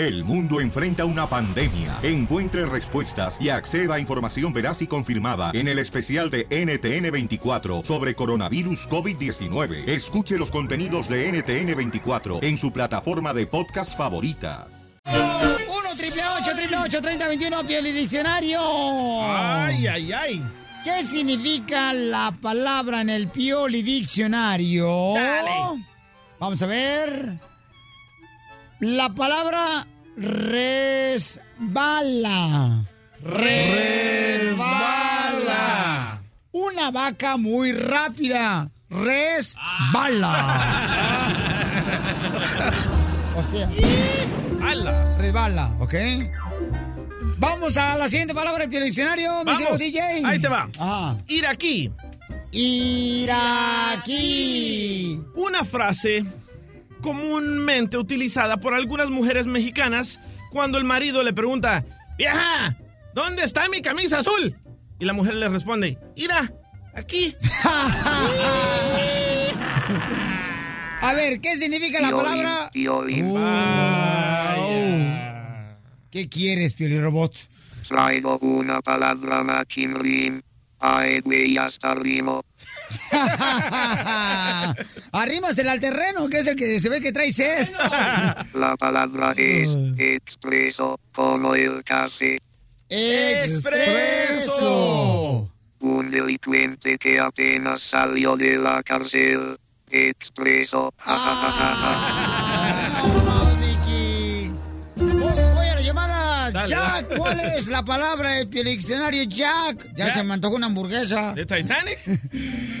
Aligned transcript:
El 0.00 0.24
mundo 0.24 0.62
enfrenta 0.62 1.04
una 1.04 1.26
pandemia. 1.26 1.98
Encuentre 2.02 2.64
respuestas 2.64 3.36
y 3.38 3.50
acceda 3.50 3.96
a 3.96 4.00
información 4.00 4.50
veraz 4.50 4.80
y 4.80 4.86
confirmada 4.86 5.50
en 5.52 5.68
el 5.68 5.78
especial 5.78 6.30
de 6.30 6.48
NTN24 6.48 7.84
sobre 7.84 8.14
coronavirus 8.14 8.88
COVID-19. 8.88 9.86
Escuche 9.86 10.38
los 10.38 10.50
contenidos 10.50 11.06
de 11.06 11.30
NTN24 11.30 12.42
en 12.42 12.56
su 12.56 12.72
plataforma 12.72 13.34
de 13.34 13.46
podcast 13.46 13.94
favorita. 13.94 14.68
1 15.04 15.16
triple 15.98 16.22
8 16.44 16.50
triple 16.56 16.76
8 16.78 17.02
30 17.02 17.28
21 17.28 17.66
piel 17.66 17.86
y 17.88 17.92
diccionario. 17.92 18.58
Ay, 19.22 19.86
ay, 19.86 20.12
ay. 20.12 20.42
¿Qué 20.82 21.02
significa 21.02 21.92
la 21.92 22.34
palabra 22.40 23.02
en 23.02 23.10
el 23.10 23.28
Pioli 23.28 23.82
Diccionario? 23.82 25.12
Dale. 25.14 25.84
Vamos 26.38 26.62
a 26.62 26.66
ver. 26.66 27.49
La 28.80 29.10
palabra 29.10 29.86
resbala. 30.16 30.82
Resbala. 33.22 34.58
Una 36.52 36.90
vaca 36.90 37.36
muy 37.36 37.72
rápida. 37.72 38.70
Resbala. 38.88 40.32
o 43.36 43.42
sea, 43.44 43.70
¡Hala! 44.62 45.16
resbala, 45.18 45.70
¿ok? 45.78 45.94
Vamos 47.38 47.76
a 47.76 47.96
la 47.98 48.08
siguiente 48.08 48.34
palabra 48.34 48.66
del 48.66 48.84
diccionario, 48.84 49.44
mi 49.44 49.56
querido. 49.56 49.76
DJ. 49.78 50.24
Ahí 50.24 50.38
te 50.40 50.48
va. 50.48 50.68
Ajá. 50.78 51.16
Ir 51.28 51.46
aquí. 51.46 51.90
Iraquí. 54.00 55.20
Una 55.34 55.64
frase 55.64 56.24
comúnmente 57.00 57.98
utilizada 57.98 58.58
por 58.58 58.74
algunas 58.74 59.10
mujeres 59.10 59.46
mexicanas 59.46 60.20
cuando 60.50 60.78
el 60.78 60.84
marido 60.84 61.22
le 61.22 61.32
pregunta, 61.32 61.84
vieja, 62.18 62.76
¿dónde 63.14 63.44
está 63.44 63.68
mi 63.68 63.82
camisa 63.82 64.18
azul? 64.18 64.56
Y 64.98 65.04
la 65.04 65.12
mujer 65.12 65.34
le 65.34 65.48
responde, 65.48 65.98
ira, 66.16 66.52
aquí. 66.94 67.34
A 71.02 71.14
ver, 71.14 71.40
¿qué 71.40 71.56
significa 71.56 72.00
la 72.02 72.10
palabra? 72.10 72.70
Vaya. 73.32 74.60
¿Qué 76.10 76.28
quieres, 76.28 76.74
Pioli 76.74 77.00
Robot? 77.00 77.34
Traigo 77.88 78.36
una 78.38 78.82
palabra 78.82 79.42
machinrim. 79.42 80.42
Ay, 80.78 81.20
güey, 81.20 81.56
hasta 81.56 81.94
rimo. 81.94 82.44
Arrímasela 85.12 85.72
al 85.72 85.80
terreno, 85.80 86.28
que 86.28 86.38
es 86.38 86.46
el 86.46 86.56
que 86.56 86.78
se 86.80 86.88
ve 86.88 87.00
que 87.00 87.12
trae 87.12 87.32
sed. 87.32 87.68
La 88.54 88.76
palabra 88.78 89.32
es 89.36 89.68
expreso, 89.98 90.98
como 91.12 91.54
el 91.54 91.82
café. 91.84 92.38
¡Expreso! 92.88 94.58
Un 95.80 96.10
delincuente 96.10 96.98
que 96.98 97.18
apenas 97.18 97.80
salió 97.82 98.36
de 98.36 98.56
la 98.56 98.82
cárcel. 98.82 99.58
Expreso. 99.90 100.92
Vamos, 101.04 102.39
Dale, 106.52 106.68
Jack. 106.68 107.16
¿cuál 107.16 107.40
es 107.40 107.68
la 107.68 107.84
palabra 107.84 108.30
del 108.34 108.50
Diccionario, 108.50 109.22
Jack? 109.24 109.88
Ya 109.96 110.06
Jack. 110.06 110.14
se 110.16 110.22
me 110.24 110.34
antojó 110.34 110.56
una 110.56 110.66
hamburguesa. 110.66 111.32
¿De 111.32 111.46
Titanic? 111.46 111.98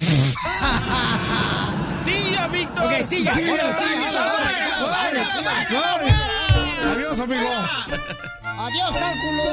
¡Sí, 2.05 2.31
ya, 2.33 2.49
Víctor! 2.49 2.85
Ok, 2.85 2.93
silla. 3.03 3.35
Silla, 3.35 3.53
Órale, 3.53 3.75
silla. 3.75 4.11
órale, 4.85 5.21
órale. 5.77 6.13
Adiós, 6.93 7.21
amigo. 7.21 7.51
Adiós, 8.43 8.91
cálculo. 8.97 9.45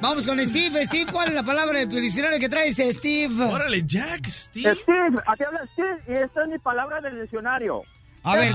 Vamos 0.00 0.26
con 0.26 0.38
Steve. 0.40 0.84
Steve, 0.86 1.10
¿cuál 1.12 1.28
es 1.28 1.34
la 1.34 1.42
palabra 1.42 1.78
del 1.80 1.88
diccionario 1.88 2.38
que 2.38 2.48
traes, 2.48 2.76
Steve? 2.76 3.44
Órale, 3.44 3.82
Jack, 3.84 4.28
Steve. 4.28 4.74
Steve, 4.76 5.18
aquí 5.26 5.44
habla 5.44 5.66
Steve 5.72 5.98
y 6.08 6.12
esta 6.12 6.42
es 6.42 6.48
mi 6.48 6.58
palabra 6.58 7.00
del 7.00 7.20
diccionario. 7.20 7.82
A 8.22 8.36
ver. 8.36 8.52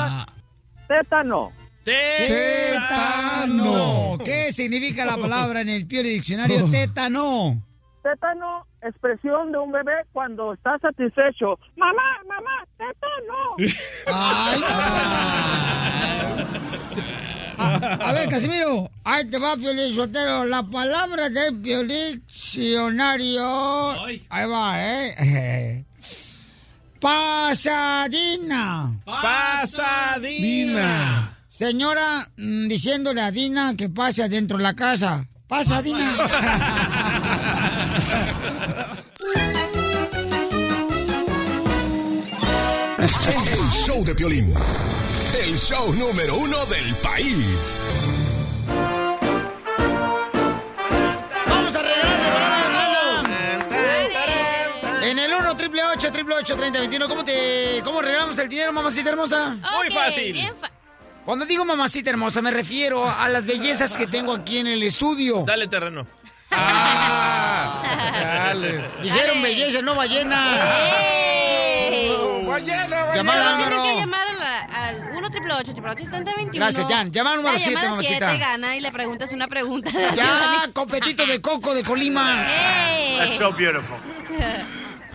Tétano. 0.88 1.52
Tétano. 1.86 4.18
¿Qué 4.26 4.52
significa 4.52 5.06
la 5.06 5.16
palabra 5.18 5.62
en 5.62 5.70
el 5.70 5.86
Piori 5.88 6.10
Diccionario? 6.10 6.66
Tétano. 6.72 7.62
Tétano, 8.02 8.66
expresión 8.82 9.52
de 9.52 9.60
un 9.60 9.72
bebé 9.72 9.94
cuando 10.12 10.54
está 10.54 10.80
satisfecho. 10.80 11.60
Mamá, 11.76 12.02
mamá, 12.28 12.66
tétano. 12.78 13.56
Ay, 14.08 14.62
a, 17.58 17.76
a 18.10 18.14
ver, 18.14 18.30
Casimiro, 18.30 18.90
ahí 19.04 19.26
te 19.30 19.38
va, 19.40 19.56
Piolín 19.56 19.96
Sotero. 19.96 20.46
La 20.46 20.64
palabra 20.64 21.30
del 21.30 21.62
Diccionario. 21.88 23.92
Ahí 24.30 24.48
va, 24.48 24.84
¿eh? 24.84 25.86
Pasadina. 27.00 28.92
Pasadina. 29.06 31.35
Señora, 31.62 32.08
mm, 32.36 32.68
diciéndole 32.68 33.22
a 33.22 33.32
Dina 33.32 33.76
que 33.78 33.88
pasa 33.90 34.28
dentro 34.28 34.58
de 34.58 34.64
la 34.64 34.76
casa. 34.76 35.26
Pasadina. 35.48 36.18
El 43.00 43.72
show 43.86 44.04
de 44.04 44.16
Piolín. 44.16 44.54
El 45.44 45.58
show 45.58 45.94
número 45.94 46.36
uno 46.38 46.66
del 46.68 46.96
país. 46.96 47.82
Vamos 51.48 51.76
a 51.76 51.82
regalar 51.82 53.28
de 55.02 55.12
En 55.12 55.20
el 55.20 55.34
1 55.34 55.56
triple 55.58 55.82
8 55.84 56.12
triple 56.12 56.36
8 56.40 56.56
30 56.56 56.80
21. 56.80 57.08
¿Cómo 57.08 57.24
te 57.24 57.82
cómo 57.84 58.02
regalamos 58.02 58.38
el 58.38 58.50
dinero, 58.50 58.74
mamacita 58.74 59.10
hermosa? 59.12 59.58
Muy 59.76 59.92
fácil. 59.94 60.34
bien 60.34 60.54
fa- 60.60 60.72
Cuando 61.26 61.46
digo 61.46 61.66
mamacita 61.66 62.10
hermosa 62.12 62.42
me 62.42 62.52
refiero 62.52 63.08
a 63.10 63.28
las 63.30 63.46
bellezas 63.46 63.98
que 63.98 64.06
tengo 64.08 64.34
aquí 64.34 64.60
en 64.60 64.68
el 64.68 64.84
estudio. 64.84 65.44
Dale 65.46 65.68
terreno. 65.68 66.06
Ah, 66.52 67.82
chales. 68.14 69.02
Dijeron 69.02 69.42
belleza, 69.42 69.82
no 69.82 69.96
ballena. 69.96 70.58
¡Ey! 71.90 72.16
Ballena, 72.48 73.14
Llamada 73.16 73.58
Pero 73.58 73.58
número- 73.58 73.82
tienes 73.82 73.94
que 73.94 74.00
llamar 74.00 74.28
a 74.28 74.34
la- 74.34 74.62
al 74.88 75.18
1 75.18 75.30
triple 75.32 75.54
8 75.54 75.74
21 75.74 76.52
Gracias, 76.54 76.86
Jan. 76.88 77.12
Llamada 77.12 77.36
número 77.38 77.54
La 77.54 77.60
siete, 77.60 77.74
llamada 77.76 77.90
mamacita. 77.92 78.30
siete 78.30 78.46
gana 78.46 78.76
y 78.78 78.82
le 78.82 78.92
preguntas 78.92 79.32
una 79.34 79.48
pregunta 79.48 79.90
Ya, 80.16 80.70
copetito 80.74 81.26
de 81.26 81.42
coco 81.42 81.74
de 81.74 81.84
Colima. 81.84 82.46
¡Ey! 82.48 83.36
so 83.36 83.52
beautiful. 83.52 83.98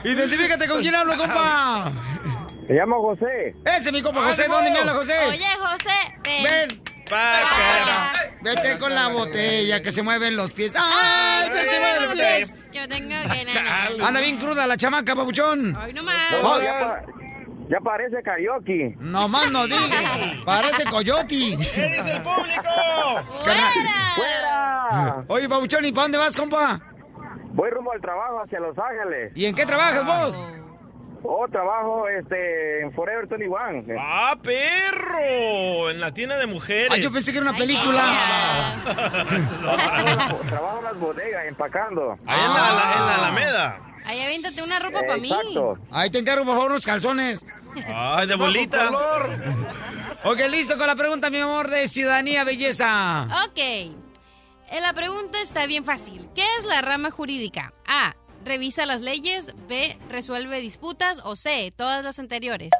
Identifícate 0.05 0.67
con 0.67 0.81
quién 0.83 0.95
hablo, 0.97 1.17
compa. 1.17 1.93
Me 2.70 2.76
llamo 2.76 3.02
José. 3.02 3.56
Ese 3.64 3.88
es 3.88 3.93
mi 3.93 4.00
compa 4.00 4.22
José. 4.26 4.46
¿Dónde 4.46 4.70
me 4.70 4.78
habla 4.78 4.93
José? 4.94 5.12
Oye, 5.26 5.44
José, 5.58 6.14
ven. 6.22 6.44
Ven. 6.69 6.82
Vete 8.43 8.78
con 8.78 8.94
la 8.94 9.08
botella, 9.08 9.82
que 9.82 9.90
se 9.90 10.05
mueven 10.05 10.37
los 10.37 10.52
pies. 10.52 10.75
¡Ay, 10.78 11.50
pero 11.52 11.69
se 11.69 11.81
mueven 11.81 12.05
los 12.05 12.14
pies! 12.14 12.56
Yo 12.72 12.88
tengo 12.88 13.08
que... 13.08 14.02
Anda 14.05 14.20
bien 14.20 14.37
cruda 14.38 14.69
la 14.69 14.76
chamaca, 14.76 15.17
papuchón. 15.17 15.75
Hoy 15.75 15.93
nomás. 15.93 16.14
No, 16.40 16.62
ya, 16.62 16.78
pa- 16.78 17.02
ya 17.69 17.81
parece 17.81 18.22
karaoke. 18.22 18.94
No 19.00 19.26
más 19.26 19.50
no 19.50 19.66
digas. 19.66 20.40
Parece 20.46 20.84
coyote. 20.84 21.26
¿Qué 21.28 21.56
dice 21.56 22.12
el 22.12 22.23
público? 22.23 22.70
¡Fuera! 24.14 25.25
Oye, 25.26 25.49
papuchón, 25.49 25.84
¿y 25.84 25.90
para 25.90 26.02
dónde 26.05 26.19
vas, 26.19 26.37
compa? 26.37 26.81
Voy 27.52 27.69
rumbo 27.70 27.90
al 27.93 28.00
trabajo 28.00 28.40
hacia 28.44 28.61
Los 28.61 28.76
Ángeles. 28.78 29.32
¿Y 29.34 29.46
en 29.46 29.56
qué 29.56 29.66
trabajas 29.66 30.06
vos? 30.06 30.40
Oh, 31.22 31.46
trabajo 31.49 32.08
este, 32.08 32.81
en 32.81 32.93
Forever 32.93 33.26
21. 33.26 34.00
¡Ah, 34.00 34.34
perro! 34.43 35.90
En 35.90 36.00
la 36.00 36.12
tienda 36.14 36.37
de 36.38 36.46
mujeres. 36.46 36.88
Ay, 36.93 37.02
yo 37.02 37.12
pensé 37.12 37.31
que 37.32 37.38
era 37.38 37.50
una 37.50 37.58
película. 37.58 38.02
Trabajo 40.49 40.78
en 40.78 40.84
las 40.84 40.99
bodegas, 40.99 41.46
empacando. 41.46 42.19
Ahí 42.26 42.40
en 42.40 42.49
la, 42.55 42.72
la- 42.72 42.94
en 42.96 43.06
la 43.06 43.14
Alameda. 43.17 43.81
Ahí 44.06 44.20
aviéntate 44.22 44.62
una 44.62 44.78
ropa 44.78 45.00
para 45.00 45.17
mí. 45.19 45.31
Exacto. 45.31 45.78
Ahí 45.90 46.11
te 46.11 46.19
encargo, 46.19 46.44
por 46.44 46.55
favor, 46.55 46.70
unos 46.70 46.87
calzones. 46.87 47.44
Ay, 47.94 48.26
de 48.26 48.34
bolita. 48.34 48.90
Ok, 50.25 50.38
listo 50.50 50.76
con 50.78 50.87
la 50.87 50.96
pregunta, 50.96 51.31
mi 51.31 51.38
amor, 51.38 51.69
de 51.69 51.87
ciudadanía, 51.88 52.44
belleza. 52.44 53.25
Ok. 53.46 53.58
Eh, 53.58 54.81
La 54.81 54.93
pregunta 54.93 55.40
está 55.43 55.66
bien 55.66 55.84
fácil. 55.84 56.28
¿Qué 56.34 56.44
es 56.58 56.64
la 56.64 56.81
rama 56.81 57.11
jurídica? 57.11 57.73
A. 57.87 58.14
Revisa 58.44 58.87
las 58.87 59.00
leyes. 59.02 59.52
B. 59.69 59.96
Resuelve 60.08 60.60
disputas. 60.60 61.20
O 61.25 61.37
C. 61.37 61.72
Todas 61.76 62.04
las 62.04 62.19
anteriores. 62.19 62.70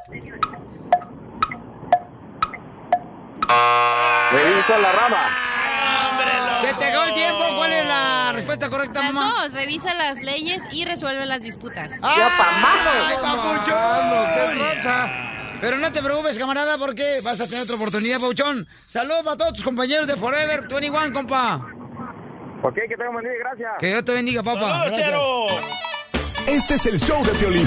Reviso 4.33 4.79
la 4.81 4.93
rama. 4.93 6.57
Se 6.61 6.75
te 6.75 6.85
acabó 6.87 7.05
el 7.05 7.15
tiempo. 7.15 7.45
¿Cuál 7.57 7.73
es 7.73 7.85
la 7.87 8.33
respuesta 8.33 8.69
correcta, 8.69 9.01
Las 9.03 9.13
mamá? 9.13 9.35
dos. 9.43 9.53
Revisa 9.53 9.95
las 9.95 10.19
leyes 10.21 10.63
y 10.73 10.85
resuelve 10.85 11.25
las 11.27 11.41
disputas. 11.41 11.93
¡Ay, 12.03 12.21
papuchón! 13.21 13.75
¡Qué 14.35 14.57
tranza! 14.59 15.13
Pero 15.61 15.77
no 15.77 15.93
te 15.93 16.03
preocupes, 16.03 16.39
camarada, 16.39 16.79
porque 16.79 17.21
vas 17.23 17.41
a 17.41 17.47
tener 17.47 17.65
otra 17.65 17.77
oportunidad, 17.77 18.19
Pauchón. 18.19 18.67
Saludos 18.87 19.23
para 19.25 19.37
todos 19.37 19.55
tus 19.55 19.65
compañeros 19.65 20.07
de 20.07 20.17
Forever 20.17 20.67
21, 20.69 21.13
compa. 21.13 21.67
Ok, 22.63 22.75
que 22.75 22.89
tengan 22.97 23.13
buen 23.13 23.25
día, 23.25 23.35
gracias. 23.39 23.71
Que 23.79 23.87
Dios 23.87 24.05
te 24.05 24.13
bendiga, 24.13 24.43
papá. 24.43 24.87
Este 26.47 26.75
es 26.75 26.87
el 26.87 26.99
show 26.99 27.25
de 27.25 27.33
Piolín. 27.39 27.67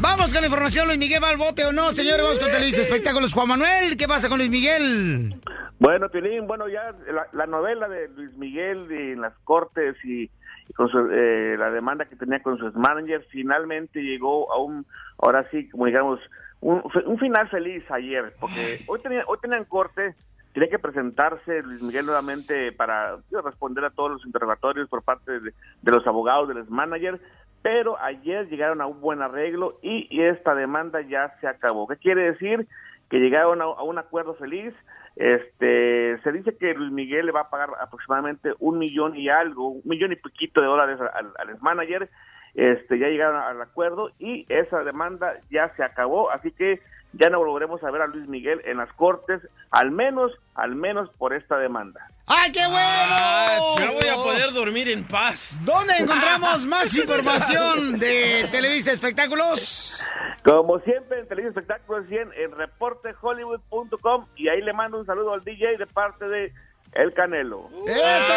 Vamos 0.00 0.32
con 0.32 0.40
la 0.42 0.46
información, 0.46 0.86
Luis 0.86 0.98
Miguel 0.98 1.22
va 1.22 1.30
al 1.30 1.36
bote 1.36 1.64
o 1.64 1.72
no, 1.72 1.92
señores. 1.92 2.22
Vamos 2.22 2.38
con 2.38 2.50
Televisa 2.50 2.82
Espectáculos. 2.82 3.32
Juan 3.32 3.48
Manuel, 3.48 3.96
¿qué 3.96 4.06
pasa 4.06 4.28
con 4.28 4.38
Luis 4.38 4.50
Miguel? 4.50 5.34
Bueno, 5.78 6.08
Piolín, 6.08 6.46
bueno, 6.46 6.68
ya 6.68 6.92
la, 7.12 7.26
la 7.32 7.46
novela 7.46 7.88
de 7.88 8.08
Luis 8.08 8.32
Miguel 8.36 8.88
de- 8.88 9.12
en 9.12 9.20
las 9.20 9.32
cortes 9.44 9.94
y, 10.04 10.24
y 10.68 10.72
con 10.74 10.88
su, 10.88 10.98
eh, 11.12 11.54
la 11.56 11.70
demanda 11.70 12.04
que 12.06 12.16
tenía 12.16 12.42
con 12.42 12.58
sus 12.58 12.74
managers 12.74 13.24
finalmente 13.30 14.00
llegó 14.00 14.52
a 14.52 14.60
un, 14.60 14.84
ahora 15.18 15.46
sí, 15.52 15.68
como 15.70 15.86
digamos, 15.86 16.18
un, 16.60 16.82
un 17.06 17.18
final 17.18 17.48
feliz 17.48 17.84
ayer, 17.90 18.34
porque 18.40 18.80
hoy, 18.88 19.00
tenía, 19.00 19.22
hoy 19.28 19.38
tenían 19.40 19.64
corte, 19.66 20.16
tenía 20.58 20.70
que 20.70 20.78
presentarse 20.80 21.62
Luis 21.62 21.82
Miguel 21.82 22.06
nuevamente 22.06 22.72
para 22.72 23.18
responder 23.44 23.84
a 23.84 23.90
todos 23.90 24.10
los 24.10 24.26
interrogatorios 24.26 24.88
por 24.88 25.04
parte 25.04 25.38
de, 25.38 25.52
los 25.84 26.04
abogados, 26.04 26.48
de 26.48 26.54
los 26.54 26.68
managers, 26.68 27.20
pero 27.62 27.96
ayer 28.00 28.48
llegaron 28.48 28.80
a 28.80 28.86
un 28.86 29.00
buen 29.00 29.22
arreglo 29.22 29.78
y, 29.82 30.08
esta 30.20 30.56
demanda 30.56 31.00
ya 31.02 31.32
se 31.40 31.46
acabó. 31.46 31.86
¿Qué 31.86 31.96
quiere 31.96 32.32
decir? 32.32 32.66
Que 33.08 33.18
llegaron 33.18 33.62
a, 33.62 33.66
a 33.66 33.84
un 33.84 33.98
acuerdo 33.98 34.34
feliz. 34.34 34.74
Este, 35.14 36.20
se 36.22 36.32
dice 36.32 36.56
que 36.56 36.74
Luis 36.74 36.90
Miguel 36.90 37.26
le 37.26 37.32
va 37.32 37.42
a 37.42 37.50
pagar 37.50 37.70
aproximadamente 37.80 38.52
un 38.58 38.78
millón 38.78 39.16
y 39.16 39.28
algo, 39.28 39.68
un 39.68 39.82
millón 39.84 40.10
y 40.10 40.16
poquito 40.16 40.60
de 40.60 40.66
dólares 40.66 40.98
al, 41.00 41.32
al 41.38 41.60
manager. 41.60 42.10
Este, 42.54 42.98
ya 42.98 43.06
llegaron 43.06 43.40
al 43.40 43.62
acuerdo 43.62 44.10
y 44.18 44.44
esa 44.48 44.82
demanda 44.82 45.34
ya 45.50 45.72
se 45.76 45.84
acabó, 45.84 46.32
así 46.32 46.50
que 46.50 46.80
ya 47.12 47.30
no 47.30 47.38
volveremos 47.38 47.82
a 47.82 47.90
ver 47.90 48.02
a 48.02 48.06
Luis 48.06 48.28
Miguel 48.28 48.60
en 48.64 48.76
las 48.76 48.92
cortes, 48.92 49.40
al 49.70 49.90
menos, 49.90 50.32
al 50.54 50.74
menos 50.74 51.10
por 51.18 51.34
esta 51.34 51.56
demanda. 51.58 52.10
¡Ay, 52.26 52.52
qué 52.52 52.66
bueno! 52.66 53.78
Ya 53.78 53.90
voy 53.90 54.08
a 54.08 54.14
poder 54.14 54.52
dormir 54.52 54.88
en 54.90 55.04
paz. 55.04 55.56
¿Dónde 55.64 55.94
encontramos 55.98 56.66
más 56.66 56.94
información 56.96 57.98
de 57.98 58.46
Televisa 58.50 58.92
Espectáculos? 58.92 60.02
Como 60.44 60.78
siempre 60.80 61.20
en 61.20 61.28
Televisión 61.28 61.50
Espectáculos 61.50 62.06
100 62.08 62.32
en 62.36 62.52
reportehollywood.com 62.52 64.26
y 64.36 64.48
ahí 64.48 64.60
le 64.60 64.72
mando 64.72 64.98
un 64.98 65.06
saludo 65.06 65.32
al 65.32 65.42
DJ 65.42 65.78
de 65.78 65.86
parte 65.86 66.28
de 66.28 66.52
El 66.98 67.14
Canelo. 67.14 67.70
¡Eso! 67.86 68.34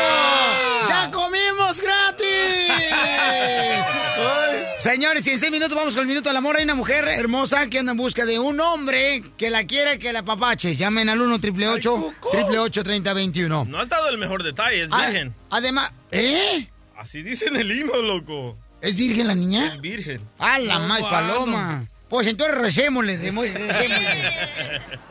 ¡Ya 0.87 1.09
comimos 1.11 1.81
gratis! 1.81 2.27
Señores, 4.77 5.25
y 5.27 5.31
en 5.31 5.39
seis 5.39 5.51
minutos 5.51 5.75
vamos 5.75 5.93
con 5.95 6.01
el 6.01 6.07
minuto 6.07 6.29
del 6.29 6.37
amor. 6.37 6.57
Hay 6.57 6.63
una 6.63 6.75
mujer 6.75 7.07
hermosa 7.07 7.67
que 7.69 7.79
anda 7.79 7.91
en 7.93 7.97
busca 7.97 8.23
de 8.25 8.37
un 8.39 8.59
hombre 8.59 9.23
que 9.37 9.49
la 9.49 9.63
quiera, 9.65 9.97
que 9.97 10.13
la 10.13 10.21
papache. 10.23 10.75
Llamen 10.75 11.09
al 11.09 11.19
1 11.21 11.35
888 11.35 12.83
3021 12.83 13.65
No 13.67 13.79
has 13.79 13.89
dado 13.89 14.09
el 14.09 14.17
mejor 14.19 14.43
detalle, 14.43 14.83
es 14.83 14.89
Ah, 14.91 15.05
virgen. 15.07 15.33
Además, 15.49 15.91
¿eh? 16.11 16.69
Así 16.97 17.23
dice 17.23 17.47
en 17.47 17.55
el 17.57 17.71
himno, 17.71 17.95
loco. 17.97 18.57
¿Es 18.81 18.95
virgen 18.95 19.27
la 19.27 19.33
niña? 19.35 19.65
Es 19.67 19.79
virgen. 19.81 20.21
¡Ah, 20.39 20.57
la 20.59 20.77
No, 20.79 20.87
más 20.87 20.99
¿cuándo? 20.99 21.33
paloma! 21.33 21.83
Pues 22.09 22.27
entonces 22.27 22.57
recémosle, 22.57 23.17
recémosle. 23.17 23.53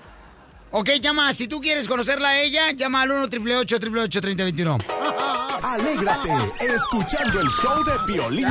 ok, 0.71 0.91
llama, 1.01 1.33
si 1.33 1.49
tú 1.49 1.61
quieres 1.61 1.87
conocerla 1.89 2.31
a 2.31 2.41
ella, 2.41 2.73
llama 2.73 3.03
al 3.03 3.11
1 3.11 3.23
888 3.25 4.21
3021 4.21 4.79
Alégrate 5.63 6.31
escuchando 6.61 7.41
el 7.41 7.49
show 7.49 7.85
de 7.85 7.93
Piolín. 8.07 8.47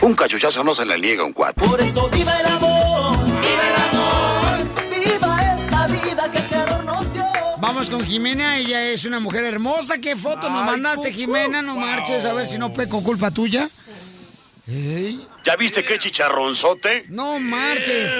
Un 0.00 0.14
cachuchazo 0.14 0.62
no 0.62 0.74
se 0.74 0.84
le 0.84 0.98
niega 0.98 1.22
a 1.22 1.26
un 1.26 1.32
cuatro. 1.32 1.66
Por 1.66 1.80
eso 1.80 2.08
viva 2.10 2.32
el 2.40 2.46
amor, 2.46 3.18
viva 3.24 3.68
el 3.68 3.76
amor, 3.88 4.90
viva 4.90 5.54
esta 5.54 5.86
vida 5.86 6.30
que 6.30 6.84
nos 6.84 7.12
dio. 7.12 7.24
Vamos 7.58 7.90
con 7.90 8.04
Jimena, 8.04 8.58
ella 8.58 8.84
es 8.84 9.04
una 9.04 9.18
mujer 9.20 9.44
hermosa. 9.44 9.98
¿Qué 9.98 10.16
foto 10.16 10.48
nos 10.50 10.64
mandaste. 10.64 11.12
Jimena? 11.12 11.62
No 11.62 11.76
marches, 11.76 12.24
a 12.24 12.32
ver 12.32 12.46
si 12.46 12.58
no 12.58 12.72
peco 12.72 13.02
culpa 13.02 13.30
tuya. 13.30 13.68
Ey, 14.66 15.26
¿Ya 15.44 15.56
viste 15.56 15.84
qué 15.84 15.98
chicharronzote? 15.98 17.04
no 17.08 17.38
marches. 17.38 18.10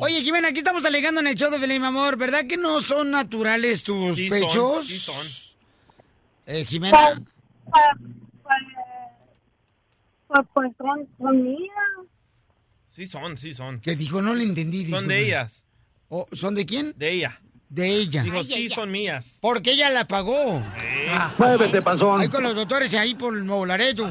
Oye, 0.00 0.22
Jimena, 0.22 0.48
aquí 0.48 0.58
estamos 0.58 0.84
alegando 0.86 1.20
en 1.20 1.26
el 1.26 1.34
show 1.34 1.50
de 1.50 1.58
Belén, 1.58 1.82
mi 1.82 1.88
amor. 1.88 2.16
¿Verdad 2.16 2.46
que 2.46 2.56
no 2.56 2.80
son 2.80 3.10
naturales 3.10 3.82
tus 3.84 4.16
Sí 4.16 4.30
son, 4.30 4.40
pechos? 4.40 4.86
sí 4.86 4.98
son. 4.98 5.26
Eh, 6.46 6.64
Jimena. 6.64 7.22
Pues, 10.26 10.46
pues 10.54 10.72
son, 10.78 11.08
son 11.18 11.42
mías. 11.44 11.68
Sí 12.88 13.06
son, 13.06 13.36
sí 13.36 13.52
son. 13.52 13.80
Que 13.80 13.94
dijo, 13.94 14.22
no 14.22 14.34
le 14.34 14.44
entendí. 14.44 14.88
Son 14.88 15.06
de 15.06 15.20
ellas. 15.26 15.64
Oh, 16.08 16.26
¿Son 16.32 16.54
de 16.54 16.64
quién? 16.64 16.94
De 16.96 17.10
ella. 17.10 17.40
De 17.74 17.88
ella. 17.88 18.22
Dijo, 18.22 18.44
sí, 18.44 18.68
son 18.68 18.92
mías. 18.92 19.36
Porque 19.40 19.72
ella 19.72 19.90
la 19.90 20.06
pagó. 20.06 20.62
Muévete, 21.38 21.82
panzón. 21.82 22.20
Ahí 22.20 22.28
con 22.28 22.44
los 22.44 22.54
doctores 22.54 22.94
ahí 22.94 23.16
por 23.16 23.36
el 23.36 23.44
Nuevo 23.44 23.66
Laredo. 23.66 24.06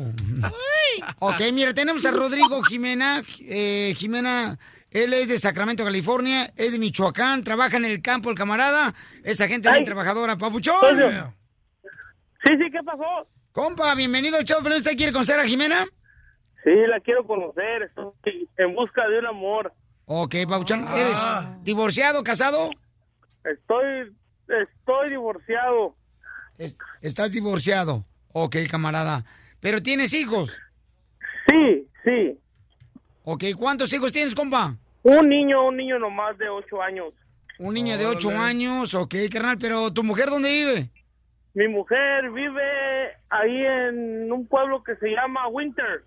ok, 1.20 1.40
mira, 1.54 1.74
tenemos 1.74 2.06
a 2.06 2.12
Rodrigo 2.12 2.62
Jimena. 2.64 3.24
Eh, 3.40 3.94
Jimena, 3.96 4.60
él 4.92 5.14
es 5.14 5.30
de 5.30 5.40
Sacramento, 5.40 5.86
California, 5.86 6.52
es 6.58 6.74
de 6.74 6.80
Michoacán, 6.80 7.46
trabaja 7.46 7.78
en 7.78 7.86
el 7.86 8.02
campo, 8.02 8.30
el 8.30 8.36
camarada. 8.36 8.94
Esa 9.24 9.48
gente 9.48 9.70
bien 9.70 9.80
Ay. 9.80 9.86
trabajadora. 9.86 10.38
¡Papuchón! 10.38 10.76
Socio. 10.82 11.34
Sí, 12.44 12.50
sí, 12.58 12.70
¿qué 12.70 12.84
pasó? 12.84 13.30
Compa, 13.54 13.96
bienvenido 13.96 14.36
al 14.36 14.44
show. 14.44 14.60
¿Pero 14.62 14.76
usted 14.76 14.98
quiere 14.98 15.14
conocer 15.14 15.40
a 15.40 15.46
Jimena? 15.46 15.86
Sí, 16.66 16.72
la 16.90 17.00
quiero 17.00 17.26
conocer. 17.26 17.84
Estoy 17.84 18.50
en 18.58 18.76
busca 18.76 19.08
de 19.08 19.20
un 19.20 19.28
amor. 19.28 19.72
Ok, 20.04 20.36
Papuchón. 20.50 20.86
¿Eres 20.98 21.18
divorciado, 21.62 22.26
casado? 22.26 22.70
Estoy, 23.44 24.14
estoy 24.48 25.10
divorciado. 25.10 25.96
Es- 26.58 26.78
estás 27.02 27.32
divorciado. 27.32 28.06
Ok, 28.34 28.56
camarada. 28.70 29.26
¿Pero 29.60 29.82
tienes 29.82 30.14
hijos? 30.14 30.52
Sí, 31.50 31.88
sí. 32.04 32.40
Ok, 33.24 33.44
¿cuántos 33.58 33.92
hijos 33.94 34.12
tienes, 34.12 34.36
compa? 34.36 34.76
Un 35.04 35.30
niño, 35.30 35.68
un 35.68 35.78
niño 35.78 36.00
nomás 36.00 36.38
de 36.38 36.50
ocho 36.50 36.82
años. 36.82 37.14
Un 37.60 37.74
niño 37.74 37.98
de 37.98 38.06
ocho 38.06 38.30
años, 38.32 38.94
ok, 38.94 39.14
carnal, 39.32 39.58
pero 39.60 39.94
¿tu 39.94 40.04
mujer 40.04 40.30
dónde 40.30 40.50
vive? 40.50 40.90
Mi 41.54 41.68
mujer 41.68 42.32
vive 42.32 43.12
ahí 43.30 43.64
en 43.66 44.32
un 44.32 44.48
pueblo 44.48 44.84
que 44.84 44.96
se 44.96 45.08
llama 45.10 45.48
Winter. 45.50 46.04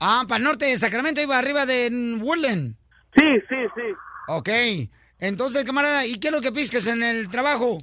Ah, 0.00 0.24
para 0.26 0.38
el 0.38 0.44
norte 0.44 0.66
de 0.66 0.76
Sacramento, 0.76 1.20
iba 1.22 1.38
arriba 1.38 1.64
de 1.66 2.18
Woodland. 2.20 2.74
Sí, 3.16 3.24
sí, 3.48 3.56
sí. 3.76 3.82
Ok, 4.28 4.48
entonces, 5.18 5.64
camarada, 5.64 6.06
¿y 6.06 6.18
qué 6.18 6.28
es 6.28 6.32
lo 6.32 6.40
que 6.40 6.52
piscas 6.52 6.86
en 6.86 7.02
el 7.02 7.28
trabajo? 7.30 7.78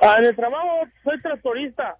Ah, 0.00 0.16
en 0.18 0.24
el 0.26 0.36
trabajo 0.36 0.82
soy 1.04 1.20
tractorista. 1.20 1.96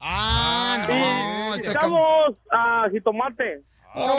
Ah, 0.00 0.84
Sí, 0.86 0.92
no, 0.92 1.54
está 1.54 1.70
Estamos 1.72 2.36
a 2.50 2.86
jitomate. 2.90 3.62
Oh, 3.94 4.16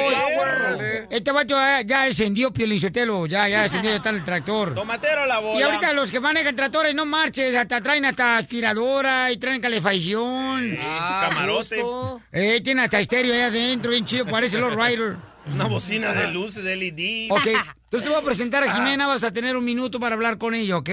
este 1.10 1.32
vato 1.32 1.56
ya, 1.56 1.82
ya 1.82 2.04
descendió, 2.04 2.54
Piolinsotelo. 2.54 3.26
Ya, 3.26 3.48
ya 3.50 3.64
descendió, 3.64 3.90
ya 3.90 3.96
está 3.98 4.12
en 4.12 4.18
el 4.18 4.24
tractor. 4.24 4.76
Tomatero 4.76 5.26
la 5.26 5.40
bola. 5.40 5.60
Y 5.60 5.64
ahorita 5.64 5.94
los 5.94 6.12
que 6.12 6.20
manejan 6.20 6.56
tractores 6.56 6.94
no 6.94 7.06
marches, 7.08 7.56
hasta 7.56 7.82
traen 7.82 8.06
hasta 8.06 8.38
aspiradora 8.38 9.32
y 9.32 9.38
traen 9.38 9.60
calefacción. 9.62 10.78
Ah, 10.80 11.28
camarote. 11.30 11.84
Eh, 12.32 12.62
tiene 12.64 12.84
hasta 12.84 13.00
estéreo 13.00 13.34
ahí 13.34 13.42
adentro, 13.42 13.90
bien 13.90 14.06
chido, 14.06 14.28
parece 14.28 14.60
los 14.60 14.76
Rider. 14.76 15.16
Una 15.48 15.66
bocina 15.66 16.14
de 16.14 16.28
luces 16.28 16.64
LED. 16.64 17.32
Ok, 17.32 17.48
entonces 17.94 18.10
te 18.10 18.16
voy 18.16 18.24
a 18.24 18.26
presentar 18.26 18.64
a 18.64 18.72
Jimena, 18.72 19.06
vas 19.06 19.24
a 19.24 19.32
tener 19.32 19.56
un 19.56 19.64
minuto 19.64 20.00
para 20.00 20.16
hablar 20.16 20.40
con 20.40 20.56
ella, 20.56 20.78
¿ok? 20.78 20.90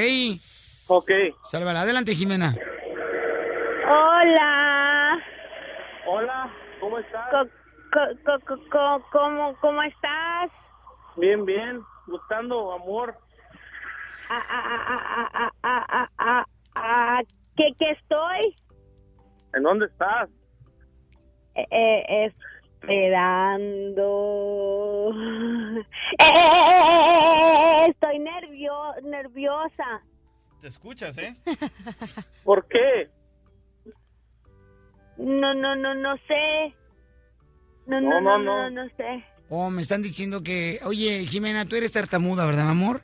Ok. 0.87 1.11
Sálvala, 1.45 1.81
adelante 1.81 2.15
Jimena. 2.15 2.55
Hola. 3.89 5.19
Hola, 6.07 6.55
¿cómo 6.79 6.99
estás? 6.99 7.49
Co 7.91 8.01
co 8.27 8.57
co 8.71 9.05
¿Cómo, 9.13 9.57
¿Cómo 9.63 9.83
estás? 9.83 10.51
Bien, 11.17 11.47
bien, 11.47 11.81
gustando, 12.07 12.71
amor. 12.71 13.17
Ah, 14.29 14.45
ah, 14.51 15.51
ah, 16.19 16.45
ah, 16.75 17.23
¿qué, 17.57 17.73
¿Qué 17.79 17.93
estoy? 17.93 18.55
¿En 19.55 19.63
dónde 19.63 19.87
estás? 19.87 20.29
Eh, 21.55 21.67
eh, 21.71 22.35
esperando. 22.81 24.11
Eh, 26.23 27.87
estoy 27.89 28.19
nervio, 28.19 28.73
nerviosa. 29.05 30.03
Te 30.61 30.69
escuchas, 30.69 31.17
¿eh? 31.19 31.35
¿Por 32.45 32.67
qué? 32.69 33.09
No, 35.17 35.55
no, 35.55 35.75
no, 35.77 35.95
no 35.95 36.17
sé. 36.29 36.75
No, 37.87 38.01
No, 38.01 38.21
no, 38.21 38.39
no, 38.39 38.71
no, 38.71 38.89
sé. 38.97 39.25
Oh, 39.49 39.71
me 39.71 39.83
están 39.83 40.03
diciendo 40.03 40.43
que... 40.43 40.81
Oye, 40.85 41.25
Jimena, 41.27 41.65
tú 41.65 41.77
eres 41.77 41.93
tartamuda, 41.93 42.45
¿verdad, 42.47 42.65
mi 42.65 42.71
amor? 42.73 43.03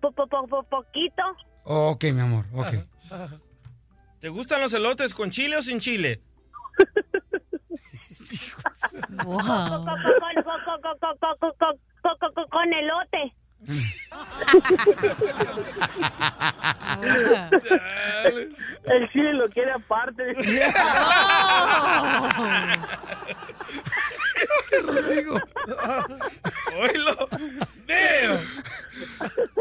Po, 0.00 0.12
po, 0.12 0.26
po, 0.26 0.46
po- 0.46 0.62
poquito. 0.64 1.22
Ok, 1.64 2.04
mi 2.12 2.20
amor, 2.20 2.44
ok. 2.52 2.74
¿Te 4.20 4.28
gustan 4.28 4.60
los 4.60 4.72
elotes 4.74 5.14
con 5.14 5.30
chile 5.30 5.56
o 5.56 5.62
sin 5.62 5.80
chile? 5.80 6.20
Con 12.50 12.72
elote. 12.72 13.34
El 18.84 19.10
chile 19.12 19.32
lo 19.34 19.48
quiere 19.50 19.72
aparte. 19.72 20.22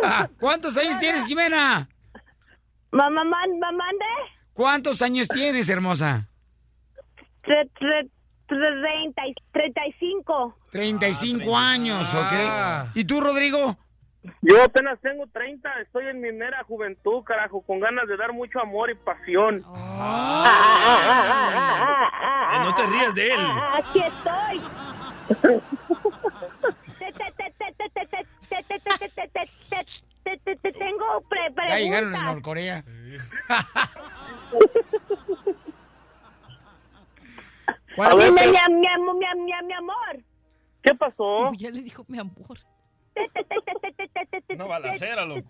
Ah, 0.04 0.28
¿Cuántos 0.40 0.78
años 0.78 1.00
tienes, 1.00 1.26
Jimena? 1.26 1.88
Mamá, 2.92 3.24
mamá, 3.24 3.46
¿de? 3.92 4.32
¿Cuántos 4.54 5.02
años 5.02 5.28
tienes, 5.28 5.70
hermosa? 5.70 6.28
Treinta 8.48 9.28
y, 9.28 9.36
35. 9.52 10.58
35 10.72 11.58
ah, 11.58 11.70
años, 11.70 12.14
¿ok? 12.14 12.34
¿Y 12.96 13.04
tú, 13.06 13.20
Rodrigo? 13.22 13.78
Yo 14.42 14.64
apenas 14.64 15.00
tengo 15.02 15.28
30, 15.28 15.82
estoy 15.82 16.08
en 16.08 16.20
mi 16.22 16.32
mera 16.32 16.64
juventud, 16.64 17.24
carajo, 17.24 17.62
con 17.62 17.80
ganas 17.80 18.08
de 18.08 18.18
dar 18.18 18.34
mucho 18.34 18.60
amor 18.60 18.90
y 18.90 18.96
pasión. 18.96 19.64
Ah, 19.66 20.24
no 22.64 22.74
te 22.76 22.86
rías 22.88 23.16
de 23.16 23.34
él. 23.34 23.40
Aquí 23.74 24.00
estoy. 24.00 24.62
Te 30.62 30.72
tengo 30.74 31.22
preguntas. 31.30 31.70
Ya 31.70 31.78
llegaron 31.78 32.16
en 32.16 32.26
Norcorea. 32.26 32.84
A 38.00 38.16
mi 38.16 39.74
amor. 39.74 40.18
¿Qué 40.84 40.94
pasó? 40.96 41.52
Ya 41.58 41.70
le 41.72 41.82
dijo 41.82 42.06
mi 42.08 42.20
amor. 42.20 42.58
No 44.56 44.68
balacera, 44.68 45.26
loco. 45.26 45.42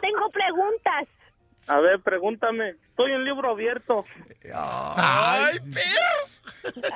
Tengo 0.00 0.30
preguntas. 0.30 1.08
A 1.68 1.80
ver, 1.80 2.00
pregúntame. 2.00 2.70
Estoy 2.90 3.12
en 3.12 3.24
libro 3.24 3.50
abierto. 3.50 4.04
¡Ay, 4.54 5.58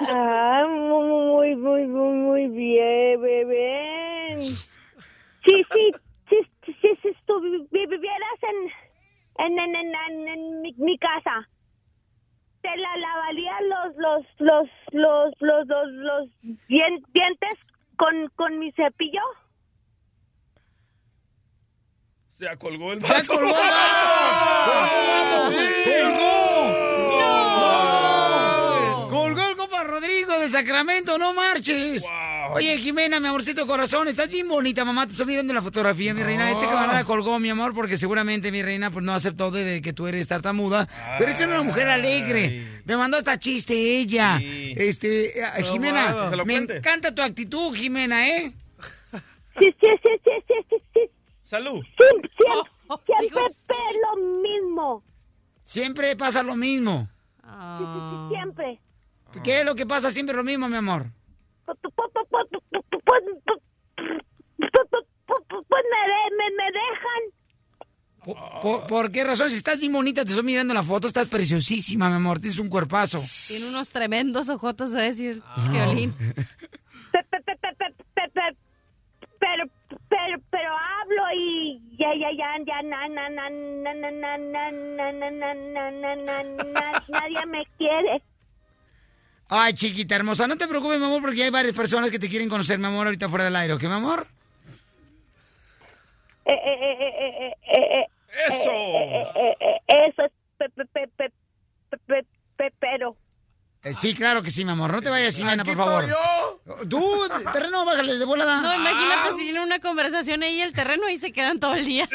Ah, 0.08 0.66
muy, 0.68 1.54
muy, 1.56 1.86
muy, 1.86 2.12
muy 2.14 2.48
bien, 2.48 3.20
bebé. 3.20 4.40
Sí, 5.44 5.64
sí, 5.72 5.92
sí, 6.30 6.36
sí, 6.64 6.98
si 7.02 7.08
estuvieras 7.08 8.38
en, 8.42 9.44
en, 9.46 9.58
en, 9.58 9.74
en, 9.76 9.94
en- 9.94 10.28
en 10.28 10.62
mi, 10.62 10.72
mi 10.78 10.96
casa, 10.98 11.46
¿te 12.62 12.76
la 12.76 12.96
lavarías 12.96 13.60
los, 13.62 13.96
los, 13.96 14.24
los, 14.38 14.68
los, 14.92 15.34
los, 15.40 15.66
los, 15.66 15.88
los 15.88 16.28
dien- 16.68 17.04
dientes 17.12 17.58
con, 17.96 18.28
con 18.36 18.58
mi 18.58 18.70
cepillo? 18.72 19.20
Se 22.30 22.48
acolgó 22.48 22.92
el 22.92 23.04
¡Se 23.04 23.14
acolgó 23.14 23.48
el 23.48 23.52
vato! 23.52 25.50
¡Colgó! 25.84 26.22
¡Colgó 29.12 29.46
el 29.46 29.56
compa 29.56 29.84
Rodrigo 29.84 30.38
de 30.38 30.48
Sacramento! 30.48 31.18
¡No 31.18 31.34
marches! 31.34 32.02
Oye, 32.54 32.78
Jimena, 32.78 33.20
mi 33.20 33.28
amorcito 33.28 33.66
corazón, 33.66 34.08
estás 34.08 34.30
bien 34.30 34.48
bonita, 34.48 34.86
mamá. 34.86 35.06
Te 35.06 35.12
estoy 35.12 35.26
mirando 35.26 35.52
la 35.52 35.60
fotografía, 35.60 36.14
mi 36.14 36.22
reina. 36.22 36.50
Este 36.50 36.64
camarada 36.64 37.04
colgó, 37.04 37.38
mi 37.38 37.50
amor, 37.50 37.74
porque 37.74 37.98
seguramente 37.98 38.50
mi 38.50 38.62
reina 38.62 38.90
pues 38.90 39.04
no 39.04 39.12
aceptó 39.12 39.50
de 39.50 39.82
que 39.82 39.92
tú 39.92 40.06
eres 40.06 40.28
tartamuda. 40.28 40.88
Pero 41.18 41.30
es 41.30 41.38
una 41.42 41.62
mujer 41.62 41.90
alegre. 41.90 42.66
Me 42.86 42.96
mandó 42.96 43.18
hasta 43.18 43.38
chiste 43.38 43.74
ella. 43.74 44.40
Este, 44.40 45.38
eh, 45.38 45.62
Jimena, 45.70 46.30
bueno. 46.30 46.44
Me 46.46 46.56
encanta 46.56 47.14
tu 47.14 47.20
actitud, 47.20 47.74
Jimena, 47.74 48.26
¿eh? 48.26 48.54
Sí, 49.58 49.66
sí, 49.78 49.88
sí, 50.02 50.10
sí, 50.24 50.30
sí, 50.48 50.54
sí, 50.70 50.76
sí. 50.94 51.00
Salud. 51.42 51.82
Siempre, 51.98 52.30
siempre, 52.38 53.28
siempre 53.28 53.76
es 53.90 53.96
lo 54.00 54.40
mismo. 54.40 55.04
Siempre 55.62 56.16
pasa 56.16 56.42
lo 56.42 56.56
mismo. 56.56 57.10
Sí, 57.42 57.84
sí, 57.84 58.00
sí, 58.10 58.34
siempre. 58.34 58.80
¿Qué 59.44 59.60
es 59.60 59.64
lo 59.64 59.74
que 59.74 59.86
pasa 59.86 60.10
siempre 60.10 60.34
lo 60.36 60.44
mismo, 60.44 60.68
mi 60.68 60.76
amor? 60.76 61.06
Pues, 61.64 61.78
pues, 61.82 61.92
pues, 62.30 62.46
pues, 64.70 65.04
pues, 65.26 65.64
pues 65.68 65.84
me, 65.90 66.00
de- 66.08 66.36
me, 66.38 66.50
me 66.56 66.68
dejan. 66.72 67.22
¿Por, 68.62 68.86
por 68.86 69.10
qué 69.10 69.24
razón? 69.24 69.50
Si 69.50 69.56
estás 69.56 69.80
bien 69.80 69.92
bonita, 69.92 70.24
te 70.24 70.30
estoy 70.30 70.44
mirando 70.44 70.72
la 70.74 70.82
foto, 70.84 71.08
estás 71.08 71.26
preciosísima, 71.26 72.08
mi 72.08 72.16
amor. 72.16 72.38
Tienes 72.38 72.58
un 72.60 72.68
cuerpazo. 72.68 73.18
Tiene 73.48 73.66
unos 73.68 73.90
tremendos 73.90 74.48
ojotos, 74.48 74.94
va 74.94 75.00
a 75.00 75.02
decir 75.02 75.42
Violín. 75.70 76.12
Pe- 76.12 77.24
pe- 77.30 77.40
pe- 77.42 77.56
pe- 77.60 77.74
pe- 77.76 77.94
pe- 78.14 78.30
pe- 78.32 78.56
Pero, 79.40 79.64
pero, 80.08 80.38
pero 80.50 80.70
hablo 80.70 81.22
y 81.36 81.96
ya, 81.98 82.14
ya, 82.14 82.30
ya, 82.30 82.64
ya, 82.64 82.82
na, 82.82 83.08
na, 83.08 83.28
na, 83.28 83.50
na, 83.50 83.92
na, 83.94 84.10
na, 84.12 84.38
na, 84.38 84.70
na, 84.70 85.12
na, 85.12 85.12
na, 85.12 85.52
na, 85.52 85.90
na, 85.90 86.14
na, 86.14 86.42
na, 86.44 87.02
nadie 87.08 87.46
me 87.46 87.66
quiere. 87.76 88.22
Ay, 89.54 89.74
chiquita 89.74 90.16
hermosa, 90.16 90.46
no 90.46 90.56
te 90.56 90.66
preocupes, 90.66 90.98
mi 90.98 91.04
amor, 91.04 91.20
porque 91.20 91.42
hay 91.42 91.50
varias 91.50 91.76
personas 91.76 92.10
que 92.10 92.18
te 92.18 92.26
quieren 92.26 92.48
conocer, 92.48 92.78
mi 92.78 92.86
amor, 92.86 93.06
ahorita 93.06 93.28
fuera 93.28 93.44
del 93.44 93.56
aire, 93.56 93.74
¿ok, 93.74 93.82
mi 93.82 93.92
amor? 93.92 94.26
Eh, 96.46 96.52
eh, 96.54 96.78
eh, 96.80 96.96
eh, 97.00 97.14
eh, 97.20 97.54
eh, 97.60 98.00
eh, 98.00 98.06
Eso. 98.48 98.70
eh, 98.70 99.26
eh, 99.36 99.56
eh, 99.60 99.76
eh, 99.88 100.08
Eso 100.08 100.22
es 100.24 100.32
pe- 100.56 100.70
pe- 100.70 100.86
pe- 100.86 101.08
pe- 101.18 101.32
pe- 101.90 101.98
pe- 102.06 102.26
pe- 102.56 102.74
pero. 102.80 103.14
Eh, 103.84 103.94
sí, 103.94 104.14
claro 104.14 104.44
que 104.44 104.50
sí, 104.52 104.64
mi 104.64 104.70
amor. 104.70 104.92
No 104.92 105.02
te 105.02 105.10
vayas, 105.10 105.34
Simena, 105.34 105.64
por 105.64 105.76
favor. 105.76 106.08
Yo? 106.08 106.60
Tú, 106.88 107.28
terreno, 107.52 107.84
bájale 107.84 108.16
de 108.16 108.24
volada. 108.24 108.60
No, 108.60 108.72
imagínate 108.72 109.28
ah. 109.28 109.32
si 109.36 109.42
tienen 109.42 109.62
una 109.62 109.80
conversación 109.80 110.44
ahí 110.44 110.60
el 110.60 110.72
terreno 110.72 111.08
y 111.08 111.18
se 111.18 111.32
quedan 111.32 111.58
todo 111.58 111.74
el 111.74 111.84
día. 111.84 112.08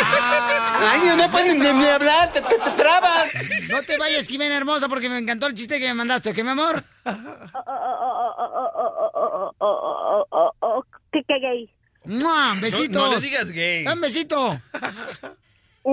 Ah, 0.00 0.92
Ay, 0.92 1.00
no 1.16 1.28
pueden 1.30 1.58
ni, 1.58 1.86
hablar, 1.86 2.32
te, 2.32 2.40
te, 2.40 2.56
te, 2.56 2.70
trabas. 2.70 3.32
No 3.68 3.82
te 3.82 3.98
vayas, 3.98 4.28
Jimena 4.28 4.56
hermosa, 4.56 4.88
porque 4.88 5.08
me 5.08 5.18
encantó 5.18 5.48
el 5.48 5.54
chiste 5.54 5.80
que 5.80 5.88
me 5.88 5.94
mandaste, 5.94 6.30
¿ok, 6.30 6.36
mi 6.38 6.50
amor? 6.50 6.84
Qué 11.12 11.22
gay. 11.40 11.68
¡Mua! 12.04 12.54
Besitos. 12.60 13.02
No, 13.02 13.08
no 13.08 13.14
le 13.16 13.20
digas 13.20 13.50
gay. 13.50 13.82
Dame 13.84 14.02
besito. 14.02 14.56
Ay. 15.84 15.92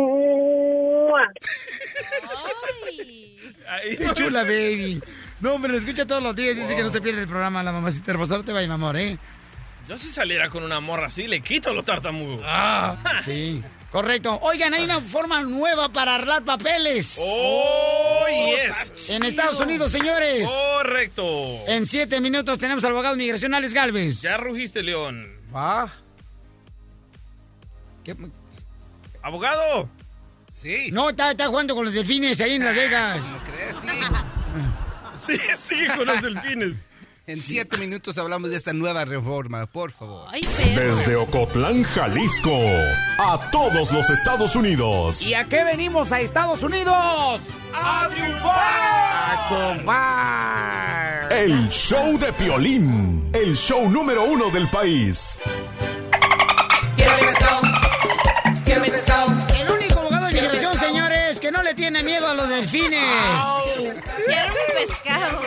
Qué 3.98 4.14
chula, 4.14 4.44
baby. 4.44 5.02
No, 5.40 5.54
hombre, 5.54 5.72
lo 5.72 5.78
escucha 5.78 6.06
todos 6.06 6.24
los 6.24 6.36
días. 6.36 6.56
Dice 6.56 6.76
que 6.76 6.84
no 6.84 6.90
se 6.90 7.02
pierde 7.02 7.22
el 7.22 7.28
programa, 7.28 7.62
la 7.64 7.72
mamacita 7.72 8.12
hermosa. 8.12 8.38
No 8.38 8.44
te 8.44 8.54
vayas, 8.54 8.68
mi 8.68 8.74
amor, 8.76 8.98
¿eh? 8.98 9.18
Yo 9.88 9.98
si 9.98 10.10
saliera 10.10 10.50
con 10.50 10.64
una 10.64 10.80
morra 10.80 11.08
así, 11.08 11.28
le 11.28 11.42
quito 11.42 11.74
los 11.74 11.86
tartamudos. 11.86 12.42
Ah, 12.44 12.98
sí. 13.24 13.64
Correcto. 13.92 14.40
Oigan, 14.42 14.74
hay 14.74 14.84
una 14.84 15.00
forma 15.00 15.42
nueva 15.44 15.90
para 15.90 16.16
arreglar 16.16 16.44
papeles. 16.44 17.18
¡Oh, 17.22 18.26
yes! 18.28 19.10
En 19.12 19.24
Estados 19.24 19.60
Unidos, 19.60 19.92
señores. 19.92 20.48
Correcto. 20.50 21.24
En 21.68 21.86
siete 21.86 22.20
minutos 22.20 22.58
tenemos 22.58 22.84
al 22.84 22.92
abogado 22.92 23.16
de 23.16 23.20
migración, 23.20 23.54
Alex 23.54 23.74
Galvez. 23.74 24.22
Ya 24.22 24.38
rugiste, 24.38 24.82
León. 24.84 25.26
Va. 25.56 25.90
¡Abogado! 29.22 29.90
Sí. 30.66 30.90
No, 30.92 31.10
está, 31.12 31.30
está 31.30 31.46
jugando 31.46 31.76
con 31.76 31.86
los 31.86 31.94
delfines 31.94 32.42
ahí 32.42 32.54
en 32.56 32.66
Las 32.66 32.74
Vegas. 32.74 33.20
¿No 33.20 33.38
crees? 33.44 33.76
Sí, 35.24 35.36
Sí. 35.38 35.40
sí, 35.60 35.86
con 35.96 36.08
los 36.08 36.20
delfines. 36.24 36.74
En 37.28 37.42
siete 37.42 37.80
minutos 37.80 38.20
hablamos 38.20 38.52
de 38.52 38.58
esta 38.58 38.72
nueva 38.72 39.04
reforma, 39.04 39.66
por 39.66 39.92
favor. 39.92 40.30
Desde 40.76 41.16
Ocotlán, 41.16 41.82
Jalisco, 41.82 42.52
a 43.18 43.50
todos 43.52 43.92
los 43.92 44.08
Estados 44.12 44.56
Unidos. 44.56 45.24
¿Y 45.24 45.34
a 45.34 45.44
qué 45.46 45.64
venimos 45.64 46.12
a 46.12 46.22
Estados 46.22 46.62
Unidos? 46.62 47.42
¡A 47.74 48.10
triunfar! 49.48 51.32
El 51.32 51.68
show 51.70 52.16
de 52.20 52.32
Piolín, 52.34 53.32
el 53.34 53.56
show 53.58 53.90
número 53.90 54.24
uno 54.26 54.52
del 54.52 54.68
país. 54.70 55.42
Tiene 61.76 62.04
miedo 62.04 62.28
a 62.28 62.34
los 62.34 62.50
delfines. 62.50 63.04
Quiero 64.26 64.54
mi 64.54 64.86
pescado. 64.86 65.42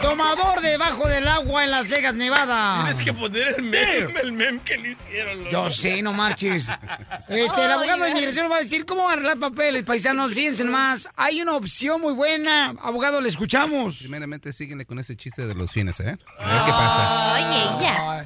Tomador 0.00 0.60
debajo 0.60 1.08
del 1.08 1.26
agua 1.26 1.64
en 1.64 1.70
Las 1.70 1.88
Vegas, 1.88 2.14
Nevada. 2.14 2.84
Tienes 2.84 3.04
que 3.04 3.12
poner 3.12 3.54
el 3.56 3.62
meme, 3.62 4.20
el 4.22 4.32
meme 4.32 4.60
que 4.64 4.76
le 4.76 4.90
hicieron. 4.92 5.50
Yo 5.50 5.70
sé, 5.70 6.02
no 6.02 6.12
marches. 6.12 6.68
Este, 7.28 7.64
el 7.64 7.72
abogado 7.72 8.04
de 8.04 8.10
inmigración 8.10 8.50
va 8.50 8.56
a 8.56 8.60
decir 8.60 8.84
cómo 8.84 9.08
arreglar 9.08 9.38
papeles, 9.38 9.82
paisanos. 9.84 10.32
Fíjense 10.34 10.64
más. 10.64 11.08
Hay 11.16 11.40
una 11.40 11.54
opción 11.54 12.00
muy 12.00 12.12
buena. 12.12 12.74
Abogado, 12.82 13.20
le 13.20 13.28
escuchamos. 13.28 13.98
Primeramente, 13.98 14.52
síguenle 14.52 14.84
con 14.86 14.98
ese 14.98 15.16
chiste 15.16 15.46
de 15.46 15.54
los 15.54 15.72
fines, 15.72 15.98
¿eh? 16.00 16.16
A 16.38 16.52
ver 16.54 16.64
qué 16.64 16.70
pasa. 16.70 17.34
Oye, 17.34 17.84
ya. 17.84 18.24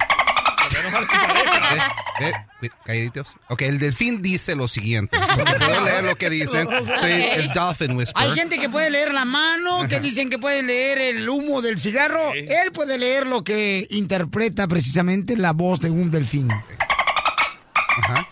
Ve, 2.20 2.32
ve, 2.60 2.70
calladitos. 2.84 3.36
Ok, 3.48 3.62
el 3.62 3.78
delfín 3.78 4.22
dice 4.22 4.54
lo 4.54 4.68
siguiente. 4.68 5.18
Puedo 5.18 5.84
leer 5.84 6.04
lo 6.04 6.16
que 6.16 6.30
dicen. 6.30 6.68
Soy 7.00 7.12
el 7.12 7.48
Dolphin 7.52 7.96
Whisperer. 7.96 8.30
Hay 8.30 8.36
gente 8.36 8.58
que 8.58 8.68
puede 8.68 8.90
leer 8.90 9.12
la 9.12 9.24
mano, 9.24 9.86
que 9.88 10.00
dicen 10.00 10.30
que 10.30 10.38
puede 10.38 10.62
leer 10.62 10.98
el 10.98 11.28
humo 11.28 11.62
del 11.62 11.78
cigarro. 11.78 12.32
Él 12.34 12.72
puede 12.72 12.98
leer 12.98 13.26
lo 13.26 13.44
que 13.44 13.86
interpreta 13.90 14.66
precisamente 14.66 15.36
la 15.36 15.52
voz 15.52 15.80
de 15.80 15.90
un 15.90 16.10
delfín. 16.10 16.50
Ajá. 16.50 18.28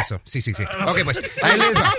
Eso, 0.00 0.20
sí, 0.24 0.42
sí, 0.42 0.54
sí. 0.54 0.62
Ok, 0.86 1.00
pues, 1.04 1.22
ahí 1.42 1.58
les 1.58 1.74
va. 1.74 1.92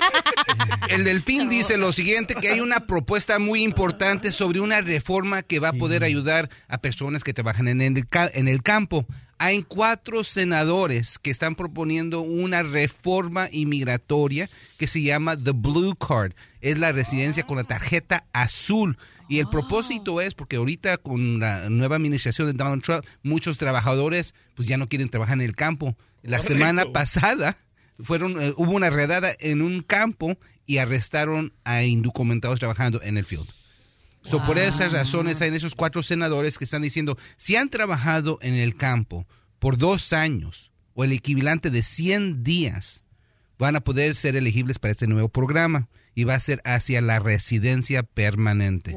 El 0.89 1.03
delfín 1.03 1.49
dice 1.49 1.77
lo 1.77 1.91
siguiente, 1.91 2.35
que 2.35 2.49
hay 2.49 2.59
una 2.59 2.81
propuesta 2.81 3.39
muy 3.39 3.63
importante 3.63 4.31
sobre 4.31 4.59
una 4.59 4.81
reforma 4.81 5.41
que 5.41 5.59
va 5.59 5.69
a 5.69 5.73
poder 5.73 6.03
ayudar 6.03 6.49
a 6.67 6.77
personas 6.77 7.23
que 7.23 7.33
trabajan 7.33 7.67
en 7.67 7.81
el, 7.81 8.07
en 8.33 8.47
el 8.47 8.61
campo. 8.61 9.05
Hay 9.37 9.63
cuatro 9.63 10.23
senadores 10.23 11.19
que 11.19 11.31
están 11.31 11.55
proponiendo 11.55 12.21
una 12.21 12.63
reforma 12.63 13.49
inmigratoria 13.51 14.47
que 14.77 14.87
se 14.87 15.01
llama 15.01 15.35
The 15.35 15.51
Blue 15.51 15.95
Card. 15.95 16.33
Es 16.61 16.77
la 16.77 16.91
residencia 16.91 17.43
con 17.43 17.57
la 17.57 17.65
tarjeta 17.65 18.25
azul. 18.31 18.97
Y 19.27 19.39
el 19.39 19.49
propósito 19.49 20.21
es 20.21 20.35
porque 20.35 20.57
ahorita 20.57 20.97
con 20.97 21.39
la 21.39 21.69
nueva 21.69 21.95
administración 21.95 22.47
de 22.47 22.53
Donald 22.53 22.83
Trump, 22.83 23.05
muchos 23.23 23.57
trabajadores 23.57 24.35
pues 24.53 24.67
ya 24.67 24.77
no 24.77 24.87
quieren 24.87 25.09
trabajar 25.09 25.33
en 25.33 25.41
el 25.41 25.55
campo. 25.55 25.97
La 26.21 26.37
Correcto. 26.37 26.53
semana 26.53 26.85
pasada 26.91 27.57
fueron 28.01 28.41
eh, 28.41 28.53
hubo 28.57 28.71
una 28.71 28.89
redada 28.89 29.35
en 29.39 29.61
un 29.61 29.81
campo 29.81 30.37
y 30.65 30.77
arrestaron 30.77 31.53
a 31.63 31.83
indocumentados 31.83 32.59
trabajando 32.59 33.01
en 33.01 33.17
el 33.17 33.25
field. 33.25 33.47
So, 34.23 34.43
por 34.43 34.57
esas 34.57 34.91
razones 34.91 35.41
hay 35.41 35.53
esos 35.53 35.75
cuatro 35.75 36.01
senadores 36.01 36.57
que 36.57 36.63
están 36.63 36.81
diciendo, 36.81 37.15
si 37.37 37.55
han 37.55 37.69
trabajado 37.69 38.39
en 38.41 38.55
el 38.55 38.75
campo 38.75 39.27
por 39.59 39.77
dos 39.77 40.13
años 40.13 40.71
o 40.95 41.03
el 41.03 41.11
equivalente 41.11 41.70
de 41.70 41.83
100 41.83 42.43
días, 42.43 43.03
van 43.59 43.75
a 43.75 43.81
poder 43.81 44.15
ser 44.15 44.35
elegibles 44.35 44.79
para 44.79 44.93
este 44.93 45.05
nuevo 45.05 45.29
programa 45.29 45.89
y 46.15 46.24
va 46.24 46.33
a 46.33 46.39
ser 46.39 46.59
hacia 46.65 47.01
la 47.01 47.20
residencia 47.20 48.01
permanente. 48.01 48.96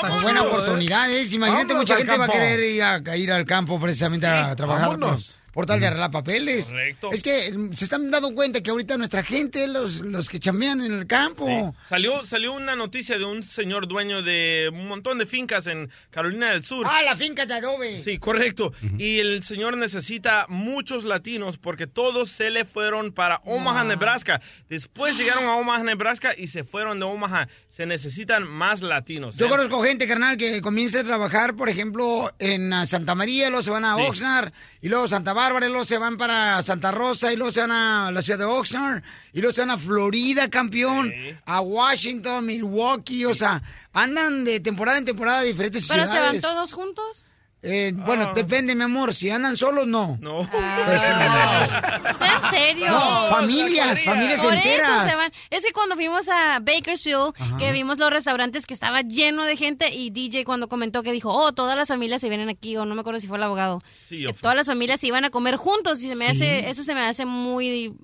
Pues 0.00 0.22
buena 0.22 0.42
oportunidad, 0.42 1.08
¿eh? 1.08 1.24
Imagínate, 1.30 1.74
Vámonos 1.74 1.76
mucha 1.76 1.96
gente 1.96 2.18
va 2.18 2.24
a 2.24 2.28
querer 2.28 2.58
ir, 2.58 2.82
a, 2.82 2.94
a 2.94 3.16
ir 3.16 3.30
al 3.30 3.44
campo 3.44 3.78
precisamente 3.78 4.26
a 4.26 4.56
trabajar 4.56 4.88
por, 4.88 4.98
vámonos. 4.98 5.41
Por 5.52 5.66
tal 5.66 5.80
de 5.80 5.86
arreglar 5.86 6.10
papeles. 6.10 6.66
Correcto. 6.66 7.10
Es 7.12 7.22
que 7.22 7.52
mm, 7.52 7.74
se 7.74 7.84
están 7.84 8.10
dando 8.10 8.32
cuenta 8.32 8.62
que 8.62 8.70
ahorita 8.70 8.96
nuestra 8.96 9.22
gente, 9.22 9.66
los, 9.68 10.00
los 10.00 10.28
que 10.28 10.40
chambean 10.40 10.80
en 10.80 10.92
el 10.92 11.06
campo. 11.06 11.74
Salió, 11.88 12.24
salió 12.24 12.52
una 12.54 12.74
noticia 12.74 13.18
de 13.18 13.24
un 13.24 13.42
señor 13.42 13.86
dueño 13.86 14.22
de 14.22 14.70
un 14.72 14.88
montón 14.88 15.18
de 15.18 15.26
fincas 15.26 15.66
en 15.66 15.90
Carolina 16.10 16.50
del 16.50 16.64
Sur. 16.64 16.86
Ah, 16.88 17.02
la 17.02 17.16
finca 17.16 17.46
de 17.46 17.54
adobe. 17.54 18.02
Sí, 18.02 18.18
correcto. 18.18 18.72
Y 18.98 19.18
el 19.18 19.42
señor 19.42 19.76
necesita 19.76 20.46
muchos 20.48 21.04
latinos 21.04 21.58
porque 21.58 21.86
todos 21.86 22.30
se 22.30 22.50
le 22.50 22.64
fueron 22.64 23.12
para 23.12 23.40
Omaha, 23.44 23.84
Nebraska. 23.84 24.40
Después 24.68 25.16
llegaron 25.18 25.44
a 25.46 25.56
Omaha, 25.56 25.82
Nebraska 25.84 26.32
y 26.36 26.46
se 26.48 26.64
fueron 26.64 26.98
de 26.98 27.04
Omaha. 27.04 27.48
Se 27.68 27.86
necesitan 27.86 28.48
más 28.48 28.80
latinos. 28.80 29.36
Yo 29.36 29.46
¿eh? 29.46 29.48
conozco 29.50 29.82
gente, 29.82 30.08
carnal, 30.08 30.36
que 30.36 30.62
comienza 30.62 31.00
a 31.00 31.04
trabajar, 31.04 31.54
por 31.54 31.68
ejemplo, 31.68 32.30
en 32.38 32.72
ah, 32.72 32.86
Santa 32.86 33.14
María, 33.14 33.48
luego 33.48 33.62
se 33.62 33.70
van 33.70 33.84
a 33.84 33.92
Sí. 33.92 34.02
Oxnard, 34.02 34.52
y 34.80 34.88
luego 34.88 35.06
Santa 35.06 35.32
Bárbara, 35.32 35.41
y 35.50 35.68
luego 35.68 35.84
se 35.84 35.98
van 35.98 36.16
para 36.16 36.62
Santa 36.62 36.90
Rosa, 36.90 37.32
y 37.32 37.36
luego 37.36 37.50
se 37.52 37.60
van 37.60 37.72
a 37.72 38.10
la 38.10 38.22
ciudad 38.22 38.38
de 38.38 38.44
Oxnard, 38.44 39.02
y 39.32 39.40
luego 39.40 39.52
se 39.52 39.62
van 39.62 39.70
a 39.70 39.78
Florida, 39.78 40.48
campeón, 40.48 41.12
a 41.44 41.60
Washington, 41.60 42.46
Milwaukee, 42.46 43.24
o 43.24 43.34
sea, 43.34 43.62
andan 43.92 44.44
de 44.44 44.60
temporada 44.60 44.98
en 44.98 45.04
temporada 45.04 45.40
a 45.40 45.42
diferentes 45.42 45.86
¿Pero 45.88 46.06
se 46.06 46.18
van 46.18 46.40
todos 46.40 46.72
juntos? 46.72 47.26
Eh, 47.64 47.92
bueno, 47.94 48.32
depende, 48.34 48.74
mi 48.74 48.82
amor, 48.82 49.14
si 49.14 49.30
andan 49.30 49.56
solos, 49.56 49.86
no. 49.86 50.18
No. 50.20 50.48
Pues, 50.50 51.02
¿Es 51.02 52.20
en 52.20 52.50
serio? 52.50 52.88
No, 52.90 53.26
familias, 53.28 54.02
familias 54.02 54.40
Por 54.40 54.54
enteras. 54.54 54.88
eso 55.06 55.10
se 55.10 55.16
van. 55.16 55.30
Es 55.50 55.64
que 55.64 55.72
cuando 55.72 55.94
fuimos 55.94 56.28
a 56.28 56.58
Bakersfield, 56.60 57.34
que 57.58 57.70
vimos 57.70 57.98
los 57.98 58.10
restaurantes 58.10 58.66
que 58.66 58.74
estaba 58.74 59.02
lleno 59.02 59.44
de 59.44 59.56
gente 59.56 59.94
y 59.94 60.10
DJ 60.10 60.44
cuando 60.44 60.68
comentó 60.68 61.02
que 61.04 61.12
dijo, 61.12 61.32
oh, 61.32 61.52
todas 61.52 61.76
las 61.76 61.86
familias 61.88 62.20
se 62.20 62.28
vienen 62.28 62.48
aquí, 62.48 62.76
o 62.76 62.84
no 62.84 62.94
me 62.96 63.00
acuerdo 63.02 63.20
si 63.20 63.28
fue 63.28 63.36
el 63.36 63.44
abogado. 63.44 63.80
Sí, 64.08 64.18
yo 64.20 64.32
que 64.32 64.34
todas 64.40 64.56
las 64.56 64.66
familias 64.66 65.00
se 65.00 65.06
iban 65.06 65.24
a 65.24 65.30
comer 65.30 65.54
juntos 65.56 66.02
y 66.02 66.08
se 66.08 66.16
me 66.16 66.26
Sí. 66.26 66.30
hace, 66.32 66.68
eso 66.68 66.82
se 66.82 66.94
me 66.94 67.02
hace 67.02 67.26
muy 67.26 67.94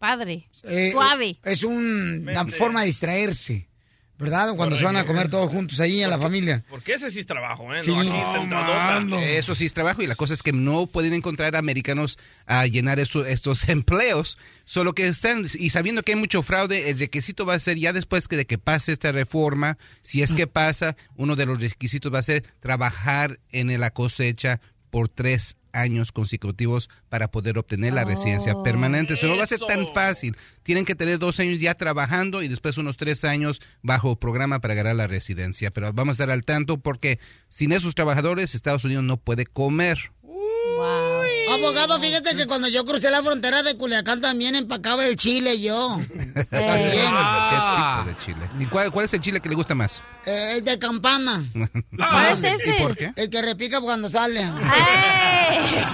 padre, 0.00 0.48
Eh, 0.64 0.90
suave. 0.92 1.38
Es 1.44 1.62
un- 1.62 2.26
una 2.28 2.46
forma 2.46 2.80
de 2.80 2.86
distraerse, 2.86 3.68
¿verdad? 4.18 4.54
Cuando 4.56 4.76
se 4.76 4.84
van 4.84 4.96
a 4.96 5.04
comer 5.04 5.30
todos 5.30 5.50
juntos 5.50 5.78
ahí 5.80 6.02
a 6.02 6.08
la 6.08 6.18
familia. 6.18 6.62
Porque 6.68 6.94
ese 6.94 7.10
sí 7.10 7.20
es 7.20 7.26
trabajo, 7.26 7.72
¿eh? 7.74 7.82
Sí. 7.82 7.90
No, 7.92 8.00
aquí 8.00 9.04
No. 9.06 9.18
Eso 9.18 9.54
sí 9.54 9.66
es 9.66 9.74
trabajo 9.74 10.02
y 10.02 10.06
la 10.06 10.16
cosa 10.16 10.34
es 10.34 10.42
que 10.42 10.52
no 10.52 10.86
pueden 10.86 11.14
encontrar 11.14 11.54
americanos 11.56 12.18
a 12.46 12.66
llenar 12.66 12.98
eso- 12.98 13.24
estos 13.24 13.68
empleos. 13.68 14.38
Solo 14.64 14.92
que 14.92 15.06
están, 15.08 15.46
y 15.58 15.70
sabiendo 15.70 16.02
que 16.02 16.12
hay 16.12 16.18
mucho 16.18 16.42
fraude, 16.42 16.90
el 16.90 16.98
requisito 16.98 17.46
va 17.46 17.54
a 17.54 17.58
ser 17.58 17.78
ya 17.78 17.92
después 17.92 18.28
que 18.28 18.36
de 18.36 18.46
que 18.46 18.58
pase 18.58 18.92
esta 18.92 19.12
reforma, 19.12 19.78
si 20.02 20.22
es 20.22 20.34
que 20.34 20.46
pasa, 20.46 20.96
uno 21.16 21.36
de 21.36 21.46
los 21.46 21.60
requisitos 21.60 22.12
va 22.12 22.18
a 22.18 22.22
ser 22.22 22.44
trabajar 22.60 23.38
en 23.50 23.78
la 23.80 23.90
cosecha 23.90 24.60
por 24.90 25.08
tres 25.08 25.56
años 25.72 26.12
consecutivos 26.12 26.88
para 27.08 27.30
poder 27.30 27.58
obtener 27.58 27.92
la 27.92 28.04
residencia 28.04 28.54
Oh. 28.54 28.62
permanente. 28.62 29.14
Eso 29.14 29.26
no 29.28 29.36
va 29.36 29.44
a 29.44 29.48
ser 29.48 29.60
tan 29.60 29.86
fácil. 29.92 30.36
Tienen 30.62 30.84
que 30.84 30.94
tener 30.94 31.18
dos 31.18 31.38
años 31.40 31.60
ya 31.60 31.74
trabajando 31.74 32.42
y 32.42 32.48
después 32.48 32.78
unos 32.78 32.96
tres 32.96 33.24
años 33.24 33.60
bajo 33.82 34.16
programa 34.16 34.60
para 34.60 34.74
ganar 34.74 34.96
la 34.96 35.06
residencia. 35.06 35.70
Pero 35.70 35.92
vamos 35.92 36.12
a 36.12 36.22
estar 36.24 36.30
al 36.30 36.44
tanto 36.44 36.78
porque 36.78 37.18
sin 37.48 37.72
esos 37.72 37.94
trabajadores 37.94 38.54
Estados 38.54 38.84
Unidos 38.84 39.04
no 39.04 39.16
puede 39.16 39.46
comer. 39.46 40.12
Abogado, 41.52 41.98
fíjate 41.98 42.36
que 42.36 42.46
cuando 42.46 42.68
yo 42.68 42.84
crucé 42.84 43.10
la 43.10 43.22
frontera 43.22 43.62
de 43.62 43.76
Culiacán 43.76 44.20
también 44.20 44.54
empacaba 44.54 45.04
el 45.06 45.16
chile 45.16 45.60
yo. 45.60 45.98
También. 46.50 47.12
¿Qué 47.50 47.56
tipo 47.56 48.04
de 48.06 48.16
chile? 48.24 48.50
¿Y 48.58 48.66
cuál, 48.66 48.90
cuál 48.92 49.04
es 49.06 49.14
el 49.14 49.20
chile 49.20 49.40
que 49.40 49.48
le 49.48 49.54
gusta 49.54 49.74
más? 49.74 50.02
Eh, 50.26 50.54
el 50.58 50.64
de 50.64 50.78
campana. 50.78 51.44
¿Cuál 51.96 52.26
es 52.32 52.44
ese? 52.44 52.76
¿Y 52.78 52.82
por 52.82 52.96
qué? 52.96 53.12
El 53.16 53.30
que 53.30 53.42
repica 53.42 53.80
cuando 53.80 54.08
sale. 54.10 54.46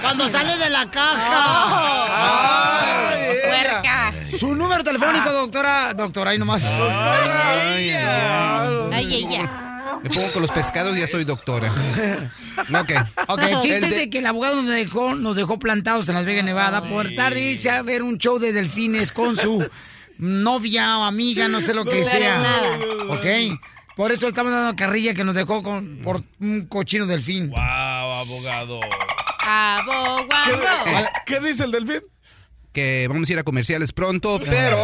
Cuando 0.01 0.27
sale 0.27 0.57
de 0.57 0.69
la 0.69 0.91
caja. 0.91 2.25
Puerca. 3.45 4.13
Su 4.37 4.53
número 4.55 4.83
telefónico, 4.83 5.31
doctora. 5.31 5.93
Doctora, 5.93 6.31
ahí 6.31 6.37
nomás. 6.37 6.63
Ay, 6.65 7.91
Ay, 8.91 9.15
ella. 9.15 9.64
Me 10.07 10.13
pongo 10.13 10.31
con 10.33 10.41
los 10.43 10.51
pescados 10.51 10.95
y 10.95 10.99
ya 10.99 11.07
soy 11.07 11.23
doctora. 11.23 11.71
Ok. 11.71 12.91
Ok, 13.27 13.41
el 13.41 13.59
chiste 13.61 13.77
El 13.77 13.83
es 13.85 13.89
de- 13.89 13.95
de 13.97 14.09
que 14.11 14.19
el 14.19 14.25
abogado 14.27 14.61
nos 14.61 14.71
dejó, 14.71 15.15
nos 15.15 15.35
dejó 15.35 15.57
plantados 15.57 16.07
en 16.09 16.15
Las 16.15 16.25
Vegas, 16.25 16.45
Nevada, 16.45 16.87
por 16.87 17.11
tarde 17.15 17.41
irse 17.41 17.71
a 17.71 17.81
ver 17.81 18.03
un 18.03 18.17
show 18.19 18.37
de 18.37 18.53
delfines 18.53 19.11
con 19.11 19.35
su 19.35 19.67
novia 20.19 20.99
o 20.99 21.03
amiga, 21.03 21.47
no 21.47 21.59
sé 21.59 21.73
lo 21.73 21.83
que 21.85 21.99
No 22.01 22.05
sea. 22.05 22.37
nada. 22.37 22.77
Ok. 23.09 23.25
Por 23.95 24.11
eso 24.11 24.27
estamos 24.27 24.51
dando 24.51 24.75
carrilla 24.75 25.13
que 25.15 25.23
nos 25.23 25.33
dejó 25.35 25.63
con, 25.63 25.97
por 26.03 26.21
un 26.39 26.67
cochino 26.67 27.05
delfín. 27.07 27.49
Wow, 27.49 27.57
abogado. 27.59 28.79
Abogado. 29.39 31.07
¿Qué 31.25 31.39
dice 31.39 31.63
el 31.63 31.71
delfín? 31.71 32.01
que 32.73 33.07
vamos 33.09 33.29
a 33.29 33.31
ir 33.31 33.39
a 33.39 33.43
comerciales 33.43 33.93
pronto, 33.93 34.37
pero 34.45 34.77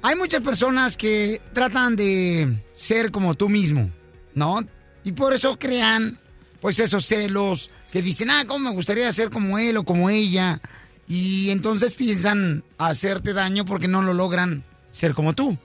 hay 0.00 0.14
muchas 0.14 0.42
personas 0.42 0.96
que 0.96 1.40
tratan 1.52 1.96
de 1.96 2.54
ser 2.76 3.10
como 3.10 3.34
tú 3.34 3.48
mismo, 3.48 3.90
¿no? 4.32 4.60
Y 5.04 5.12
por 5.12 5.32
eso 5.32 5.58
crean, 5.58 6.18
pues, 6.60 6.78
esos 6.78 7.06
celos 7.06 7.70
que 7.90 8.02
dicen, 8.02 8.30
ah, 8.30 8.44
¿cómo 8.46 8.70
me 8.70 8.74
gustaría 8.74 9.12
ser 9.12 9.30
como 9.30 9.58
él 9.58 9.76
o 9.76 9.84
como 9.84 10.10
ella? 10.10 10.60
Y 11.08 11.50
entonces 11.50 11.92
piensan 11.92 12.62
hacerte 12.78 13.32
daño 13.32 13.64
porque 13.64 13.88
no 13.88 14.02
lo 14.02 14.14
logran 14.14 14.64
ser 14.90 15.14
como 15.14 15.34
tú. 15.34 15.58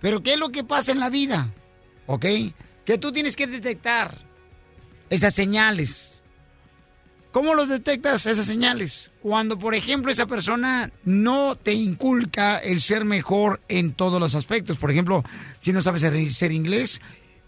Pero 0.00 0.22
¿qué 0.22 0.34
es 0.34 0.38
lo 0.38 0.50
que 0.50 0.64
pasa 0.64 0.92
en 0.92 1.00
la 1.00 1.10
vida? 1.10 1.52
¿Ok? 2.06 2.26
Que 2.84 2.98
tú 2.98 3.12
tienes 3.12 3.36
que 3.36 3.46
detectar 3.46 4.14
esas 5.08 5.34
señales. 5.34 6.20
¿Cómo 7.32 7.54
los 7.54 7.68
detectas 7.68 8.26
esas 8.26 8.46
señales? 8.46 9.12
Cuando, 9.22 9.56
por 9.58 9.74
ejemplo, 9.74 10.10
esa 10.10 10.26
persona 10.26 10.90
no 11.04 11.54
te 11.54 11.72
inculca 11.72 12.58
el 12.58 12.80
ser 12.80 13.04
mejor 13.04 13.60
en 13.68 13.92
todos 13.92 14.18
los 14.18 14.34
aspectos. 14.34 14.78
Por 14.78 14.90
ejemplo, 14.90 15.22
si 15.60 15.72
no 15.72 15.80
sabes 15.80 16.02
ser, 16.02 16.32
ser 16.32 16.50
inglés, 16.50 17.00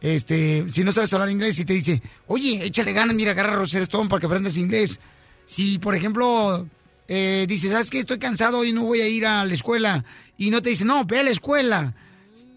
este, 0.02 0.66
si 0.68 0.82
no 0.82 0.90
sabes 0.90 1.12
hablar 1.14 1.30
inglés 1.30 1.58
y 1.60 1.64
te 1.64 1.74
dice, 1.74 2.02
oye, 2.26 2.66
échale 2.66 2.92
ganas, 2.92 3.14
mira, 3.14 3.30
agarra 3.30 3.54
Roser 3.54 3.82
Stone 3.82 4.08
para 4.08 4.18
que 4.18 4.26
aprendas 4.26 4.56
inglés. 4.56 4.98
Si, 5.46 5.78
por 5.78 5.94
ejemplo, 5.94 6.66
eh, 7.06 7.46
dices, 7.48 7.70
¿sabes 7.70 7.88
qué? 7.88 8.00
Estoy 8.00 8.18
cansado 8.18 8.64
y 8.64 8.72
no 8.72 8.82
voy 8.82 9.00
a 9.00 9.08
ir 9.08 9.24
a 9.24 9.44
la 9.44 9.54
escuela. 9.54 10.04
Y 10.36 10.50
no 10.50 10.60
te 10.60 10.70
dice, 10.70 10.84
no, 10.84 11.04
ve 11.04 11.20
a 11.20 11.22
la 11.22 11.30
escuela. 11.30 11.94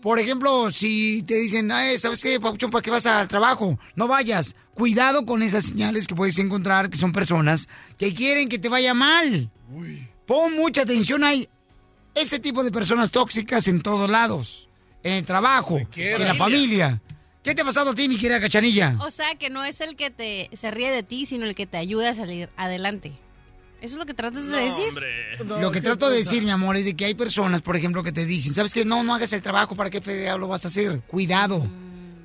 Por 0.02 0.20
ejemplo, 0.20 0.72
si 0.72 1.24
te 1.24 1.36
dicen, 1.36 1.72
Ay, 1.72 2.00
¿sabes 2.00 2.24
qué, 2.24 2.40
Papuchón, 2.40 2.72
para 2.72 2.82
qué 2.82 2.90
vas 2.90 3.06
al 3.06 3.28
trabajo? 3.28 3.80
No 3.96 4.08
vayas. 4.08 4.56
Cuidado 4.74 5.26
con 5.26 5.44
esas 5.44 5.66
señales 5.66 6.08
que 6.08 6.16
puedes 6.16 6.40
encontrar, 6.40 6.90
que 6.90 6.98
son 6.98 7.12
personas 7.12 7.70
que 7.98 8.14
quieren 8.14 8.50
que 8.50 8.60
te 8.60 8.70
vaya 8.70 8.94
mal. 8.94 9.52
Pon 10.26 10.56
mucha 10.56 10.82
atención, 10.82 11.24
hay 11.24 11.48
ese 12.16 12.40
tipo 12.40 12.64
de 12.64 12.72
personas 12.72 13.12
tóxicas 13.12 13.68
en 13.68 13.82
todos 13.82 14.10
lados. 14.10 14.68
En 15.04 15.14
el 15.14 15.26
trabajo, 15.26 15.80
en 15.96 16.24
la 16.24 16.34
familia. 16.34 17.02
¿Qué 17.46 17.54
te 17.56 17.62
ha 17.62 17.66
pasado 17.66 17.92
a 17.92 17.96
ti, 17.96 18.10
mi 18.10 18.18
querida 18.18 18.42
Cachanilla? 18.42 18.98
O 19.02 19.12
sea, 19.12 19.36
que 19.36 19.50
no 19.52 19.64
es 19.64 19.80
el 19.80 19.96
que 19.96 20.10
te 20.10 20.50
se 20.54 20.72
ríe 20.72 20.90
de 20.92 21.04
ti, 21.04 21.26
sino 21.28 21.46
el 21.46 21.54
que 21.56 21.68
te 21.68 21.78
ayuda 21.78 22.10
a 22.10 22.16
salir 22.16 22.50
adelante. 22.58 23.14
¿Eso 23.82 23.94
es 23.96 24.00
lo 24.00 24.06
que 24.08 24.16
tratas 24.16 24.48
de 24.48 24.58
decir? 24.62 24.86
Lo 25.62 25.72
que 25.72 25.80
trato 25.80 26.10
de 26.10 26.18
decir, 26.18 26.44
mi 26.44 26.50
amor, 26.50 26.76
es 26.76 26.86
de 26.86 26.96
que 26.96 27.06
hay 27.06 27.14
personas, 27.14 27.62
por 27.62 27.76
ejemplo, 27.76 28.02
que 28.02 28.12
te 28.12 28.26
dicen, 28.26 28.56
¿sabes 28.56 28.74
qué? 28.74 28.84
No, 28.84 29.04
no 29.04 29.14
hagas 29.14 29.32
el 29.32 29.44
trabajo, 29.44 29.76
¿para 29.76 29.92
qué 29.92 30.02
fregado 30.02 30.40
lo 30.40 30.48
vas 30.48 30.66
a 30.66 30.70
hacer? 30.70 31.02
Cuidado. 31.02 31.68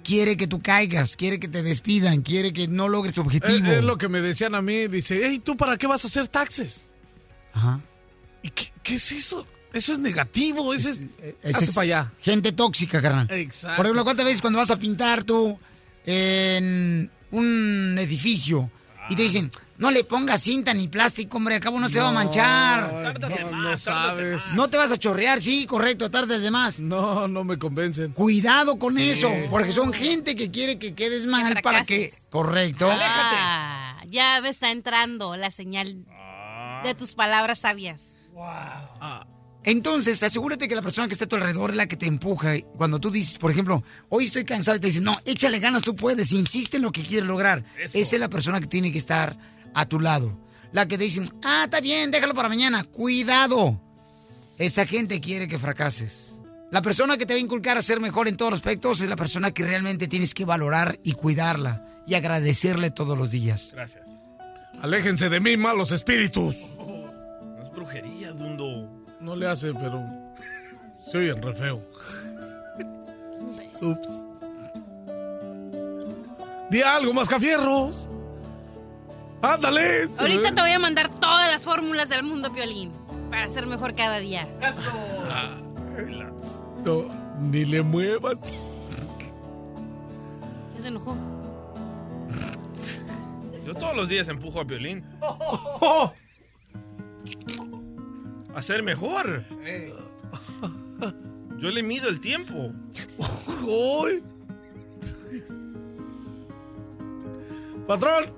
Quiere 0.02 0.38
que 0.38 0.46
tú 0.46 0.58
caigas, 0.58 1.16
quiere 1.16 1.38
que 1.38 1.48
te 1.48 1.62
despidan, 1.62 2.22
quiere 2.22 2.54
que 2.54 2.66
no 2.66 2.88
logres 2.88 3.12
tu 3.12 3.20
Es, 3.20 3.26
objetivo. 3.26 3.70
es 3.70 3.84
lo 3.84 3.98
que 3.98 4.08
me 4.08 4.22
decían 4.22 4.54
a 4.54 4.62
mí. 4.62 4.88
Dice, 4.88 5.20
hey, 5.22 5.38
¿tú 5.44 5.54
para 5.58 5.76
qué 5.76 5.86
vas 5.86 6.02
a 6.04 6.08
hacer 6.08 6.28
taxes? 6.28 6.88
Ajá. 7.52 7.78
¿Y 8.42 8.48
qué, 8.48 8.72
qué 8.82 8.94
es 8.94 9.12
eso? 9.12 9.46
Eso 9.72 9.92
es 9.92 9.98
negativo. 9.98 10.74
Eso 10.74 10.88
es... 10.90 11.00
Es 11.42 11.74
para 11.74 11.82
allá. 11.82 12.12
Gente 12.20 12.52
tóxica, 12.52 13.00
carnal. 13.00 13.30
Exacto. 13.30 13.76
Por 13.76 13.86
ejemplo, 13.86 14.04
¿cuántas 14.04 14.26
veces 14.26 14.40
cuando 14.40 14.58
vas 14.58 14.70
a 14.70 14.76
pintar 14.76 15.22
tú 15.24 15.58
en 16.06 17.10
un 17.30 17.96
edificio 17.98 18.70
y 19.08 19.16
te 19.16 19.22
dicen, 19.22 19.50
no 19.76 19.90
le 19.90 20.04
pongas 20.04 20.40
cinta 20.42 20.72
ni 20.72 20.86
plástico, 20.86 21.36
hombre, 21.38 21.56
al 21.56 21.60
cabo 21.60 21.80
no, 21.80 21.88
se 21.88 21.98
va 21.98 22.10
a 22.10 22.12
manchar. 22.12 23.18
No, 23.50 23.50
no 23.50 23.76
sabes. 23.76 24.52
No 24.54 24.68
te 24.68 24.76
vas 24.76 24.92
a 24.92 24.98
chorrear, 24.98 25.42
sí, 25.42 25.66
correcto, 25.66 26.10
tardes 26.10 26.42
de 26.42 26.50
más. 26.52 26.80
No, 26.80 27.26
no 27.26 27.42
me 27.42 27.58
convencen. 27.58 28.12
Cuidado 28.12 28.78
con 28.78 28.94
Sí. 28.94 29.10
eso, 29.10 29.28
porque 29.50 29.72
son 29.72 29.92
gente 29.92 30.36
que 30.36 30.50
quiere 30.50 30.78
que 30.78 30.94
quedes 30.94 31.26
mal 31.26 31.60
para 31.62 31.82
que... 31.82 32.12
Correcto. 32.28 32.88
Ah, 32.92 34.00
ya 34.06 34.40
me 34.42 34.48
está 34.50 34.70
entrando 34.70 35.36
la 35.36 35.50
señal 35.50 36.04
de 36.84 36.94
tus 36.94 37.14
palabras 37.14 37.60
sabias. 37.60 38.14
Entonces, 39.64 40.22
asegúrate 40.22 40.68
que 40.68 40.74
la 40.74 40.82
persona 40.82 41.06
que 41.06 41.12
está 41.12 41.26
a 41.26 41.28
tu 41.28 41.36
alrededor 41.36 41.70
es 41.70 41.76
la 41.76 41.86
que 41.86 41.96
te 41.96 42.06
empuja. 42.06 42.58
Cuando 42.76 42.98
tú 42.98 43.10
dices, 43.10 43.36
por 43.38 43.50
ejemplo, 43.50 43.82
hoy 44.08 44.24
estoy 44.24 44.44
cansado 44.44 44.76
y 44.76 44.80
te 44.80 44.86
dicen, 44.86 45.04
no, 45.04 45.12
échale 45.24 45.58
ganas, 45.58 45.82
tú 45.82 45.94
puedes, 45.94 46.32
insiste 46.32 46.78
en 46.78 46.82
lo 46.82 46.92
que 46.92 47.02
quieres 47.02 47.28
lograr. 47.28 47.64
Esa 47.78 47.98
es 47.98 48.20
la 48.20 48.28
persona 48.28 48.60
que 48.60 48.66
tiene 48.66 48.90
que 48.90 48.98
estar 48.98 49.36
a 49.74 49.86
tu 49.86 50.00
lado. 50.00 50.38
La 50.72 50.86
que 50.86 50.96
te 50.96 51.04
dicen, 51.04 51.28
ah, 51.44 51.62
está 51.64 51.80
bien, 51.80 52.10
déjalo 52.10 52.34
para 52.34 52.48
mañana. 52.48 52.84
Cuidado. 52.84 53.80
Esa 54.58 54.86
gente 54.86 55.20
quiere 55.20 55.48
que 55.48 55.58
fracases. 55.58 56.34
La 56.70 56.82
persona 56.82 57.16
que 57.16 57.26
te 57.26 57.34
va 57.34 57.38
a 57.38 57.40
inculcar 57.40 57.76
a 57.76 57.82
ser 57.82 58.00
mejor 58.00 58.28
en 58.28 58.36
todos 58.36 58.52
los 58.52 58.60
aspectos 58.60 59.00
es 59.00 59.08
la 59.08 59.16
persona 59.16 59.50
que 59.50 59.64
realmente 59.64 60.06
tienes 60.06 60.34
que 60.34 60.44
valorar 60.44 61.00
y 61.02 61.12
cuidarla 61.12 61.84
y 62.06 62.14
agradecerle 62.14 62.90
todos 62.90 63.18
los 63.18 63.30
días. 63.30 63.72
Gracias. 63.74 64.04
Aléjense 64.80 65.28
de 65.28 65.40
mí, 65.40 65.56
malos 65.56 65.92
espíritus. 65.92 66.76
Es 67.70 67.76
brujería, 67.76 68.32
Dundo. 68.32 68.88
No 69.20 69.36
le 69.36 69.46
hace, 69.46 69.72
pero 69.72 70.02
se 70.98 71.18
oye 71.18 71.34
re 71.34 71.54
feo. 71.54 71.80
Ups. 73.80 74.24
Di 76.70 76.82
algo, 76.82 77.12
mascafierros. 77.12 78.08
Ándale. 79.42 80.08
Ahorita 80.18 80.54
te 80.54 80.60
voy 80.60 80.72
a 80.72 80.78
mandar 80.78 81.08
todas 81.20 81.50
las 81.50 81.64
fórmulas 81.64 82.08
del 82.08 82.22
mundo, 82.22 82.52
Piolín, 82.52 82.92
para 83.30 83.48
ser 83.48 83.66
mejor 83.66 83.94
cada 83.94 84.18
día. 84.18 84.48
No, 86.84 87.04
ni 87.40 87.64
le 87.64 87.82
muevan. 87.82 88.38
Ya 90.74 90.80
se 90.80 90.88
enojó. 90.88 91.16
Yo 93.64 93.74
todos 93.74 93.96
los 93.96 94.08
días 94.08 94.28
empujo 94.28 94.60
a 94.60 94.64
Violín. 94.64 95.04
A 95.22 96.12
ser 98.62 98.82
mejor. 98.82 99.44
Yo 101.58 101.70
le 101.70 101.82
mido 101.82 102.08
el 102.08 102.20
tiempo. 102.20 102.72
Patrón, 107.86 108.32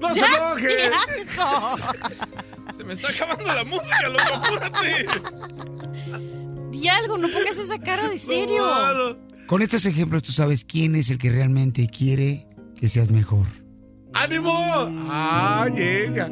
no 0.00 0.08
se 0.14 0.20
¡Ya, 0.20 0.26
enoje. 0.26 0.68
Se 2.76 2.84
me 2.84 2.94
está 2.94 3.08
acabando 3.08 3.52
la 3.52 3.64
música, 3.64 4.08
loco, 4.08 4.34
apúrate. 4.34 5.06
Di 6.70 6.88
algo, 6.88 7.18
no 7.18 7.28
pongas 7.28 7.58
esa 7.58 7.78
cara 7.78 8.08
de 8.08 8.18
serio. 8.18 9.18
Con 9.46 9.62
estos 9.62 9.84
ejemplos 9.84 10.22
tú 10.22 10.32
sabes 10.32 10.64
quién 10.64 10.94
es 10.94 11.10
el 11.10 11.18
que 11.18 11.30
realmente 11.30 11.88
quiere 11.88 12.46
que 12.78 12.88
seas 12.88 13.10
mejor. 13.10 13.46
¡Ánimo! 14.14 14.54
¡Ah, 15.10 15.68
llega! 15.74 16.28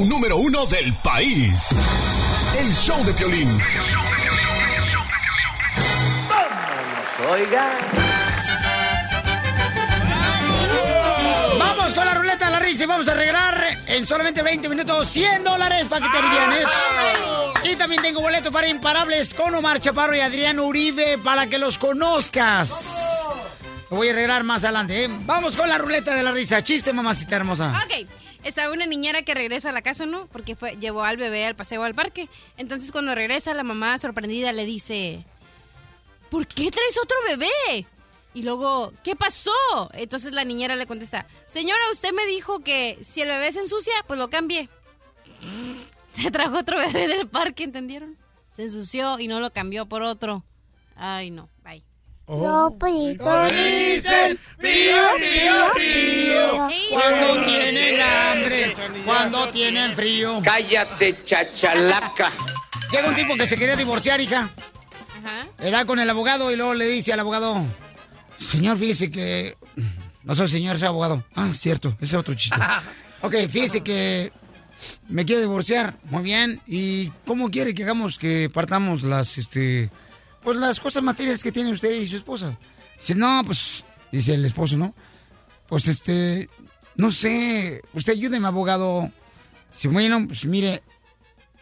Show 0.00 0.06
número 0.06 0.36
uno 0.36 0.64
del 0.66 0.94
país. 0.94 1.68
El 2.58 2.72
show 2.74 3.04
de 3.04 3.12
Piolín. 3.12 3.48
Oiga. 7.30 7.78
Vamos 11.58 11.92
con 11.92 12.06
la 12.06 12.14
ruleta 12.14 12.46
de 12.46 12.50
la 12.50 12.60
risa 12.60 12.84
y 12.84 12.86
vamos 12.86 13.08
a 13.08 13.14
regalar 13.14 13.78
en 13.86 14.06
solamente 14.06 14.42
20 14.42 14.68
minutos 14.68 15.06
100 15.08 15.44
dólares 15.44 15.86
para 15.88 16.06
que 16.06 16.12
te 16.12 16.18
alivianes. 16.18 16.68
Y 17.64 17.76
también 17.76 18.02
tengo 18.02 18.20
boleto 18.20 18.50
para 18.50 18.68
Imparables 18.68 19.34
con 19.34 19.54
Omar 19.54 19.80
Chaparro 19.80 20.16
y 20.16 20.20
Adrián 20.20 20.60
Uribe 20.60 21.18
para 21.18 21.46
que 21.46 21.58
los 21.58 21.76
conozcas. 21.76 23.26
Lo 23.90 23.96
voy 23.96 24.08
a 24.08 24.12
regalar 24.14 24.44
más 24.44 24.64
adelante. 24.64 25.04
¿eh? 25.04 25.08
Vamos 25.26 25.56
con 25.56 25.68
la 25.68 25.76
ruleta 25.76 26.14
de 26.14 26.22
la 26.22 26.32
risa. 26.32 26.62
Chiste, 26.64 26.92
mamacita 26.92 27.36
hermosa. 27.36 27.72
Ok. 27.84 28.29
Estaba 28.44 28.72
una 28.72 28.86
niñera 28.86 29.22
que 29.22 29.34
regresa 29.34 29.68
a 29.68 29.72
la 29.72 29.82
casa, 29.82 30.06
¿no? 30.06 30.26
Porque 30.28 30.56
fue, 30.56 30.76
llevó 30.76 31.02
al 31.02 31.16
bebé 31.16 31.44
al 31.44 31.56
paseo 31.56 31.82
al 31.82 31.94
parque. 31.94 32.28
Entonces 32.56 32.92
cuando 32.92 33.14
regresa, 33.14 33.54
la 33.54 33.62
mamá 33.62 33.98
sorprendida 33.98 34.52
le 34.52 34.64
dice, 34.64 35.24
¿por 36.30 36.46
qué 36.46 36.70
traes 36.70 36.98
otro 37.02 37.16
bebé? 37.28 37.86
Y 38.32 38.42
luego, 38.42 38.92
¿qué 39.02 39.16
pasó? 39.16 39.50
Entonces 39.92 40.32
la 40.32 40.44
niñera 40.44 40.76
le 40.76 40.86
contesta, 40.86 41.26
señora, 41.46 41.80
usted 41.92 42.12
me 42.12 42.26
dijo 42.26 42.60
que 42.60 42.98
si 43.02 43.20
el 43.20 43.28
bebé 43.28 43.52
se 43.52 43.60
ensucia, 43.60 43.92
pues 44.06 44.18
lo 44.18 44.30
cambie. 44.30 44.68
Se 46.12 46.30
trajo 46.32 46.58
otro 46.58 46.76
bebé 46.76 47.06
del 47.06 47.28
parque, 47.28 47.62
¿entendieron? 47.62 48.18
Se 48.50 48.62
ensució 48.62 49.20
y 49.20 49.28
no 49.28 49.38
lo 49.38 49.52
cambió 49.52 49.86
por 49.86 50.02
otro. 50.02 50.44
Ay, 50.96 51.30
no, 51.30 51.48
bye. 51.62 51.84
Los 52.30 52.78
dicen, 52.78 54.38
pío, 54.60 55.02
pío, 55.18 55.72
pío. 55.76 56.68
Cuando 56.90 57.44
tienen 57.44 58.00
hambre, 58.00 58.74
cuando 59.04 59.48
tienen 59.48 59.92
frío. 59.94 60.40
Cállate, 60.44 61.24
chachalaca. 61.24 62.30
Llega 62.92 63.08
un 63.08 63.16
tipo 63.16 63.36
que 63.36 63.48
se 63.48 63.56
quería 63.56 63.74
divorciar, 63.74 64.20
hija. 64.20 64.48
Ajá. 65.18 65.48
Le 65.58 65.70
da 65.72 65.84
con 65.84 65.98
el 65.98 66.08
abogado 66.08 66.52
y 66.52 66.56
luego 66.56 66.74
le 66.74 66.86
dice 66.86 67.12
al 67.12 67.18
abogado, 67.18 67.64
señor, 68.38 68.78
fíjese 68.78 69.10
que... 69.10 69.56
No 70.22 70.34
soy 70.36 70.48
señor, 70.48 70.78
soy 70.78 70.86
abogado. 70.86 71.24
Ah, 71.34 71.48
cierto, 71.52 71.96
ese 71.96 72.04
es 72.04 72.14
otro 72.14 72.34
chiste. 72.34 72.56
Ok, 73.22 73.34
fíjese 73.50 73.82
que 73.82 74.32
me 75.06 75.26
quiero 75.26 75.42
divorciar. 75.42 75.94
Muy 76.04 76.22
bien. 76.22 76.58
¿Y 76.66 77.10
cómo 77.26 77.50
quiere 77.50 77.74
que 77.74 77.82
hagamos 77.82 78.18
que 78.18 78.48
partamos 78.50 79.02
las, 79.02 79.36
este... 79.36 79.90
Pues 80.42 80.56
las 80.56 80.80
cosas 80.80 81.02
materiales 81.02 81.42
que 81.42 81.52
tiene 81.52 81.72
usted 81.72 81.90
y 81.90 82.08
su 82.08 82.16
esposa? 82.16 82.58
Dice, 82.98 83.14
no, 83.14 83.42
pues... 83.44 83.84
Dice 84.12 84.34
el 84.34 84.44
esposo, 84.44 84.76
¿no? 84.76 84.94
Pues 85.68 85.86
este... 85.88 86.48
No 86.96 87.12
sé, 87.12 87.80
usted 87.94 88.12
ayúdeme, 88.14 88.46
abogado. 88.46 89.10
Si 89.70 89.88
bueno, 89.88 90.26
pues 90.26 90.44
mire, 90.44 90.82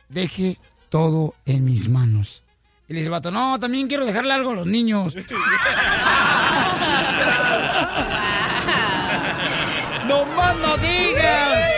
deje 0.08 0.56
todo 0.88 1.34
en 1.44 1.64
mis 1.64 1.88
manos. 1.88 2.42
Y 2.88 2.94
le 2.94 3.00
dice 3.00 3.06
el 3.06 3.12
vato, 3.12 3.30
no, 3.30 3.60
también 3.60 3.86
quiero 3.86 4.06
dejarle 4.06 4.32
algo 4.32 4.50
a 4.52 4.54
los 4.54 4.66
niños. 4.66 5.14
¡No 10.06 10.24
más 10.24 10.56
no 10.56 10.76
digas! 10.78 11.70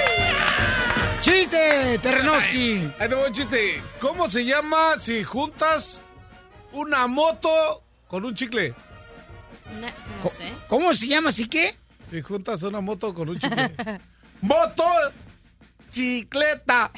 ¡Chiste, 1.20 1.98
Terrenoski! 2.00 2.92
Ahí 2.98 3.08
te 3.08 3.14
voy 3.14 3.26
un 3.26 3.32
chiste. 3.32 3.82
¿Cómo 4.00 4.30
se 4.30 4.44
llama 4.44 4.94
si 5.00 5.24
juntas 5.24 6.00
una 6.72 7.06
moto 7.06 7.82
con 8.08 8.24
un 8.24 8.34
chicle? 8.34 8.74
No, 9.80 9.86
Co- 10.22 10.32
¿Cómo 10.68 10.92
se 10.94 11.06
llama 11.06 11.28
así 11.30 11.48
qué? 11.48 11.76
Si 12.08 12.20
juntas 12.22 12.62
una 12.62 12.80
moto 12.80 13.14
con 13.14 13.28
un 13.28 13.38
chicle. 13.38 13.74
¡Moto! 14.40 14.84
¡Chicleta! 15.92 16.90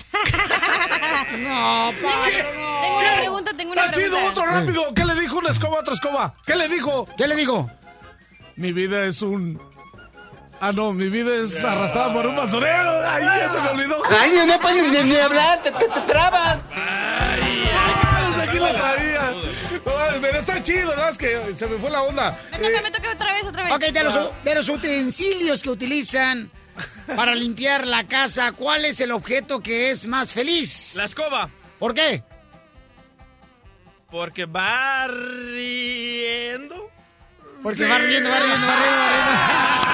no, 1.38 1.90
Tengo 1.92 2.98
una 2.98 3.16
pregunta, 3.16 3.52
tengo 3.56 3.72
una 3.72 3.86
¡Está 3.86 3.92
chido! 4.00 4.16
pregunta. 4.16 4.40
¡Otro 4.40 4.46
rápido! 4.46 4.94
¿Qué 4.94 5.04
le 5.04 5.14
dijo 5.20 5.38
una 5.38 5.50
escoba 5.50 5.76
a 5.78 5.80
otra 5.80 5.94
escoba? 5.94 6.34
¿Qué 6.46 6.54
le 6.56 6.68
dijo? 6.68 7.08
¿Qué 7.16 7.26
le 7.26 7.36
dijo? 7.36 7.70
Mi 8.56 8.72
vida 8.72 9.04
es 9.04 9.22
un... 9.22 9.60
Ah, 10.60 10.70
no, 10.72 10.92
mi 10.92 11.08
vida 11.08 11.34
es 11.42 11.64
arrastrada 11.64 12.12
por 12.12 12.26
un 12.26 12.36
basurero. 12.36 12.92
¡Ay, 13.08 13.24
ya 13.24 13.48
se 13.50 13.60
me 13.60 13.68
olvidó! 13.70 13.96
Ay, 14.20 14.32
no 14.46 14.60
pueden 14.60 14.90
ni, 14.92 15.02
ni 15.02 15.16
hablar, 15.16 15.60
te, 15.62 15.72
te, 15.72 15.88
te 15.88 16.00
traban. 16.02 16.62
Ah, 16.72 17.34
desde 18.30 18.42
aquí 18.48 18.58
la 18.58 18.72
Pero 19.84 20.38
está 20.38 20.62
chido, 20.62 20.88
¿verdad? 20.88 21.10
Es 21.10 21.18
que 21.18 21.54
se 21.54 21.66
me 21.66 21.78
fue 21.78 21.90
la 21.90 22.02
onda. 22.02 22.38
Me 22.52 22.58
toca, 22.58 22.82
me 22.82 22.90
toca 22.90 23.12
otra 23.12 23.32
vez, 23.32 23.44
otra 23.44 23.64
vez. 23.64 23.72
Ok, 23.72 23.82
de 23.92 24.04
los, 24.04 24.44
de 24.44 24.54
los 24.54 24.68
utensilios 24.68 25.62
que 25.62 25.70
utilizan 25.70 26.50
para 27.16 27.34
limpiar 27.34 27.86
la 27.86 28.06
casa, 28.06 28.52
¿cuál 28.52 28.84
es 28.84 29.00
el 29.00 29.10
objeto 29.12 29.60
que 29.60 29.90
es 29.90 30.06
más 30.06 30.32
feliz? 30.32 30.94
La 30.96 31.04
escoba. 31.04 31.50
¿Por 31.78 31.94
qué? 31.94 32.22
Porque 34.10 34.44
va 34.44 35.06
riendo. 35.08 36.90
Porque 37.62 37.86
va 37.86 37.98
riendo, 37.98 38.30
va 38.30 38.40
riendo, 38.40 38.66
va 38.66 38.76
riendo, 38.76 38.98
va 38.98 39.08
riendo. 39.16 39.82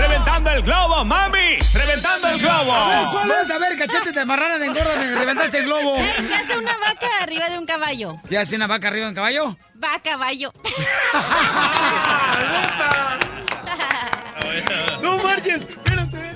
¡Reventando 0.00 0.50
el 0.50 0.62
globo, 0.62 1.04
mami! 1.04 1.58
¡Reventando 1.74 2.28
el 2.28 2.38
globo! 2.38 2.72
Vamos 2.72 3.50
a 3.50 3.58
ver, 3.58 3.76
cachete 3.78 4.12
de 4.12 4.24
marrana 4.24 4.58
de 4.58 4.66
engorda, 4.66 4.96
me 4.96 5.14
reventaste 5.14 5.58
el 5.58 5.64
globo. 5.64 5.96
¿Qué 5.96 6.34
hace 6.34 6.58
una 6.58 6.76
vaca 6.78 7.06
arriba 7.22 7.48
de 7.50 7.58
un 7.58 7.66
caballo? 7.66 8.16
¿Qué 8.28 8.38
hace 8.38 8.56
una 8.56 8.66
vaca 8.66 8.88
arriba 8.88 9.04
de 9.04 9.08
un 9.10 9.14
caballo? 9.14 9.56
Va 9.82 9.94
a 9.94 10.00
caballo. 10.00 10.52
¡No 15.02 15.18
marches! 15.18 15.62
Espérate. 15.62 16.30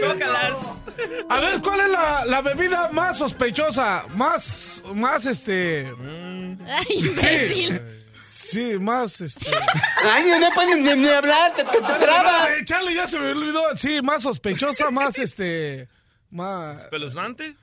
Chócalas. 0.00 0.54
A 1.28 1.40
ver, 1.40 1.60
¿cuál 1.60 1.80
es 1.80 1.88
la, 1.90 2.24
la 2.26 2.40
bebida 2.42 2.90
más 2.92 3.18
sospechosa? 3.18 4.04
Más, 4.14 4.82
más 4.94 5.26
este... 5.26 5.92
Ay, 6.66 6.86
imbécil. 6.98 7.70
Sí, 7.70 7.80
más 8.80 9.20
este... 9.20 9.50
Ay, 10.04 10.24
no 10.40 10.50
pueden 10.54 10.82
ni, 10.84 10.94
ni 10.96 11.08
hablar, 11.08 11.54
te, 11.54 11.64
te, 11.64 11.78
te 11.80 11.92
traban. 11.94 12.52
Eh, 12.52 12.64
Charlie, 12.64 12.94
ya 12.94 13.06
se 13.06 13.18
me 13.18 13.30
olvidó. 13.30 13.62
Sí, 13.76 14.00
más 14.02 14.22
sospechosa, 14.22 14.90
más 14.90 15.18
este... 15.18 15.88
Más... 16.30 16.80
¿Espeluznante? 16.82 17.56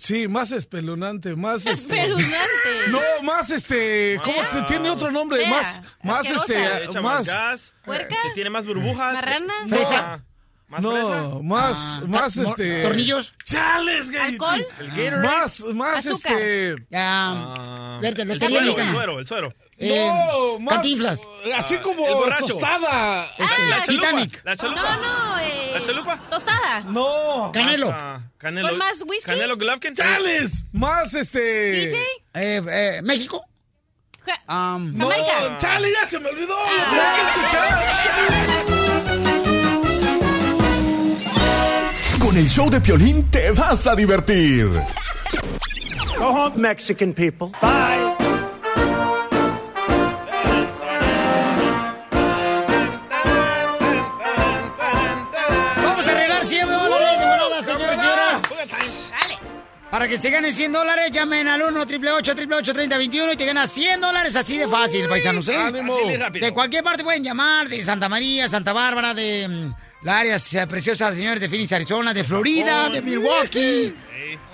Sí, 0.00 0.26
más 0.26 0.50
espeluznante, 0.50 1.36
más 1.36 1.64
este... 1.66 1.72
Espeluznante. 2.02 2.88
No, 2.88 3.00
más 3.22 3.50
este... 3.50 4.18
¿Cómo 4.24 4.38
se 4.52 4.62
tiene 4.62 4.90
otro 4.90 5.10
nombre? 5.12 5.38
Fea, 5.44 5.50
Más, 5.50 5.82
más 6.02 6.18
asquerosa. 6.26 6.44
este... 6.74 6.84
Echa 6.86 7.00
más 7.00 7.02
Más... 7.02 7.26
gas. 7.26 7.74
¿Puerca? 7.84 8.16
Que 8.24 8.30
tiene 8.34 8.50
más 8.50 8.66
burbujas. 8.66 9.14
¿Marrana? 9.14 9.54
No. 9.66 9.68
Fresa. 9.76 10.24
¿Más 10.66 10.80
fresa? 10.82 11.20
No, 11.22 11.42
más, 11.44 12.02
más 12.08 12.36
¿Tor- 12.36 12.44
este... 12.46 12.82
¿Tornillos? 12.82 13.32
¡Chales, 13.44 14.10
gay! 14.10 14.32
¿Alcohol? 14.32 14.66
El 14.80 14.88
Gatorade. 14.88 15.22
Más, 15.22 15.60
más 15.60 16.06
Azúcar. 16.06 16.32
este... 16.32 16.74
Ya, 16.90 17.28
Ah. 17.30 17.98
verte, 18.02 18.22
el 18.22 18.38
suero, 18.40 18.58
el 18.58 18.90
suero, 18.90 19.18
el 19.20 19.26
suero. 19.28 19.54
Eh, 19.80 20.08
no, 20.08 20.58
más... 20.58 20.74
Cantinflas. 20.74 21.20
Así 21.56 21.76
Ah, 21.76 21.80
como 21.80 22.04
tostada. 22.40 23.22
Ah, 23.22 23.26
la 23.70 23.80
chalupa. 23.84 24.06
Titanic. 24.08 24.40
La 24.44 24.56
chalupa. 24.56 24.96
No, 24.96 25.02
no, 25.02 25.38
eh. 25.38 25.70
¿La 25.74 25.82
chalupa? 25.86 26.18
Tostada. 26.28 26.80
No. 26.80 27.52
Canelo. 27.54 27.88
Ah, 27.94 28.20
Canelo. 28.38 28.70
¿Con 28.70 28.78
más 28.78 29.04
whisky? 29.06 29.30
Canelo 29.30 29.56
Golovkin. 29.56 29.94
¡Chales! 29.94 30.64
Más 30.72 31.14
este... 31.14 31.38
DJ. 31.72 31.96
Eh, 32.34 32.60
eh, 32.68 33.00
México. 33.04 33.44
Ja- 34.26 34.42
Am, 34.48 34.96
No, 34.96 35.10
Jamaica. 35.10 35.56
Ya 35.60 35.78
se 36.08 36.18
me 36.18 36.28
olvidó. 36.28 36.56
Ah. 36.58 36.70
Lo 36.90 36.92
tengo 36.96 37.14
que 37.14 37.22
escuchar. 37.40 37.68
Con 42.18 42.36
el 42.36 42.48
show 42.48 42.68
de 42.68 42.80
Piolín 42.80 43.30
te 43.30 43.52
vas 43.52 43.86
a 43.86 43.94
divertir. 43.94 44.68
Go 46.18 46.26
home, 46.26 46.56
Mexican 46.56 47.12
people. 47.14 47.52
Bye. 47.62 48.17
Para 59.98 60.06
que 60.06 60.16
se 60.16 60.30
ganen 60.30 60.54
100 60.54 60.72
dólares, 60.72 61.10
llamen 61.10 61.48
al 61.48 61.60
1 61.60 61.80
888 61.80 62.72
3021 62.72 63.32
y 63.32 63.36
te 63.36 63.44
ganas 63.44 63.68
100 63.72 64.00
dólares 64.00 64.36
así 64.36 64.56
de 64.56 64.68
fácil, 64.68 65.08
paisanos, 65.08 65.48
¿eh? 65.48 65.56
Así 65.56 66.38
de 66.38 66.52
cualquier 66.52 66.84
parte 66.84 67.02
pueden 67.02 67.24
llamar, 67.24 67.68
de 67.68 67.82
Santa 67.82 68.08
María, 68.08 68.48
Santa 68.48 68.72
Bárbara, 68.72 69.12
de 69.12 69.48
mm, 69.48 70.04
la 70.04 70.20
área 70.20 70.36
eh, 70.36 70.66
preciosa 70.68 71.12
señores 71.12 71.40
de 71.40 71.48
Phoenix, 71.48 71.72
Arizona, 71.72 72.14
de 72.14 72.22
Florida, 72.22 72.88
de 72.90 73.02
Milwaukee. 73.02 73.92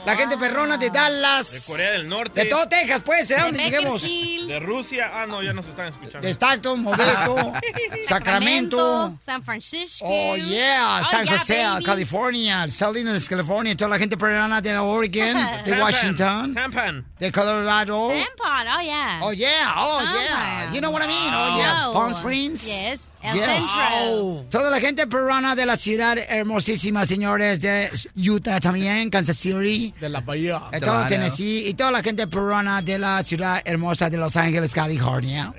La 0.05 0.17
gente 0.17 0.37
perrona 0.37 0.77
de 0.77 0.91
Dallas. 0.91 1.51
De 1.53 1.61
Corea 1.73 1.93
del 1.93 2.09
Norte. 2.09 2.43
De 2.43 2.47
todo 2.51 2.69
Texas, 2.69 3.01
pues, 3.05 3.31
¿eh? 3.31 3.37
¿Dónde 3.41 3.63
lleguemos? 3.65 4.03
De 4.03 4.61
Rusia. 4.61 5.11
Ah, 5.15 5.27
no, 5.27 5.43
ya 5.43 5.53
nos 5.55 5.67
están 5.67 5.89
escuchando. 5.89 6.21
De 6.27 6.31
Stockton, 6.33 6.83
Modesto, 6.83 7.53
Sacramento. 8.07 9.17
San 9.21 9.43
Francisco. 9.43 10.05
Oh, 10.07 10.37
yeah, 10.37 11.01
Oh, 11.03 11.11
San 11.11 11.25
yeah, 11.25 11.39
José, 11.39 11.63
baby. 11.65 11.85
California, 11.85 12.69
Salinas, 12.69 13.29
California, 13.29 13.75
toda 13.77 13.91
la 13.91 13.99
gente 13.99 14.17
perrona 14.17 14.61
de 14.61 14.77
Oregon, 14.77 15.35
de 15.65 15.71
Tampan, 15.71 15.81
Washington, 15.81 16.55
Tampan. 16.55 17.05
de 17.19 17.33
Colorado. 17.33 18.09
Tampon, 18.09 18.69
oh 18.77 18.81
yeah. 18.83 19.21
Oh, 19.23 19.33
yeah, 19.33 19.75
oh, 19.79 20.01
yeah. 20.03 20.71
You 20.73 20.81
know 20.81 20.91
what 20.91 21.03
I 21.03 21.07
mean? 21.07 21.33
Oh, 21.33 21.57
yeah. 21.59 21.89
Oh. 21.89 21.93
Palm 21.95 22.13
Springs. 22.13 22.67
Yes, 22.67 23.11
El 23.23 23.37
Yes. 23.37 23.65
Centro. 23.65 24.45
Toda 24.51 24.71
la 24.71 24.81
gente 24.81 25.07
perrona 25.07 25.55
de 25.55 25.65
la 25.65 25.77
ciudad 25.77 26.19
hermosísima, 26.19 27.07
señores, 27.07 27.61
de 27.61 27.89
Utah 28.17 28.61
también, 28.61 29.09
Kansas 29.09 29.37
City. 29.39 29.94
De 30.01 30.09
la 30.09 30.21
bahía. 30.21 30.63
De 30.73 30.81
todo 30.81 31.07
Tennessee 31.07 31.69
y 31.69 31.75
toda 31.75 31.91
la 31.91 32.03
gente 32.03 32.27
perrona 32.27 32.83
de 32.83 32.99
la 32.99 33.23
ciudad 33.23 33.63
hermosa 33.65 34.11
de 34.11 34.17
Los 34.17 34.37
Ángeles, 34.37 34.73
California. 34.73 35.53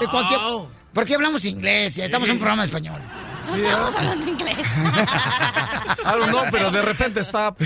De 0.00 0.06
cualquier... 0.06 0.40
¿Por 0.92 1.04
qué 1.04 1.14
hablamos 1.14 1.44
inglés? 1.44 1.98
Estamos 1.98 2.28
en 2.28 2.34
un 2.34 2.38
programa 2.38 2.62
de 2.62 2.68
español. 2.68 3.00
No 3.50 3.56
estamos 3.56 3.94
hablando 3.96 4.28
inglés. 4.28 4.56
Algo 6.04 6.26
no, 6.26 6.44
pero 6.50 6.70
de 6.70 6.82
repente 6.82 7.20
está. 7.20 7.54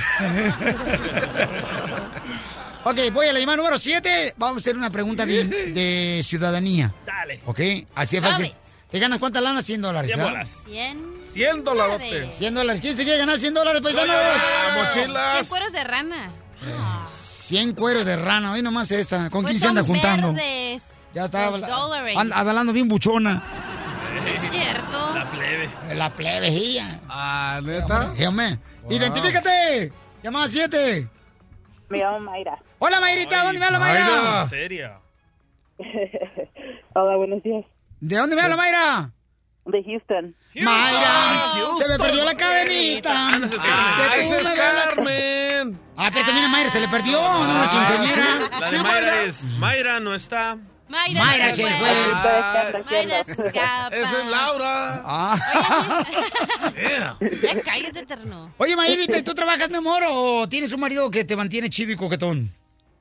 Ok, 2.85 2.99
voy 3.13 3.27
a 3.27 3.33
la 3.35 3.41
llamada 3.41 3.57
número 3.57 3.77
7. 3.77 4.35
Vamos 4.39 4.57
a 4.57 4.59
hacer 4.59 4.77
una 4.77 4.89
pregunta 4.89 5.27
de, 5.27 5.45
de 5.45 6.23
ciudadanía. 6.25 6.95
Dale. 7.05 7.41
Ok, 7.45 7.61
así 7.95 8.17
es 8.17 8.23
fácil. 8.23 8.47
It. 8.47 8.53
¿Te 8.91 8.99
ganas 8.99 9.19
cuántas 9.19 9.43
lanas? 9.43 9.67
100 9.67 9.83
dólares. 9.83 10.09
Cien 10.09 10.19
¿verdad? 10.19 10.33
bolas. 10.33 10.63
100. 10.65 11.18
100 11.39 11.63
dolarotes. 11.65 12.35
100 12.35 12.55
dólares. 12.55 12.81
¿Quién 12.83 12.97
se 12.97 13.05
quiere 13.05 13.19
ganar 13.21 13.39
100 13.39 13.55
dólares, 13.55 13.81
paisanos? 13.81 14.17
Mochilas. 14.77 15.47
100 15.47 15.49
cueros 15.49 15.73
de 15.73 15.85
rana. 15.85 16.33
100 17.09 17.73
cueros 17.75 18.05
de 18.05 18.17
rana. 18.17 18.53
Hoy 18.53 18.63
nomás 18.63 18.91
esta. 18.91 19.31
¿Con 19.31 19.43
Pues 19.43 19.53
quién 19.53 19.61
se 19.63 19.69
anda 19.69 19.83
juntando? 19.83 20.33
verdes. 20.33 20.95
Ya 21.15 21.27
está. 21.27 21.51
Dólares. 21.51 22.17
hablando 22.35 22.73
bien 22.73 22.89
buchona. 22.89 23.43
Es 24.27 24.51
cierto. 24.51 25.15
La 25.15 25.31
plebe. 25.31 25.71
La 25.95 26.13
plebejilla. 26.13 26.89
Ah, 27.09 27.61
neta. 27.63 28.11
Dígame. 28.15 28.59
Identifícate. 28.91 29.93
Llamada 30.25 30.49
7. 30.49 31.09
Me 31.89 31.99
llamo 31.99 32.19
Mayra. 32.19 32.59
Hola, 32.81 32.99
Mayrita. 33.01 33.45
¿Dónde 33.45 33.61
me 33.61 33.67
habla, 33.67 33.79
Mayra? 33.79 34.01
Mayra. 34.09 34.43
¿En 34.43 34.49
serio? 34.49 35.01
Hola, 36.95 37.17
buenos 37.17 37.43
días. 37.45 37.65
¿De 38.01 38.17
dónde 38.17 38.35
me 38.35 38.43
habla, 38.43 38.57
Mayra? 38.57 39.13
De 39.69 39.85
Houston. 39.85 40.35
Mayra, 40.55 41.51
Houston. 41.53 41.81
se 41.87 41.93
me 41.93 41.99
perdió 41.99 42.25
la 42.25 42.35
cadenita. 42.35 43.29
Ah, 43.29 43.39
no, 43.39 43.47
es 43.47 43.53
Ah, 43.63 44.17
es 44.17 44.51
Carmen. 44.51 45.79
Ah, 45.95 46.09
pero 46.13 46.25
también 46.25 46.47
a 46.47 46.49
Mayra 46.49 46.71
se 46.71 46.81
le 46.81 46.89
perdió, 46.89 47.21
¿no? 47.21 47.41
Una 47.43 47.71
quinceañera. 47.71 48.51
La 48.61 48.69
Sí, 48.69 48.77
de 48.77 48.83
Mayra 48.83 49.01
Mayra. 49.11 49.23
es. 49.25 49.43
Mayra 49.59 50.01
no 50.01 50.15
está. 50.15 50.57
Mayra, 50.89 51.23
Mayra 51.23 51.55
se 51.55 51.63
fue. 51.63 51.71
fue. 51.75 52.85
Mayra 52.91 53.21
escapa. 53.21 53.89
Esa 53.95 54.19
es 54.21 54.27
Laura. 54.27 55.03
Ah. 55.05 56.05
Ya 57.43 57.63
cállate, 57.63 58.07
terno. 58.07 58.53
Oye, 58.59 58.75
Mayrita, 58.77 59.19
¿y 59.19 59.23
¿tú 59.23 59.35
trabajas, 59.35 59.69
mi 59.71 59.77
amor, 59.77 60.03
o 60.09 60.49
tienes 60.49 60.73
un 60.73 60.81
marido 60.81 61.11
que 61.11 61.25
te 61.25 61.37
mantiene 61.37 61.69
chido 61.69 61.93
y 61.93 61.97
coquetón? 61.97 62.53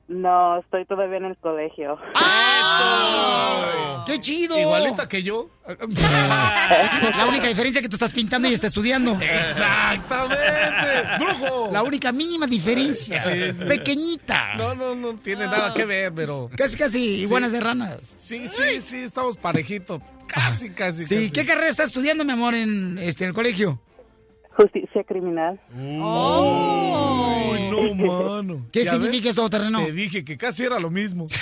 No, 0.08 0.58
estoy 0.60 0.86
todavía 0.86 1.18
en 1.18 1.26
el 1.26 1.36
colegio. 1.36 1.98
¡Ah! 2.14 4.04
¡Qué 4.06 4.18
chido! 4.20 4.58
Igualita 4.58 5.06
que 5.06 5.22
yo. 5.22 5.50
La 5.68 7.26
única 7.28 7.46
diferencia 7.46 7.80
es 7.80 7.82
que 7.82 7.90
tú 7.90 7.96
estás 7.96 8.12
pintando 8.12 8.48
y 8.48 8.54
está 8.54 8.68
estudiando. 8.68 9.18
Exactamente. 9.20 10.36
¡Brujo! 11.18 11.68
La 11.70 11.82
única 11.82 12.10
mínima 12.10 12.46
diferencia. 12.46 13.22
Sí, 13.22 13.52
sí. 13.52 13.64
Pequeñita. 13.66 14.54
No, 14.56 14.74
no, 14.74 14.94
no 14.94 15.14
tiene 15.18 15.46
nada 15.46 15.74
que 15.74 15.84
ver, 15.84 16.12
pero. 16.14 16.48
Casi, 16.56 16.78
casi 16.78 17.20
iguanas 17.20 17.52
de 17.52 17.60
ranas. 17.60 18.00
Sí, 18.02 18.48
sí, 18.48 18.80
sí, 18.80 19.00
estamos 19.00 19.36
parejitos. 19.36 20.00
Casi, 20.26 20.70
casi, 20.70 21.04
Sí, 21.04 21.14
casi. 21.14 21.32
¿qué 21.32 21.44
carrera 21.44 21.68
estás 21.68 21.88
estudiando, 21.88 22.24
mi 22.24 22.32
amor, 22.32 22.54
en 22.54 22.98
este, 22.98 23.26
el 23.26 23.34
colegio? 23.34 23.78
Justicia 24.58 25.04
criminal. 25.04 25.60
Ay, 25.72 27.70
no, 27.70 27.94
mano. 27.94 28.66
¿Qué 28.72 28.84
significa 28.84 29.26
ves, 29.28 29.34
eso, 29.34 29.48
terreno? 29.48 29.84
Te 29.84 29.92
dije 29.92 30.24
que 30.24 30.36
casi 30.36 30.64
era 30.64 30.80
lo 30.80 30.90
mismo. 30.90 31.28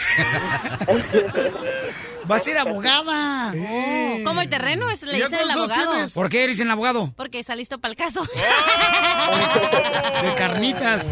Va 2.30 2.36
a 2.36 2.40
ser 2.40 2.58
abogada. 2.58 3.54
Oh, 3.56 4.18
como 4.22 4.42
el 4.42 4.50
terreno 4.50 4.90
es, 4.90 5.02
le 5.02 5.16
¿Y 5.16 5.20
ya 5.20 5.28
dicen 5.30 5.44
el 5.44 5.50
abogado. 5.50 5.92
tienes? 5.92 6.12
¿Por 6.12 6.28
qué 6.28 6.44
eres 6.44 6.60
el 6.60 6.70
abogado? 6.70 7.14
Porque 7.16 7.38
está 7.38 7.56
listo 7.56 7.78
para 7.78 7.92
el 7.92 7.96
caso. 7.96 8.22
De 10.22 10.34
carnitas. 10.34 11.06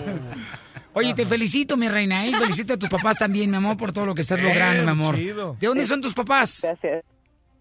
Oye, 0.92 1.14
te 1.14 1.24
felicito, 1.24 1.78
mi 1.78 1.88
reina, 1.88 2.26
y 2.26 2.34
felicito 2.34 2.74
a 2.74 2.76
tus 2.76 2.90
papás 2.90 3.16
también, 3.16 3.50
mi 3.50 3.56
amor, 3.56 3.78
por 3.78 3.92
todo 3.92 4.04
lo 4.04 4.14
que 4.14 4.20
estás 4.20 4.42
logrando, 4.42 4.82
mi 4.84 4.90
amor. 4.90 5.16
chido. 5.16 5.56
¿De 5.58 5.68
dónde 5.68 5.86
son 5.86 6.02
tus 6.02 6.12
papás? 6.12 6.60
Gracias. 6.62 7.02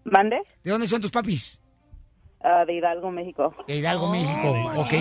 ¿Mande? 0.04 0.36
¿De 0.62 0.70
dónde 0.70 0.86
son 0.86 1.00
tus 1.00 1.10
papis? 1.10 1.62
Ah, 2.46 2.66
de 2.66 2.74
Hidalgo, 2.74 3.10
México. 3.10 3.54
De 3.66 3.76
Hidalgo, 3.76 4.10
México. 4.10 4.50
Ok. 4.76 4.92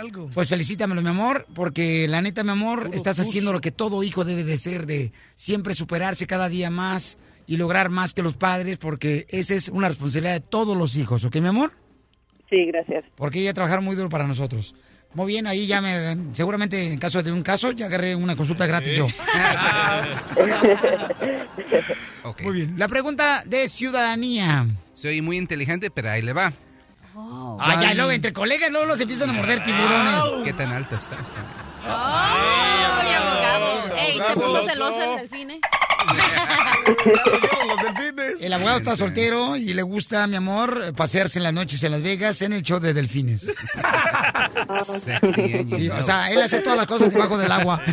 Algo. 0.00 0.28
Pues 0.34 0.48
felicítamelo, 0.48 1.00
mi 1.02 1.08
amor, 1.08 1.46
porque 1.54 2.08
la 2.08 2.20
neta, 2.20 2.42
mi 2.42 2.50
amor, 2.50 2.90
estás 2.92 3.20
haciendo 3.20 3.52
lo 3.52 3.60
que 3.60 3.70
todo 3.70 4.02
hijo 4.02 4.24
debe 4.24 4.42
de 4.42 4.56
ser, 4.56 4.86
de 4.86 5.12
siempre 5.36 5.74
superarse 5.74 6.26
cada 6.26 6.48
día 6.48 6.68
más 6.68 7.16
y 7.46 7.58
lograr 7.58 7.90
más 7.90 8.12
que 8.12 8.22
los 8.22 8.36
padres, 8.36 8.76
porque 8.76 9.24
esa 9.28 9.54
es 9.54 9.68
una 9.68 9.86
responsabilidad 9.86 10.32
de 10.32 10.40
todos 10.40 10.76
los 10.76 10.96
hijos, 10.96 11.24
¿ok, 11.24 11.36
mi 11.36 11.46
amor? 11.46 11.70
Sí, 12.48 12.64
gracias. 12.66 13.04
Porque 13.14 13.38
ella 13.38 13.54
trabajar 13.54 13.82
muy 13.82 13.94
duro 13.94 14.08
para 14.08 14.26
nosotros. 14.26 14.74
Muy 15.14 15.28
bien, 15.28 15.46
ahí 15.46 15.68
ya 15.68 15.80
me, 15.80 16.34
seguramente 16.34 16.92
en 16.92 16.98
caso 16.98 17.22
de 17.22 17.30
un 17.30 17.42
caso, 17.42 17.70
ya 17.70 17.86
agarré 17.86 18.16
una 18.16 18.34
consulta 18.34 18.66
gratis 18.66 18.96
yo. 18.96 19.06
Muy 22.42 22.54
bien. 22.54 22.74
La 22.76 22.88
pregunta 22.88 23.44
de 23.46 23.68
ciudadanía. 23.68 24.66
Soy 24.94 25.22
muy 25.22 25.38
inteligente, 25.38 25.90
pero 25.90 26.10
ahí 26.10 26.22
le 26.22 26.32
va. 26.32 26.52
Ah, 27.16 27.78
ya, 27.80 27.94
luego 27.94 28.10
entre 28.12 28.32
colegas, 28.32 28.70
luego 28.70 28.86
los 28.86 29.00
empiezan 29.00 29.30
a 29.30 29.32
morder 29.32 29.62
tiburones. 29.62 30.22
¿Qué 30.44 30.52
tan 30.52 30.72
alta 30.72 30.96
estás? 30.96 31.28
¡Ay, 31.84 33.14
abogado! 33.14 33.96
¡Ey, 33.96 34.20
se 34.20 34.34
puso 34.34 34.68
celoso 34.68 35.02
el 35.02 35.16
delfín, 35.18 35.50
eh! 35.50 35.60
Los 37.66 37.82
delfines. 37.82 38.42
El 38.42 38.52
abogado 38.52 38.78
está 38.78 38.96
soltero 38.96 39.56
y 39.56 39.74
le 39.74 39.82
gusta, 39.82 40.26
mi 40.26 40.36
amor, 40.36 40.94
pasearse 40.94 41.38
en 41.38 41.42
las 41.42 41.52
noches 41.52 41.82
en 41.82 41.92
Las 41.92 42.02
Vegas 42.02 42.40
en 42.42 42.52
el 42.54 42.62
show 42.62 42.80
de 42.80 42.94
delfines. 42.94 43.42
Sexy, 44.82 45.40
eh, 45.40 45.64
Sí, 45.68 45.88
o 45.90 46.02
sea, 46.02 46.30
él 46.30 46.40
hace 46.40 46.60
todas 46.60 46.78
las 46.78 46.86
cosas 46.86 47.12
debajo 47.12 47.36
del 47.38 47.52
agua. 47.52 47.82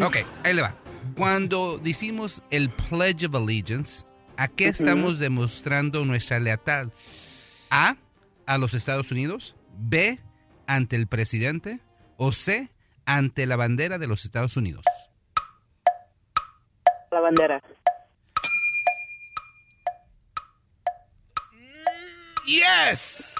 Ok, 0.00 0.16
ahí 0.42 0.54
le 0.54 0.62
va. 0.62 0.74
Cuando 1.14 1.78
decimos 1.78 2.42
el 2.50 2.70
Pledge 2.70 3.26
of 3.26 3.34
Allegiance, 3.34 4.04
¿a 4.42 4.48
qué 4.48 4.66
estamos 4.66 5.20
demostrando 5.20 6.04
nuestra 6.04 6.40
lealtad? 6.40 6.88
A, 7.70 7.94
a 8.44 8.58
los 8.58 8.74
Estados 8.74 9.12
Unidos, 9.12 9.54
B, 9.78 10.18
ante 10.66 10.96
el 10.96 11.06
presidente, 11.06 11.78
o 12.16 12.32
C, 12.32 12.68
ante 13.06 13.46
la 13.46 13.54
bandera 13.54 13.98
de 13.98 14.08
los 14.08 14.24
Estados 14.24 14.56
Unidos. 14.56 14.84
La 17.12 17.20
bandera. 17.20 17.62
Yes. 22.44 23.31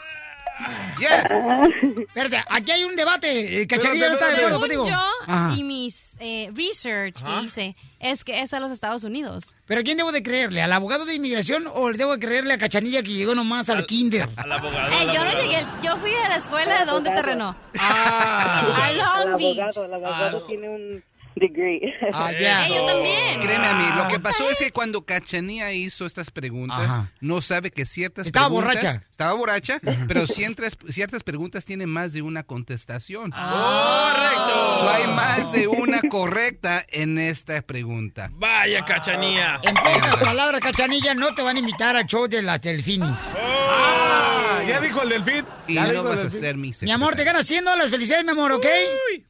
Yes. 0.99 1.31
Espérate, 2.09 2.41
aquí 2.49 2.71
hay 2.71 2.85
un 2.85 2.95
debate. 2.95 3.63
eh, 3.63 3.67
Cachanilla 3.67 4.09
no 4.09 4.15
está 4.15 4.29
de 4.29 4.37
acuerdo 4.37 4.61
contigo. 4.61 4.89
yo 4.89 5.01
Ajá. 5.27 5.55
y 5.57 5.65
mis 5.65 6.13
eh, 6.21 6.51
research 6.55 7.15
que 7.23 7.43
hice, 7.45 7.77
es 7.99 8.23
que 8.25 8.41
es 8.43 8.53
a 8.55 8.61
los 8.61 8.71
Estados 8.71 9.03
Unidos. 9.05 9.57
¿Pero 9.67 9.81
a 9.81 9.85
quién 9.85 9.97
debo 9.97 10.13
de 10.13 10.23
creerle? 10.23 10.63
¿Al 10.63 10.73
abogado 10.73 11.05
de 11.05 11.15
inmigración 11.15 11.65
o 11.73 11.91
le 11.91 11.99
debo 11.99 12.13
de 12.17 12.19
creerle 12.25 12.55
a 12.55 12.59
Cachanilla 12.59 13.03
que 13.03 13.13
llegó 13.13 13.35
nomás 13.35 13.69
al 13.71 13.85
kinder? 13.87 14.29
Al 14.37 14.53
abogado. 14.53 14.93
Eh, 14.93 14.95
al 15.01 15.07
yo 15.09 15.15
no 15.15 15.21
abogado. 15.31 15.43
llegué, 15.43 15.67
yo 15.83 15.97
fui 15.99 16.15
a 16.15 16.29
la 16.29 16.37
escuela, 16.37 16.85
¿dónde 16.85 17.11
terrenó? 17.11 17.57
Ah, 17.79 18.75
A 18.83 18.91
El 18.91 18.99
Long 18.99 19.37
Beach. 19.39 19.59
abogado, 19.59 19.85
el 19.87 19.95
abogado 19.95 20.47
tiene 20.47 20.69
un 20.69 21.05
degree. 21.35 21.81
ah, 22.13 22.31
ya. 22.33 22.67
Eh, 22.69 22.75
yo 22.75 22.85
también. 22.87 23.41
Créeme 23.41 23.67
a 23.67 23.75
mí, 23.75 23.85
lo 23.97 24.07
que 24.09 24.21
pasó 24.21 24.49
es 24.51 24.59
que 24.59 24.71
cuando 24.71 25.05
Cachanía 25.05 25.73
hizo 25.73 26.07
estas 26.07 26.31
preguntas, 26.31 26.83
Ajá. 26.83 27.11
no 27.21 27.41
sabe 27.43 27.71
que 27.71 27.87
ciertas 27.87 28.27
Estaba 28.27 28.47
preguntas... 28.49 28.75
borracha. 28.77 29.03
Estaba 29.23 29.39
borracha, 29.39 29.81
pero 30.09 30.27
ciertas, 30.27 30.77
ciertas 30.89 31.23
preguntas 31.23 31.65
tienen 31.65 31.89
más 31.89 32.13
de 32.13 32.23
una 32.23 32.43
contestación. 32.43 33.31
¡Correcto! 33.31 34.79
So, 34.81 34.91
hay 34.91 35.07
más 35.07 35.53
de 35.53 35.69
una 35.69 36.01
correcta 36.09 36.85
en 36.89 37.19
esta 37.19 37.63
pregunta. 37.63 38.31
Vaya, 38.33 38.85
cachanía. 38.85 39.61
En 39.63 39.75
pocas 39.77 40.17
palabras, 40.21 40.61
Cachanilla, 40.61 41.15
no 41.15 41.35
te 41.35 41.43
van 41.43 41.55
a 41.57 41.61
invitar 41.61 41.95
al 41.95 42.05
show 42.07 42.27
de 42.27 42.43
las 42.43 42.61
delfines. 42.61 43.17
Ah, 43.37 44.61
ya 44.67 44.81
dijo 44.81 45.03
el 45.03 45.09
delfín. 45.11 45.45
Y 45.69 45.75
Ya 45.75 45.93
no 45.93 46.03
vas 46.03 46.25
a 46.25 46.31
ser 46.31 46.57
mi 46.57 46.73
Mi 46.83 46.91
amor, 46.91 47.15
te 47.15 47.23
ganas 47.25 47.47
100 47.47 47.65
dólares. 47.65 47.91
Felicidades, 47.91 48.25
mi 48.25 48.31
amor, 48.33 48.51
¿ok? 48.53 48.67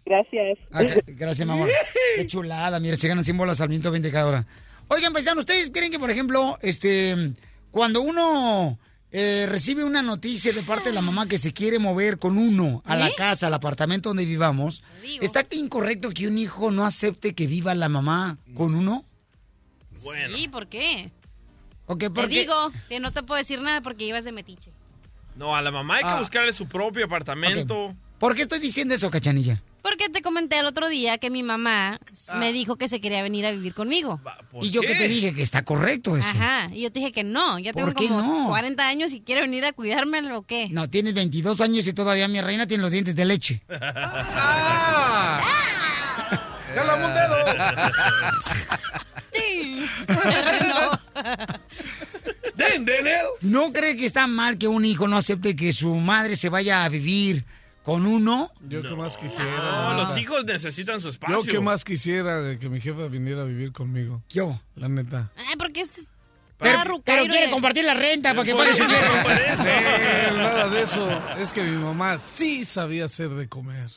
Gracias. 0.06 0.58
Ah, 0.72 0.84
ca- 0.84 1.00
gracias, 1.06 1.46
mi 1.46 1.52
amor. 1.52 1.68
Qué 2.16 2.26
chulada, 2.26 2.80
mira, 2.80 2.96
se 2.96 3.08
ganan 3.08 3.24
100 3.24 3.36
bolas 3.36 3.60
al 3.60 3.68
minuto 3.68 3.90
20 3.90 4.10
cada 4.10 4.26
hora. 4.26 4.46
Oigan, 4.88 5.12
paisanos, 5.12 5.42
¿ustedes 5.42 5.70
creen 5.70 5.92
que, 5.92 5.98
por 5.98 6.10
ejemplo, 6.10 6.58
este, 6.62 7.32
cuando 7.70 8.00
uno 8.00 8.78
eh, 9.12 9.46
recibe 9.48 9.84
una 9.84 10.00
noticia 10.02 10.52
de 10.52 10.62
parte 10.62 10.88
de 10.88 10.94
la 10.94 11.02
mamá 11.02 11.26
que 11.28 11.38
se 11.38 11.52
quiere 11.52 11.78
mover 11.78 12.18
con 12.18 12.38
uno 12.38 12.82
a 12.86 12.96
la 12.96 13.08
¿Eh? 13.08 13.14
casa, 13.16 13.46
al 13.48 13.54
apartamento 13.54 14.08
donde 14.10 14.24
vivamos. 14.24 14.82
¿está 15.20 15.46
incorrecto 15.50 16.10
que 16.10 16.26
un 16.26 16.38
hijo 16.38 16.70
no 16.70 16.84
acepte 16.86 17.34
que 17.34 17.46
viva 17.46 17.74
la 17.74 17.88
mamá 17.88 18.38
con 18.54 18.74
uno? 18.74 19.04
Sí, 20.34 20.48
¿por 20.48 20.66
qué? 20.66 21.12
Ok, 21.86 21.98
Te 22.00 22.10
porque... 22.10 22.40
digo 22.40 22.54
que 22.88 23.00
no 23.00 23.12
te 23.12 23.22
puedo 23.22 23.38
decir 23.38 23.60
nada 23.60 23.82
porque 23.82 24.06
ibas 24.06 24.24
de 24.24 24.32
metiche. 24.32 24.72
No, 25.36 25.54
a 25.56 25.62
la 25.62 25.70
mamá 25.70 25.96
hay 25.96 26.02
que 26.02 26.08
Ah. 26.08 26.18
buscarle 26.20 26.52
su 26.52 26.66
propio 26.66 27.04
apartamento. 27.04 27.94
¿Por 28.18 28.34
qué 28.34 28.42
estoy 28.42 28.58
diciendo 28.60 28.94
eso, 28.94 29.10
cachanilla? 29.10 29.62
Porque 29.82 30.08
te 30.08 30.22
comenté 30.22 30.58
el 30.58 30.66
otro 30.66 30.88
día 30.88 31.18
que 31.18 31.28
mi 31.28 31.42
mamá 31.42 31.98
Ah. 32.28 32.36
me 32.36 32.52
dijo 32.52 32.76
que 32.76 32.88
se 32.88 33.00
quería 33.00 33.22
venir 33.22 33.44
a 33.46 33.50
vivir 33.50 33.74
conmigo. 33.74 34.20
Y 34.60 34.70
yo 34.70 34.80
que 34.80 34.94
te 34.94 35.08
dije 35.08 35.34
que 35.34 35.42
está 35.42 35.64
correcto 35.64 36.16
eso. 36.16 36.28
Ajá, 36.28 36.70
y 36.72 36.82
yo 36.82 36.92
te 36.92 37.00
dije 37.00 37.12
que 37.12 37.24
no, 37.24 37.58
ya 37.58 37.72
tengo 37.72 37.88
¿Por 37.88 37.96
qué 37.96 38.06
como 38.08 38.22
no? 38.22 38.48
40 38.48 38.86
años 38.86 39.12
y 39.12 39.20
quiere 39.22 39.40
venir 39.42 39.64
a 39.64 39.72
cuidarme 39.72 40.32
o 40.32 40.42
qué. 40.42 40.68
No, 40.70 40.88
tienes 40.88 41.14
22 41.14 41.60
años 41.60 41.86
y 41.86 41.92
todavía 41.92 42.28
mi 42.28 42.40
reina 42.40 42.66
tiene 42.66 42.82
los 42.82 42.92
dientes 42.92 43.14
de 43.16 43.24
leche. 43.24 43.62
¡Jálame 46.74 47.04
un 47.04 47.14
dedo! 47.14 47.36
Sí. 49.32 49.86
¿No 53.40 53.72
cree 53.72 53.96
que 53.96 54.06
está 54.06 54.26
mal 54.26 54.56
que 54.58 54.68
un 54.68 54.84
hijo 54.84 55.08
no 55.08 55.16
acepte 55.16 55.56
que 55.56 55.72
su 55.72 55.94
madre 55.96 56.36
se 56.36 56.48
vaya 56.48 56.84
a 56.84 56.88
vivir 56.88 57.44
con 57.82 58.06
uno? 58.06 58.52
Yo 58.68 58.82
que 58.82 58.94
más 58.94 59.16
quisiera. 59.16 59.92
No, 59.94 59.94
los 59.94 60.16
hijos 60.16 60.44
necesitan 60.44 61.00
su 61.00 61.08
espacio. 61.08 61.42
Yo 61.42 61.50
que 61.50 61.60
más 61.60 61.84
quisiera 61.84 62.58
que 62.58 62.68
mi 62.68 62.80
jefa 62.80 63.06
viniera 63.08 63.42
a 63.42 63.44
vivir 63.44 63.72
conmigo. 63.72 64.22
Yo. 64.28 64.60
La 64.76 64.88
neta. 64.88 65.30
Ay, 65.36 65.56
porque 65.58 65.80
este 65.80 66.02
es 66.02 66.08
Pero, 66.58 66.78
rucairo 66.84 67.22
pero 67.22 67.26
quiere 67.26 67.46
de- 67.46 67.52
compartir 67.52 67.84
la 67.84 67.94
renta 67.94 68.30
para 68.34 68.44
que 68.44 68.54
pague 68.54 68.72
su. 68.74 68.84
Sí, 68.84 68.90
nada 70.36 70.68
de 70.68 70.82
eso. 70.82 71.22
Es 71.38 71.52
que 71.52 71.62
mi 71.62 71.76
mamá 71.76 72.18
sí 72.18 72.64
sabía 72.64 73.06
hacer 73.06 73.30
de 73.30 73.48
comer. 73.48 73.90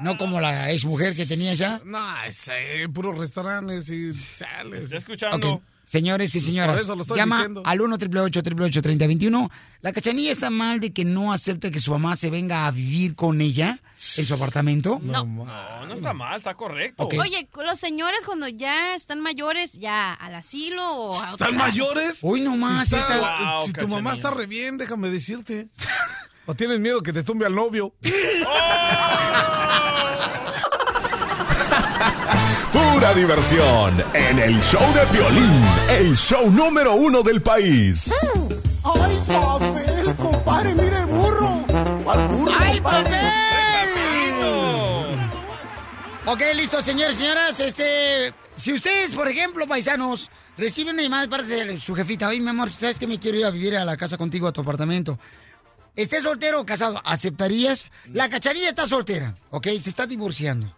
No 0.00 0.18
como 0.18 0.40
la 0.40 0.72
ex 0.72 0.84
mujer 0.84 1.14
que 1.14 1.24
tenía 1.24 1.54
ya. 1.54 1.80
No, 1.84 2.22
ese, 2.24 2.86
puros 2.92 3.16
restaurantes 3.16 3.88
y 3.90 4.12
chales. 4.36 4.84
Está 4.86 4.96
escuchando. 4.98 5.52
Ok, 5.54 5.62
Señores 5.84 6.34
y 6.34 6.38
Pues 6.38 6.44
señoras, 6.46 6.76
por 6.76 6.84
eso 6.84 6.96
lo 6.96 7.02
estoy 7.02 7.16
llama 7.18 7.36
diciendo. 7.36 7.62
al 7.64 7.80
1 7.80 7.94
888 7.96 8.82
3021 8.82 9.50
La 9.82 9.92
cachanilla 9.92 10.32
está 10.32 10.48
mal 10.50 10.80
de 10.80 10.92
que 10.92 11.04
no 11.04 11.32
acepte 11.32 11.70
que 11.70 11.78
su 11.80 11.90
mamá 11.90 12.16
se 12.16 12.30
venga 12.30 12.66
a 12.66 12.70
vivir 12.70 13.14
con 13.14 13.40
ella 13.40 13.78
en 14.16 14.24
su 14.26 14.34
apartamento. 14.34 14.98
No. 15.02 15.24
No, 15.24 15.86
no 15.86 15.94
está 15.94 16.12
mal, 16.14 16.38
está 16.38 16.54
correcto. 16.54 17.06
Oye, 17.20 17.48
los 17.64 17.78
señores 17.78 18.20
cuando 18.24 18.48
ya 18.48 18.94
están 18.94 19.20
mayores, 19.20 19.72
ya 19.74 20.12
al 20.14 20.34
asilo 20.34 20.82
o 20.90 21.14
a 21.14 21.34
otro 21.34 21.46
¿Están 21.46 21.56
mayores? 21.58 22.18
Uy, 22.22 22.40
no 22.40 22.56
más. 22.56 22.88
Si, 22.88 22.96
esta- 22.96 23.14
está- 23.14 23.54
Wow, 23.58 23.66
si 23.66 23.72
tu 23.74 23.88
mamá 23.88 24.14
está 24.14 24.30
re 24.30 24.46
bien, 24.46 24.78
déjame 24.78 25.10
decirte. 25.10 25.68
¿O 26.46 26.54
tienes 26.54 26.78
miedo 26.80 27.02
que 27.02 27.12
te 27.12 27.22
tumbe 27.22 27.46
al 27.46 27.54
novio? 27.54 27.94
Pura 32.74 33.14
diversión 33.14 34.02
en 34.12 34.36
el 34.40 34.60
show 34.60 34.82
de 34.94 35.06
Piolín, 35.16 35.64
el 35.88 36.16
show 36.16 36.50
número 36.50 36.96
uno 36.96 37.22
del 37.22 37.40
país. 37.40 38.12
¡Ay, 38.82 39.16
papel, 39.28 40.16
compadre! 40.16 40.74
¡Mira 40.74 40.98
el 40.98 41.06
burro! 41.06 41.64
¿Cuál 42.02 42.26
burro, 42.26 42.52
¡Ay, 42.58 42.80
compadre? 42.80 43.20
Ok, 46.26 46.40
listo, 46.56 46.82
señores, 46.82 47.14
señoras. 47.14 47.60
Este, 47.60 48.34
si 48.56 48.72
ustedes, 48.72 49.12
por 49.12 49.28
ejemplo, 49.28 49.68
paisanos, 49.68 50.32
reciben 50.58 50.94
una 50.94 51.04
llamada 51.04 51.22
de 51.22 51.28
parte 51.28 51.64
de 51.64 51.78
su 51.78 51.94
jefita, 51.94 52.26
oye, 52.26 52.40
mi 52.40 52.48
amor, 52.48 52.72
¿sabes 52.72 52.98
que 52.98 53.06
me 53.06 53.20
quiero 53.20 53.38
ir 53.38 53.44
a 53.44 53.50
vivir 53.50 53.76
a 53.76 53.84
la 53.84 53.96
casa 53.96 54.18
contigo, 54.18 54.48
a 54.48 54.52
tu 54.52 54.62
apartamento? 54.62 55.16
¿Estés 55.94 56.24
soltero 56.24 56.62
o 56.62 56.66
casado? 56.66 57.00
¿Aceptarías? 57.04 57.92
La 58.12 58.28
cacharilla 58.28 58.68
está 58.68 58.84
soltera, 58.84 59.36
¿ok? 59.50 59.68
Se 59.78 59.90
está 59.90 60.08
divorciando. 60.08 60.74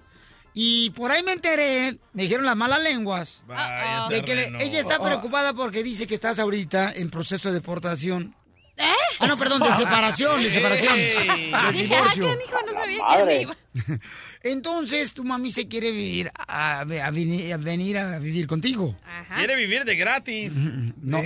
Y 0.58 0.88
por 0.90 1.12
ahí 1.12 1.22
me 1.22 1.32
enteré, 1.32 1.98
me 2.14 2.22
dijeron 2.22 2.46
las 2.46 2.56
malas 2.56 2.82
lenguas, 2.82 3.42
Vaya 3.46 4.06
de 4.08 4.24
que 4.24 4.56
ella 4.58 4.80
está 4.80 4.98
preocupada 4.98 5.52
porque 5.52 5.82
dice 5.82 6.06
que 6.06 6.14
estás 6.14 6.38
ahorita 6.38 6.94
en 6.94 7.10
proceso 7.10 7.48
de 7.50 7.56
deportación. 7.56 8.34
¿Eh? 8.78 8.84
Ah, 9.20 9.26
no, 9.26 9.36
perdón, 9.36 9.60
de 9.60 9.76
separación, 9.76 10.42
de 10.42 10.50
separación. 10.50 10.96
De 10.96 11.72
Dije, 11.72 11.82
divorcio. 11.82 12.30
ah, 12.30 12.36
qué 12.38 12.44
hijo, 12.44 12.56
no 12.66 12.72
sabía 12.72 12.98
quién 13.06 13.26
me 13.26 13.42
iba. 13.42 13.56
Entonces, 14.42 15.12
tu 15.12 15.24
mami 15.24 15.50
se 15.50 15.68
quiere 15.68 15.90
vivir 15.90 16.30
a, 16.34 16.78
a 16.78 16.80
a 16.80 17.10
venir 17.10 17.98
a 17.98 18.18
vivir 18.18 18.46
contigo. 18.46 18.96
Ajá. 19.04 19.36
Quiere 19.36 19.56
vivir 19.56 19.84
de 19.84 19.96
gratis. 19.96 20.52
No. 21.02 21.18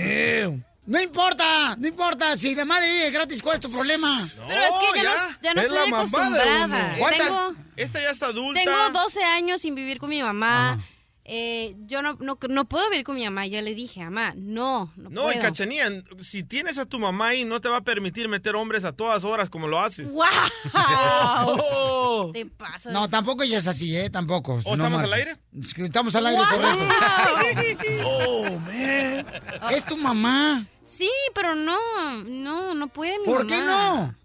No 0.85 0.99
importa, 0.99 1.75
no 1.77 1.87
importa. 1.87 2.37
Si 2.37 2.55
la 2.55 2.65
madre 2.65 2.91
vive 2.91 3.11
gratis, 3.11 3.41
¿cuál 3.41 3.55
es 3.55 3.61
tu 3.61 3.71
problema? 3.71 4.27
Pero 4.47 4.61
es 4.61 4.69
que 4.93 4.97
ya, 4.97 5.03
ya. 5.03 5.13
no, 5.13 5.37
ya 5.41 5.53
no 5.53 5.61
Es 5.61 5.71
la 5.71 5.83
estoy 5.83 5.93
acostumbrada. 5.93 6.65
uno. 6.65 6.77
¿Cuánta- 6.97 7.23
Tengo, 7.23 7.55
Esta 7.77 8.01
ya 8.01 8.09
está 8.09 8.25
adulta. 8.27 8.59
tengo 8.63 8.89
12 8.91 9.23
años 9.23 9.61
sin 9.61 9.75
vivir 9.75 9.99
con 9.99 10.09
mi 10.09 10.21
mamá. 10.21 10.83
Eh, 11.23 11.75
yo 11.85 12.01
no, 12.01 12.17
no, 12.19 12.37
no 12.49 12.65
puedo 12.65 12.89
vivir 12.89 13.05
con 13.05 13.15
mi 13.15 13.23
mamá. 13.23 13.45
Yo 13.45 13.61
le 13.61 13.75
dije, 13.75 14.03
mamá, 14.03 14.33
no, 14.35 14.91
no, 14.95 15.09
No, 15.09 15.31
y. 15.31 15.37
Cachanilla, 15.37 15.87
si 16.19 16.43
tienes 16.43 16.77
a 16.79 16.85
tu 16.85 16.99
mamá 16.99 17.29
ahí, 17.29 17.45
no 17.45 17.61
te 17.61 17.69
va 17.69 17.77
a 17.77 17.81
permitir 17.81 18.27
meter 18.27 18.55
hombres 18.55 18.83
a 18.83 18.91
todas 18.91 19.23
horas 19.23 19.49
como 19.49 19.67
lo 19.67 19.79
haces. 19.79 20.11
¡Wow! 20.11 20.25
Oh. 20.73 22.31
Te 22.33 22.45
pasas. 22.45 22.91
No, 22.91 23.07
tampoco 23.07 23.43
ella 23.43 23.59
es 23.59 23.67
así, 23.67 23.95
¿eh? 23.95 24.09
Tampoco. 24.09 24.59
¿O 24.63 24.75
No 24.75 24.83
estamos 24.83 25.03
al 25.03 25.13
aire? 25.13 25.37
Estamos 25.77 26.15
al 26.15 26.25
aire, 26.27 26.41
correcto. 26.49 27.85
Oh, 28.03 28.59
man. 28.59 29.25
Es 29.71 29.85
tu 29.85 29.95
mamá. 29.97 30.65
Sí, 30.83 31.09
pero 31.35 31.55
no, 31.55 31.77
no, 32.25 32.73
no 32.73 32.87
puede 32.87 33.19
mi 33.19 33.25
¿Por 33.25 33.45
mamá. 33.45 33.47
qué 33.47 33.61
no? 33.61 34.15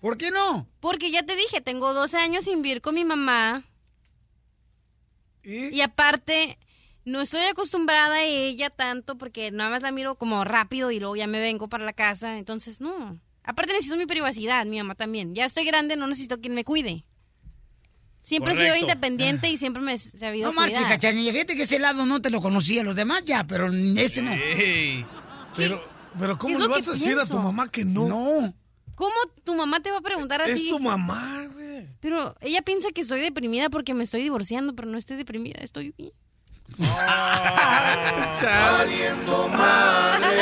¿Por 0.00 0.18
qué 0.18 0.30
no? 0.30 0.68
Porque 0.80 1.10
ya 1.10 1.24
te 1.24 1.34
dije, 1.36 1.60
tengo 1.60 1.94
12 1.94 2.18
años 2.18 2.44
sin 2.44 2.62
vivir 2.62 2.80
con 2.82 2.94
mi 2.94 3.04
mamá. 3.04 3.64
¿Y? 5.48 5.74
Y 5.76 5.80
aparte, 5.80 6.58
no 7.04 7.20
estoy 7.20 7.40
acostumbrada 7.50 8.16
a 8.16 8.22
ella 8.24 8.70
tanto 8.70 9.16
porque 9.18 9.50
nada 9.50 9.70
más 9.70 9.82
la 9.82 9.90
miro 9.92 10.16
como 10.16 10.44
rápido 10.44 10.90
y 10.90 11.00
luego 11.00 11.16
ya 11.16 11.26
me 11.26 11.40
vengo 11.40 11.68
para 11.68 11.84
la 11.84 11.92
casa. 11.92 12.38
Entonces, 12.38 12.80
no. 12.80 13.18
Aparte 13.44 13.72
necesito 13.72 13.96
mi 13.96 14.06
privacidad, 14.06 14.66
mi 14.66 14.76
mamá 14.76 14.94
también. 14.94 15.34
Ya 15.34 15.44
estoy 15.46 15.64
grande, 15.64 15.96
no 15.96 16.06
necesito 16.06 16.38
quien 16.40 16.54
me 16.54 16.64
cuide. 16.64 17.04
Siempre 18.20 18.52
he 18.52 18.56
sido 18.56 18.68
Correcto. 18.68 18.84
independiente 18.86 19.48
y 19.48 19.56
siempre 19.56 19.82
me 19.82 19.94
he 19.94 19.98
sabido 19.98 20.48
No 20.48 20.52
marches, 20.52 20.76
cuidar. 20.78 20.92
cachanilla. 21.00 21.32
Fíjate 21.32 21.56
que 21.56 21.62
ese 21.62 21.78
lado 21.78 22.04
no 22.04 22.20
te 22.20 22.28
lo 22.28 22.42
conocía. 22.42 22.82
Los 22.84 22.94
demás 22.94 23.24
ya, 23.24 23.44
pero 23.44 23.72
ese 23.72 24.20
no. 24.20 24.32
Ey. 24.32 25.06
Pero, 25.56 25.82
pero 26.18 26.34
¿Qué 26.34 26.40
¿cómo 26.40 26.58
le 26.58 26.66
vas 26.68 26.86
a 26.88 26.92
decir 26.92 27.12
a 27.18 27.22
tu 27.22 27.28
pienso? 27.28 27.42
mamá 27.42 27.70
que 27.70 27.86
no? 27.86 28.06
No. 28.06 28.54
¿Cómo 28.98 29.14
tu 29.44 29.54
mamá 29.54 29.80
te 29.80 29.90
va 29.92 29.98
a 29.98 30.02
preguntar 30.02 30.42
a 30.42 30.46
Es 30.46 30.60
ti? 30.60 30.68
tu 30.70 30.78
mamá, 30.80 31.44
güey. 31.54 31.86
Pero 32.00 32.34
ella 32.40 32.62
piensa 32.62 32.90
que 32.92 33.00
estoy 33.00 33.20
deprimida 33.20 33.70
porque 33.70 33.94
me 33.94 34.02
estoy 34.02 34.22
divorciando, 34.22 34.74
pero 34.74 34.88
no 34.88 34.98
estoy 34.98 35.16
deprimida, 35.16 35.60
estoy 35.62 35.94
bien. 35.96 36.12
Saliendo 38.34 39.48
madre. 39.52 40.36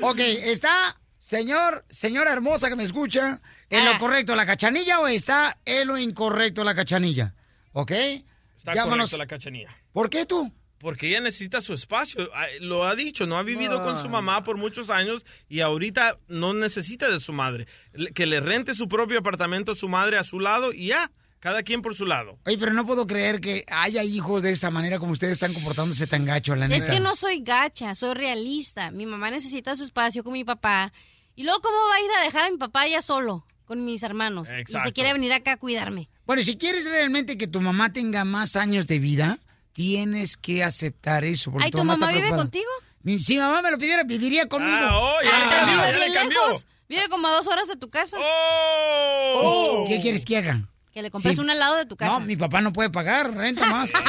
Ok, 0.00 0.18
está, 0.18 0.98
señor, 1.18 1.84
señora 1.88 2.32
hermosa 2.32 2.68
que 2.68 2.76
me 2.76 2.84
escucha, 2.84 3.40
en 3.70 3.86
Ah. 3.86 3.92
lo 3.92 3.98
correcto 3.98 4.34
la 4.36 4.44
cachanilla 4.46 5.00
o 5.00 5.06
está 5.06 5.56
en 5.64 5.86
lo 5.88 5.96
incorrecto 5.98 6.64
la 6.64 6.74
cachanilla. 6.74 7.34
¿Ok? 7.72 7.90
Está 7.90 8.72
Llámanos. 8.74 9.10
correcto 9.10 9.18
la 9.18 9.26
Cachanilla. 9.26 9.76
¿Por 9.92 10.08
qué 10.08 10.24
tú? 10.26 10.50
Porque 10.84 11.08
ella 11.08 11.20
necesita 11.22 11.62
su 11.62 11.72
espacio. 11.72 12.30
Lo 12.60 12.84
ha 12.84 12.94
dicho, 12.94 13.26
no 13.26 13.38
ha 13.38 13.42
vivido 13.42 13.82
con 13.82 13.98
su 13.98 14.10
mamá 14.10 14.44
por 14.44 14.58
muchos 14.58 14.90
años 14.90 15.24
y 15.48 15.60
ahorita 15.60 16.18
no 16.28 16.52
necesita 16.52 17.08
de 17.08 17.20
su 17.20 17.32
madre. 17.32 17.66
Que 18.14 18.26
le 18.26 18.38
rente 18.40 18.74
su 18.74 18.86
propio 18.86 19.18
apartamento 19.18 19.72
a 19.72 19.74
su 19.74 19.88
madre 19.88 20.18
a 20.18 20.24
su 20.24 20.40
lado 20.40 20.74
y 20.74 20.88
ya, 20.88 21.10
cada 21.40 21.62
quien 21.62 21.80
por 21.80 21.94
su 21.94 22.04
lado. 22.04 22.38
Oye, 22.44 22.58
pero 22.58 22.74
no 22.74 22.84
puedo 22.84 23.06
creer 23.06 23.40
que 23.40 23.64
haya 23.68 24.04
hijos 24.04 24.42
de 24.42 24.50
esa 24.52 24.70
manera 24.70 24.98
como 24.98 25.12
ustedes 25.12 25.32
están 25.32 25.54
comportándose 25.54 26.06
tan 26.06 26.26
gacho, 26.26 26.54
la 26.54 26.66
Es 26.66 26.70
neta. 26.70 26.92
que 26.92 27.00
no 27.00 27.16
soy 27.16 27.40
gacha, 27.42 27.94
soy 27.94 28.12
realista. 28.12 28.90
Mi 28.90 29.06
mamá 29.06 29.30
necesita 29.30 29.74
su 29.76 29.84
espacio 29.84 30.22
con 30.22 30.34
mi 30.34 30.44
papá. 30.44 30.92
Y 31.34 31.44
luego, 31.44 31.60
¿cómo 31.62 31.76
va 31.88 31.94
a 31.96 32.00
ir 32.02 32.10
a 32.20 32.24
dejar 32.24 32.44
a 32.44 32.50
mi 32.50 32.58
papá 32.58 32.86
ya 32.86 33.00
solo 33.00 33.46
con 33.64 33.86
mis 33.86 34.02
hermanos? 34.02 34.50
Y 34.50 34.60
Exacto. 34.60 34.88
se 34.88 34.92
quiere 34.92 35.14
venir 35.14 35.32
acá 35.32 35.52
a 35.52 35.56
cuidarme. 35.56 36.10
Bueno, 36.26 36.42
si 36.42 36.58
quieres 36.58 36.84
realmente 36.84 37.38
que 37.38 37.46
tu 37.46 37.62
mamá 37.62 37.90
tenga 37.92 38.24
más 38.26 38.56
años 38.56 38.86
de 38.86 38.98
vida, 38.98 39.38
tienes 39.74 40.38
que 40.38 40.64
aceptar 40.64 41.24
eso. 41.24 41.50
Porque 41.52 41.66
Ay, 41.66 41.70
¿tu 41.70 41.84
mamá 41.84 42.10
vive 42.10 42.30
contigo? 42.30 42.70
Si 43.18 43.36
mamá 43.36 43.60
me 43.60 43.70
lo 43.70 43.76
pidiera, 43.76 44.02
viviría 44.04 44.48
conmigo. 44.48 44.74
Ah, 44.80 44.98
oh, 44.98 45.16
ya 45.22 45.30
Pero 45.30 45.50
cambió, 45.50 45.76
vive 45.76 45.90
ya 45.90 45.96
bien 45.98 46.08
le 46.10 46.14
cambió. 46.20 46.46
lejos. 46.48 46.66
Vive 46.88 47.08
como 47.10 47.28
a 47.28 47.32
dos 47.32 47.46
horas 47.48 47.68
de 47.68 47.76
tu 47.76 47.90
casa. 47.90 48.16
¡Oh! 48.18 49.84
¿Qué 49.88 50.00
quieres 50.00 50.24
que 50.24 50.38
haga? 50.38 50.62
Que 50.92 51.02
le 51.02 51.10
compres 51.10 51.34
Sí. 51.34 51.40
un 51.40 51.50
helado 51.50 51.76
de 51.76 51.84
tu 51.86 51.96
casa. 51.96 52.12
No, 52.12 52.20
mi 52.20 52.36
papá 52.36 52.60
no 52.62 52.72
puede 52.72 52.88
pagar, 52.88 53.34
renta 53.34 53.66
más. 53.66 53.90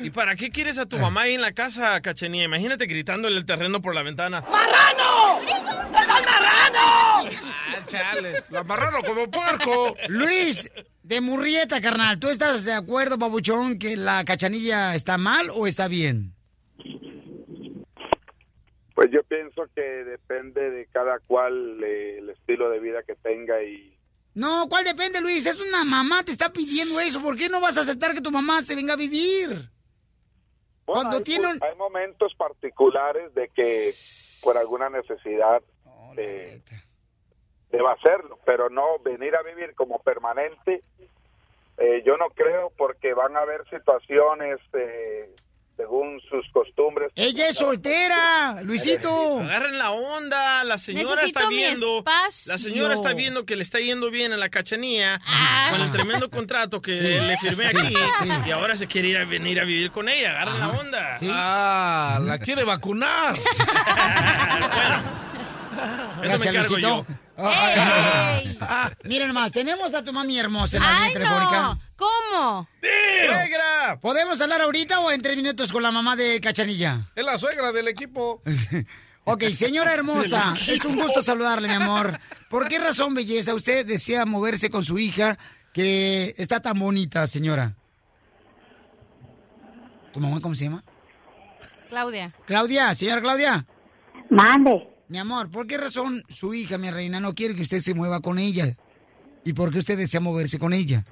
¿Y 0.00 0.10
para 0.10 0.34
qué 0.36 0.50
quieres 0.50 0.78
a 0.78 0.86
tu 0.86 0.98
mamá 0.98 1.22
ahí 1.22 1.34
en 1.34 1.40
la 1.40 1.52
casa, 1.52 2.00
Cachanilla? 2.00 2.44
Imagínate 2.44 2.86
gritándole 2.86 3.36
el 3.36 3.44
terreno 3.46 3.80
por 3.80 3.94
la 3.94 4.02
ventana. 4.02 4.40
¡Marrano! 4.42 5.40
¡Es 5.42 6.08
el 6.08 6.24
marrano! 6.24 7.28
Ah, 7.28 7.86
chales. 7.86 8.44
La 8.50 8.64
marrano 8.64 8.98
como 9.04 9.30
puerco. 9.30 9.94
Luis, 10.08 10.68
de 11.02 11.20
Murrieta, 11.20 11.80
carnal. 11.80 12.18
¿Tú 12.18 12.28
estás 12.28 12.64
de 12.64 12.72
acuerdo, 12.72 13.18
babuchón, 13.18 13.78
que 13.78 13.96
la 13.96 14.24
cachanilla 14.24 14.94
está 14.94 15.18
mal 15.18 15.48
o 15.54 15.66
está 15.66 15.88
bien? 15.88 16.32
Pues 18.94 19.10
yo 19.10 19.22
pienso 19.24 19.62
que 19.74 19.80
depende 19.80 20.70
de 20.70 20.86
cada 20.92 21.18
cual 21.20 21.82
eh, 21.82 22.18
el 22.18 22.30
estilo 22.30 22.68
de 22.70 22.78
vida 22.78 23.02
que 23.02 23.14
tenga 23.16 23.62
y 23.62 23.96
No, 24.34 24.68
¿cuál 24.68 24.84
depende, 24.84 25.20
Luis? 25.20 25.46
Es 25.46 25.60
una 25.60 25.84
mamá, 25.84 26.22
te 26.22 26.32
está 26.32 26.52
pidiendo 26.52 27.00
eso. 27.00 27.20
¿Por 27.22 27.36
qué 27.36 27.48
no 27.48 27.60
vas 27.60 27.78
a 27.78 27.82
aceptar 27.82 28.12
que 28.14 28.20
tu 28.20 28.30
mamá 28.30 28.62
se 28.62 28.76
venga 28.76 28.92
a 28.92 28.96
vivir? 28.96 29.48
Bueno, 29.48 29.70
Cuando 31.02 31.16
hay, 31.18 31.22
tiene 31.22 31.46
un- 31.48 31.62
hay 31.62 31.76
momentos 31.76 32.32
particulares 32.36 33.32
de 33.34 33.48
que 33.48 33.92
por 34.42 34.56
alguna 34.58 34.90
necesidad 34.90 35.62
eh, 36.18 36.60
deba 37.72 37.92
hacerlo, 37.92 38.38
pero 38.46 38.70
no 38.70 38.84
venir 39.04 39.34
a 39.34 39.42
vivir 39.42 39.74
como 39.74 39.98
permanente. 40.00 40.82
eh, 41.78 42.02
yo 42.06 42.16
no 42.18 42.28
creo 42.34 42.70
porque 42.76 43.14
van 43.14 43.34
a 43.36 43.40
haber 43.40 43.64
situaciones 43.70 44.58
eh, 44.74 45.34
según 45.76 46.20
sus 46.28 46.46
costumbres. 46.52 47.10
Ella 47.16 47.48
es 47.48 47.56
soltera, 47.56 48.58
Luisito. 48.62 49.40
Agarren 49.40 49.78
la 49.78 49.90
onda, 49.90 50.62
la 50.64 50.76
señora 50.76 51.14
Necesito 51.16 51.38
está 51.40 51.48
mi 51.50 51.56
viendo. 51.56 51.98
espacio. 51.98 52.52
La 52.52 52.58
señora 52.58 52.94
está 52.94 53.14
viendo 53.14 53.46
que 53.46 53.56
le 53.56 53.62
está 53.62 53.80
yendo 53.80 54.10
bien 54.10 54.32
a 54.34 54.36
la 54.36 54.50
cachanía 54.50 55.18
Ah. 55.26 55.70
con 55.72 55.80
el 55.80 55.90
tremendo 55.92 56.28
contrato 56.30 56.82
que 56.82 56.92
Sí. 56.98 57.20
le 57.26 57.36
firmé 57.38 57.66
aquí 57.68 57.94
sí. 58.20 58.28
y 58.46 58.50
ahora 58.50 58.76
se 58.76 58.86
quiere 58.86 59.08
ir 59.08 59.16
a 59.16 59.24
venir 59.24 59.58
a 59.60 59.64
vivir 59.64 59.90
con 59.90 60.10
ella. 60.10 60.32
Agarren 60.42 60.60
la 60.60 60.68
onda. 60.68 61.16
Ah, 61.30 62.18
la 62.22 62.38
quiere 62.38 62.64
vacunar. 62.64 63.34
Eso 65.72 66.20
me 66.20 66.28
Gracias, 66.28 66.46
encargo 66.54 66.68
Luisito. 66.76 67.06
yo. 67.08 67.14
Ah, 67.44 68.90
Miren 69.04 69.28
nomás, 69.28 69.50
tenemos 69.52 69.94
a 69.94 70.04
tu 70.04 70.12
mami 70.12 70.38
hermosa 70.38 70.76
en 70.76 70.82
la 70.82 70.88
línea 70.90 71.06
¡Ay, 71.06 71.12
telefónica. 71.14 71.62
no! 71.62 71.80
¿Cómo? 71.96 72.68
¡Suegra! 73.26 73.98
¿Podemos 74.00 74.40
hablar 74.40 74.60
ahorita 74.60 75.00
o 75.00 75.10
en 75.10 75.20
tres 75.22 75.36
minutos 75.36 75.72
con 75.72 75.82
la 75.82 75.90
mamá 75.90 76.14
de 76.16 76.40
Cachanilla? 76.40 77.10
Es 77.16 77.24
la 77.24 77.38
suegra 77.38 77.72
del 77.72 77.88
equipo. 77.88 78.42
Ok, 79.24 79.44
señora 79.52 79.94
hermosa, 79.94 80.52
es 80.66 80.84
un 80.84 80.96
gusto 80.96 81.22
saludarle, 81.22 81.68
mi 81.68 81.74
amor. 81.74 82.18
¿Por 82.50 82.66
qué 82.66 82.80
razón, 82.80 83.14
belleza, 83.14 83.54
usted 83.54 83.86
desea 83.86 84.26
moverse 84.26 84.68
con 84.68 84.84
su 84.84 84.98
hija 84.98 85.38
que 85.72 86.34
está 86.38 86.58
tan 86.58 86.76
bonita, 86.76 87.24
señora? 87.28 87.76
¿Tu 90.12 90.18
mamá 90.18 90.40
cómo 90.40 90.56
se 90.56 90.64
llama? 90.64 90.82
Claudia. 91.88 92.34
Claudia, 92.46 92.92
señora 92.96 93.20
Claudia. 93.22 93.64
Mande. 94.28 94.88
Mi 95.12 95.18
amor, 95.18 95.50
¿por 95.50 95.66
qué 95.66 95.76
razón 95.76 96.22
su 96.30 96.54
hija, 96.54 96.78
mi 96.78 96.90
reina, 96.90 97.20
no 97.20 97.34
quiere 97.34 97.54
que 97.54 97.60
usted 97.60 97.80
se 97.80 97.92
mueva 97.92 98.20
con 98.20 98.38
ella? 98.38 98.64
¿Y 99.44 99.52
por 99.52 99.70
qué 99.70 99.80
usted 99.80 99.98
desea 99.98 100.20
moverse 100.20 100.58
con 100.58 100.72
ella? 100.72 101.04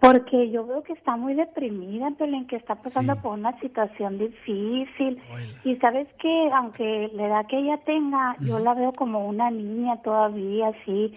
Porque 0.00 0.48
yo 0.52 0.64
veo 0.64 0.84
que 0.84 0.92
está 0.92 1.16
muy 1.16 1.34
deprimida, 1.34 2.12
Pelín, 2.12 2.46
que 2.46 2.54
está 2.54 2.76
pasando 2.76 3.20
por 3.20 3.36
una 3.36 3.58
situación 3.58 4.16
difícil. 4.16 5.20
Y 5.64 5.74
sabes 5.78 6.06
que, 6.20 6.50
aunque 6.54 7.10
la 7.12 7.26
edad 7.26 7.46
que 7.48 7.58
ella 7.58 7.78
tenga, 7.84 8.36
yo 8.38 8.60
la 8.60 8.74
veo 8.74 8.92
como 8.92 9.26
una 9.26 9.50
niña 9.50 10.00
todavía, 10.02 10.68
así, 10.68 11.12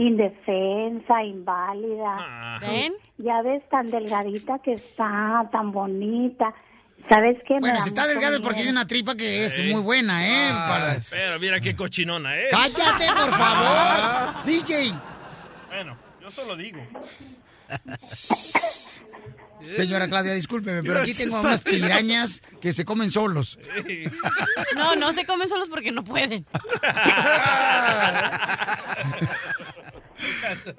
indefensa, 0.00 1.22
inválida. 1.22 2.58
¿Ven? 2.60 2.92
Ya 3.18 3.40
ves 3.42 3.62
tan 3.68 3.88
delgadita 3.88 4.58
que 4.58 4.72
está, 4.72 5.48
tan 5.52 5.70
bonita. 5.70 6.52
¿Sabes 7.08 7.36
qué? 7.46 7.54
Bueno, 7.60 7.80
si 7.82 7.88
está 7.88 8.06
delgada 8.08 8.34
es 8.34 8.40
porque 8.40 8.56
tiene 8.56 8.72
una 8.72 8.86
tripa 8.86 9.14
que 9.14 9.44
es 9.46 9.60
muy 9.70 9.80
buena, 9.80 10.26
¿eh? 10.26 10.48
Ah, 10.52 10.66
Para- 10.68 11.00
Pero 11.10 11.38
mira 11.38 11.60
qué 11.60 11.76
cochinona, 11.76 12.36
¿eh? 12.36 12.48
¡Cállate, 12.50 13.06
por 13.06 13.30
favor! 13.30 14.44
DJ. 14.44 14.92
Bueno, 15.68 15.96
yo 16.20 16.30
solo 16.30 16.56
digo. 16.56 16.84
Señora 19.64 20.08
Claudia, 20.08 20.32
discúlpeme, 20.34 20.82
pero 20.82 21.00
aquí 21.00 21.14
tengo 21.14 21.38
unas 21.40 21.60
pirañas 21.60 22.42
que 22.60 22.72
se 22.72 22.84
comen 22.84 23.10
solos. 23.10 23.58
No, 24.76 24.96
no 24.96 25.12
se 25.12 25.24
comen 25.26 25.46
solos 25.48 25.68
porque 25.68 25.90
no 25.92 26.02
pueden. 26.04 26.44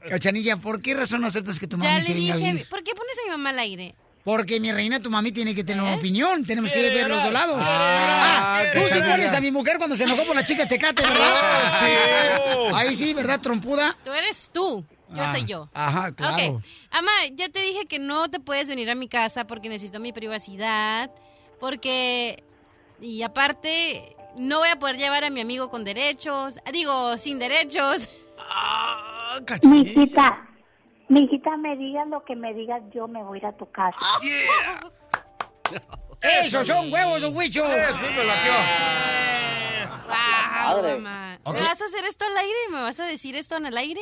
Cachanilla, 0.09 0.57
¿por 0.57 0.81
qué 0.81 0.93
razón 0.93 1.21
no 1.21 1.27
aceptas 1.27 1.59
que 1.59 1.67
tu 1.67 1.77
Ya 1.77 1.83
mami 1.89 1.95
le 2.01 2.01
se 2.07 2.13
venga 2.13 2.33
a 2.33 2.37
dije, 2.37 2.51
vivir? 2.51 2.69
¿por 2.69 2.83
qué 2.83 2.93
pones 2.95 3.17
a 3.19 3.23
mi 3.25 3.29
mamá 3.31 3.49
al 3.51 3.59
aire? 3.59 3.95
Porque 4.27 4.59
mi 4.59 4.73
reina, 4.73 4.99
tu 4.99 5.09
mami 5.09 5.31
tiene 5.31 5.55
que 5.55 5.63
tener 5.63 5.81
una 5.81 5.95
opinión. 5.95 6.43
Tenemos 6.45 6.73
que 6.73 6.81
¿Qué 6.81 6.89
ver 6.89 7.07
los 7.07 7.23
dos 7.23 7.31
lados. 7.31 7.55
Ah, 7.61 8.59
Ah, 8.59 8.63
tú 8.73 8.81
sí 8.93 8.99
pones 8.99 9.33
a 9.33 9.39
mi 9.39 9.51
mujer 9.51 9.77
cuando 9.77 9.95
se 9.95 10.03
enojó 10.03 10.25
por 10.25 10.35
la 10.35 10.45
chica 10.45 10.67
Tecate, 10.67 11.01
¿verdad? 11.01 11.39
Ah, 11.41 11.79
sí. 11.79 12.75
Ahí 12.75 12.93
sí, 12.93 13.13
¿verdad, 13.13 13.39
trompuda? 13.39 13.95
Tú 14.03 14.11
eres 14.11 14.49
tú. 14.53 14.83
Yo 15.15 15.23
Ah, 15.23 15.31
soy 15.31 15.45
yo. 15.45 15.69
Ajá, 15.73 16.11
claro. 16.11 16.55
Ok. 16.57 16.63
Ama, 16.91 17.09
ya 17.35 17.47
te 17.47 17.61
dije 17.61 17.85
que 17.85 17.99
no 17.99 18.29
te 18.29 18.41
puedes 18.41 18.67
venir 18.67 18.89
a 18.89 18.95
mi 18.95 19.07
casa 19.07 19.47
porque 19.47 19.69
necesito 19.69 20.01
mi 20.01 20.11
privacidad. 20.11 21.09
Porque. 21.61 22.43
Y 22.99 23.21
aparte, 23.23 24.17
no 24.35 24.59
voy 24.59 24.67
a 24.67 24.75
poder 24.77 24.97
llevar 24.97 25.23
a 25.23 25.29
mi 25.29 25.39
amigo 25.39 25.69
con 25.71 25.85
derechos. 25.85 26.55
Digo, 26.73 27.17
sin 27.17 27.39
derechos. 27.39 28.09
Mi 29.63 29.81
hijita, 29.83 30.46
mi 31.09 31.21
hijita, 31.21 31.55
me 31.57 31.75
digas 31.77 32.07
lo 32.07 32.23
que 32.23 32.35
me 32.35 32.53
digas, 32.53 32.81
yo 32.93 33.07
me 33.07 33.23
voy 33.23 33.37
a 33.37 33.41
ir 33.41 33.45
a 33.47 33.53
tu 33.53 33.69
casa. 33.71 33.97
¡Esos 36.21 36.65
son 36.67 36.91
huevos, 36.91 37.21
don 37.21 37.35
Huicho! 37.35 37.63
Eso 37.63 38.07
me 38.11 38.23
latió. 38.23 38.53
Wow, 40.07 40.81
Madre. 40.81 40.95
mamá. 40.95 41.37
Ok. 41.43 41.53
¿Me 41.55 41.61
vas 41.61 41.81
a 41.81 41.85
hacer 41.85 42.05
esto 42.05 42.25
al 42.25 42.37
aire? 42.37 42.57
¿Me 42.71 42.81
vas 42.81 42.99
a 42.99 43.05
decir 43.05 43.35
esto 43.35 43.57
en 43.57 43.65
el 43.67 43.77
aire? 43.77 44.01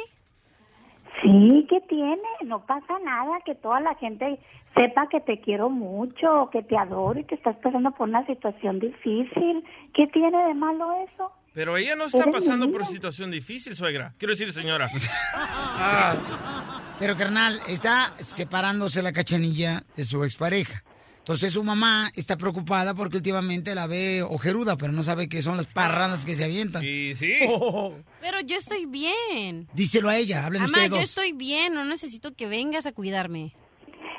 Sí, 1.21 1.65
¿qué 1.69 1.81
tiene? 1.81 2.21
No 2.45 2.65
pasa 2.65 2.99
nada, 3.03 3.39
que 3.45 3.55
toda 3.55 3.79
la 3.81 3.95
gente 3.95 4.39
sepa 4.77 5.07
que 5.09 5.21
te 5.21 5.39
quiero 5.41 5.69
mucho, 5.69 6.49
que 6.51 6.61
te 6.63 6.77
adoro 6.77 7.19
y 7.19 7.23
que 7.23 7.35
estás 7.35 7.55
pasando 7.57 7.91
por 7.91 8.09
una 8.09 8.25
situación 8.25 8.79
difícil. 8.79 9.63
¿Qué 9.93 10.07
tiene 10.07 10.45
de 10.47 10.53
malo 10.53 10.91
eso? 11.13 11.31
Pero 11.55 11.77
ella 11.77 11.95
no 11.95 12.05
está 12.05 12.29
pasando 12.29 12.69
por 12.69 12.85
situación 12.85 13.31
difícil, 13.31 13.77
suegra. 13.77 14.13
Quiero 14.17 14.33
decir, 14.33 14.51
señora. 14.51 14.91
Pero, 16.99 17.15
carnal, 17.15 17.61
está 17.67 18.13
separándose 18.19 19.01
la 19.01 19.13
cachanilla 19.13 19.85
de 19.95 20.03
su 20.03 20.25
expareja. 20.25 20.83
Entonces 21.19 21.53
su 21.53 21.63
mamá 21.63 22.11
está 22.15 22.37
preocupada 22.37 22.93
porque 22.93 23.17
últimamente 23.17 23.73
la 23.73 23.87
ve 23.87 24.21
ojeruda, 24.21 24.77
pero 24.77 24.91
no 24.91 25.01
sabe 25.01 25.27
qué 25.27 25.41
son 25.41 25.57
las 25.57 25.65
parrandas 25.65 26.23
que 26.23 26.35
se 26.35 26.43
avientan. 26.43 26.83
Y 26.85 27.15
sí. 27.15 27.33
Pero 28.21 28.41
yo 28.41 28.57
estoy 28.57 28.85
bien. 28.85 29.67
Díselo 29.73 30.09
a 30.09 30.17
ella, 30.17 30.45
hablen 30.45 30.61
Ama, 30.61 30.69
ustedes 30.69 30.89
yo 30.91 30.95
dos. 30.97 31.05
estoy 31.05 31.31
bien. 31.31 31.73
No 31.73 31.83
necesito 31.83 32.35
que 32.35 32.45
vengas 32.45 32.85
a 32.85 32.91
cuidarme. 32.91 33.55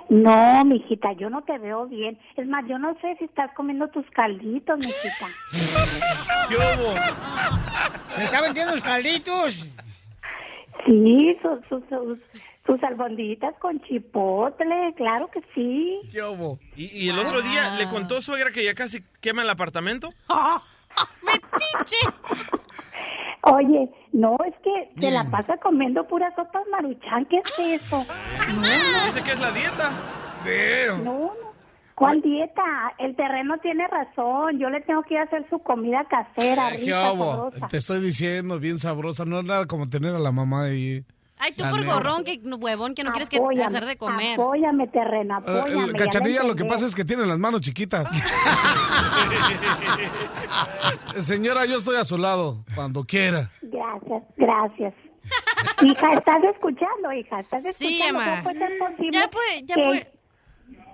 No, 0.09 0.65
mijita, 0.65 1.13
yo 1.15 1.31
no 1.31 1.43
te 1.43 1.59
veo 1.59 1.87
bien. 1.87 2.19
Es 2.37 2.47
más, 2.47 2.65
yo 2.69 2.79
no 2.79 2.97
sé 3.01 3.17
si 3.19 3.25
estás 3.25 3.51
comiendo 3.55 3.89
tus 3.89 4.09
calditos, 4.11 4.79
mijita. 4.79 5.27
¿Qué 6.49 6.57
hubo? 6.57 6.95
¿Se 8.15 8.25
está 8.25 8.41
vendiendo 8.41 8.73
los 8.73 8.83
calditos? 8.83 9.67
Sí, 10.85 11.37
sus, 11.43 11.59
sus, 11.69 11.83
sus, 11.89 12.19
sus 12.65 12.83
albondiguitas 12.85 13.55
con 13.59 13.81
chipotle, 13.83 14.95
claro 14.97 15.29
que 15.29 15.43
sí. 15.55 16.01
¿Qué 16.13 16.23
hubo? 16.23 16.59
¿Y, 16.77 17.05
y 17.05 17.09
el 17.09 17.19
otro 17.19 17.43
día 17.43 17.75
le 17.77 17.89
contó 17.89 18.21
suegra 18.21 18.53
que 18.53 18.65
ya 18.65 18.75
casi 18.75 19.03
quema 19.21 19.43
el 19.43 19.51
apartamento? 19.51 20.11
Oye, 23.53 23.91
no, 24.13 24.37
es 24.47 24.55
que 24.63 25.01
se 25.01 25.11
la 25.11 25.25
pasa 25.31 25.57
comiendo 25.59 26.07
puras 26.07 26.35
sopas 26.35 26.63
maruchan, 26.71 27.25
¿qué 27.27 27.39
es 27.39 27.83
eso? 27.83 28.05
Dice 29.07 29.23
que 29.23 29.33
es 29.33 29.41
la 29.41 29.53
dieta. 29.53 29.91
No, 31.03 31.03
no. 31.13 31.47
¿Cuál 31.97 32.21
dieta? 32.21 32.63
El 32.99 33.17
terreno 33.17 33.57
tiene 33.63 33.87
razón. 33.89 34.59
Yo 34.59 34.69
le 34.69 34.83
tengo 34.83 35.03
que 35.03 35.15
ir 35.15 35.21
a 35.21 35.23
hacer 35.23 35.47
su 35.49 35.61
comida 35.61 36.05
casera, 36.05 36.71
¿Qué 36.73 36.79
rica, 36.79 37.03
sabrosa. 37.03 37.69
Te 37.69 37.77
estoy 37.79 38.03
diciendo, 38.03 38.61
bien 38.61 38.79
sabrosa. 38.79 39.25
No 39.25 39.39
es 39.41 39.47
nada 39.47 39.65
como 39.67 39.89
tener 39.89 40.15
a 40.15 40.19
la 40.19 40.31
mamá 40.31 40.65
ahí. 40.65 41.05
Ay, 41.39 41.53
tú 41.53 41.63
por 41.69 41.85
gorrón, 41.85 42.25
que 42.25 42.41
huevón, 42.43 42.95
que 42.95 43.05
no 43.05 43.13
quieres 43.13 43.29
que 43.29 43.39
hacer 43.63 43.85
de 43.85 43.97
comer. 43.97 44.41
Apóyame, 44.41 44.89
terreno, 44.89 45.39
Eh, 45.47 45.59
apóyame. 45.61 45.93
Cachanilla, 45.93 46.43
lo 46.43 46.55
que 46.55 46.65
pasa 46.65 46.87
es 46.87 46.95
que 46.95 47.05
tiene 47.05 47.27
las 47.27 47.39
manos 47.39 47.61
chiquitas. 47.61 48.09
Señora, 51.21 51.65
yo 51.67 51.79
estoy 51.79 51.97
a 51.97 52.05
su 52.05 52.19
lado, 52.19 52.65
cuando 52.75 53.05
quiera. 53.05 53.51
Gracias, 53.63 54.23
gracias. 54.37 54.95
hija, 55.83 56.13
¿estás 56.15 56.45
escuchando, 56.45 57.13
hija? 57.13 57.41
¿Estás 57.41 57.63
Sí, 57.77 57.99
escuchando? 58.01 58.21
mamá. 58.21 58.43
¿Cómo 58.43 58.45
puede 58.45 58.59
ser 58.69 58.79
posible 58.79 59.11
Ya 59.13 59.29
puede, 59.29 59.63
ya 59.65 59.75
que- 59.75 59.83
puede. 59.83 60.13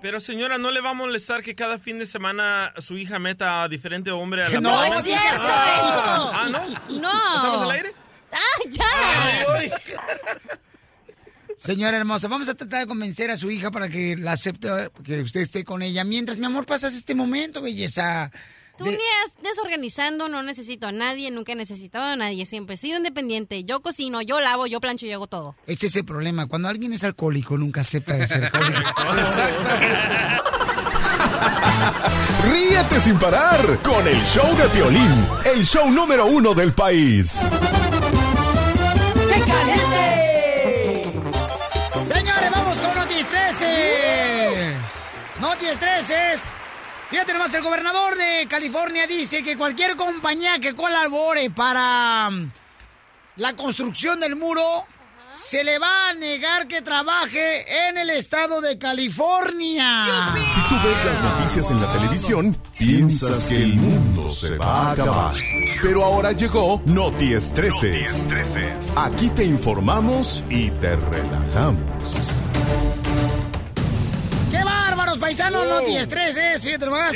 Pero 0.01 0.19
señora, 0.19 0.57
¿no 0.57 0.69
le 0.71 0.81
va 0.81 0.89
a 0.89 0.93
molestar 0.93 1.43
que 1.43 1.55
cada 1.55 1.79
fin 1.79 1.97
de 1.97 2.05
semana 2.05 2.73
su 2.77 2.97
hija 2.97 3.19
meta 3.19 3.63
a 3.63 3.69
diferente 3.69 4.11
hombre 4.11 4.43
a 4.43 4.47
Que 4.47 4.55
la 4.55 4.59
no, 4.59 4.83
es 4.83 5.01
cierto 5.01 5.21
eso. 5.21 6.31
Ah, 6.33 6.47
¿no? 6.51 6.59
No. 6.99 7.35
¿Estamos 7.37 7.61
al 7.61 7.71
aire? 7.71 7.93
¡Ah, 8.33 8.61
ya! 8.69 9.69
Señora 11.55 11.97
hermosa, 11.97 12.27
vamos 12.27 12.49
a 12.49 12.55
tratar 12.55 12.81
de 12.81 12.87
convencer 12.87 13.31
a 13.31 13.37
su 13.37 13.49
hija 13.49 13.71
para 13.71 13.87
que 13.87 14.17
la 14.17 14.33
acepte, 14.33 14.67
que 15.03 15.21
usted 15.21 15.41
esté 15.41 15.63
con 15.63 15.81
ella. 15.81 16.03
Mientras, 16.03 16.37
mi 16.37 16.45
amor, 16.45 16.65
pasas 16.65 16.93
este 16.93 17.15
momento, 17.15 17.61
belleza. 17.61 18.31
Tú 18.77 18.85
ni 18.85 18.91
has 18.91 19.35
desorganizando, 19.41 20.29
no 20.29 20.41
necesito 20.41 20.87
a 20.87 20.91
nadie, 20.91 21.29
nunca 21.29 21.51
he 21.51 21.55
necesitado 21.55 22.05
a 22.05 22.15
nadie, 22.15 22.45
siempre 22.47 22.75
he 22.75 22.77
sido 22.77 22.97
independiente. 22.97 23.63
Yo 23.63 23.81
cocino, 23.81 24.21
yo 24.21 24.41
lavo, 24.41 24.65
yo 24.65 24.81
plancho, 24.81 25.05
yo 25.05 25.13
hago 25.13 25.27
todo. 25.27 25.55
Ese 25.67 25.87
es 25.87 25.95
el 25.95 26.05
problema. 26.05 26.47
Cuando 26.47 26.69
alguien 26.69 26.91
es 26.91 27.03
alcohólico, 27.03 27.57
nunca 27.57 27.81
acepta 27.81 28.15
de 28.15 28.27
ser 28.27 28.45
alcohólico. 28.45 28.81
Ríete 32.51 32.99
sin 32.99 33.19
parar 33.19 33.79
con 33.83 34.07
el 34.07 34.21
show 34.25 34.55
de 34.57 34.67
Piolín, 34.69 35.25
el 35.45 35.65
show 35.65 35.89
número 35.91 36.25
uno 36.25 36.53
del 36.53 36.73
país. 36.73 37.41
¡Qué 39.53 39.81
caliente! 39.81 41.03
Señores, 42.13 42.51
vamos 42.51 42.79
con 42.79 42.95
Noticias 42.95 43.27
13. 43.27 44.73
Noticias 45.39 45.79
13. 45.79 46.15
Fíjate 47.09 47.33
nomás, 47.33 47.53
el 47.53 47.61
gobernador 47.61 48.17
de 48.17 48.47
California 48.49 49.05
dice 49.05 49.43
que 49.43 49.55
cualquier 49.55 49.95
compañía 49.95 50.59
que 50.59 50.73
colabore 50.73 51.51
para 51.51 52.29
mm, 52.31 52.51
la 53.35 53.53
construcción 53.53 54.19
del 54.19 54.35
muro 54.35 54.85
se 55.31 55.63
le 55.63 55.79
va 55.79 56.09
a 56.09 56.13
negar 56.13 56.67
que 56.67 56.81
trabaje 56.81 57.87
en 57.87 57.97
el 57.97 58.09
estado 58.11 58.61
de 58.61 58.77
California. 58.77 60.33
Si 60.53 60.61
tú 60.69 60.75
ves 60.83 61.05
las 61.05 61.21
noticias 61.21 61.71
en 61.71 61.81
la 61.81 61.91
televisión, 61.91 62.57
piensas 62.77 63.47
que 63.47 63.55
el 63.57 63.73
mundo 63.75 64.02
se 64.33 64.57
va 64.57 64.89
a 64.89 64.91
acabar. 64.91 65.35
Pero 65.81 66.03
ahora 66.03 66.31
llegó 66.31 66.81
Noties 66.85 67.53
13. 67.53 68.05
Aquí 68.95 69.29
te 69.29 69.43
informamos 69.43 70.43
y 70.49 70.69
te 70.71 70.95
relajamos. 70.95 72.29
¡Qué 74.51 74.63
bárbaros, 74.63 75.17
paisanos! 75.17 75.67
No 75.67 75.81
tienes 75.81 76.07
tres, 76.07 76.37
es, 76.37 76.61
fíjate 76.61 76.85
nomás. 76.85 77.15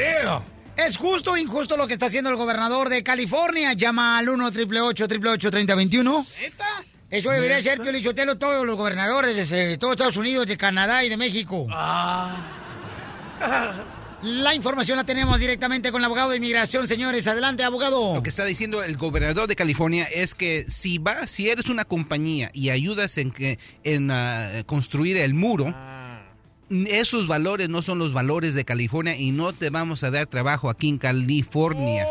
Es 0.75 0.97
justo 0.97 1.31
o 1.31 1.37
injusto 1.37 1.75
lo 1.75 1.87
que 1.87 1.93
está 1.93 2.05
haciendo 2.05 2.29
el 2.29 2.35
gobernador 2.35 2.89
de 2.89 3.03
California. 3.03 3.73
Llama 3.73 4.17
al 4.17 4.29
1 4.29 4.45
888 4.45 5.49
3021 5.49 6.25
Eso 7.09 7.29
debería 7.31 7.61
ser, 7.61 7.79
Pio 7.79 7.91
Lichotelo, 7.91 8.37
todos 8.37 8.65
los 8.65 8.77
gobernadores 8.77 9.49
de 9.49 9.77
todos 9.77 9.93
Estados 9.93 10.17
Unidos, 10.17 10.45
de 10.45 10.55
Canadá 10.55 11.03
y 11.03 11.09
de 11.09 11.17
México. 11.17 11.67
La 14.23 14.55
información 14.55 14.97
la 14.97 15.03
tenemos 15.03 15.39
directamente 15.39 15.91
con 15.91 16.01
el 16.01 16.05
abogado 16.05 16.31
de 16.31 16.37
inmigración, 16.37 16.87
señores. 16.87 17.27
Adelante, 17.27 17.63
abogado. 17.63 18.15
Lo 18.15 18.23
que 18.23 18.29
está 18.29 18.45
diciendo 18.45 18.81
el 18.83 18.97
gobernador 18.97 19.47
de 19.47 19.55
California 19.55 20.05
es 20.05 20.33
que 20.33 20.65
si 20.67 20.97
va, 20.97 21.27
si 21.27 21.49
eres 21.49 21.69
una 21.69 21.85
compañía 21.85 22.49
y 22.53 22.69
ayudas 22.71 23.17
en 23.19 23.31
que 23.31 23.59
en 23.83 24.09
ah, 24.09 24.63
construir 24.65 25.17
el 25.17 25.35
muro, 25.35 25.71
esos 26.69 27.27
valores 27.27 27.69
no 27.69 27.81
son 27.83 27.99
los 27.99 28.11
valores 28.11 28.55
de 28.55 28.65
California 28.65 29.15
y 29.15 29.31
no 29.31 29.53
te 29.53 29.69
vamos 29.69 30.03
a 30.03 30.09
dar 30.11 30.25
trabajo 30.25 30.69
aquí 30.69 30.89
en 30.89 30.97
California. 30.97 32.03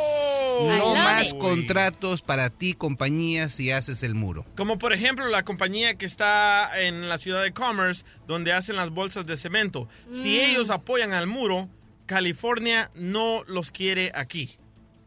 I 0.58 0.78
No 0.78 0.94
más 0.94 1.28
it. 1.32 1.38
contratos 1.38 2.22
para 2.22 2.48
ti, 2.50 2.72
compañía, 2.72 3.50
si 3.50 3.70
haces 3.72 4.02
el 4.04 4.14
muro. 4.14 4.46
Como 4.56 4.78
por 4.78 4.92
ejemplo 4.94 5.26
la 5.28 5.42
compañía 5.44 5.96
que 5.98 6.06
está 6.06 6.70
en 6.80 7.08
la 7.10 7.18
ciudad 7.18 7.42
de 7.42 7.52
Commerce, 7.52 8.04
donde 8.28 8.52
hacen 8.54 8.76
las 8.76 8.90
bolsas 8.90 9.26
de 9.26 9.36
cemento. 9.36 9.88
Si 10.10 10.36
Mm. 10.38 10.50
ellos 10.50 10.70
apoyan 10.70 11.12
al 11.12 11.26
muro, 11.26 11.68
California 12.06 12.90
no 12.94 13.42
los 13.44 13.70
quiere 13.70 14.12
aquí. 14.14 14.56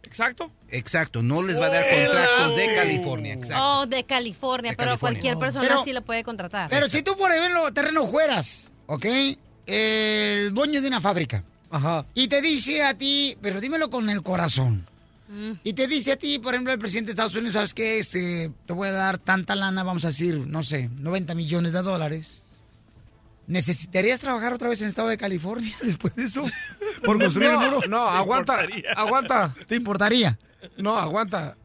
¿Exacto? 0.03 0.51
Exacto, 0.69 1.21
no 1.23 1.41
les 1.43 1.59
va 1.59 1.67
a 1.67 1.69
dar 1.69 1.83
contratos 1.89 2.55
de 2.55 2.75
California. 2.75 3.33
Exacto. 3.33 3.63
Oh, 3.63 3.85
de 3.85 4.03
California, 4.05 4.71
De 4.71 4.77
pero 4.77 4.89
California. 4.91 5.19
cualquier 5.21 5.37
persona 5.37 5.67
Pero- 5.67 5.83
sí 5.83 5.93
le 5.93 6.01
puede 6.01 6.23
contratar. 6.23 6.69
Pero 6.69 6.87
si 6.89 7.01
tú, 7.03 7.15
por 7.17 7.31
ejemplo, 7.31 7.71
terreno 7.73 8.07
fueras, 8.07 8.71
¿ok? 8.87 9.05
El 9.67 10.53
dueño 10.53 10.81
de 10.81 10.87
una 10.87 11.01
fábrica. 11.01 11.43
Ajá. 11.69 12.05
Y 12.15 12.27
te 12.27 12.41
dice 12.41 12.83
a 12.83 12.95
ti, 12.95 13.37
pero 13.41 13.61
dímelo 13.61 13.89
con 13.91 14.09
el 14.09 14.23
corazón. 14.23 14.87
Mm. 15.27 15.51
Y 15.63 15.73
te 15.73 15.85
dice 15.87 16.13
a 16.13 16.15
ti, 16.15 16.39
por 16.39 16.55
ejemplo, 16.55 16.73
el 16.73 16.79
presidente 16.79 17.09
de 17.09 17.11
Estados 17.11 17.35
Unidos, 17.35 17.53
¿sabes 17.53 17.75
qué? 17.75 17.99
Este, 17.99 18.51
te 18.65 18.73
voy 18.73 18.87
a 18.87 18.91
dar 18.93 19.19
tanta 19.19 19.55
lana, 19.55 19.83
vamos 19.83 20.03
a 20.05 20.07
decir, 20.07 20.35
no 20.47 20.63
sé, 20.63 20.89
90 20.97 21.35
millones 21.35 21.71
de 21.73 21.83
dólares. 21.83 22.45
¿Necesitarías 23.49 24.19
trabajar 24.19 24.53
otra 24.53 24.69
vez 24.69 24.79
en 24.79 24.85
el 24.85 24.89
estado 24.89 25.07
de 25.07 25.17
California 25.17 25.75
después 25.81 26.15
de 26.15 26.25
eso? 26.25 26.43
Por 27.03 27.19
construir 27.19 27.51
no, 27.51 27.63
el 27.63 27.71
muro. 27.71 27.87
No, 27.87 27.97
aguanta, 28.07 28.59
aguanta. 28.95 29.55
¿Te 29.67 29.75
importaría? 29.75 30.37
No, 30.77 30.95
aguanta. 30.95 31.57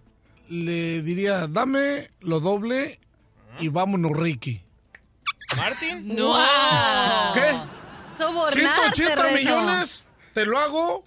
Le 0.49 1.03
diría, 1.03 1.47
dame 1.47 2.11
lo 2.20 2.41
doble 2.41 2.99
y 3.61 3.68
vámonos, 3.68 4.12
Ricky. 4.12 4.62
¿Martín? 5.59 6.16
No. 6.16 6.35
¿Qué? 7.35 7.53
Sobornar 8.16 8.95
180 8.95 9.14
terreno. 9.14 9.37
millones, 9.39 10.05
te 10.32 10.47
lo 10.47 10.59
hago 10.59 11.05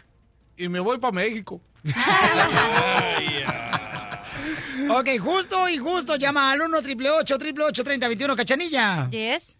y 0.58 0.70
me 0.70 0.80
voy 0.80 1.00
para 1.00 1.12
México. 1.12 1.60
Ok, 4.90 5.10
justo 5.20 5.68
y 5.68 5.78
justo, 5.78 6.16
llama 6.16 6.50
al 6.50 6.62
1 6.62 6.78
888 6.78 7.84
3021 7.84 8.36
Cachanilla. 8.38 9.10
Yes. 9.10 9.57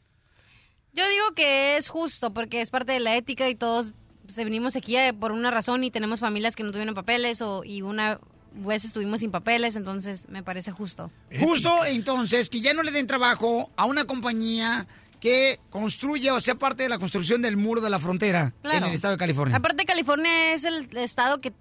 Yo 0.98 1.08
digo 1.08 1.32
que 1.36 1.78
es 1.78 1.90
justo 1.90 2.34
porque 2.34 2.60
es 2.62 2.70
parte 2.72 2.92
de 2.92 3.00
la 3.00 3.16
ética 3.16 3.48
y 3.50 3.56
todos 3.56 3.92
se 4.28 4.44
venimos 4.44 4.76
aquí 4.76 4.96
por 5.20 5.32
una 5.32 5.52
razón 5.52 5.84
y 5.84 5.92
tenemos 5.92 6.20
familias 6.20 6.56
que 6.56 6.64
no 6.64 6.72
tuvieron 6.72 6.96
papeles 6.96 7.42
o 7.42 7.64
y 7.64 7.82
una 7.84 8.20
vez 8.54 8.84
estuvimos 8.84 9.20
sin 9.20 9.30
papeles, 9.32 9.76
entonces 9.76 10.28
me 10.30 10.42
parece 10.42 10.72
justo. 10.72 11.12
Justo 11.40 11.86
entonces 11.86 12.50
que 12.50 12.60
ya 12.62 12.74
no 12.74 12.82
le 12.82 12.92
den 12.92 13.06
trabajo 13.08 13.70
a 13.78 13.86
una 13.86 14.06
compañía 14.06 14.88
que 15.20 15.60
construya 15.70 16.34
o 16.34 16.42
sea 16.42 16.56
parte 16.56 16.84
de 16.84 16.90
la 16.90 17.00
construcción 17.00 17.42
del 17.42 17.58
muro 17.58 17.80
de 17.82 17.90
la 17.90 18.00
frontera 18.00 18.54
Claro. 18.64 18.78
en 18.80 18.84
el 18.86 18.94
estado 18.94 19.14
de 19.14 19.18
California. 19.20 19.56
Aparte 19.58 19.86
California 19.86 20.54
es 20.54 20.64
el 20.64 20.90
estado 20.98 21.40
que 21.42 21.54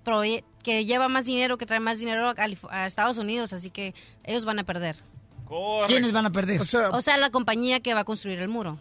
que 0.62 0.84
lleva 0.84 1.08
más 1.08 1.24
dinero, 1.26 1.58
que 1.58 1.64
trae 1.66 1.78
más 1.78 1.98
dinero 2.00 2.28
a, 2.28 2.34
Calif- 2.34 2.66
a 2.70 2.86
Estados 2.86 3.18
Unidos, 3.18 3.52
así 3.52 3.70
que 3.70 3.94
ellos 4.24 4.44
van 4.44 4.58
a 4.58 4.64
perder. 4.64 4.96
¿Quiénes 5.86 6.10
van 6.12 6.26
a 6.26 6.32
perder? 6.32 6.60
O 6.60 6.64
sea, 7.02 7.16
la 7.18 7.30
compañía 7.30 7.78
que 7.80 7.94
va 7.94 8.00
a 8.00 8.04
construir 8.04 8.40
el 8.40 8.48
muro. 8.48 8.80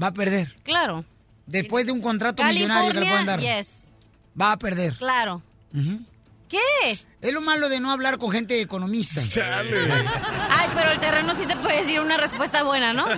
Va 0.00 0.08
a 0.08 0.12
perder. 0.12 0.54
Claro. 0.62 1.04
Después 1.46 1.86
de 1.86 1.92
un 1.92 2.00
contrato 2.00 2.42
millonario 2.44 2.92
que 2.92 3.00
le 3.00 3.06
pueden 3.06 3.26
California, 3.26 3.50
dar. 3.52 3.58
yes. 3.64 3.82
Va 4.40 4.52
a 4.52 4.58
perder. 4.58 4.94
Claro. 4.96 5.42
¿Qué? 6.48 6.58
Es 6.90 7.32
lo 7.32 7.40
malo 7.42 7.68
de 7.68 7.80
no 7.80 7.90
hablar 7.92 8.18
con 8.18 8.30
gente 8.30 8.60
economista. 8.60 9.20
Ay, 10.50 10.68
pero 10.74 10.90
el 10.90 11.00
terreno 11.00 11.34
sí 11.34 11.46
te 11.46 11.56
puede 11.56 11.78
decir 11.78 12.00
una 12.00 12.16
respuesta 12.16 12.62
buena, 12.64 12.92
¿no? 12.92 13.04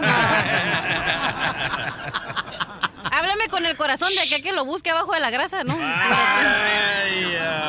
Háblame 3.14 3.49
con 3.51 3.64
el 3.66 3.76
corazón 3.76 4.09
de 4.14 4.20
acá 4.20 4.43
que 4.43 4.53
lo 4.53 4.64
busque 4.64 4.91
abajo 4.91 5.12
de 5.12 5.20
la 5.20 5.30
grasa, 5.30 5.64
¿no? 5.64 5.76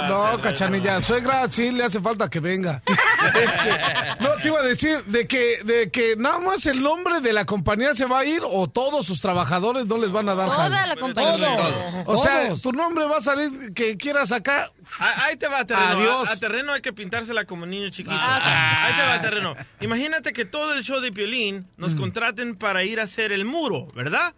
No, 0.08 0.42
cachanilla, 0.42 1.02
suegra 1.02 1.50
sí 1.50 1.72
le 1.72 1.84
hace 1.84 2.00
falta 2.00 2.30
que 2.30 2.40
venga. 2.40 2.82
Este, 3.28 4.24
no, 4.24 4.36
te 4.42 4.48
iba 4.48 4.60
a 4.60 4.64
decir 4.64 5.04
de 5.06 5.28
que, 5.28 5.60
de 5.64 5.90
que 5.92 6.16
nada 6.16 6.40
más 6.40 6.66
el 6.66 6.82
nombre 6.82 7.20
de 7.22 7.34
la 7.34 7.46
compañía 7.46 7.94
se 7.96 8.06
va 8.06 8.20
a 8.20 8.26
ir 8.26 8.42
o 8.46 8.68
todos 8.70 9.06
sus 9.06 9.22
trabajadores 9.22 9.86
no 9.88 9.98
les 9.98 10.12
van 10.12 10.30
a 10.30 10.36
dar 10.36 10.48
Toda 10.50 10.70
jale? 10.70 10.88
la 10.88 10.96
compañía. 10.96 11.58
Todos. 11.58 12.04
O 12.08 12.18
sea, 12.18 12.54
tu 12.56 12.72
nombre 12.74 13.06
va 13.06 13.18
a 13.18 13.22
salir 13.22 13.74
que 13.74 13.98
quieras 13.98 14.32
acá. 14.32 14.72
Ah, 15.00 15.24
Ahí 15.26 15.38
te 15.38 15.48
va 15.48 15.66
terreno. 15.66 15.90
Adiós. 16.00 16.30
A, 16.30 16.34
a 16.34 16.38
terreno 16.38 16.74
hay 16.74 16.82
que 16.82 16.94
pintársela 16.94 17.46
como 17.46 17.66
niño 17.66 17.90
chiquito. 17.90 18.16
Ah, 18.18 18.86
Ahí 18.88 18.94
te 18.96 19.02
va 19.04 19.22
terreno. 19.22 19.56
Imagínate 19.82 20.34
que 20.34 20.46
todo 20.46 20.74
el 20.74 20.84
show 20.84 21.00
de 21.00 21.12
Piolín 21.12 21.68
Mm. 21.78 21.82
nos 21.82 21.96
contraten 21.96 22.56
para 22.56 22.84
ir 22.84 23.00
a 23.00 23.04
hacer 23.04 23.32
el 23.32 23.46
muro, 23.46 23.88
¿verdad? 23.96 24.34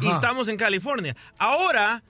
Y 0.00 0.08
estamos 0.10 0.48
en 0.48 0.56
California. 0.56 1.14
Ahora, 1.38 2.02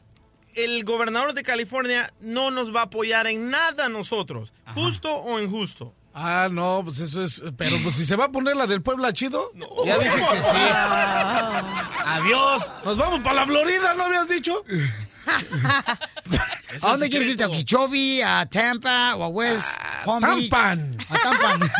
el 0.54 0.84
gobernador 0.84 1.32
de 1.34 1.42
California 1.42 2.12
no 2.20 2.50
nos 2.50 2.74
va 2.74 2.80
a 2.80 2.84
apoyar 2.84 3.26
en 3.26 3.50
nada 3.50 3.86
a 3.86 3.88
nosotros. 3.88 4.52
¿Justo 4.74 5.12
o 5.14 5.40
injusto? 5.40 5.94
Ah, 6.14 6.48
no, 6.50 6.82
pues 6.84 6.98
eso 7.00 7.22
es. 7.24 7.42
Pero 7.56 7.76
pues 7.82 7.94
si 7.96 8.04
se 8.04 8.16
va 8.16 8.26
a 8.26 8.32
poner 8.32 8.54
la 8.56 8.66
del 8.66 8.82
Puebla 8.82 9.12
chido, 9.12 9.50
ya 9.84 9.98
dije 9.98 10.10
que 10.14 10.42
sí. 10.42 10.56
Adiós. 12.04 12.74
Nos 12.84 12.98
vamos 12.98 13.20
para 13.20 13.36
la 13.36 13.46
Florida, 13.46 13.94
¿no 13.94 14.04
habías 14.04 14.28
dicho? 14.28 14.62
¿A 16.82 16.90
dónde 16.90 17.08
quieres 17.08 17.28
irte? 17.28 17.44
¿A 17.44 17.48
Okeechobee, 17.48 18.22
a 18.22 18.44
Tampa 18.46 19.14
o 19.16 19.24
a 19.24 19.28
West 19.28 19.76
Palm 20.04 20.20
Beach? 20.20 20.50
Tampan. 20.50 20.96
A 21.08 21.18
Tampan. 21.18 21.60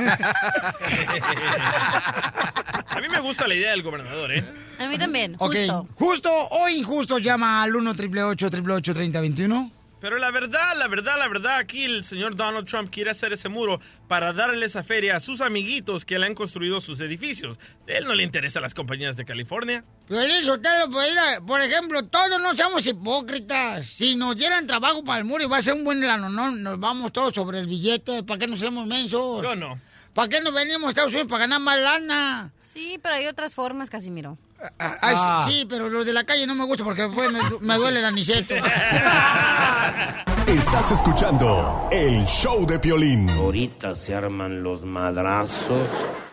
A 2.93 3.01
mí 3.01 3.09
me 3.09 3.21
gusta 3.21 3.49
la 3.49 3.55
idea 3.55 3.71
del 3.71 3.83
gobernador, 3.83 4.31
¿eh? 4.33 4.45
A 4.79 4.87
mí 4.87 4.99
también, 4.99 5.35
justo. 5.37 5.87
justo 5.95 6.31
o 6.51 6.69
injusto, 6.69 7.19
llama 7.19 7.63
al 7.63 7.75
1 7.75 7.91
888 7.91 8.95
3021 8.95 9.71
Pero 10.03 10.19
la 10.19 10.33
verdad, 10.33 10.77
la 10.77 10.89
verdad, 10.89 11.17
la 11.17 11.29
verdad, 11.29 11.59
aquí 11.59 11.85
el 11.85 12.03
señor 12.03 12.35
Donald 12.35 12.67
Trump 12.67 12.91
quiere 12.91 13.13
hacer 13.13 13.33
ese 13.33 13.49
muro 13.49 13.81
para 14.09 14.33
darle 14.33 14.67
esa 14.67 14.83
feria 14.83 15.15
a 15.15 15.21
sus 15.21 15.41
amiguitos 15.41 16.05
que 16.05 16.19
le 16.19 16.27
han 16.27 16.35
construido 16.35 16.81
sus 16.81 16.99
edificios. 16.99 17.57
A 17.87 17.93
él 17.93 18.05
no 18.05 18.17
le 18.17 18.25
interesa 18.25 18.61
las 18.61 18.75
compañías 18.75 19.17
de 19.17 19.25
California. 19.25 19.85
Sotelo, 20.09 20.91
por 21.47 21.61
ejemplo, 21.61 22.05
todos 22.07 22.43
no 22.43 22.57
somos 22.57 22.85
hipócritas. 22.85 23.87
Si 23.87 24.17
nos 24.17 24.37
dieran 24.37 24.67
trabajo 24.67 25.05
para 25.05 25.21
el 25.21 25.25
muro 25.25 25.45
y 25.45 25.47
va 25.47 25.59
a 25.59 25.63
ser 25.63 25.75
un 25.75 25.85
buen 25.85 26.01
lano, 26.05 26.29
no, 26.29 26.51
nos 26.51 26.81
vamos 26.81 27.13
todos 27.13 27.33
sobre 27.33 27.61
el 27.61 27.69
billete. 27.69 28.25
¿Para 28.25 28.41
qué 28.41 28.49
nos 28.49 28.59
hacemos 28.59 28.85
mensos? 28.89 29.41
Yo 29.41 29.55
no. 29.55 29.81
¿Para 30.15 30.29
qué 30.29 30.41
nos 30.41 30.53
venimos 30.53 30.85
a 30.87 30.89
Estados 30.89 31.13
Unidos 31.13 31.29
para 31.29 31.45
ganar 31.45 31.61
más 31.61 31.79
lana? 31.79 32.53
Sí, 32.59 32.99
pero 33.01 33.15
hay 33.15 33.29
otras 33.29 33.55
formas, 33.55 33.89
Casimiro. 33.89 34.37
Ay, 34.79 35.17
sí, 35.45 35.53
sí, 35.53 35.67
pero 35.69 35.89
los 35.89 36.07
de 36.07 36.13
la 36.13 36.25
calle 36.25 36.47
no 36.47 36.55
me 36.55 36.65
gusta 36.65 36.85
porque 36.85 37.03
después 37.03 37.31
me, 37.33 37.41
me 37.61 37.75
duele 37.77 37.99
el 37.99 38.05
aniceto. 38.05 38.55
Estás 40.47 40.91
escuchando 40.93 41.89
el 41.91 42.25
show 42.27 42.67
de 42.67 42.79
Piolín. 42.79 43.29
Ahorita 43.31 43.97
se 43.97 44.15
arman 44.15 44.63
los 44.63 44.85
madrazos 44.85 45.89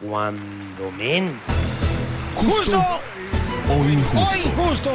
cuando 0.07 0.91
men. 0.97 1.39
Justo 2.35 2.79
o 3.69 3.89
injusto. 3.89 4.19
o 4.19 4.35
injusto. 4.37 4.91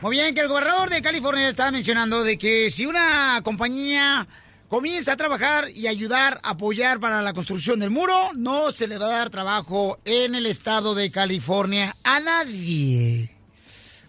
Muy 0.00 0.12
bien, 0.12 0.34
que 0.34 0.40
el 0.40 0.48
gobernador 0.48 0.88
de 0.88 1.02
California 1.02 1.48
está 1.48 1.70
mencionando 1.70 2.24
de 2.24 2.38
que 2.38 2.70
si 2.70 2.86
una 2.86 3.40
compañía 3.42 4.26
comienza 4.70 5.14
a 5.14 5.16
trabajar 5.16 5.68
y 5.74 5.88
ayudar, 5.88 6.40
apoyar 6.44 7.00
para 7.00 7.20
la 7.22 7.32
construcción 7.32 7.80
del 7.80 7.90
muro, 7.90 8.30
no 8.36 8.70
se 8.70 8.86
le 8.86 8.98
va 8.98 9.06
a 9.06 9.18
dar 9.18 9.28
trabajo 9.28 9.98
en 10.04 10.36
el 10.36 10.46
estado 10.46 10.94
de 10.94 11.10
California 11.10 11.96
a 12.04 12.20
nadie. 12.20 13.28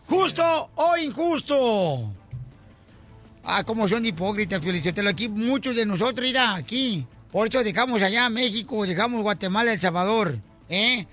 ¿Justo 0.06 0.70
o 0.76 0.98
injusto? 0.98 2.14
Ah, 3.44 3.64
como 3.64 3.88
son 3.88 4.06
hipócritas, 4.06 4.60
Piolichotelo. 4.60 5.10
Aquí 5.10 5.30
muchos 5.30 5.76
de 5.76 5.84
nosotros, 5.84 6.28
mira, 6.28 6.54
aquí. 6.54 7.08
Por 7.32 7.48
eso 7.48 7.64
dejamos 7.64 8.04
allá 8.04 8.30
México, 8.30 8.86
dejamos 8.86 9.24
Guatemala, 9.24 9.74
El 9.74 9.80
Salvador. 9.80 10.38
¿Eh? 10.70 11.08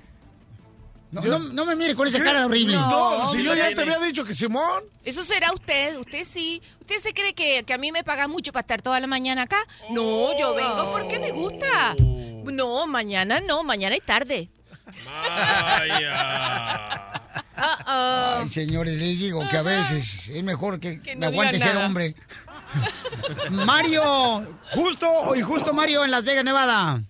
No, 1.11 1.23
no, 1.23 1.39
no 1.39 1.65
me 1.65 1.75
mire 1.75 1.95
con 1.95 2.07
esa 2.07 2.19
¿Qué? 2.19 2.25
cara 2.25 2.45
horrible. 2.45 2.77
No, 2.77 3.29
si 3.31 3.43
yo 3.43 3.55
ya 3.55 3.75
te 3.75 3.81
había 3.81 3.99
dicho 3.99 4.25
que 4.25 4.35
Simón. 4.35 4.85
Eso 5.05 5.25
será 5.25 5.53
usted, 5.53 5.97
usted 5.99 6.25
sí. 6.25 6.63
¿Usted 6.81 7.01
se 7.01 7.15
cree 7.15 7.35
que, 7.35 7.65
que 7.65 7.73
a 7.73 7.79
mí 7.79 7.93
me 7.93 8.05
paga 8.05 8.29
mucho 8.29 8.53
para 8.53 8.61
estar 8.61 8.83
toda 8.83 9.01
la 9.01 9.07
mañana 9.07 9.43
acá? 9.43 9.59
No, 9.91 10.37
yo 10.39 10.55
vengo 10.55 10.93
porque 10.93 11.19
me 11.19 11.33
gusta. 11.33 11.97
No, 11.99 12.87
mañana 12.87 13.41
no, 13.41 13.63
mañana 13.63 13.97
y 13.97 14.01
tarde. 14.01 14.51
Uh-oh. 17.59 18.43
Ay, 18.43 18.51
señores, 18.51 18.95
les 18.95 19.19
digo 19.19 19.43
que 19.51 19.57
a 19.57 19.63
veces 19.63 20.29
es 20.29 20.45
mejor 20.45 20.79
que, 20.79 21.03
Que 21.03 21.15
no 21.15 21.23
me 21.23 21.27
aguante 21.27 21.59
ser 21.59 21.77
hombre. 21.77 22.15
Mario, 23.51 24.03
¿justo 24.73 25.11
o 25.11 25.35
injusto, 25.35 25.75
Mario, 25.75 26.05
en 26.05 26.11
Las 26.11 26.25
Vegas, 26.25 26.45
Nevada? 26.45 27.03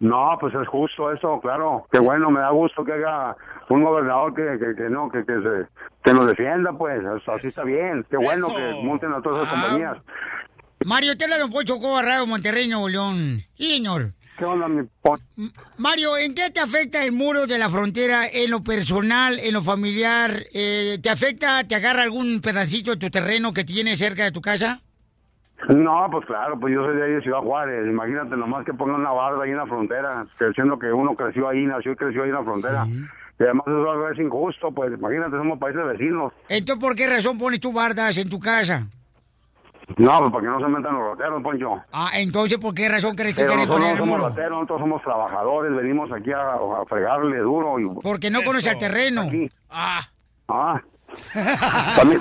No, 0.00 0.36
pues 0.40 0.54
es 0.54 0.66
justo 0.66 1.12
eso, 1.12 1.38
claro. 1.40 1.86
Qué 1.92 1.98
bueno, 1.98 2.30
me 2.30 2.40
da 2.40 2.50
gusto 2.50 2.84
que 2.84 2.92
haya 2.94 3.36
un 3.68 3.84
gobernador 3.84 4.34
que, 4.34 4.58
que, 4.58 4.74
que 4.74 4.88
no, 4.90 5.10
que, 5.10 5.24
que, 5.26 5.34
se, 5.34 5.68
que 6.02 6.12
nos 6.14 6.26
defienda, 6.26 6.72
pues. 6.72 7.00
Eso, 7.00 7.32
así 7.32 7.48
está 7.48 7.64
bien. 7.64 8.04
Qué 8.10 8.16
bueno 8.16 8.46
Eso. 8.48 8.56
que 8.56 8.82
monten 8.82 9.12
a 9.12 9.20
todas 9.22 9.46
esas 9.46 9.58
Ah. 9.58 9.60
compañías. 9.60 9.96
Mario, 10.86 11.16
te 11.18 11.24
habla 11.24 11.38
Don 11.38 11.50
Poncho 11.50 11.78
Coba 11.78 12.00
Radio, 12.02 12.26
Monterrey, 12.26 12.66
Nuevo 12.66 12.88
León. 12.88 13.42
Señor. 13.58 14.14
¿Qué 14.38 14.46
onda, 14.46 14.68
mi? 14.68 14.88
Mario, 15.76 16.16
¿en 16.16 16.34
qué 16.34 16.48
te 16.48 16.60
afecta 16.60 17.04
el 17.04 17.12
muro 17.12 17.46
de 17.46 17.58
la 17.58 17.68
frontera 17.68 18.26
en 18.26 18.50
lo 18.50 18.62
personal, 18.64 19.38
en 19.38 19.52
lo 19.52 19.62
familiar? 19.62 20.32
Eh, 20.54 20.98
¿Te 21.02 21.10
afecta, 21.10 21.62
te 21.68 21.74
agarra 21.74 22.02
algún 22.04 22.40
pedacito 22.40 22.92
de 22.92 22.96
tu 22.96 23.10
terreno 23.10 23.52
que 23.52 23.64
tienes 23.64 23.98
cerca 23.98 24.24
de 24.24 24.32
tu 24.32 24.40
casa? 24.40 24.80
No, 25.68 26.08
pues 26.10 26.24
claro, 26.26 26.58
pues 26.58 26.72
yo 26.74 26.84
soy 26.84 26.96
de 26.96 27.04
ahí 27.04 27.12
de 27.12 27.20
Ciudad 27.22 27.40
Juárez. 27.40 27.86
Imagínate 27.86 28.36
nomás 28.36 28.64
que 28.64 28.72
pongan 28.74 29.00
una 29.00 29.12
barda 29.12 29.44
ahí 29.44 29.50
en 29.50 29.58
la 29.58 29.66
frontera, 29.66 30.26
siendo 30.54 30.78
que 30.78 30.92
uno 30.92 31.14
creció 31.14 31.48
ahí, 31.48 31.66
nació 31.66 31.92
y 31.92 31.96
creció 31.96 32.22
ahí 32.22 32.30
en 32.30 32.34
la 32.36 32.44
frontera. 32.44 32.86
Y 32.86 33.42
además 33.42 33.66
eso 33.68 34.08
es 34.10 34.18
injusto, 34.18 34.70
pues 34.72 34.92
imagínate, 34.92 35.36
somos 35.36 35.58
países 35.58 35.84
vecinos. 35.86 36.32
Entonces, 36.48 36.82
¿por 36.82 36.94
qué 36.94 37.06
razón 37.06 37.38
pones 37.38 37.60
tú 37.60 37.72
bardas 37.72 38.16
en 38.18 38.28
tu 38.28 38.38
casa? 38.40 38.86
No, 39.96 40.18
pues 40.20 40.30
para 40.30 40.42
que 40.42 40.48
no 40.48 40.60
se 40.60 40.68
metan 40.68 40.94
los 40.94 41.02
roteros, 41.02 41.42
Poncho. 41.42 41.82
Ah, 41.92 42.10
entonces, 42.14 42.58
¿por 42.58 42.72
qué 42.74 42.88
razón 42.88 43.16
crees 43.16 43.34
que 43.34 43.44
nosotros 43.44 43.66
poner 43.68 43.92
el 43.92 43.98
somos 43.98 44.18
muro? 44.18 44.28
rateros, 44.28 44.50
nosotros 44.52 44.80
somos 44.80 45.02
trabajadores, 45.02 45.74
venimos 45.74 46.12
aquí 46.12 46.30
a, 46.32 46.52
a 46.52 46.84
fregarle 46.88 47.38
duro. 47.38 47.80
Y, 47.80 47.88
Porque 48.02 48.30
no 48.30 48.42
conoce 48.42 48.70
el 48.70 48.78
terreno. 48.78 49.28
Ah. 49.68 50.00
Ah. 50.48 50.80
también, 51.96 52.20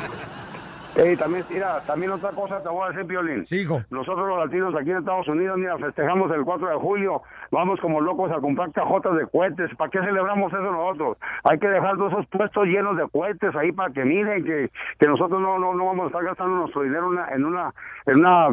Ey, 1.03 1.15
también, 1.17 1.45
mira, 1.49 1.81
también 1.87 2.11
otra 2.11 2.31
cosa 2.31 2.61
te 2.61 2.69
voy 2.69 2.85
a 2.85 2.91
decir, 2.91 3.07
Piolín. 3.07 3.45
Sigo. 3.45 3.81
Nosotros 3.89 4.27
los 4.27 4.37
latinos 4.39 4.73
aquí 4.79 4.91
en 4.91 4.97
Estados 4.97 5.27
Unidos, 5.29 5.57
mira, 5.57 5.77
festejamos 5.77 6.29
el 6.31 6.43
4 6.43 6.67
de 6.69 6.75
julio, 6.75 7.21
vamos 7.51 7.79
como 7.81 8.01
locos 8.01 8.31
a 8.31 8.39
comprar 8.41 8.71
cajotas 8.71 9.15
de 9.17 9.25
cohetes. 9.27 9.69
¿Para 9.77 9.89
qué 9.91 9.99
celebramos 9.99 10.51
eso 10.51 10.61
nosotros? 10.61 11.17
Hay 11.43 11.57
que 11.59 11.67
dejar 11.67 11.95
todos 11.97 12.11
esos 12.13 12.25
puestos 12.27 12.65
llenos 12.65 12.97
de 12.97 13.07
cohetes 13.09 13.55
ahí 13.55 13.71
para 13.71 13.93
que 13.93 14.03
miren 14.03 14.43
que, 14.43 14.69
que 14.99 15.07
nosotros 15.07 15.39
no, 15.41 15.57
no, 15.57 15.73
no 15.73 15.85
vamos 15.85 16.03
a 16.05 16.07
estar 16.07 16.23
gastando 16.23 16.55
nuestro 16.57 16.81
dinero 16.83 17.05
en 17.07 17.13
una, 17.13 17.27
en 17.33 17.45
una, 17.45 17.73
en 18.05 18.19
una, 18.19 18.47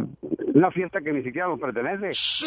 una 0.55 0.71
fiesta 0.71 1.01
que 1.01 1.13
ni 1.13 1.23
siquiera 1.25 1.49
nos 1.49 1.59
pertenece. 1.59 2.11
Sí, 2.13 2.47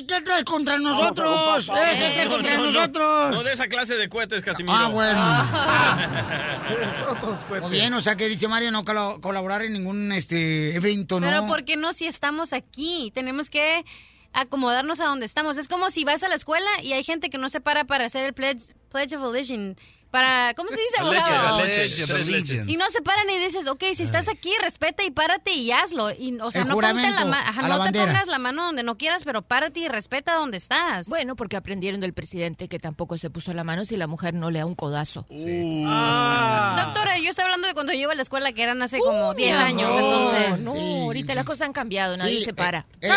¿y 0.00 0.06
qué 0.06 0.20
traes 0.22 0.44
contra 0.44 0.76
nosotros? 0.78 1.66
comprar- 1.68 1.84
¿Eh? 1.84 1.98
¿Qué 1.98 2.14
traes 2.14 2.28
contra 2.28 2.56
No, 2.56 2.64
no, 2.66 2.72
nosotros? 2.72 3.30
No 3.36 3.42
de 3.44 3.52
esa 3.52 3.68
clase 3.68 3.96
de 3.96 4.08
cohetes, 4.08 4.42
Casimiro. 4.42 4.76
Ah, 4.76 4.88
bueno. 4.88 5.20
otros 7.10 7.46
Muy 7.62 7.70
bien, 7.70 7.94
o 7.94 8.00
sea 8.00 8.16
que 8.16 8.28
dice 8.28 8.48
Mario 8.48 8.70
no 8.70 8.84
colo- 8.84 9.20
colaborar 9.36 9.62
en 9.62 9.74
ningún 9.74 10.12
este 10.12 10.74
evento, 10.74 11.20
¿no? 11.20 11.26
Pero 11.26 11.46
¿por 11.46 11.64
qué 11.66 11.76
no 11.76 11.92
si 11.92 12.06
estamos 12.06 12.54
aquí? 12.54 13.12
Tenemos 13.14 13.50
que 13.50 13.84
acomodarnos 14.32 14.98
a 15.00 15.04
donde 15.04 15.26
estamos. 15.26 15.58
Es 15.58 15.68
como 15.68 15.90
si 15.90 16.04
vas 16.04 16.22
a 16.22 16.28
la 16.28 16.36
escuela 16.36 16.70
y 16.82 16.94
hay 16.94 17.04
gente 17.04 17.28
que 17.28 17.36
no 17.36 17.50
se 17.50 17.60
para 17.60 17.84
para 17.84 18.06
hacer 18.06 18.24
el 18.24 18.32
pledge, 18.32 18.72
pledge 18.88 19.14
of 19.14 19.22
allegiance. 19.22 19.78
Para, 20.10 20.54
¿cómo 20.54 20.70
se 20.70 20.76
dice, 20.76 21.02
Leche, 21.02 21.20
abogado? 21.34 21.64
leche, 21.64 22.06
tres 22.06 22.26
leches. 22.26 22.68
Y 22.68 22.76
no 22.76 22.88
se 22.90 23.02
paran 23.02 23.28
y 23.28 23.38
dices, 23.38 23.66
ok, 23.66 23.82
si 23.94 24.04
estás 24.04 24.28
aquí, 24.28 24.50
respeta 24.62 25.04
y 25.04 25.10
párate 25.10 25.52
y 25.52 25.72
hazlo. 25.72 26.10
Y, 26.10 26.38
o 26.40 26.50
sea, 26.50 26.62
El 26.62 26.68
no, 26.68 26.74
ponte 26.74 26.92
la 27.10 27.20
ajá, 27.40 27.62
la 27.62 27.68
no 27.68 27.74
te 27.74 27.78
bandera. 27.80 28.06
pongas 28.06 28.26
la 28.28 28.38
mano 28.38 28.64
donde 28.64 28.82
no 28.82 28.96
quieras, 28.96 29.22
pero 29.24 29.42
párate 29.42 29.80
y 29.80 29.88
respeta 29.88 30.34
donde 30.34 30.56
estás. 30.56 31.08
Bueno, 31.08 31.36
porque 31.36 31.56
aprendieron 31.56 32.00
del 32.00 32.14
presidente 32.14 32.68
que 32.68 32.78
tampoco 32.78 33.18
se 33.18 33.28
puso 33.30 33.52
la 33.52 33.64
mano 33.64 33.84
si 33.84 33.96
la 33.96 34.06
mujer 34.06 34.34
no 34.34 34.50
le 34.50 34.60
da 34.60 34.66
un 34.66 34.74
codazo. 34.74 35.26
Doctora, 35.28 37.18
yo 37.18 37.28
estoy 37.30 37.44
hablando 37.44 37.66
de 37.68 37.74
cuando 37.74 37.92
yo 37.92 37.98
iba 38.00 38.12
a 38.12 38.16
la 38.16 38.22
escuela, 38.22 38.52
que 38.52 38.62
eran 38.62 38.80
hace 38.82 38.98
como 39.00 39.34
10 39.34 39.56
mi 39.56 39.62
años, 39.62 39.94
entonces. 39.96 40.60
No, 40.60 40.72
ahorita 40.72 41.34
las 41.34 41.44
cosas 41.44 41.66
han 41.66 41.72
cambiado, 41.74 42.16
nadie 42.16 42.38
Sí, 42.38 42.44
se 42.46 42.54
para. 42.54 42.86
eh, 43.00 43.10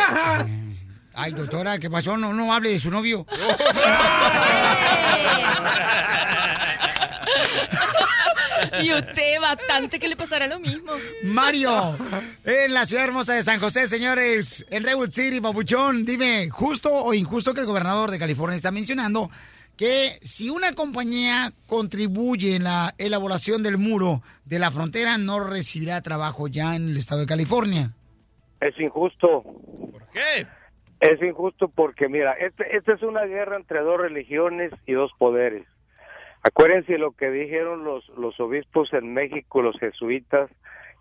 Ay, 1.14 1.32
doctora, 1.34 1.80
¿qué 1.80 1.90
pasó? 1.90 2.16
No, 2.18 2.34
no 2.34 2.54
hable 2.54 2.72
de 2.72 2.80
su 2.80 2.90
novio. 2.92 3.26
y 8.82 8.94
usted 8.94 9.40
bastante 9.42 10.00
que 10.00 10.08
le 10.08 10.16
pasará 10.16 10.48
lo 10.48 10.60
mismo. 10.60 10.92
Mario, 11.24 11.72
en 12.46 12.74
la 12.74 12.86
ciudad 12.86 13.06
hermosa 13.06 13.34
de 13.34 13.44
San 13.44 13.60
José, 13.60 13.88
señores, 13.88 14.66
en 14.70 14.84
Redwood 14.84 15.12
City, 15.12 15.42
Papuchón, 15.42 16.06
dime, 16.06 16.50
¿justo 16.50 16.92
o 16.94 17.14
injusto 17.14 17.54
que 17.54 17.62
el 17.62 17.66
gobernador 17.66 18.12
de 18.12 18.20
California 18.20 18.56
está 18.56 18.72
mencionando 18.72 19.30
que 19.78 20.20
si 20.22 20.50
una 20.50 20.74
compañía 20.74 21.52
contribuye 21.66 22.58
en 22.58 22.66
la 22.66 22.94
elaboración 22.98 23.64
del 23.64 23.78
muro 23.78 24.22
de 24.44 24.60
la 24.60 24.72
frontera, 24.72 25.18
no 25.18 25.40
recibirá 25.40 26.02
trabajo 26.02 26.50
ya 26.50 26.76
en 26.76 26.90
el 26.90 26.98
estado 26.98 27.22
de 27.22 27.28
California? 27.28 27.94
Es 28.60 28.78
injusto. 28.78 29.42
¿Por 29.42 30.06
qué? 30.12 30.46
Es 31.00 31.22
injusto 31.22 31.70
porque, 31.70 32.10
mira, 32.10 32.34
este, 32.34 32.76
esta 32.76 32.94
es 32.94 33.04
una 33.04 33.24
guerra 33.24 33.56
entre 33.56 33.80
dos 33.80 33.98
religiones 34.02 34.74
y 34.86 34.92
dos 34.92 35.12
poderes. 35.18 35.66
Acuérdense 36.44 36.98
lo 36.98 37.12
que 37.12 37.30
dijeron 37.30 37.84
los, 37.84 38.08
los 38.10 38.40
obispos 38.40 38.94
en 38.94 39.14
México, 39.14 39.62
los 39.62 39.78
jesuitas, 39.80 40.50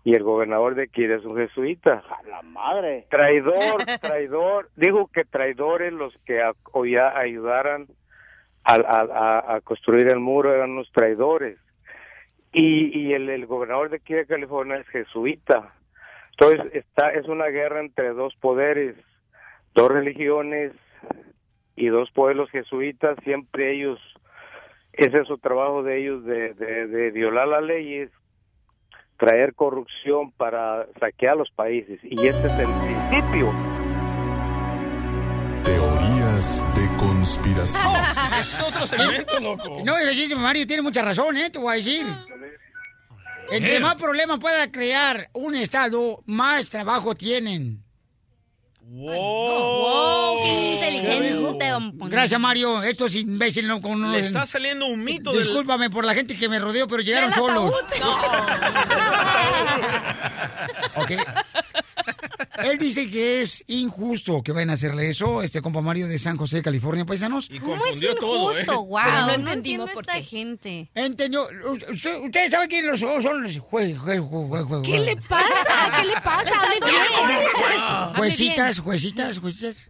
y 0.03 0.13
el 0.15 0.23
gobernador 0.23 0.75
de 0.75 0.83
aquí 0.83 1.03
es 1.05 1.23
un 1.25 1.37
jesuita. 1.37 2.03
La 2.29 2.41
madre. 2.41 3.05
Traidor, 3.09 3.55
traidor. 4.01 4.69
Digo 4.75 5.07
que 5.13 5.23
traidores 5.25 5.93
los 5.93 6.13
que 6.25 6.41
a- 6.41 6.53
o 6.71 6.85
ya 6.85 7.17
ayudaran 7.17 7.87
a, 8.63 8.75
a- 8.75 9.41
a- 9.45 9.55
a 9.55 9.61
construir 9.61 10.07
el 10.07 10.19
muro 10.19 10.53
eran 10.53 10.75
los 10.75 10.91
traidores. 10.91 11.57
Y, 12.51 12.97
y 12.97 13.13
el, 13.13 13.29
el 13.29 13.45
gobernador 13.45 13.89
de 13.89 13.97
aquí 13.97 14.13
de 14.13 14.25
California 14.25 14.77
es 14.77 14.87
jesuita. 14.87 15.73
Entonces 16.31 16.73
está 16.73 17.11
es 17.11 17.27
una 17.27 17.47
guerra 17.47 17.79
entre 17.81 18.09
dos 18.13 18.33
poderes, 18.39 18.95
dos 19.75 19.89
religiones 19.91 20.71
y 21.75 21.87
dos 21.87 22.09
pueblos 22.11 22.49
jesuitas. 22.49 23.17
Siempre 23.23 23.73
ellos, 23.73 23.99
ese 24.99 25.21
es 25.21 25.27
su 25.27 25.37
trabajo 25.37 25.81
de 25.81 26.01
ellos 26.01 26.25
de, 26.25 26.53
de, 26.53 26.87
de 26.87 27.11
violar 27.11 27.47
las 27.47 27.63
leyes, 27.63 28.11
traer 29.17 29.53
corrupción 29.55 30.31
para 30.31 30.87
saquear 30.99 31.37
los 31.37 31.49
países. 31.51 31.99
Y 32.03 32.27
ese 32.27 32.47
es 32.47 32.53
el 32.59 32.67
principio. 32.67 33.53
Teorías 35.63 36.63
de 36.75 36.97
conspiración. 36.97 37.83
Es 38.39 38.61
otro 38.61 38.87
segmento, 38.87 39.39
loco. 39.41 39.81
No, 39.83 39.97
es 39.97 40.05
decir, 40.05 40.35
Mario 40.37 40.65
tiene 40.65 40.81
mucha 40.81 41.01
razón, 41.01 41.35
¿eh? 41.35 41.49
Te 41.49 41.59
voy 41.59 41.73
a 41.73 41.77
decir. 41.77 42.05
Entre 43.51 43.79
más 43.81 43.95
problemas 43.95 44.39
pueda 44.39 44.71
crear 44.71 45.27
un 45.33 45.55
estado, 45.55 46.23
más 46.25 46.69
trabajo 46.69 47.15
tienen. 47.15 47.83
Wow, 48.91 50.37
qué 50.43 50.73
inteligente, 50.73 51.69
don 51.69 51.97
Poncho. 51.97 52.11
Gracias, 52.11 52.39
Mario. 52.39 52.81
Estos 52.81 53.15
imbéciles 53.15 53.69
no. 53.69 54.11
Le 54.11 54.19
está 54.19 54.47
saliendo 54.47 54.87
un 54.87 55.03
mito 55.03 55.31
del... 55.31 55.43
Discúlpame 55.43 55.91
por 55.91 56.05
la 56.05 56.15
gente 56.15 56.35
que 56.35 56.49
me 56.49 56.57
rodeó, 56.57 56.87
pero 56.87 57.03
llegaron 57.03 57.31
solos. 57.31 57.71
ataúd. 57.83 58.09
Ok. 60.95 61.11
Él 62.63 62.77
dice 62.77 63.07
que 63.09 63.41
es 63.41 63.63
injusto 63.67 64.41
que 64.43 64.51
vayan 64.51 64.69
a 64.69 64.73
hacerle 64.73 65.09
eso, 65.09 65.41
este 65.41 65.61
compa 65.61 65.81
Mario 65.81 66.07
de 66.07 66.17
San 66.19 66.37
José, 66.37 66.61
California, 66.61 67.05
paisanos. 67.05 67.49
¿Cómo 67.61 67.85
es 67.85 68.01
injusto? 68.03 68.85
Wow, 68.85 68.99
Pero 69.03 69.11
no 69.15 69.27
no, 69.27 69.33
entendimos 69.33 69.53
entiendo 69.57 69.87
por 69.93 70.03
esta 70.03 70.13
qué. 70.13 70.23
gente. 70.23 70.91
Entendió. 70.95 71.47
Usted- 71.91 72.19
Ustedes 72.23 72.51
saben 72.51 72.69
quiénes 72.69 72.99
los 73.01 73.23
son 73.23 73.43
los 73.43 73.57
jue- 73.59 73.97
jue- 73.97 74.19
jue- 74.19 74.47
jue- 74.49 74.65
jue- 74.67 74.81
¿Qué 74.83 74.99
le 74.99 75.15
pasa? 75.17 75.45
¿Qué 75.99 76.05
le 76.07 76.13
pasa? 76.21 76.51
Hable 76.61 76.79
bien. 76.85 78.15
Juecitas, 78.15 78.79
juecitas, 78.79 79.39
juecitas. 79.39 79.89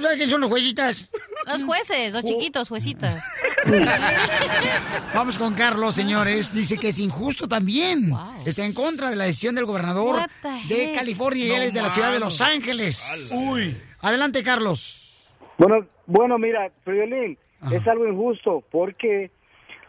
¿Tú 0.00 0.04
sabes 0.04 0.16
quiénes 0.16 0.32
son 0.32 0.40
los 0.40 0.48
juecitas? 0.48 1.10
Los 1.46 1.62
jueces, 1.62 2.14
los 2.14 2.24
chiquitos, 2.24 2.70
juecitas. 2.70 3.22
Vamos 5.14 5.36
con 5.36 5.52
Carlos, 5.52 5.94
señores. 5.94 6.54
Dice 6.54 6.78
que 6.78 6.88
es 6.88 6.98
injusto 7.00 7.46
también. 7.46 8.10
Está 8.46 8.64
en 8.64 8.72
contra 8.72 9.10
de 9.10 9.16
la 9.16 9.24
decisión 9.24 9.54
del 9.54 9.66
gobernador 9.66 10.20
de? 10.70 10.94
California 10.94 11.44
y 11.44 11.48
No 11.50 11.56
él 11.56 11.62
es 11.64 11.74
de 11.74 11.82
la 11.82 11.90
ciudad 11.90 12.12
de. 12.12 12.18
Los 12.18 12.40
Ángeles. 12.40 13.30
Uy. 13.30 13.76
Adelante, 14.00 14.42
Carlos. 14.42 15.28
Bueno, 15.58 15.86
bueno, 16.06 16.38
mira, 16.38 16.72
Friolín, 16.82 17.36
es 17.70 17.86
algo 17.86 18.08
injusto 18.08 18.64
porque 18.70 19.30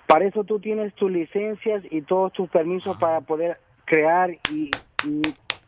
para 0.07 0.25
eso 0.25 0.43
tú 0.43 0.59
tienes 0.59 0.93
tus 0.95 1.09
licencias 1.09 1.83
y 1.89 2.01
todos 2.01 2.33
tus 2.33 2.49
permisos 2.49 2.97
para 2.97 3.21
poder 3.21 3.61
crear 3.85 4.31
y, 4.51 4.71
y 5.07 5.21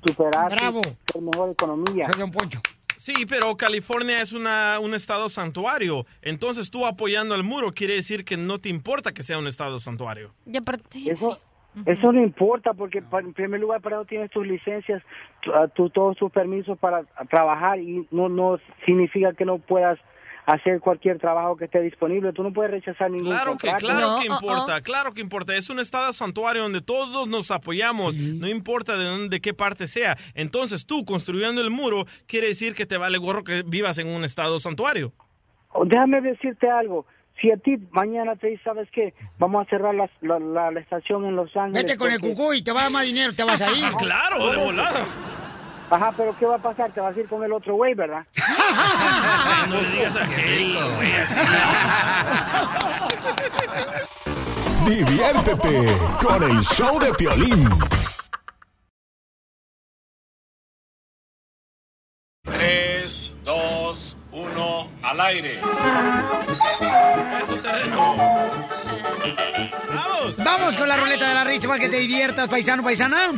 superar 0.05 0.51
Bravo. 0.51 0.81
tu 1.05 1.21
mejor 1.21 1.51
economía. 1.51 2.07
Sí, 3.03 3.25
pero 3.27 3.57
California 3.57 4.21
es 4.21 4.31
una, 4.31 4.79
un 4.79 4.93
estado 4.93 5.27
santuario. 5.27 6.05
Entonces 6.21 6.71
tú 6.71 6.85
apoyando 6.85 7.35
el 7.35 7.43
muro 7.43 7.73
quiere 7.73 7.95
decir 7.95 8.23
que 8.23 8.37
no 8.37 8.59
te 8.59 8.69
importa 8.69 9.11
que 9.11 9.23
sea 9.23 9.37
un 9.37 9.47
estado 9.47 9.81
santuario. 9.81 10.31
Y 10.45 10.55
aparte... 10.55 11.11
Eso, 11.11 11.37
eso 11.85 12.13
no 12.13 12.23
importa 12.23 12.73
porque 12.73 12.99
en 12.99 13.33
primer 13.33 13.59
lugar 13.59 13.81
para 13.81 13.97
eso 13.97 14.05
tienes 14.05 14.31
tus 14.31 14.47
licencias, 14.47 15.03
tu- 15.41 15.51
tu- 15.75 15.89
todos 15.89 16.15
tus 16.15 16.31
permisos 16.31 16.77
para 16.79 17.03
trabajar 17.29 17.77
y 17.81 18.07
no 18.09 18.29
no 18.29 18.57
significa 18.85 19.33
que 19.33 19.43
no 19.43 19.57
puedas 19.59 19.99
hacer 20.45 20.79
cualquier 20.79 21.19
trabajo 21.19 21.55
que 21.55 21.65
esté 21.65 21.81
disponible. 21.81 22.33
Tú 22.33 22.43
no 22.43 22.51
puedes 22.51 22.71
rechazar 22.71 23.09
ningún 23.09 23.27
Claro 23.29 23.57
que, 23.57 23.71
claro 23.73 24.17
que 24.19 24.27
importa, 24.27 24.81
claro 24.81 25.13
que 25.13 25.21
importa. 25.21 25.55
Es 25.55 25.69
un 25.69 25.79
estado 25.79 26.11
santuario 26.13 26.63
donde 26.63 26.81
todos 26.81 27.27
nos 27.27 27.49
apoyamos, 27.51 28.15
no 28.15 28.47
importa 28.47 28.97
de 28.97 29.05
dónde, 29.05 29.29
de 29.29 29.41
qué 29.41 29.53
parte 29.53 29.87
sea. 29.87 30.17
Entonces 30.35 30.85
tú 30.85 31.05
construyendo 31.05 31.61
el 31.61 31.69
muro 31.69 32.05
quiere 32.27 32.47
decir 32.47 32.75
que 32.75 32.85
te 32.85 32.97
vale 32.97 33.17
gorro 33.17 33.43
que 33.43 33.63
vivas 33.65 33.97
en 33.97 34.07
un 34.07 34.23
estado 34.25 34.59
santuario. 34.59 35.13
Déjame 35.85 36.21
decirte 36.21 36.69
algo. 36.69 37.05
Si 37.41 37.49
a 37.51 37.57
ti 37.57 37.77
mañana 37.91 38.35
te 38.35 38.47
dice, 38.47 38.61
¿sabes 38.63 38.87
qué? 38.91 39.13
Vamos 39.39 39.65
a 39.65 39.69
cerrar 39.69 39.95
la, 39.95 40.07
la- 40.21 40.69
la 40.71 40.79
estación 40.79 41.25
en 41.25 41.35
Los 41.35 41.55
Ángeles. 41.57 41.83
Vete 41.83 41.97
con 41.97 42.11
el 42.11 42.19
cucú 42.19 42.53
y 42.53 42.61
te 42.61 42.71
va 42.71 42.81
a 42.81 42.83
dar 42.83 42.91
más 42.91 43.05
dinero, 43.05 43.33
te 43.33 43.43
vas 43.43 43.59
a 43.59 43.71
ir. 43.71 43.83
Claro, 43.97 44.51
de 44.51 44.57
volada. 44.57 45.03
Ajá, 45.89 46.11
pero 46.15 46.35
¿qué 46.37 46.45
va 46.45 46.55
a 46.55 46.59
pasar? 46.59 46.91
Te 46.91 47.01
vas 47.01 47.15
a 47.15 47.19
ir 47.19 47.27
con 47.27 47.43
el 47.43 47.53
otro 47.53 47.75
güey, 47.75 47.93
¿verdad? 47.93 48.25
no 49.69 49.75
le 49.75 49.89
digas 49.89 50.15
a 50.15 50.23
aquel, 50.23 50.77
güey, 50.95 51.11
Diviértete 54.85 55.97
con 56.21 56.43
el 56.43 56.61
show 56.61 56.99
de 56.99 57.13
Piolín. 57.13 57.69
3, 62.43 63.31
2, 63.43 64.17
1, 64.33 64.89
al 65.03 65.21
aire. 65.21 65.61
Eso 67.41 67.55
terreno. 67.61 68.15
Vamos. 69.93 70.37
Vamos 70.37 70.77
con 70.77 70.87
la 70.87 70.97
ruleta 70.97 71.29
de 71.29 71.35
la 71.35 71.43
risa 71.43 71.67
para 71.67 71.79
que 71.79 71.89
te 71.89 71.97
diviertas, 71.97 72.49
paisano, 72.49 72.83
paisana. 72.83 73.31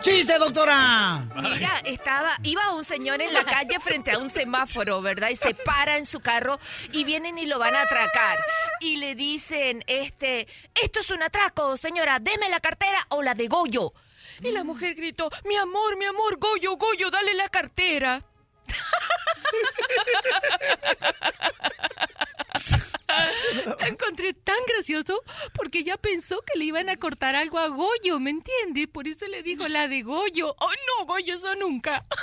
¡Chiste, 0.00 0.38
doctora! 0.38 1.24
Mira, 1.34 1.80
estaba, 1.84 2.38
iba 2.42 2.72
un 2.72 2.84
señor 2.84 3.20
en 3.20 3.32
la 3.32 3.44
calle 3.44 3.78
frente 3.80 4.12
a 4.12 4.18
un 4.18 4.30
semáforo, 4.30 5.02
¿verdad? 5.02 5.30
Y 5.30 5.36
se 5.36 5.54
para 5.54 5.96
en 5.96 6.06
su 6.06 6.20
carro 6.20 6.58
y 6.92 7.04
vienen 7.04 7.38
y 7.38 7.46
lo 7.46 7.58
van 7.58 7.74
a 7.74 7.82
atracar. 7.82 8.38
Y 8.80 8.96
le 8.96 9.14
dicen, 9.14 9.84
este, 9.86 10.46
esto 10.74 11.00
es 11.00 11.10
un 11.10 11.22
atraco, 11.22 11.76
señora, 11.76 12.18
deme 12.20 12.48
la 12.48 12.60
cartera 12.60 13.06
o 13.10 13.22
la 13.22 13.34
de 13.34 13.48
Goyo. 13.48 13.92
Y 14.40 14.52
la 14.52 14.64
mujer 14.64 14.94
gritó, 14.94 15.30
mi 15.44 15.56
amor, 15.56 15.96
mi 15.96 16.04
amor, 16.04 16.38
Goyo, 16.38 16.76
Goyo, 16.76 17.10
dale 17.10 17.34
la 17.34 17.48
cartera. 17.48 18.22
La 23.80 23.88
encontré 23.88 24.34
tan 24.34 24.56
gracioso 24.66 25.22
porque 25.54 25.78
ella 25.80 25.96
pensó 25.96 26.40
que 26.42 26.58
le 26.58 26.66
iban 26.66 26.88
a 26.88 26.96
cortar 26.96 27.36
algo 27.36 27.58
a 27.58 27.68
Goyo, 27.68 28.20
¿me 28.20 28.30
entiendes? 28.30 28.86
Por 28.88 29.08
eso 29.08 29.26
le 29.26 29.42
dijo 29.42 29.66
la 29.68 29.88
de 29.88 30.02
Goyo. 30.02 30.54
¡Oh, 30.58 30.70
no, 30.98 31.06
Goyo, 31.06 31.34
eso 31.34 31.54
nunca! 31.56 32.04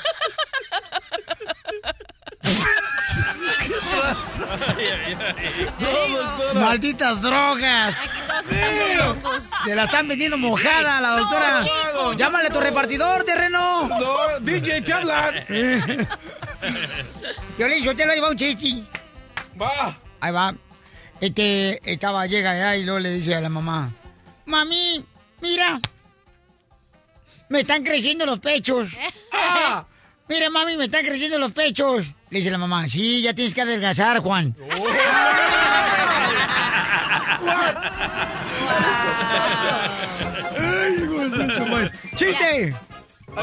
¡Malditas 6.54 7.22
drogas! 7.22 7.96
Se 9.64 9.76
la 9.76 9.84
están 9.86 10.08
vendiendo 10.08 10.38
mojada 10.38 11.02
la 11.02 11.18
doctora. 11.18 11.60
chico. 11.62 12.14
Llámale 12.14 12.48
a 12.50 12.52
tu 12.52 12.60
repartidor, 12.60 13.24
terreno. 13.24 13.88
No, 13.88 14.40
DJ, 14.42 14.84
¿qué 14.84 14.94
hablan? 14.94 15.46
Violín, 17.58 17.84
yo 17.84 17.96
te 17.96 18.06
lo 18.06 18.14
llevo 18.14 18.30
un 18.30 18.38
chiste. 18.38 18.84
Va. 19.60 19.98
Ahí 20.20 20.32
va. 20.32 20.54
Este, 21.22 21.80
estaba, 21.92 22.26
llega 22.28 22.52
allá 22.52 22.76
y 22.76 22.84
luego 22.84 23.00
le 23.00 23.12
dice 23.12 23.36
a 23.36 23.42
la 23.42 23.50
mamá, 23.50 23.92
mami, 24.46 25.04
mira, 25.42 25.80
me 27.50 27.62
están 27.62 27.84
creciendo 27.84 28.26
los 28.26 28.40
pechos. 28.40 28.90
Ah, 29.38 29.86
mira, 30.30 30.50
mami, 30.50 30.78
me 30.78 30.86
están 30.86 31.06
creciendo 31.06 31.38
los 31.38 31.52
pechos. 31.52 32.06
Le 32.30 32.40
dice 32.40 32.50
la 32.50 32.58
mamá, 32.58 32.88
sí, 32.88 33.22
ya 33.22 33.34
tienes 33.34 33.54
que 33.54 33.62
adelgazar, 33.62 34.20
Juan. 34.20 34.56
Ay, 40.58 40.96
de 40.96 42.74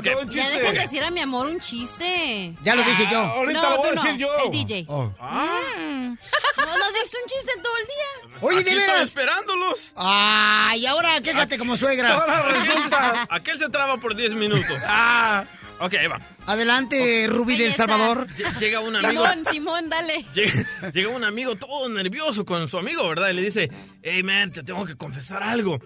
Ya 0.01 0.49
dejen 0.51 0.75
de 0.75 0.81
decir 0.81 1.03
a 1.05 1.11
mi 1.11 1.21
amor 1.21 1.47
un 1.47 1.61
chiste. 1.61 2.55
Ya 2.63 2.75
lo 2.75 2.83
dije 2.83 3.05
yo. 3.11 3.23
No, 3.23 3.31
ahorita 3.33 3.61
tú 3.61 3.71
lo 3.71 3.77
voy 3.77 3.89
a 3.89 3.93
no, 3.95 4.03
decir 4.03 4.17
yo. 4.19 4.29
El 4.45 4.51
DJ. 4.51 4.85
Oh. 4.89 5.05
Mm. 5.05 6.17
No 6.57 6.79
nos 6.79 6.93
dices 6.95 7.19
un 7.23 7.29
chiste 7.29 7.53
todo 7.63 7.73
el 7.81 7.87
día. 7.87 8.39
Oye, 8.41 8.57
Aquí 8.61 8.65
de 8.65 8.71
estoy 8.71 8.87
veras. 8.93 9.09
esperándolos. 9.09 9.93
Ay, 9.97 10.87
ahora 10.87 11.21
quéjate 11.21 11.59
como 11.59 11.77
suegra. 11.77 12.15
Ahora 12.15 12.43
resulta. 12.43 13.27
Aquel 13.31 13.59
se 13.59 13.69
traba 13.69 13.97
por 13.99 14.15
10 14.17 14.35
minutos. 14.35 14.77
Ah. 14.87 15.45
Ok, 15.81 15.95
ahí 15.95 16.07
va. 16.07 16.19
Adelante, 16.47 17.27
Rubí 17.29 17.57
del. 17.57 17.75
Salvador. 17.75 18.29
Lle- 18.37 18.59
Llega 18.61 18.79
un 18.79 18.95
amigo. 18.95 19.25
Simón, 19.27 19.45
Simón, 19.51 19.89
dale. 19.91 20.25
Llega, 20.33 20.65
llega 20.93 21.09
un 21.09 21.25
amigo 21.25 21.57
todo 21.57 21.89
nervioso 21.89 22.45
con 22.45 22.69
su 22.69 22.79
amigo, 22.79 23.09
¿verdad? 23.09 23.31
Y 23.31 23.33
le 23.33 23.43
dice, 23.43 23.69
hey, 24.03 24.23
man, 24.23 24.53
te 24.53 24.63
tengo 24.63 24.87
que 24.87 24.95
confesar 24.97 25.43
algo. 25.43 25.81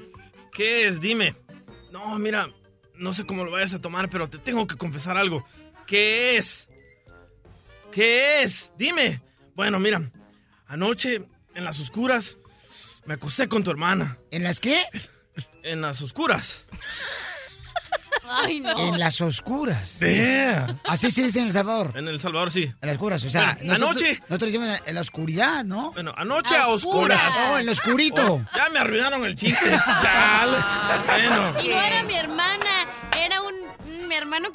¿Qué 0.53 0.87
es? 0.87 1.01
Dime. 1.01 1.35
No, 1.93 2.19
mira, 2.19 2.51
no 2.99 3.13
sé 3.13 3.25
cómo 3.27 3.45
lo 3.45 3.51
vayas 3.51 3.75
a 3.75 3.81
tomar, 3.81 4.09
pero 4.09 4.29
te 4.29 4.39
tengo 4.39 4.67
que 4.67 4.77
confesar 4.77 5.17
algo. 5.17 5.47
¿Qué 5.87 6.37
es? 6.37 6.69
¿Qué 7.93 8.43
es? 8.43 8.71
Dime. 8.79 9.21
Bueno, 9.55 9.79
mira, 9.81 10.03
anoche 10.67 11.23
en 11.55 11.65
las 11.65 11.81
oscuras 11.81 12.37
me 13.07 13.15
acosté 13.15 13.49
con 13.49 13.63
tu 13.65 13.71
hermana. 13.71 14.19
¿En 14.31 14.43
las 14.43 14.61
qué? 14.61 14.83
En 15.63 15.81
las 15.83 16.01
oscuras. 16.01 16.65
Ay, 18.29 18.61
no. 18.61 18.77
En 18.79 18.99
las 18.99 19.21
oscuras. 19.21 20.01
Yeah. 20.01 20.79
Así 20.85 21.11
se 21.11 21.23
dice 21.25 21.41
en 21.41 21.47
El 21.47 21.53
Salvador. 21.53 21.93
En 21.95 22.09
El 22.09 22.19
Salvador, 22.19 22.51
sí. 22.51 22.65
En 22.65 22.75
las 22.83 22.93
oscuras. 22.93 23.25
O 23.25 23.31
sea, 23.31 23.55
Bueno, 23.57 23.79
nosotros, 23.79 24.03
anoche. 24.03 24.21
Nosotros 24.29 24.53
decimos 24.53 24.83
en 24.87 24.95
la 24.95 25.01
oscuridad, 25.01 25.65
¿no? 25.65 25.93
Bueno, 25.93 26.15
anoche 26.17 26.57
a 26.57 26.69
oscuras. 26.69 27.21
Oh, 27.51 27.59
en 27.59 27.67
lo 27.67 27.73
oscurito. 27.73 28.35
Oh, 28.35 28.45
ya 28.57 28.69
me 28.71 28.79
arruinaron 28.81 29.25
el 29.25 29.37
chiste. 29.37 29.71
Chale. 30.03 30.57
Bueno. 31.07 31.61
Y 31.63 31.69
no 31.69 31.81
era 31.81 32.03
mi 32.05 32.15
hermana, 32.15 32.36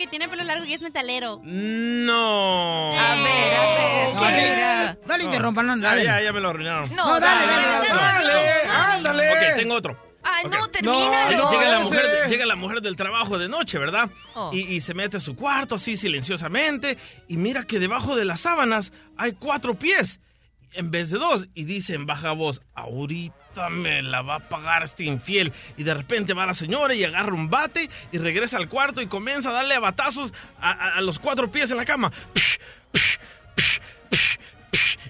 que 0.01 0.07
tiene 0.07 0.27
pelo 0.27 0.43
largo 0.43 0.65
y 0.65 0.73
es 0.73 0.81
metalero. 0.81 1.41
No. 1.43 2.91
A 2.93 3.15
ver, 3.15 3.53
a 3.55 3.73
ver. 3.73 4.15
No, 4.15 4.21
dale, 4.21 4.97
no 5.05 5.17
le 5.17 5.23
interrumpan, 5.23 5.67
no, 5.67 5.77
Ya, 5.77 5.81
dale. 5.89 6.03
ya, 6.03 6.21
ya 6.21 6.33
me 6.33 6.39
lo 6.39 6.49
arruinaron. 6.49 6.95
No, 6.95 7.19
dale, 7.19 7.45
dale, 7.45 7.87
dale. 7.89 8.69
ándale. 8.69 9.31
Ok, 9.31 9.57
tengo 9.57 9.75
otro. 9.75 9.97
Ay, 10.23 10.45
no, 10.45 10.65
Ok. 10.65 10.71
termina. 10.71 11.29
Llega, 11.29 11.37
no, 11.37 11.51
llega 11.51 11.69
la 11.69 11.79
mujer, 11.79 12.05
llega 12.29 12.45
la 12.45 12.55
mujer 12.55 12.81
del 12.81 12.95
trabajo 12.95 13.37
de 13.39 13.49
noche, 13.49 13.77
¿verdad? 13.79 14.09
Oh. 14.35 14.51
Y, 14.53 14.59
y 14.75 14.79
se 14.79 14.93
mete 14.93 15.17
a 15.17 15.19
su 15.19 15.35
cuarto 15.35 15.75
así 15.75 15.97
silenciosamente 15.97 16.97
y 17.27 17.37
mira 17.37 17.63
que 17.63 17.79
debajo 17.79 18.15
de 18.15 18.25
las 18.25 18.41
sábanas 18.41 18.91
hay 19.17 19.31
cuatro 19.33 19.73
pies 19.75 20.19
en 20.73 20.91
vez 20.91 21.09
de 21.09 21.17
dos. 21.19 21.47
Y 21.53 21.63
dice 21.65 21.93
en 21.93 22.05
baja 22.05 22.31
voz, 22.31 22.61
ahorita 22.75 23.69
me 23.69 24.01
la 24.01 24.21
va 24.21 24.35
a 24.35 24.49
pagar 24.49 24.83
este 24.83 25.03
infiel. 25.03 25.51
Y 25.77 25.83
de 25.83 25.93
repente 25.93 26.33
va 26.33 26.45
la 26.45 26.53
señora 26.53 26.93
y 26.95 27.03
agarra 27.03 27.33
un 27.33 27.49
bate 27.49 27.89
y 28.11 28.17
regresa 28.17 28.57
al 28.57 28.67
cuarto 28.69 29.01
y 29.01 29.07
comienza 29.07 29.49
a 29.49 29.53
darle 29.53 29.75
a 29.75 29.79
batazos 29.79 30.33
a, 30.59 30.71
a- 30.71 30.95
a 30.97 31.01
los 31.01 31.19
cuatro 31.19 31.51
pies 31.51 31.71
en 31.71 31.77
la 31.77 31.85
cama. 31.85 32.11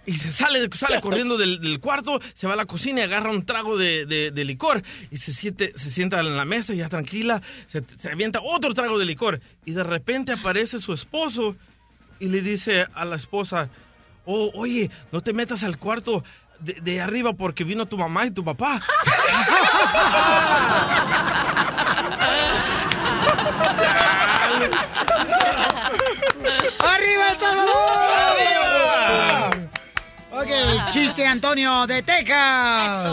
Y 0.08 0.14
se 0.18 0.32
sale, 0.32 0.68
sale 0.74 1.00
corriendo 1.02 1.38
del, 1.38 1.62
del 1.62 1.80
cuarto, 1.80 2.20
se 2.34 2.48
va 2.48 2.54
a 2.54 2.58
la 2.58 2.66
cocina 2.66 3.02
y 3.02 3.04
agarra 3.04 3.30
un 3.30 3.46
trago 3.46 3.78
de, 3.78 4.06
de- 4.08 4.32
de 4.32 4.46
licor. 4.46 4.82
Y 5.12 5.18
se, 5.18 5.32
siente, 5.34 5.74
se 5.78 5.92
sienta 5.92 6.20
en 6.20 6.36
la 6.36 6.44
mesa 6.46 6.74
ya 6.74 6.90
tranquila, 6.90 7.42
se, 7.68 7.84
se 8.00 8.10
avienta 8.12 8.40
otro 8.42 8.74
trago 8.74 8.98
de 8.98 9.06
licor. 9.06 9.40
Y 9.64 9.72
de 9.74 9.84
repente 9.84 10.32
aparece 10.34 10.80
su 10.82 10.94
esposo 10.94 11.56
y 12.20 12.30
le 12.30 12.42
dice 12.42 12.88
a 12.96 13.06
la 13.06 13.16
esposa, 13.16 13.70
oh, 14.26 14.52
oye, 14.54 14.90
no 15.12 15.22
te 15.22 15.34
metas 15.34 15.64
al 15.64 15.78
cuarto 15.78 16.24
de, 16.60 17.02
arriba 17.02 17.34
porque 17.34 17.64
vino 17.64 17.86
tu 17.86 17.98
mamá 17.98 18.26
y 18.26 18.32
tu 18.32 18.44
papá. 18.44 18.82
¡Arriba 26.80 27.30
El 27.30 27.38
Salvador! 27.38 27.72
Ok, 30.32 30.50
chiste 30.90 31.26
Antonio 31.26 31.88
de 31.88 32.04
Texas. 32.04 33.08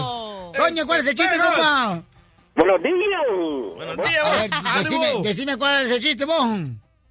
Coño, 0.56 0.86
¿cuál 0.86 1.00
es 1.00 1.06
el 1.08 1.14
chiste, 1.14 1.36
compa? 1.38 2.02
Buenos 2.54 2.82
días. 2.82 2.96
Buenos 3.76 3.96
días. 3.96 4.50
Decime, 5.22 5.56
cuál 5.56 5.86
es 5.86 5.92
el 5.92 6.00
chiste, 6.00 6.24
vos. 6.24 6.44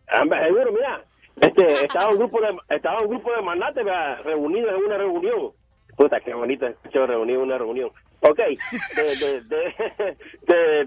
Ah, 0.09 0.23
seguro, 0.29 0.71
mira. 0.71 1.06
Este, 1.41 1.85
estaba 1.85 2.09
un 2.09 2.17
grupo 2.17 2.41
de, 2.41 2.57
estaba 2.75 2.99
un 3.01 3.09
grupo 3.09 3.31
de 3.31 3.41
¿verdad? 3.83 4.23
reunidos 4.23 4.73
en 4.73 4.85
una 4.85 4.97
reunión. 4.97 5.51
Puta, 5.95 6.19
qué 6.19 6.33
bonito 6.33 6.67
escuchar 6.67 7.07
reunión, 7.09 7.43
una 7.43 7.57
reunión. 7.57 7.89
Ok, 8.21 8.39
de 8.39 8.57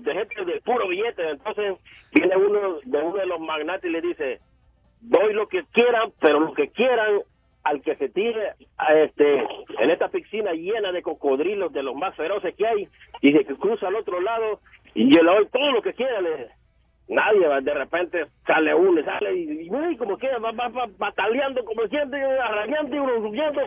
gente 0.04 0.44
de 0.44 0.60
puro 0.64 0.88
billete. 0.88 1.30
Entonces, 1.30 1.76
viene 2.12 2.36
uno 2.36 2.80
de 2.84 2.98
uno 2.98 3.16
de 3.16 3.26
los 3.26 3.40
magnates 3.40 3.88
y 3.88 3.92
le 3.92 4.00
dice, 4.00 4.40
doy 5.00 5.32
lo 5.32 5.46
que 5.48 5.62
quieran, 5.72 6.12
pero 6.20 6.40
lo 6.40 6.52
que 6.54 6.68
quieran 6.68 7.20
al 7.62 7.82
que 7.82 7.94
se 7.96 8.08
tire 8.08 8.54
a 8.78 8.94
este 8.94 9.46
en 9.78 9.90
esta 9.90 10.08
piscina 10.08 10.52
llena 10.52 10.92
de 10.92 11.02
cocodrilos 11.02 11.70
de 11.72 11.82
los 11.82 11.94
más 11.94 12.16
feroces 12.16 12.54
que 12.56 12.66
hay 12.66 12.88
y 13.20 13.32
de 13.32 13.44
que 13.44 13.54
cruza 13.54 13.88
al 13.88 13.96
otro 13.96 14.18
lado 14.20 14.60
y 14.94 15.14
yo 15.14 15.22
le 15.22 15.30
doy 15.30 15.46
todo 15.48 15.70
lo 15.72 15.82
que 15.82 15.92
quiera 15.92 16.22
le 16.22 16.48
nadie 17.10 17.46
de 17.62 17.74
repente 17.74 18.26
sale 18.46 18.74
uno 18.74 19.00
y 19.00 19.04
sale 19.04 19.34
y, 19.36 19.68
y 19.92 19.96
como 19.96 20.16
queda 20.16 20.38
va, 20.38 20.52
va, 20.52 20.68
va 20.68 20.86
bataleando 20.98 21.64
como 21.64 21.86
siente 21.88 22.16
arañando 22.16 22.96
y 22.96 23.00
huyendo 23.00 23.60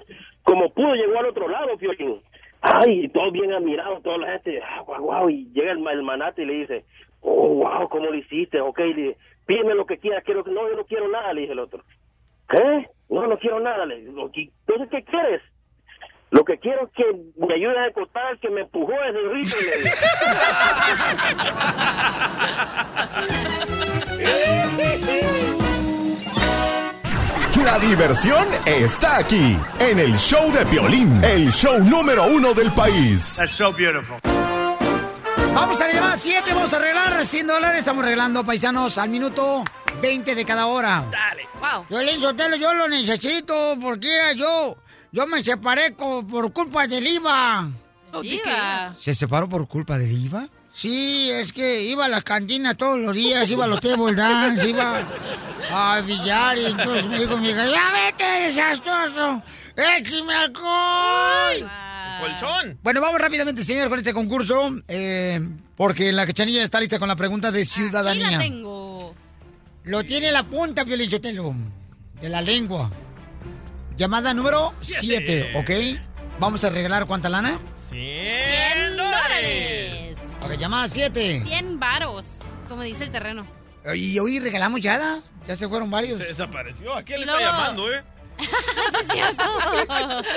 como 0.44 0.70
pudo 0.74 0.96
llegó 0.96 1.20
al 1.20 1.28
otro 1.28 1.48
lado 1.48 1.78
Piolín 1.78 2.22
ay 2.62 3.06
y 3.06 3.10
todo 3.10 3.32
bien 3.32 3.54
admirado 3.54 4.00
toda 4.02 4.18
la 4.18 4.32
gente 4.34 4.62
ah, 4.64 4.82
guau, 4.82 5.02
guau, 5.04 5.30
y 5.30 5.46
llega 5.54 5.74
el, 5.74 5.86
el 5.88 6.04
manate 6.04 6.44
y 6.44 6.46
le 6.46 6.54
dice 6.54 6.86
oh 7.22 7.50
wow 7.56 7.88
cómo 7.89 8.06
lo 8.08 8.16
hiciste 8.16 8.60
ok 8.62 8.80
le 8.80 9.18
pídeme 9.46 9.76
lo 9.76 9.86
que 9.86 9.98
quieras 9.98 10.24
quiero 10.24 10.44
no 10.46 10.70
yo 10.70 10.76
no 10.78 10.86
quiero 10.86 11.08
nada 11.10 11.34
le 11.34 11.41
dice 11.41 11.54
el 11.54 11.60
otro 11.60 11.84
¿Qué? 12.50 12.88
No, 13.10 13.26
no 13.26 13.38
quiero 13.38 13.60
nada. 13.60 13.86
Le 13.86 14.04
"¿Qué- 14.34 14.50
Entonces, 14.68 14.89
¿qué 14.91 15.04
quieres? 15.04 15.41
Lo 16.34 16.44
que 16.44 16.58
quiero 16.58 16.88
es 16.88 16.90
que 16.96 17.04
me 17.38 17.54
ayudes 17.54 17.78
a 17.78 17.84
al 18.28 18.40
que 18.40 18.50
me 18.50 18.62
empujó 18.62 18.92
desde 18.92 19.20
el 19.20 19.44
digo. 19.44 19.62
La 27.64 27.78
diversión 27.78 28.48
está 28.66 29.18
aquí, 29.18 29.56
en 29.80 30.00
el 30.00 30.18
show 30.18 30.52
de 30.52 30.66
Piolín, 30.66 31.24
el 31.24 31.52
show 31.52 31.80
número 31.84 32.26
uno 32.26 32.56
del 32.56 32.72
país. 32.72 33.36
That's 33.38 33.52
so 33.52 33.72
beautiful. 33.72 34.18
Vamos 35.54 35.80
a 35.80 35.88
la 35.88 35.94
llamada 35.94 36.16
7, 36.16 36.52
vamos 36.52 36.74
a 36.74 36.78
arreglar 36.78 37.24
100 37.24 37.48
dólares. 37.48 37.80
Estamos 37.80 38.04
regalando 38.04 38.44
paisanos 38.44 38.98
al 38.98 39.10
minuto 39.10 39.64
20 40.02 40.36
de 40.36 40.46
cada 40.46 40.66
hora. 40.66 41.06
Dale. 41.12 41.48
Wow. 41.60 41.86
Yo, 41.90 42.22
Sotelo, 42.22 42.56
yo 42.58 42.74
lo 42.74 42.90
necesito 42.90 43.78
porque 43.80 44.10
yo, 44.36 44.76
yo 45.14 45.28
me 45.28 45.43
separé 45.43 45.91
por 45.91 46.51
culpa 46.51 46.88
del 46.88 47.05
IVA. 47.07 47.70
Iba. 48.24 48.95
¿Se 48.97 49.14
separó 49.14 49.47
por 49.47 49.68
culpa 49.68 49.97
del 49.97 50.11
IVA? 50.11 50.49
Sí, 50.74 51.30
es 51.30 51.53
que 51.53 51.84
iba 51.84 52.05
a 52.05 52.07
las 52.07 52.24
cantinas 52.24 52.76
todos 52.76 52.97
los 52.97 53.16
días, 53.16 53.49
iba 53.51 53.66
a 53.66 53.68
los 53.68 53.80
table 53.80 54.16
dance, 54.16 54.68
iba 54.68 55.07
a 55.72 56.01
billar 56.01 56.57
y 56.57 56.66
entonces 56.66 57.05
me 57.05 57.20
dijo 57.20 57.38
mi 57.38 57.49
hija, 57.49 57.68
ya 57.68 57.93
vete, 57.93 58.24
desastroso, 58.45 59.43
échame 59.76 60.34
alcohol. 60.34 61.70
Colchón. 62.20 62.80
Bueno, 62.82 63.01
vamos 63.01 63.22
rápidamente, 63.22 63.64
señor, 63.64 63.89
con 63.89 63.99
este 63.99 64.14
concurso, 64.14 64.72
eh, 64.88 65.39
porque 65.76 66.11
la 66.11 66.26
cachanilla 66.26 66.64
está 66.64 66.80
lista 66.80 66.97
con 66.97 67.07
la 67.07 67.16
pregunta 67.16 67.51
de 67.51 67.66
ciudadanía. 67.66 68.32
la 68.32 68.39
tengo. 68.39 69.14
Lo 69.84 70.03
tiene 70.03 70.32
la 70.32 70.43
punta, 70.43 70.86
Piolín 70.86 71.11
Sotelo, 71.11 71.53
de 72.20 72.30
la 72.30 72.41
lengua. 72.41 72.89
Llamada 73.98 74.34
número 74.34 74.74
7, 74.82 75.54
¿ok? 75.56 76.00
Vamos 76.39 76.64
a 76.64 76.70
regalar 76.70 77.06
cuánta 77.06 77.30
lana. 77.30 77.60
100 77.89 78.98
dólares. 78.98 80.18
Ok, 80.41 80.54
llamada 80.58 80.88
7. 80.89 81.44
100 81.46 81.80
varos, 81.80 82.26
como 82.68 82.82
dice 82.82 83.04
el 83.04 83.12
terreno. 83.12 83.46
Y 83.94 84.18
hoy 84.18 84.39
regalamos 84.39 84.82
ya, 84.82 84.98
¿da? 84.98 85.22
ya 85.48 85.56
se 85.56 85.68
fueron 85.68 85.91
varios. 85.91 86.18
Se 86.18 86.26
desapareció. 86.26 86.96
¿A 86.96 87.04
quién 87.04 87.20
le 87.20 87.26
está 87.26 87.39
llamando, 87.39 87.91
eh? 87.91 88.04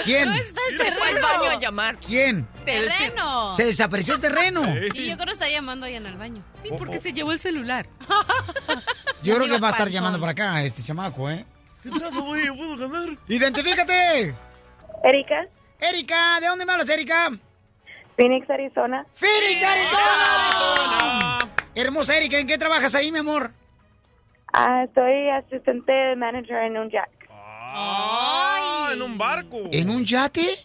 ¿Quién? 0.05 0.29
No 0.29 0.35
está 0.35 0.61
el 0.71 0.79
Se 0.79 0.93
fue 0.93 1.09
al 1.09 1.15
terreno. 1.15 1.29
baño 1.29 1.51
a 1.51 1.59
llamar. 1.59 1.99
¿Quién? 2.07 2.47
Terreno. 2.67 3.57
Se 3.57 3.65
desapareció 3.65 4.15
el 4.17 4.21
terreno. 4.21 4.63
Sí, 4.93 5.07
yo 5.09 5.17
creo 5.17 5.27
que 5.27 5.33
está 5.33 5.49
llamando 5.49 5.87
ahí 5.87 5.95
en 5.95 6.05
el 6.05 6.17
baño. 6.17 6.45
Sí, 6.63 6.71
porque 6.79 7.01
se 7.01 7.15
llevó 7.15 7.33
el 7.33 7.39
celular. 7.39 7.89
Yo 9.23 9.35
creo 9.37 9.49
que 9.49 9.59
va 9.59 9.69
a 9.69 9.71
estar 9.71 9.89
llamando 9.89 10.21
para 10.21 10.33
acá 10.33 10.63
este 10.63 10.83
chamaco, 10.83 11.31
¿eh? 11.31 11.47
¿Qué 11.87 12.01
trazo, 12.01 12.25
puedo 12.25 12.77
ganar? 12.77 13.17
¡Identifícate! 13.29 14.35
Erika, 15.05 15.47
Erika, 15.79 16.41
¿de 16.41 16.49
dónde 16.49 16.67
me 16.67 16.73
hablas, 16.73 16.89
Erika? 16.89 17.31
Phoenix, 18.17 18.51
Arizona. 18.51 19.07
¡Phoenix, 19.15 19.63
Arizona! 19.63 21.39
Hermosa 21.77 22.17
Erika, 22.17 22.39
¿en 22.39 22.49
qué 22.49 22.59
trabajas 22.59 22.93
ahí, 22.97 23.13
mi 23.13 23.21
amor? 23.21 23.53
Ah, 24.53 24.87
soy 24.97 25.29
asistente 25.29 26.17
manager 26.17 26.57
en 26.65 26.77
un 26.77 26.91
jack. 26.91 27.11
Ah, 27.31 28.91
en 28.93 29.03
un 29.03 29.17
barco. 29.17 29.59
¿En 29.71 29.89
un 29.89 30.05
yate? 30.05 30.57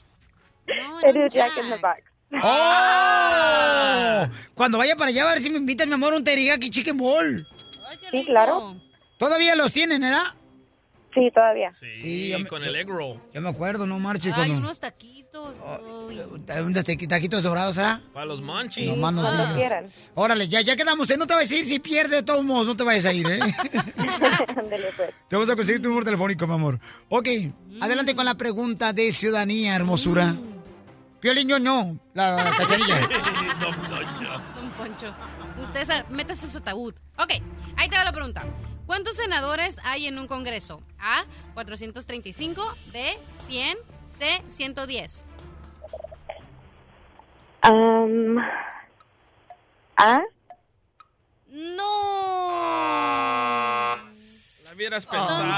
No, 0.66 1.02
no, 1.02 1.14
do 1.14 1.28
jack 1.28 1.52
in 1.58 1.70
the 1.70 1.78
box. 1.78 2.02
¡Oh! 2.42 4.26
Cuando 4.56 4.80
vaya 4.80 4.96
para 4.96 5.10
allá, 5.10 5.30
a 5.30 5.34
ver 5.34 5.42
si 5.44 5.52
me 5.52 5.58
invitan, 5.58 5.88
mi 5.88 5.94
amor, 5.94 6.16
un 6.16 6.24
teriyaki 6.24 6.72
chicken 6.72 6.98
ball. 6.98 7.46
Ay, 7.90 7.98
qué 8.00 8.10
Sí, 8.10 8.26
claro. 8.26 8.74
¿Todavía 9.20 9.56
los 9.56 9.72
tienen, 9.72 10.04
edad? 10.04 10.34
Sí, 11.14 11.30
todavía. 11.34 11.74
Sí, 11.74 11.88
Sí, 11.96 12.30
yo 12.30 12.40
me- 12.40 12.48
con 12.48 12.64
el 12.64 12.76
egg 12.76 12.88
roll. 12.88 13.20
Yo 13.34 13.42
me 13.42 13.50
acuerdo, 13.50 13.86
no 13.86 14.00
marches. 14.00 14.28
Ay, 14.34 14.48
cuando... 14.48 14.58
unos 14.60 14.80
taquitos. 14.80 15.60
Uy. 16.08 16.20
Un 16.20 16.46
taqui- 16.46 17.08
taquitos 17.08 17.44
dorados, 17.44 17.78
¿ah? 17.80 18.02
Para 18.14 18.26
los 18.26 18.42
munchies. 18.42 18.88
No 18.90 18.96
más 18.96 19.14
no 19.14 19.22
Cuando 19.22 19.42
digas. 19.44 19.56
quieran. 19.58 19.86
Órale, 20.16 20.48
ya, 20.48 20.62
ya 20.62 20.76
quedamos, 20.76 21.10
¿eh? 21.10 21.18
No 21.18 21.28
te 21.28 21.34
vayas 21.34 21.52
a 21.52 21.56
ir 21.56 21.66
si 21.66 21.80
pierde 21.80 22.18
de 22.18 22.24
todos 22.24 22.44
modos, 22.46 22.68
no 22.68 22.76
te 22.78 22.84
vayas 22.84 23.06
a 23.06 23.14
ir, 23.14 23.28
¿eh? 23.30 23.40
Pues. 24.98 25.10
te 25.28 25.36
vamos 25.36 25.50
a 25.50 25.56
conseguir 25.56 25.82
tu 25.82 25.88
número 25.90 26.06
telefónico, 26.06 26.46
mi 26.48 26.54
amor. 26.54 26.80
Ok, 27.10 27.28
adelante 27.82 28.16
con 28.16 28.26
la 28.26 28.36
pregunta 28.36 28.94
de 28.94 29.12
ciudadanía, 29.12 29.76
hermosura. 29.76 30.36
Piolín, 31.20 31.48
yo 31.48 31.60
no, 31.60 31.98
la 32.14 32.54
cacharilla. 32.58 33.00
Don 33.62 33.76
Poncho. 33.76 34.32
Don 34.56 34.72
Poncho. 34.72 35.16
Usted 35.62 36.06
métase 36.10 36.50
su 36.50 36.58
ataúd. 36.58 36.96
Ok, 37.18 37.32
ahí 37.78 37.90
te 37.90 37.98
va 37.98 38.04
la 38.06 38.12
pregunta. 38.12 38.44
¿Cuántos 38.92 39.16
senadores 39.16 39.80
hay 39.86 40.08
en 40.08 40.20
un 40.20 40.28
congreso? 40.28 40.84
A, 41.00 41.24
435, 41.54 42.62
B, 42.92 43.18
100, 43.48 43.78
C, 44.06 44.42
110. 44.50 45.24
Um, 47.70 48.38
¿Ah? 49.96 50.22
No. 51.48 51.86
La 54.66 54.74
hubieras 54.76 55.06
pensado. 55.06 55.38
Son 55.38 55.50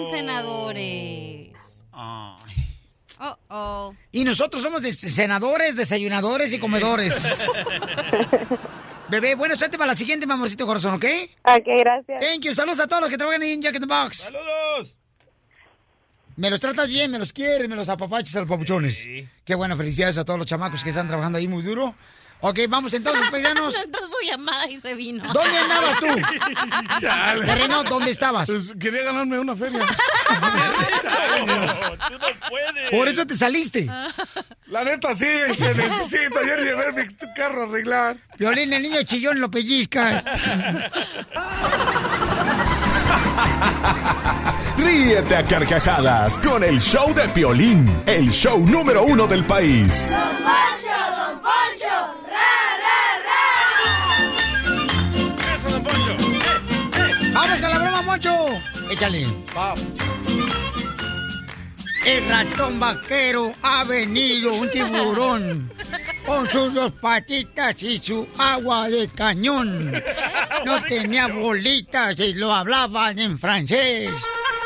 100 0.00 0.06
senadores. 0.06 1.52
Oh, 1.92 2.38
oh. 3.50 3.94
Y 4.12 4.24
nosotros 4.24 4.62
somos 4.62 4.80
de 4.80 4.94
senadores, 4.94 5.76
desayunadores 5.76 6.54
y 6.54 6.58
comedores. 6.58 7.22
Bebé, 9.12 9.34
buena 9.34 9.56
suerte 9.56 9.76
para 9.76 9.88
la 9.88 9.94
siguiente, 9.94 10.26
mi 10.26 10.32
amorcito 10.32 10.66
corazón, 10.66 10.94
¿ok? 10.94 11.04
Ok, 11.44 11.66
gracias. 11.66 12.18
Thank 12.18 12.44
you. 12.44 12.54
Saludos 12.54 12.80
a 12.80 12.88
todos 12.88 13.02
los 13.02 13.10
que 13.10 13.18
trabajan 13.18 13.42
en 13.42 13.60
Jack 13.60 13.74
in 13.74 13.82
the 13.82 13.86
Box. 13.86 14.16
¡Saludos! 14.16 14.94
Me 16.36 16.48
los 16.48 16.58
tratas 16.58 16.88
bien, 16.88 17.10
me 17.10 17.18
los 17.18 17.30
quieres, 17.30 17.68
me 17.68 17.76
los 17.76 17.90
apapachas 17.90 18.34
a 18.36 18.40
los 18.40 18.48
papuchones. 18.48 19.06
Qué 19.44 19.54
bueno, 19.54 19.76
felicidades 19.76 20.16
a 20.16 20.24
todos 20.24 20.38
los 20.38 20.46
chamacos 20.46 20.82
que 20.82 20.88
están 20.88 21.08
trabajando 21.08 21.36
ahí 21.36 21.46
muy 21.46 21.62
duro. 21.62 21.94
Ok, 22.44 22.58
vamos 22.68 22.92
entonces, 22.92 23.24
paisanos. 23.30 23.72
No 23.72 23.82
entró 23.84 24.02
su 24.04 24.28
llamada 24.28 24.68
y 24.68 24.76
se 24.80 24.94
vino. 24.94 25.32
¿Dónde 25.32 25.58
andabas 25.58 25.98
tú? 26.00 26.06
Chale. 27.00 27.46
Terreno, 27.46 27.84
¿dónde 27.84 28.10
estabas? 28.10 28.48
Pues, 28.50 28.74
quería 28.80 29.04
ganarme 29.04 29.38
una 29.38 29.54
feria. 29.54 29.86
Tú 32.08 32.14
no 32.14 32.48
puedes. 32.48 32.90
Por 32.90 33.06
eso 33.06 33.24
te 33.26 33.36
saliste. 33.36 33.88
La 34.66 34.82
neta, 34.82 35.14
sí, 35.14 35.26
se 35.56 35.72
necesito. 35.72 36.40
Ayer 36.42 36.64
llevé 36.64 36.92
mi 36.92 37.32
carro 37.36 37.62
a 37.62 37.66
arreglar. 37.68 38.16
Violín, 38.38 38.72
el 38.72 38.82
niño 38.82 39.02
chillón 39.04 39.40
lo 39.40 39.48
pellizca. 39.48 40.24
Ríete 44.78 45.36
a 45.36 45.42
carcajadas 45.44 46.38
con 46.40 46.64
el 46.64 46.80
show 46.80 47.14
de 47.14 47.28
Piolín, 47.28 48.02
el 48.06 48.30
show 48.30 48.58
número 48.66 49.04
uno 49.04 49.28
del 49.28 49.44
país. 49.44 50.12
Eso, 50.12 50.16
Échale. 58.14 59.26
El 62.04 62.28
ratón 62.28 62.78
vaquero 62.78 63.54
ha 63.62 63.84
venido 63.84 64.52
un 64.52 64.70
tiburón 64.70 65.72
con 66.26 66.50
sus 66.50 66.74
dos 66.74 66.92
patitas 66.92 67.82
y 67.82 67.96
su 67.98 68.28
agua 68.36 68.90
de 68.90 69.08
cañón. 69.08 69.92
No 70.66 70.82
tenía 70.82 71.28
bolitas 71.28 72.18
y 72.20 72.34
lo 72.34 72.52
hablaban 72.52 73.18
en 73.18 73.38
francés. 73.38 74.10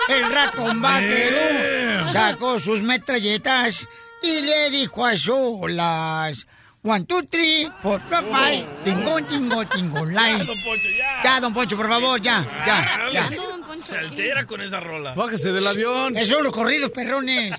El 0.08 0.32
ratón 0.32 0.82
vaquero 0.82 2.10
sacó 2.12 2.58
sus 2.58 2.82
metralletas 2.82 3.86
y 4.22 4.40
le 4.40 4.70
dijo 4.70 5.06
a 5.06 5.16
solas. 5.16 6.46
One, 6.86 7.04
two, 7.04 7.20
three, 7.22 7.68
four, 7.80 7.98
five, 7.98 8.24
five. 8.26 8.64
Tingo, 8.84 9.20
tingo, 9.26 9.64
tingo, 9.66 10.04
line. 10.06 10.46
don 10.46 10.56
Poncho, 10.62 10.88
ya. 10.96 11.20
Ya, 11.20 11.40
don 11.40 11.52
Poncho, 11.52 11.76
por 11.76 11.88
favor, 11.88 12.20
ya, 12.20 12.46
ya, 12.64 13.10
ya. 13.12 13.28
Se 13.76 13.98
altera 13.98 14.46
con 14.46 14.60
esa 14.60 14.78
rola. 14.78 15.12
Bájese 15.14 15.50
del 15.50 15.66
avión. 15.66 16.16
Esos 16.16 16.28
son 16.36 16.44
los 16.44 16.52
corridos, 16.52 16.92
perrones. 16.92 17.52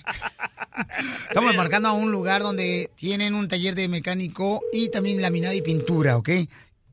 Estamos 1.27 1.53
marcando 1.55 1.89
a 1.89 1.91
un 1.91 2.09
lugar 2.09 2.41
donde 2.41 2.89
tienen 2.95 3.35
un 3.35 3.49
taller 3.49 3.75
de 3.75 3.89
mecánico 3.89 4.61
y 4.71 4.87
también 4.91 5.21
laminado 5.21 5.53
y 5.55 5.61
pintura, 5.61 6.15
¿ok? 6.15 6.29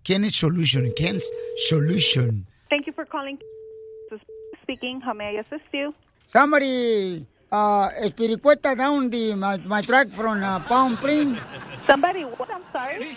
Ken's 0.02 0.34
Solution, 0.34 0.92
Ken's 0.96 1.30
Solution. 1.68 2.46
Thank 2.68 2.86
you 2.86 2.92
for 2.94 3.06
calling. 3.06 3.38
Speaking, 4.64 5.00
how 5.00 5.14
may 5.14 5.36
I 5.36 5.40
assist 5.40 5.72
you? 5.72 5.94
Somebody, 6.32 7.24
uh, 7.54 7.88
Espiricueta 8.04 8.74
down 8.76 9.08
the, 9.10 9.34
my, 9.34 9.56
my 9.58 9.82
truck 9.82 10.08
from 10.10 10.42
uh, 10.42 10.58
Palm 10.66 10.96
Springs. 10.96 11.38
Somebody, 11.88 12.24
what? 12.24 12.48
I'm 12.50 12.62
sorry. 12.72 13.16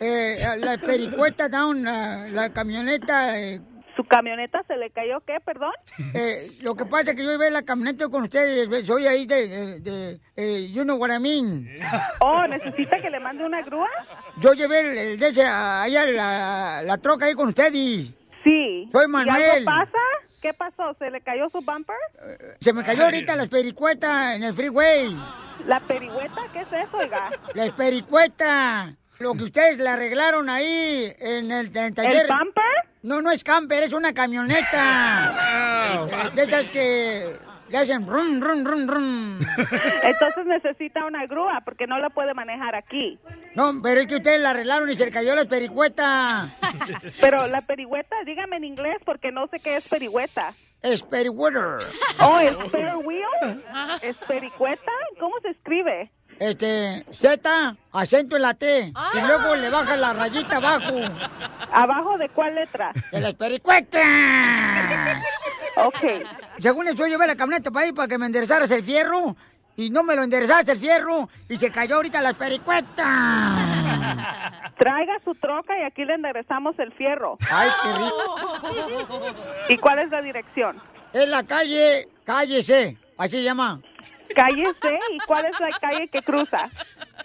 Eh, 0.00 0.36
la 0.60 0.74
Espiricueta 0.74 1.48
down, 1.48 1.86
uh, 1.86 2.26
la 2.32 2.48
camioneta. 2.52 3.38
eh, 3.38 3.60
¿Su 3.96 4.04
camioneta 4.04 4.62
se 4.68 4.76
le 4.76 4.90
cayó 4.90 5.20
qué, 5.26 5.40
perdón? 5.42 5.72
eh, 6.12 6.36
lo 6.62 6.74
que 6.74 6.84
pasa 6.84 7.10
es 7.12 7.16
que 7.16 7.24
yo 7.24 7.32
iba 7.32 7.46
en 7.46 7.54
la 7.54 7.62
camioneta 7.62 8.08
con 8.10 8.24
ustedes, 8.24 8.86
soy 8.86 9.06
ahí 9.06 9.24
de, 9.26 9.48
de, 9.48 9.80
de, 9.80 10.20
eh, 10.36 10.68
you 10.70 10.82
know 10.82 10.96
what 10.98 11.10
I 11.10 11.18
mean. 11.18 11.66
Oh, 12.20 12.46
¿necesita 12.46 13.00
que 13.00 13.08
le 13.08 13.18
mande 13.20 13.46
una 13.46 13.62
grúa? 13.62 13.88
Yo 14.42 14.52
llevé 14.52 14.80
el, 14.80 14.98
el 14.98 15.18
de 15.18 15.28
ese, 15.28 15.46
allá 15.46 16.04
la, 16.12 16.82
la 16.84 16.98
troca 16.98 17.24
ahí 17.24 17.32
con 17.34 17.48
ustedes. 17.48 18.12
Sí. 18.44 18.88
Soy 18.92 19.06
¿Y 19.06 19.08
Manuel. 19.08 19.42
algo 19.50 19.64
pasa? 19.64 19.98
¿Qué 20.40 20.52
pasó? 20.54 20.94
¿Se 20.98 21.10
le 21.10 21.20
cayó 21.20 21.48
su 21.48 21.60
bumper? 21.60 21.96
Se 22.60 22.72
me 22.72 22.84
cayó 22.84 23.04
ahorita 23.04 23.36
la 23.36 23.44
espericueta 23.44 24.34
en 24.34 24.44
el 24.44 24.54
freeway. 24.54 25.16
¿La 25.66 25.80
perigüeta? 25.80 26.42
¿Qué 26.52 26.60
es 26.60 26.68
eso, 26.68 26.96
oiga? 26.96 27.30
La 27.54 27.64
espericueta. 27.64 28.94
Lo 29.18 29.32
que 29.34 29.44
ustedes 29.44 29.78
le 29.78 29.88
arreglaron 29.88 30.48
ahí 30.50 31.12
en 31.18 31.50
el, 31.50 31.68
en 31.74 31.84
el 31.84 31.94
taller. 31.94 32.26
¿El 32.26 32.28
bumper? 32.28 32.64
No, 33.02 33.22
no 33.22 33.30
es 33.30 33.42
camper, 33.42 33.84
es 33.84 33.92
una 33.92 34.12
camioneta. 34.12 36.06
Eh, 36.06 36.30
de 36.34 36.42
esas 36.42 36.68
que 36.68 37.38
le 37.68 37.78
hacen 37.78 38.06
rum, 38.06 38.40
rum, 38.40 38.64
rum, 38.64 38.88
rum. 38.88 39.38
Entonces 40.02 40.46
necesita 40.46 41.04
una 41.04 41.26
grúa 41.26 41.62
porque 41.64 41.86
no 41.86 41.98
la 41.98 42.10
puede 42.10 42.34
manejar 42.34 42.74
aquí. 42.74 43.18
No, 43.54 43.72
pero 43.82 44.00
es 44.00 44.06
que 44.06 44.16
ustedes 44.16 44.40
la 44.40 44.50
arreglaron 44.50 44.88
y 44.90 44.94
se 44.94 45.06
le 45.06 45.10
cayó 45.10 45.34
la 45.34 45.42
espericueta. 45.42 46.48
Pero 47.20 47.46
la 47.48 47.62
perigüeta, 47.62 48.16
dígame 48.24 48.56
en 48.56 48.64
inglés 48.64 48.98
porque 49.04 49.32
no 49.32 49.46
sé 49.48 49.58
qué 49.58 49.76
es 49.76 49.88
perigüeta. 49.88 50.52
Espericueta. 50.82 51.78
Oh, 52.20 52.38
¿es 52.38 52.54
wheel? 53.04 53.62
¿Es 54.02 54.16
pericueta? 54.28 54.92
¿Cómo 55.18 55.34
se 55.40 55.50
escribe? 55.50 56.10
Este, 56.38 57.04
Z, 57.12 57.76
acento 57.92 58.36
en 58.36 58.42
la 58.42 58.54
T. 58.54 58.92
Y 59.14 59.20
luego 59.26 59.56
le 59.56 59.70
baja 59.70 59.96
la 59.96 60.12
rayita 60.12 60.56
abajo. 60.58 60.94
¿Abajo 61.72 62.18
de 62.18 62.28
cuál 62.28 62.54
letra? 62.54 62.92
De 63.10 63.20
la 63.20 63.30
espericueta. 63.30 64.00
Ok. 65.76 66.04
Según 66.58 66.88
eso, 66.88 66.96
yo 66.96 67.06
llevé 67.06 67.26
la 67.26 67.36
camioneta 67.36 67.70
para 67.70 67.86
ahí 67.86 67.92
para 67.92 68.08
que 68.08 68.18
me 68.18 68.26
enderezaras 68.26 68.70
el 68.70 68.82
fierro. 68.82 69.36
Y 69.78 69.90
no 69.90 70.02
me 70.02 70.16
lo 70.16 70.22
enderezaste 70.22 70.72
el 70.72 70.78
fierro. 70.78 71.28
Y 71.48 71.56
se 71.56 71.70
cayó 71.70 71.96
ahorita 71.96 72.22
la 72.22 72.30
espericueta. 72.30 73.54
Traiga 74.78 75.18
su 75.24 75.34
troca 75.34 75.78
y 75.78 75.82
aquí 75.82 76.04
le 76.04 76.14
enderezamos 76.14 76.78
el 76.78 76.92
fierro. 76.94 77.36
Ay, 77.50 77.68
qué 77.82 77.88
rico. 77.98 79.32
¿Y 79.68 79.76
cuál 79.76 79.98
es 79.98 80.10
la 80.10 80.22
dirección? 80.22 80.80
Es 81.12 81.28
la 81.28 81.42
calle, 81.44 82.08
calle 82.24 82.62
C. 82.62 82.96
Así 83.18 83.36
se 83.38 83.42
llama. 83.42 83.80
Calle 84.34 84.66
C. 84.80 84.98
¿Y 85.12 85.18
cuál 85.26 85.44
es 85.44 85.60
la 85.60 85.78
calle 85.78 86.08
que 86.08 86.22
cruza? 86.22 86.70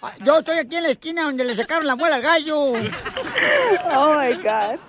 Ah, 0.01 0.13
Yo 0.19 0.39
estoy 0.39 0.57
aquí 0.57 0.75
en 0.75 0.83
la 0.83 0.89
esquina 0.89 1.23
donde 1.23 1.43
le 1.43 1.55
sacaron 1.55 1.85
la 1.87 1.95
muela 1.95 2.15
al 2.17 2.21
gallo. 2.21 2.57
Oh, 3.93 4.15
my 4.17 4.33
God. 4.35 4.79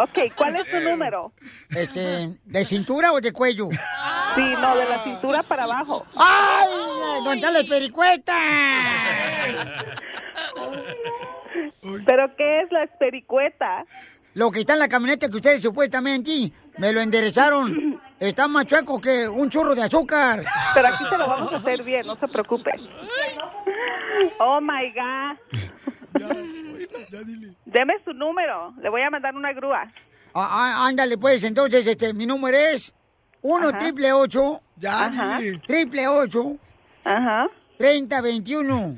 Ok, 0.00 0.32
¿cuál 0.36 0.54
es 0.56 0.68
su 0.68 0.78
número? 0.80 1.32
Este, 1.70 2.28
¿de 2.44 2.64
cintura 2.64 3.12
o 3.12 3.20
de 3.20 3.32
cuello? 3.32 3.68
Sí, 4.34 4.54
no, 4.60 4.76
de 4.76 4.88
la 4.88 4.98
cintura 5.02 5.42
para 5.42 5.64
abajo. 5.64 6.06
¡Ay! 6.14 6.68
¿Dónde 7.24 7.34
está 7.34 7.50
la 7.50 7.60
espericueta? 7.60 8.38
¿Pero 12.06 12.36
qué 12.36 12.60
es 12.60 12.70
la 12.70 12.84
espericueta? 12.84 13.84
Lo 14.34 14.52
que 14.52 14.60
está 14.60 14.74
en 14.74 14.78
la 14.78 14.88
camioneta 14.88 15.28
que 15.28 15.36
ustedes 15.36 15.62
supuestamente 15.62 16.52
me 16.76 16.92
lo 16.92 17.00
enderezaron. 17.00 18.00
Está 18.20 18.46
más 18.46 18.66
chueco 18.66 19.00
que 19.00 19.26
un 19.26 19.50
churro 19.50 19.74
de 19.74 19.82
azúcar. 19.82 20.44
Pero 20.74 20.88
aquí 20.88 21.04
se 21.10 21.18
lo 21.18 21.26
vamos 21.26 21.52
a 21.52 21.56
hacer 21.56 21.82
bien, 21.82 22.06
no 22.06 22.14
se 22.14 22.28
preocupe. 22.28 22.70
Oh, 24.38 24.60
my 24.60 24.92
God. 24.92 25.38
Deme 27.64 27.94
su 28.04 28.12
número. 28.12 28.74
Le 28.80 28.88
voy 28.88 29.02
a 29.02 29.10
mandar 29.10 29.34
una 29.34 29.52
grúa. 29.52 29.82
Ah, 30.34 30.48
ah, 30.82 30.86
ándale, 30.86 31.16
pues, 31.18 31.42
entonces, 31.44 31.86
este, 31.86 32.12
mi 32.14 32.26
número 32.26 32.56
es 32.56 32.94
1 33.42 33.68
Ajá. 33.68 33.78
triple 33.78 34.12
8 34.12 34.60
Ajá. 34.86 35.38
triple 35.66 36.08
8 36.08 36.56
Ajá. 37.04 37.46
30 37.78 38.20
21. 38.20 38.96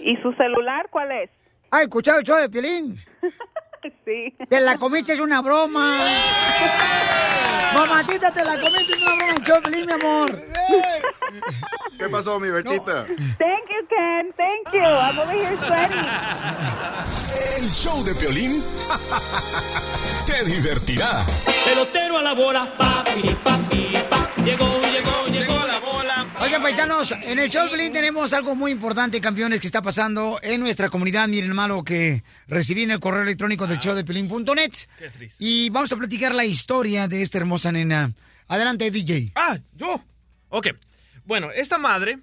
¿Y 0.00 0.16
su 0.16 0.32
celular 0.34 0.88
cuál 0.90 1.12
es? 1.12 1.30
¿Ha 1.70 1.82
escuchado 1.82 2.18
el 2.18 2.24
show 2.24 2.36
de 2.38 2.48
Piolín? 2.48 2.98
Sí. 4.04 4.34
Te 4.48 4.60
la 4.60 4.76
comiste, 4.76 5.12
es 5.12 5.20
una 5.20 5.42
broma. 5.42 5.98
Mamacita, 7.74 8.32
te 8.32 8.44
la 8.44 8.58
comiste, 8.58 8.92
es 8.94 9.02
una 9.02 9.14
broma 9.16 9.34
Piolín, 9.44 9.86
mi 9.86 9.92
amor. 9.92 10.42
¿Qué 11.98 12.08
pasó, 12.08 12.40
mi 12.40 12.48
Bertita? 12.48 13.06
Thank 13.06 13.68
you, 13.68 13.86
Ken. 13.88 14.32
Thank 14.36 14.72
you. 14.72 14.80
I'm 14.80 15.18
over 15.18 15.32
here 15.32 15.56
sweating. 15.66 16.06
El 17.58 17.68
show 17.68 18.02
de 18.04 18.14
Piolín 18.14 18.64
te 20.26 20.44
divertirá. 20.44 21.24
Pelotero 21.64 22.18
a 22.18 22.22
la 22.22 22.34
bola, 22.34 22.66
papi, 22.76 23.36
papi. 23.42 23.97
Llegó, 24.48 24.80
llegó, 24.80 25.26
llegó 25.26 25.66
la 25.66 25.78
bola. 25.78 26.26
Oigan, 26.40 26.62
paisanos, 26.62 27.12
en 27.12 27.38
el 27.38 27.50
show 27.50 27.68
tenemos 27.92 28.32
algo 28.32 28.54
muy 28.54 28.72
importante, 28.72 29.20
campeones, 29.20 29.60
que 29.60 29.66
está 29.66 29.82
pasando 29.82 30.40
en 30.42 30.60
nuestra 30.60 30.88
comunidad. 30.88 31.28
Miren, 31.28 31.54
malo, 31.54 31.84
que 31.84 32.22
recibí 32.46 32.84
en 32.84 32.92
el 32.92 32.98
correo 32.98 33.20
electrónico 33.20 33.66
del 33.66 33.78
show 33.78 33.94
de 33.94 34.04
Piolín.net. 34.04 34.72
Y 35.38 35.68
vamos 35.68 35.92
a 35.92 35.96
platicar 35.96 36.34
la 36.34 36.46
historia 36.46 37.08
de 37.08 37.20
esta 37.20 37.36
hermosa 37.36 37.72
nena. 37.72 38.14
Adelante, 38.46 38.90
DJ. 38.90 39.32
Ah, 39.34 39.58
yo. 39.74 40.02
Ok. 40.48 40.68
Bueno, 41.26 41.50
esta 41.54 41.76
madre 41.76 42.18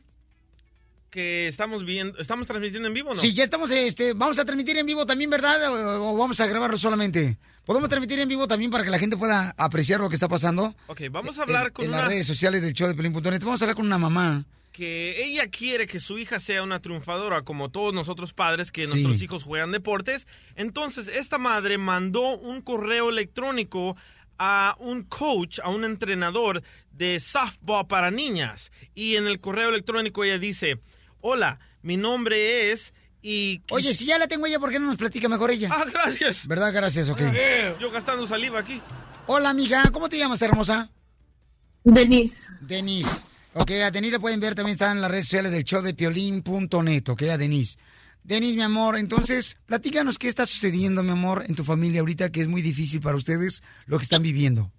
que 1.11 1.47
estamos 1.47 1.85
viendo, 1.85 2.17
estamos 2.17 2.47
transmitiendo 2.47 2.87
en 2.87 2.95
vivo, 2.95 3.13
¿no? 3.13 3.21
Sí, 3.21 3.35
ya 3.35 3.43
estamos, 3.43 3.69
este, 3.69 4.13
vamos 4.13 4.39
a 4.39 4.45
transmitir 4.45 4.75
en 4.79 4.87
vivo 4.87 5.05
también, 5.05 5.29
¿verdad? 5.29 5.71
O, 5.71 6.13
o 6.13 6.17
vamos 6.17 6.39
a 6.39 6.47
grabarlo 6.47 6.79
solamente. 6.79 7.37
Podemos 7.65 7.89
transmitir 7.89 8.19
en 8.19 8.29
vivo 8.29 8.47
también 8.47 8.69
para 8.71 8.83
que 8.83 8.89
la 8.89 8.99
gente 8.99 9.17
pueda 9.17 9.53
apreciar 9.57 9.99
lo 9.99 10.09
que 10.09 10.15
está 10.15 10.27
pasando. 10.27 10.75
Ok, 10.87 11.01
vamos 11.11 11.39
a 11.39 11.43
hablar 11.43 11.67
en, 11.67 11.73
con 11.73 11.85
en 11.85 11.89
una 11.91 11.99
las 12.01 12.07
redes 12.09 12.27
sociales 12.27 12.61
del 12.61 12.73
show 12.73 12.87
de 12.87 12.93
Pelín.net. 12.95 13.39
Vamos 13.43 13.61
a 13.61 13.65
hablar 13.65 13.75
con 13.75 13.85
una 13.85 13.97
mamá. 13.97 14.45
que 14.71 15.23
ella 15.25 15.47
quiere 15.49 15.87
que 15.87 15.99
su 16.01 16.17
hija 16.19 16.37
sea 16.39 16.61
una 16.61 16.81
triunfadora, 16.81 17.43
como 17.43 17.69
todos 17.71 17.93
nosotros 17.93 18.33
padres 18.33 18.71
que 18.73 18.85
Sí. 18.85 18.91
nuestros 18.91 19.21
hijos 19.21 19.43
juegan 19.43 19.71
deportes. 19.71 20.27
Entonces, 20.57 21.07
esta 21.07 21.37
madre 21.37 21.77
mandó 21.77 22.37
un 22.37 22.61
correo 22.61 23.09
electrónico 23.09 23.95
a 24.37 24.75
un 24.79 25.03
coach, 25.03 25.59
a 25.63 25.69
un 25.69 25.85
entrenador 25.85 26.61
de 26.91 27.21
softball 27.21 27.87
para 27.87 28.11
niñas. 28.11 28.71
Y 28.93 29.15
en 29.15 29.27
el 29.27 29.39
correo 29.39 29.69
electrónico 29.69 30.25
ella 30.25 30.37
dice, 30.39 30.79
hola, 31.21 31.59
mi 31.81 31.95
nombre 31.97 32.71
es... 32.71 32.93
Y 33.27 33.63
Oye, 33.71 33.95
si 33.95 34.05
ya 34.05 34.19
la 34.19 34.27
tengo 34.27 34.45
ella, 34.45 34.59
¿por 34.59 34.69
qué 34.69 34.77
no 34.77 34.85
nos 34.85 34.97
platica 34.97 35.27
mejor 35.27 35.49
ella? 35.49 35.69
Ah, 35.71 35.83
gracias. 35.91 36.45
¿Verdad? 36.45 36.71
Gracias, 36.71 37.09
ok. 37.09 37.21
Yo 37.81 37.89
gastando 37.89 38.27
saliva 38.27 38.59
aquí. 38.59 38.79
Hola, 39.25 39.49
amiga. 39.49 39.81
¿Cómo 39.91 40.09
te 40.09 40.19
llamas, 40.19 40.43
hermosa? 40.43 40.91
Denise. 41.83 42.51
Denise. 42.61 43.23
Ok, 43.55 43.71
a 43.83 43.89
Denise 43.89 44.11
le 44.11 44.19
pueden 44.19 44.39
ver, 44.39 44.53
también 44.53 44.73
está 44.73 44.91
en 44.91 45.01
las 45.01 45.09
redes 45.09 45.25
sociales 45.25 45.51
del 45.51 45.63
show 45.63 45.81
de 45.81 45.95
piolín.net, 45.95 47.09
ok, 47.09 47.23
a 47.23 47.37
Denise. 47.39 47.79
Denise, 48.23 48.57
mi 48.57 48.61
amor, 48.61 48.95
entonces, 48.95 49.57
platícanos 49.65 50.19
qué 50.19 50.27
está 50.27 50.45
sucediendo, 50.45 51.01
mi 51.01 51.09
amor, 51.09 51.45
en 51.47 51.55
tu 51.55 51.63
familia 51.63 52.01
ahorita, 52.01 52.31
que 52.31 52.41
es 52.41 52.47
muy 52.47 52.61
difícil 52.61 53.01
para 53.01 53.17
ustedes 53.17 53.63
lo 53.87 53.97
que 53.97 54.03
están 54.03 54.21
viviendo. 54.21 54.71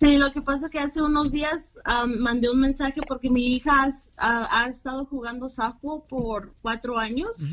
Sí, 0.00 0.16
lo 0.16 0.32
que 0.32 0.40
pasa 0.40 0.66
es 0.66 0.72
que 0.72 0.78
hace 0.78 1.02
unos 1.02 1.30
días 1.30 1.78
mandé 2.06 2.48
un 2.48 2.58
mensaje 2.58 3.02
porque 3.06 3.28
mi 3.28 3.54
hija 3.54 3.82
has- 3.82 4.12
ha, 4.16 4.62
ha 4.62 4.66
estado 4.66 5.04
jugando 5.04 5.46
softball 5.46 6.04
por 6.08 6.54
cuatro 6.62 6.98
años 6.98 7.44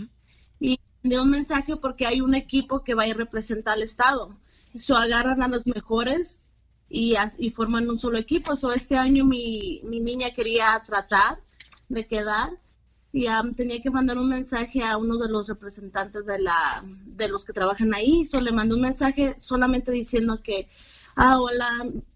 y 0.61 0.79
mandé 1.03 1.19
un 1.19 1.29
mensaje 1.29 1.75
porque 1.75 2.05
hay 2.05 2.21
un 2.21 2.35
equipo 2.35 2.85
que 2.85 2.95
va 2.95 3.03
a 3.03 3.13
representar 3.13 3.73
al 3.73 3.83
estado. 3.83 4.33
So 4.73 4.95
agarran 4.95 5.43
a 5.43 5.49
los 5.49 5.67
mejores 5.67 6.49
y, 6.89 7.15
forman 7.53 7.89
un 7.89 7.99
solo 7.99 8.17
equipo. 8.17 8.55
So 8.55 8.71
este 8.71 8.95
año 8.95 9.25
mi, 9.25 9.81
mi 9.83 9.99
niña 9.99 10.31
quería 10.33 10.81
tratar 10.85 11.37
de 11.89 12.07
quedar 12.07 12.51
y 13.11 13.27
am, 13.27 13.55
tenía 13.55 13.81
que 13.81 13.89
mandar 13.89 14.17
un 14.17 14.29
mensaje 14.29 14.83
a 14.85 14.95
uno 14.95 15.17
de 15.17 15.27
los 15.27 15.49
representantes 15.49 16.25
de 16.25 16.39
la 16.39 16.81
de 17.07 17.27
los 17.27 17.43
que 17.43 17.51
trabajan 17.51 17.93
ahí. 17.93 18.23
So 18.23 18.39
le 18.39 18.53
mandé 18.53 18.75
un 18.75 18.81
mensaje 18.81 19.35
solamente 19.37 19.91
diciendo 19.91 20.41
que 20.41 20.69
ah, 21.17 21.39
hola, 21.39 21.69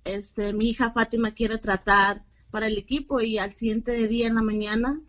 este, 0.06 0.54
mi 0.54 0.70
hija 0.70 0.92
Fátima 0.92 1.32
quiere 1.32 1.58
tratar 1.58 2.24
para 2.52 2.68
el 2.68 2.78
equipo 2.78 3.20
y 3.20 3.38
al 3.38 3.56
siguiente 3.56 4.08
día 4.08 4.28
en 4.28 4.36
la 4.36 4.42
mañana 4.42 5.00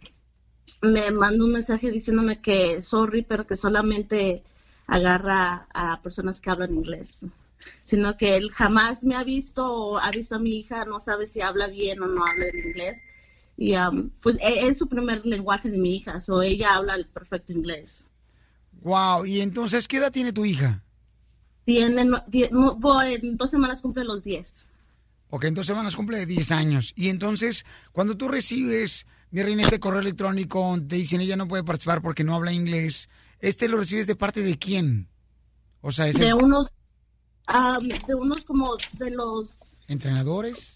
me 0.81 1.11
mandó 1.11 1.45
un 1.45 1.53
mensaje 1.53 1.91
diciéndome 1.91 2.41
que 2.41 2.81
sorry, 2.81 3.23
pero 3.23 3.47
que 3.47 3.57
solamente 3.57 4.43
agarra 4.87 5.67
a 5.75 6.01
personas 6.03 6.41
que 6.41 6.51
hablan 6.51 6.75
inglés. 6.75 7.27
Sino 7.85 8.17
que 8.17 8.37
él 8.37 8.51
jamás 8.51 9.05
me 9.05 9.15
ha 9.15 9.23
visto 9.23 9.65
o 9.73 9.99
ha 9.99 10.11
visto 10.11 10.35
a 10.35 10.39
mi 10.39 10.59
hija, 10.59 10.85
no 10.85 10.99
sabe 10.99 11.27
si 11.27 11.41
habla 11.41 11.69
bien 11.69 12.03
o 12.03 12.07
no 12.07 12.25
habla 12.25 12.47
en 12.47 12.59
inglés. 12.59 13.03
Y 13.57 13.77
um, 13.77 14.11
pues 14.23 14.37
e- 14.41 14.67
es 14.67 14.79
su 14.79 14.89
primer 14.89 15.25
lenguaje 15.27 15.71
de 15.71 15.79
mi 15.79 15.97
hija, 15.97 16.19
so 16.19 16.43
ella 16.43 16.75
habla 16.75 16.95
el 16.95 17.07
perfecto 17.07 17.53
inglés. 17.53 18.09
Wow, 18.81 19.27
y 19.27 19.41
entonces, 19.41 19.87
¿qué 19.87 19.99
edad 19.99 20.11
tiene 20.11 20.33
tu 20.33 20.45
hija? 20.45 20.83
Tiene, 21.65 22.03
en 22.03 23.37
dos 23.37 23.51
semanas 23.51 23.81
cumple 23.83 24.05
los 24.05 24.25
10. 24.25 24.69
Ok, 25.31 25.45
en 25.45 25.55
dos 25.55 25.67
semanas 25.67 25.97
cumple 25.97 26.27
10 26.27 26.51
años. 26.51 26.93
Y 26.97 27.09
entonces, 27.09 27.65
cuando 27.93 28.17
tú 28.17 28.29
recibes, 28.29 29.07
mi 29.31 29.43
reina, 29.43 29.63
este 29.63 29.81
correo 29.81 30.01
electrónico, 30.01 30.79
te 30.87 30.97
dicen 30.97 31.21
ella 31.21 31.37
no 31.37 31.49
puede 31.49 31.65
participar 31.65 32.03
porque 32.03 32.25
no 32.25 32.35
habla 32.35 32.53
inglés, 32.53 33.09
¿este 33.41 33.69
lo 33.69 33.79
recibes 33.79 34.07
de 34.07 34.17
parte 34.17 34.43
de 34.43 34.59
quién? 34.59 35.09
O 35.81 35.91
sea, 35.93 36.07
¿es 36.09 36.19
De 36.19 36.29
el- 36.29 36.35
unos, 36.35 36.69
um, 37.49 37.89
de 37.89 38.15
unos 38.15 38.45
como 38.45 38.77
de 38.99 39.11
los 39.11 39.81
entrenadores? 39.89 40.75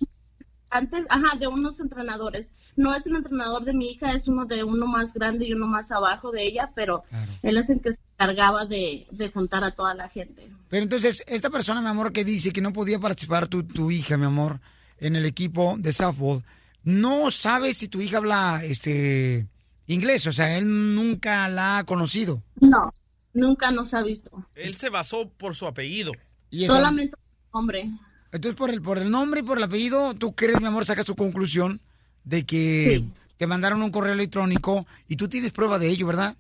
Antes, 0.71 1.07
ajá, 1.09 1.37
de 1.39 1.47
unos 1.47 1.81
entrenadores. 1.81 2.53
No 2.77 2.95
es 2.95 3.07
el 3.07 3.17
entrenador 3.17 3.65
de 3.65 3.75
mi 3.75 3.91
hija, 3.91 4.13
es 4.13 4.29
uno 4.29 4.45
de 4.47 4.65
uno 4.65 4.87
más 4.87 5.15
grande 5.15 5.47
y 5.47 5.53
uno 5.53 5.67
más 5.67 5.93
abajo 5.93 6.31
de 6.31 6.45
ella, 6.45 6.71
pero 6.75 7.03
él 7.43 7.57
es 7.57 7.71
el 7.71 7.81
que 7.81 7.93
se 7.93 8.01
encargaba 8.19 8.65
de, 8.65 9.07
de 9.11 9.31
juntar 9.31 9.65
a 9.65 9.71
toda 9.71 9.95
la 9.95 10.09
gente. 10.09 10.49
Pero 10.69 10.83
entonces, 10.83 11.23
esta 11.27 11.51
persona, 11.51 11.81
mi 11.81 11.89
amor, 11.89 12.13
que 12.13 12.25
dice 12.25 12.53
que 12.53 12.61
no 12.61 12.73
podía 12.73 12.99
participar 12.99 13.49
tu, 13.49 13.63
tu 13.63 13.91
hija, 13.91 14.17
mi 14.17 14.27
amor, 14.27 14.61
en 14.99 15.17
el 15.17 15.25
equipo 15.25 15.77
de 15.79 15.93
softball, 15.93 16.43
no 16.83 17.31
sabe 17.31 17.75
si 17.75 17.89
tu 17.89 18.01
hija 18.01 18.19
habla 18.19 18.61
este 18.63 19.47
inglés, 19.87 20.27
o 20.27 20.33
sea, 20.33 20.57
él 20.57 20.95
nunca 20.95 21.49
la 21.49 21.79
ha 21.79 21.85
conocido. 21.85 22.43
No, 22.61 22.93
nunca 23.33 23.71
nos 23.71 23.95
ha 23.95 24.03
visto. 24.03 24.31
Él 24.55 24.77
se 24.77 24.91
basó 24.91 25.29
por 25.29 25.55
su 25.55 25.67
apellido. 25.67 26.13
Y 26.51 26.67
Solamente 26.67 27.17
hombre. 27.51 27.91
Entonces, 28.37 28.57
por 28.57 28.69
el, 28.69 28.83
por 28.83 28.99
el 28.99 29.11
nombre 29.11 29.41
y 29.41 29.43
por 29.43 29.57
el 29.57 29.65
apellido, 29.65 30.13
¿tú 30.13 30.35
crees, 30.35 30.61
mi 30.61 30.67
amor, 30.67 30.85
sacas 30.85 31.07
tu 31.07 31.17
conclusión 31.17 31.81
de 32.23 32.45
que 32.45 33.03
te 33.39 33.47
mandaron 33.47 33.81
un 33.81 33.91
correo 33.91 34.13
electrónico 34.13 34.87
y 35.09 35.17
tú 35.17 35.27
tienes 35.27 35.53
prueba 35.53 35.79
de 35.79 35.89
ello, 35.89 36.07
¿verdad? 36.07 36.37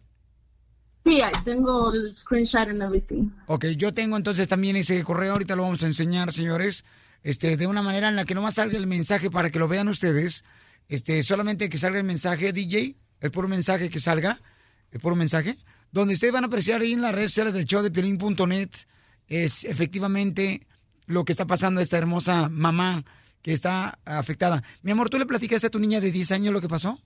Sí, 1.06 1.22
tengo 1.42 1.90
el 1.94 2.14
screenshot 2.14 2.68
and 2.68 2.82
everything. 2.82 3.30
Ok, 3.46 3.64
yo 3.78 3.94
tengo 3.94 4.18
entonces 4.18 4.46
también 4.46 4.76
ese 4.76 5.02
correo, 5.04 5.32
ahorita 5.32 5.56
lo 5.56 5.62
vamos 5.62 5.82
a 5.84 5.86
enseñar, 5.86 6.34
señores, 6.34 6.84
este, 7.22 7.56
de 7.56 7.66
una 7.66 7.80
manera 7.80 8.08
en 8.08 8.16
la 8.16 8.26
que 8.26 8.34
nomás 8.34 8.54
salga 8.54 8.76
el 8.76 8.86
mensaje 8.86 9.30
para 9.30 9.48
que 9.50 9.58
lo 9.58 9.66
vean 9.66 9.88
ustedes, 9.88 10.44
este, 10.88 11.22
solamente 11.22 11.70
que 11.70 11.78
salga 11.78 11.98
el 11.98 12.04
mensaje, 12.04 12.52
DJ, 12.52 12.94
el 13.20 13.30
puro 13.30 13.48
mensaje 13.48 13.88
que 13.88 14.00
salga, 14.00 14.42
el 14.90 15.00
puro 15.00 15.16
mensaje, 15.16 15.56
donde 15.92 16.12
ustedes 16.12 16.34
van 16.34 16.44
a 16.44 16.48
apreciar 16.48 16.82
ahí 16.82 16.92
en 16.92 17.00
las 17.00 17.14
redes 17.14 17.30
sociales 17.30 17.54
del 17.54 17.64
show 17.64 17.82
de 17.82 17.90
Piolín.net, 17.90 18.68
es 19.28 19.64
efectivamente 19.64 20.66
lo 21.06 21.24
que 21.24 21.32
está 21.32 21.46
pasando 21.46 21.80
a 21.80 21.82
esta 21.82 21.98
hermosa 21.98 22.48
mamá 22.48 23.04
que 23.42 23.52
está 23.52 23.98
afectada. 24.04 24.62
Mi 24.82 24.90
amor, 24.90 25.08
¿tú 25.08 25.18
le 25.18 25.26
platicaste 25.26 25.68
a 25.68 25.70
tu 25.70 25.78
niña 25.78 26.00
de 26.00 26.10
10 26.10 26.32
años 26.32 26.52
lo 26.52 26.60
que 26.60 26.68
pasó? 26.68 27.00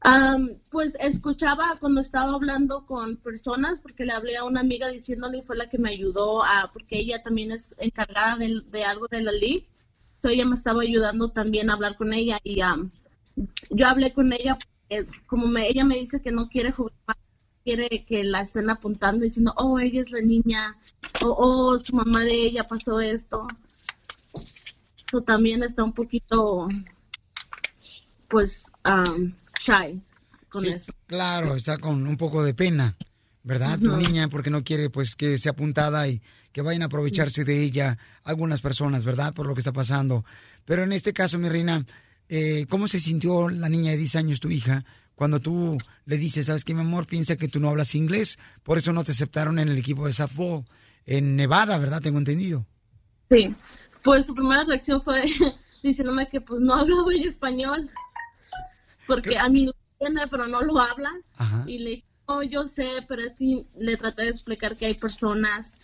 Am, 0.00 0.60
pues 0.70 0.96
escuchaba 1.00 1.76
cuando 1.80 2.00
estaba 2.00 2.34
hablando 2.34 2.82
con 2.82 3.16
personas, 3.16 3.80
porque 3.80 4.04
le 4.04 4.12
hablé 4.12 4.36
a 4.36 4.44
una 4.44 4.60
amiga 4.60 4.88
diciéndole 4.90 5.42
fue 5.42 5.56
la 5.56 5.70
que 5.70 5.78
me 5.78 5.88
ayudó 5.88 6.44
a, 6.44 6.70
porque 6.72 6.98
ella 6.98 7.22
también 7.22 7.52
es 7.52 7.74
encargada 7.78 8.36
de, 8.36 8.60
de 8.70 8.84
algo 8.84 9.06
de 9.08 9.22
la 9.22 9.32
league, 9.32 9.66
entonces 10.16 10.38
ella 10.38 10.46
me 10.46 10.56
estaba 10.56 10.82
ayudando 10.82 11.30
también 11.30 11.70
a 11.70 11.74
hablar 11.74 11.96
con 11.96 12.12
ella 12.12 12.38
y 12.44 12.60
am, 12.60 12.90
yo 13.70 13.86
hablé 13.86 14.12
con 14.12 14.32
ella, 14.32 14.58
porque 14.58 15.10
como 15.26 15.46
me, 15.46 15.68
ella 15.68 15.84
me 15.84 15.96
dice 15.96 16.20
que 16.20 16.32
no 16.32 16.46
quiere 16.46 16.72
jugar 16.72 16.94
quiere 17.64 18.04
que 18.06 18.22
la 18.24 18.42
estén 18.42 18.68
apuntando 18.70 19.24
diciendo, 19.24 19.54
oh, 19.56 19.78
ella 19.78 20.02
es 20.02 20.12
la 20.12 20.20
niña, 20.20 20.76
o 21.22 21.34
oh, 21.36 21.80
su 21.80 21.96
mamá 21.96 22.20
de 22.20 22.34
ella 22.34 22.64
pasó 22.64 23.00
esto. 23.00 23.46
So, 25.10 25.22
también 25.22 25.62
está 25.62 25.82
un 25.82 25.92
poquito, 25.92 26.68
pues, 28.28 28.72
am, 28.82 29.34
shy 29.58 30.02
con 30.48 30.62
Sí, 30.64 30.68
eso. 30.68 30.92
Claro, 31.06 31.56
está 31.56 31.78
con 31.78 32.06
un 32.06 32.16
poco 32.16 32.44
de 32.44 32.54
pena, 32.54 32.96
¿verdad? 33.42 33.78
Tu 33.78 33.96
niña, 33.96 34.28
porque 34.28 34.50
no 34.50 34.62
quiere 34.62 34.90
pues 34.90 35.16
que 35.16 35.38
sea 35.38 35.52
apuntada 35.52 36.06
y 36.06 36.22
que 36.52 36.62
vayan 36.62 36.82
a 36.82 36.86
aprovecharse 36.86 37.44
de 37.44 37.62
ella 37.62 37.98
algunas 38.22 38.60
personas, 38.60 39.04
¿verdad? 39.04 39.34
Por 39.34 39.46
lo 39.46 39.54
que 39.54 39.60
está 39.60 39.72
pasando. 39.72 40.24
Pero 40.64 40.84
en 40.84 40.92
este 40.92 41.12
caso, 41.12 41.38
mi 41.38 41.48
reina, 41.48 41.84
eh, 42.28 42.66
¿cómo 42.68 42.88
se 42.88 43.00
sintió 43.00 43.48
la 43.48 43.68
niña 43.68 43.90
de 43.90 43.96
10 43.98 44.16
años, 44.16 44.40
tu 44.40 44.50
hija, 44.50 44.84
cuando 45.14 45.40
tú 45.40 45.78
le 46.06 46.18
dices, 46.18 46.46
sabes 46.46 46.64
qué, 46.64 46.74
mi 46.74 46.80
amor, 46.80 47.06
piensa 47.06 47.36
que 47.36 47.48
tú 47.48 47.60
no 47.60 47.68
hablas 47.68 47.94
inglés, 47.94 48.38
por 48.62 48.78
eso 48.78 48.92
no 48.92 49.04
te 49.04 49.12
aceptaron 49.12 49.58
en 49.58 49.68
el 49.68 49.78
equipo 49.78 50.06
de 50.06 50.12
softball 50.12 50.64
en 51.06 51.36
Nevada, 51.36 51.78
¿verdad? 51.78 52.00
Tengo 52.02 52.18
entendido. 52.18 52.66
Sí, 53.30 53.54
pues 54.02 54.26
su 54.26 54.34
primera 54.34 54.64
reacción 54.64 55.02
fue 55.02 55.24
diciéndome 55.82 56.28
que 56.28 56.40
pues 56.40 56.60
no 56.60 56.74
hablaba 56.74 57.12
en 57.12 57.28
español, 57.28 57.90
porque 59.06 59.38
a 59.38 59.48
mí 59.48 59.66
lo 59.66 59.72
entiende, 60.00 60.26
pero 60.30 60.46
no 60.46 60.62
lo 60.62 60.78
habla. 60.78 61.10
Y 61.66 61.78
le 61.78 61.90
dije, 61.90 62.04
no, 62.28 62.42
yo 62.42 62.66
sé, 62.66 62.88
pero 63.06 63.22
es 63.22 63.36
que 63.36 63.64
le 63.78 63.96
traté 63.96 64.22
de 64.22 64.30
explicar 64.30 64.76
que 64.76 64.86
hay 64.86 64.94
personas 64.94 65.76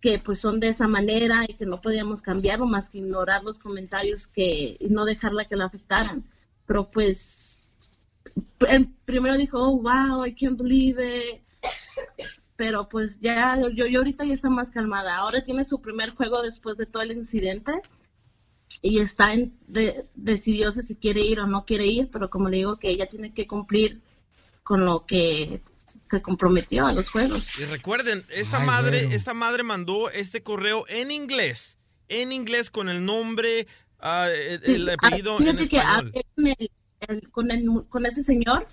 que 0.00 0.18
pues 0.18 0.40
son 0.40 0.60
de 0.60 0.68
esa 0.68 0.86
manera 0.86 1.44
y 1.48 1.54
que 1.54 1.66
no 1.66 1.80
podíamos 1.80 2.22
cambiarlo 2.22 2.66
más 2.66 2.90
que 2.90 2.98
ignorar 2.98 3.42
los 3.42 3.58
comentarios 3.58 4.26
que 4.28 4.76
y 4.78 4.88
no 4.88 5.04
dejarla 5.04 5.46
que 5.46 5.56
la 5.56 5.66
afectaran. 5.66 6.24
Pero 6.66 6.88
pues 6.88 7.57
primero 9.04 9.36
dijo, 9.36 9.58
oh, 9.60 9.76
wow, 9.80 10.24
I 10.24 10.34
can't 10.34 10.58
believe 10.60 10.98
it. 11.00 11.42
Pero 12.56 12.88
pues 12.88 13.20
ya, 13.20 13.56
yo, 13.72 13.86
yo 13.86 13.98
ahorita 14.00 14.24
ya 14.24 14.32
está 14.34 14.50
más 14.50 14.70
calmada. 14.70 15.16
Ahora 15.16 15.44
tiene 15.44 15.62
su 15.64 15.80
primer 15.80 16.10
juego 16.10 16.42
después 16.42 16.76
de 16.76 16.86
todo 16.86 17.02
el 17.02 17.12
incidente 17.12 17.72
y 18.82 19.00
está 19.00 19.32
en, 19.32 19.56
de, 19.66 20.06
decidióse 20.14 20.82
si 20.82 20.96
quiere 20.96 21.20
ir 21.20 21.40
o 21.40 21.46
no 21.46 21.64
quiere 21.64 21.86
ir, 21.86 22.08
pero 22.10 22.28
como 22.30 22.48
le 22.48 22.58
digo 22.58 22.78
que 22.78 22.90
ella 22.90 23.06
tiene 23.06 23.32
que 23.32 23.46
cumplir 23.46 24.00
con 24.64 24.84
lo 24.84 25.06
que 25.06 25.60
se 26.06 26.20
comprometió 26.20 26.86
a 26.86 26.92
los 26.92 27.08
juegos. 27.10 27.58
Y 27.58 27.64
recuerden, 27.64 28.24
esta 28.28 28.58
Ay, 28.60 28.66
madre, 28.66 29.14
esta 29.14 29.34
madre 29.34 29.62
mandó 29.62 30.10
este 30.10 30.42
correo 30.42 30.84
en 30.88 31.10
inglés, 31.10 31.78
en 32.08 32.32
inglés 32.32 32.70
con 32.70 32.88
el 32.88 33.04
nombre, 33.04 33.66
ah, 34.00 34.28
el, 34.30 34.62
Sí, 34.64 34.74
el 34.74 34.88
ah, 34.90 34.94
apellido 34.94 35.36
en 35.38 35.44
fíjate 35.44 35.68
que 35.68 35.76
español. 35.78 36.12
con, 36.34 36.46
el- 36.48 36.70
el- 37.00 37.30
con, 37.30 37.50
el- 37.50 37.84
con 37.88 38.06
ese 38.06 38.22
señor 38.22 38.66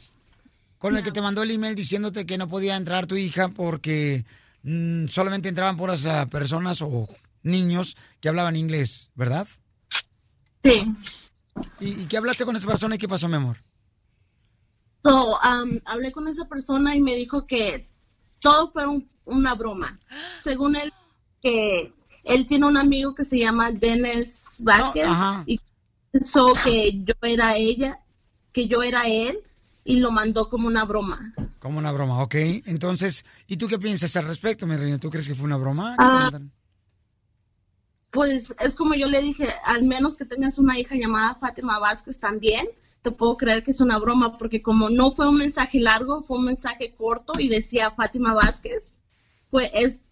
Con 0.77 0.97
el 0.97 1.03
que 1.03 1.11
te 1.11 1.21
mandó 1.21 1.43
el 1.43 1.51
email 1.51 1.75
diciéndote 1.75 2.25
que 2.25 2.37
no 2.37 2.47
podía 2.47 2.75
entrar 2.75 3.05
tu 3.07 3.15
hija 3.15 3.49
porque 3.49 4.25
mm, 4.63 5.07
solamente 5.07 5.49
entraban 5.49 5.77
puras 5.77 6.05
ah, 6.05 6.25
personas 6.27 6.81
o 6.81 7.07
niños 7.43 7.95
que 8.19 8.29
hablaban 8.29 8.55
inglés, 8.55 9.09
¿verdad? 9.15 9.47
Sí. 10.63 10.91
¿Y, 11.79 12.01
y 12.01 12.05
qué 12.07 12.17
hablaste 12.17 12.43
con 12.45 12.55
esa 12.55 12.67
persona 12.67 12.95
y 12.95 12.97
qué 12.97 13.07
pasó, 13.07 13.27
mi 13.27 13.35
amor? 13.35 13.57
So, 15.03 15.33
um, 15.37 15.71
hablé 15.85 16.11
con 16.11 16.27
esa 16.27 16.45
persona 16.47 16.95
y 16.95 17.01
me 17.01 17.15
dijo 17.15 17.45
que 17.45 17.87
todo 18.39 18.67
fue 18.67 18.87
un- 18.87 19.07
una 19.25 19.53
broma. 19.53 19.99
Según 20.35 20.75
él, 20.75 20.91
que 21.41 21.93
él 22.23 22.47
tiene 22.47 22.65
un 22.65 22.77
amigo 22.77 23.13
que 23.13 23.23
se 23.23 23.37
llama 23.37 23.71
Dennis 23.71 24.57
Vázquez 24.63 25.07
y 25.45 25.59
pensó 26.11 26.53
que 26.63 27.01
yo 27.03 27.13
era 27.21 27.55
ella, 27.55 27.99
que 28.55 28.67
yo 28.67 28.81
era 28.83 29.01
él 29.05 29.37
y 29.83 29.99
lo 29.99 30.11
mandó 30.11 30.47
como 30.47 30.67
una 30.67 30.85
broma. 30.85 31.19
Como 31.59 31.77
una 31.77 31.91
broma, 31.91 32.23
ok. 32.23 32.35
Entonces, 32.65 33.25
¿y 33.47 33.57
tú 33.57 33.67
qué 33.67 33.77
piensas 33.77 34.15
al 34.15 34.25
respecto, 34.27 34.65
mi 34.65 34.77
reina? 34.77 34.97
¿Tú 34.97 35.09
crees 35.09 35.27
que 35.27 35.35
fue 35.35 35.43
una 35.45 35.57
broma? 35.57 35.97
Ah, 35.99 36.31
Pues 38.13 38.55
es 38.61 38.75
como 38.75 38.93
yo 38.95 39.07
le 39.07 39.21
dije, 39.21 39.45
al 39.65 39.83
menos 39.83 40.15
que 40.15 40.23
tengas 40.23 40.57
una 40.57 40.79
hija 40.79 40.95
llamada 40.95 41.35
Fátima 41.35 41.79
Vázquez 41.79 42.17
también, 42.17 42.65
te 43.01 43.11
puedo 43.11 43.35
creer 43.35 43.61
que 43.61 43.71
es 43.71 43.81
una 43.81 43.99
broma, 43.99 44.37
porque 44.37 44.61
como 44.61 44.89
no 44.89 45.11
fue 45.11 45.27
un 45.27 45.37
mensaje 45.37 45.79
largo, 45.81 46.21
fue 46.21 46.37
un 46.37 46.45
mensaje 46.45 46.95
corto 46.95 47.33
y 47.37 47.49
decía 47.49 47.91
Fátima 47.91 48.33
Vázquez, 48.33 48.95
pues 49.49 49.69
es 49.73 50.03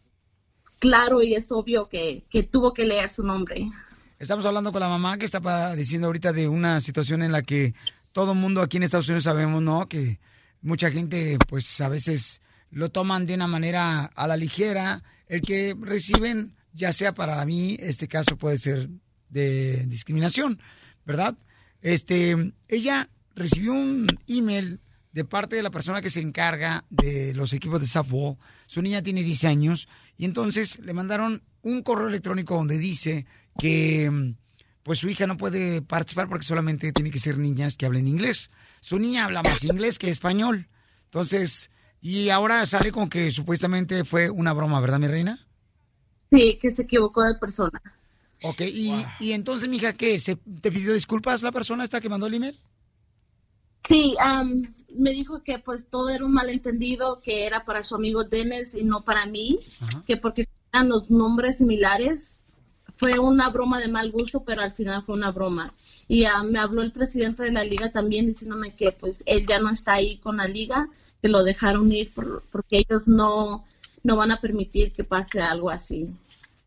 claro 0.79 1.23
y 1.23 1.33
es 1.33 1.49
obvio 1.53 1.87
que, 1.87 2.25
que 2.29 2.43
tuvo 2.43 2.73
que 2.73 2.85
leer 2.85 3.09
su 3.09 3.23
nombre. 3.23 3.71
Estamos 4.19 4.45
hablando 4.45 4.71
con 4.71 4.81
la 4.81 4.89
mamá 4.89 5.17
que 5.17 5.25
está 5.25 5.39
pa- 5.41 5.75
diciendo 5.75 6.07
ahorita 6.07 6.33
de 6.33 6.47
una 6.49 6.81
situación 6.81 7.23
en 7.23 7.31
la 7.31 7.41
que 7.41 7.73
todo 8.14 8.31
el 8.31 8.38
mundo 8.38 8.61
aquí 8.61 8.77
en 8.77 8.84
Estados 8.84 9.07
Unidos 9.10 9.26
sabemos, 9.26 9.61
¿no? 9.61 9.90
Que 9.90 10.19
mucha 10.61 10.90
gente, 10.91 11.38
pues 11.49 11.81
a 11.81 11.90
veces 11.90 12.41
lo 12.69 12.90
toman 12.90 13.26
de 13.26 13.35
una 13.35 13.48
manera 13.48 14.06
a 14.06 14.27
la 14.27 14.38
ligera. 14.38 15.03
El 15.27 15.41
que 15.41 15.76
reciben, 15.80 16.56
ya 16.73 16.94
sea 16.94 17.14
para 17.14 17.44
mí, 17.45 17.76
este 17.80 18.07
caso 18.07 18.38
puede 18.38 18.57
ser 18.57 18.90
de 19.30 19.85
discriminación, 19.88 20.60
¿verdad? 21.06 21.35
Este, 21.81 22.53
ella 22.68 23.10
recibió 23.35 23.73
un 23.73 24.07
email 24.27 24.80
de 25.11 25.26
parte 25.26 25.56
de 25.56 25.64
la 25.64 25.72
persona 25.72 26.02
que 26.02 26.10
se 26.10 26.22
encarga 26.22 26.85
de 26.90 27.34
los 27.34 27.52
equipos 27.53 27.81
de 27.81 27.88
softball. 27.88 28.38
Su 28.68 28.81
niña 28.81 29.02
tiene 29.02 29.23
10 29.23 29.44
años 29.45 29.88
y 30.18 30.26
entonces 30.26 30.80
le 30.80 30.94
mandaron 30.94 31.44
un 31.61 31.81
correo 31.81 32.07
electrónico 32.07 32.56
donde 32.56 32.77
dice 32.77 33.26
que 33.60 34.35
pues 34.84 34.99
su 34.99 35.10
hija 35.10 35.26
no 35.27 35.38
puede 35.38 35.81
participar 35.81 36.27
porque 36.30 36.45
solamente 36.45 36.91
tiene 36.91 37.11
que 37.11 37.19
ser 37.19 37.38
niñas 37.38 37.77
que 37.77 37.85
hablen 37.85 38.07
inglés. 38.07 38.51
Su 38.81 38.99
niña 38.99 39.26
habla 39.26 39.41
más 39.41 39.64
inglés 39.64 39.97
que 39.97 40.10
español. 40.10 40.68
Entonces, 41.05 41.72
y 42.01 42.30
ahora 42.30 42.65
sale 42.65 42.91
con 42.91 43.10
que 43.10 43.31
supuestamente 43.31 44.03
fue 44.03 44.30
una 44.30 44.53
broma, 44.53 44.81
¿verdad, 44.81 44.99
mi 44.99 45.07
reina? 45.07 45.47
Sí, 46.31 46.60
que 46.61 46.69
se 46.72 46.84
equivocó 46.84 47.23
de 47.23 47.35
persona. 47.35 47.81
Ok, 48.43 48.61
y, 48.61 48.93
y 49.19 49.31
entonces, 49.31 49.69
mija, 49.69 49.93
¿qué? 49.93 50.19
¿Se, 50.19 50.35
¿Te 50.35 50.72
pidió 50.72 50.93
disculpas 50.93 51.43
la 51.43 51.51
persona 51.51 51.84
esta 51.84 52.01
que 52.01 52.10
mandó 52.10 52.27
el 52.27 52.34
email? 52.34 52.60
Sí, 53.88 54.15
am, 54.19 54.61
me 54.95 55.11
dijo 55.11 55.43
que 55.43 55.60
pues 55.60 55.89
todo 55.89 56.10
era 56.10 56.26
un 56.26 56.34
malentendido, 56.34 57.22
que 57.22 57.45
era 57.45 57.65
para 57.65 57.84
su 57.84 57.95
amigo 57.95 58.23
Dennis 58.23 58.76
y 58.76 58.84
no 58.84 59.01
para 59.01 59.26
mí, 59.26 59.60
que 60.05 60.18
porque 60.18 60.45
eran 60.72 60.89
los 60.89 61.10
nombres 61.10 61.57
similares. 61.57 62.42
Fue 62.95 63.19
una 63.19 63.49
broma 63.49 63.79
de 63.79 63.87
mal 63.87 64.11
gusto, 64.11 64.43
pero 64.43 64.61
al 64.61 64.71
final 64.71 65.03
fue 65.03 65.15
una 65.15 65.31
broma. 65.31 65.73
Y 66.07 66.25
ah, 66.25 66.43
me 66.43 66.59
habló 66.59 66.81
el 66.81 66.91
presidente 66.91 67.43
de 67.43 67.51
la 67.51 67.63
liga 67.63 67.91
también 67.91 68.25
diciéndome 68.27 68.75
que 68.75 68.91
pues 68.91 69.23
él 69.25 69.45
ya 69.47 69.59
no 69.59 69.69
está 69.71 69.93
ahí 69.93 70.17
con 70.17 70.37
la 70.37 70.47
liga, 70.47 70.87
que 71.21 71.29
lo 71.29 71.43
dejaron 71.43 71.91
ir 71.91 72.11
por- 72.13 72.43
porque 72.51 72.77
ellos 72.79 73.03
no, 73.07 73.65
no 74.03 74.15
van 74.15 74.31
a 74.31 74.39
permitir 74.41 74.91
que 74.91 75.03
pase 75.03 75.41
algo 75.41 75.69
así. 75.69 76.07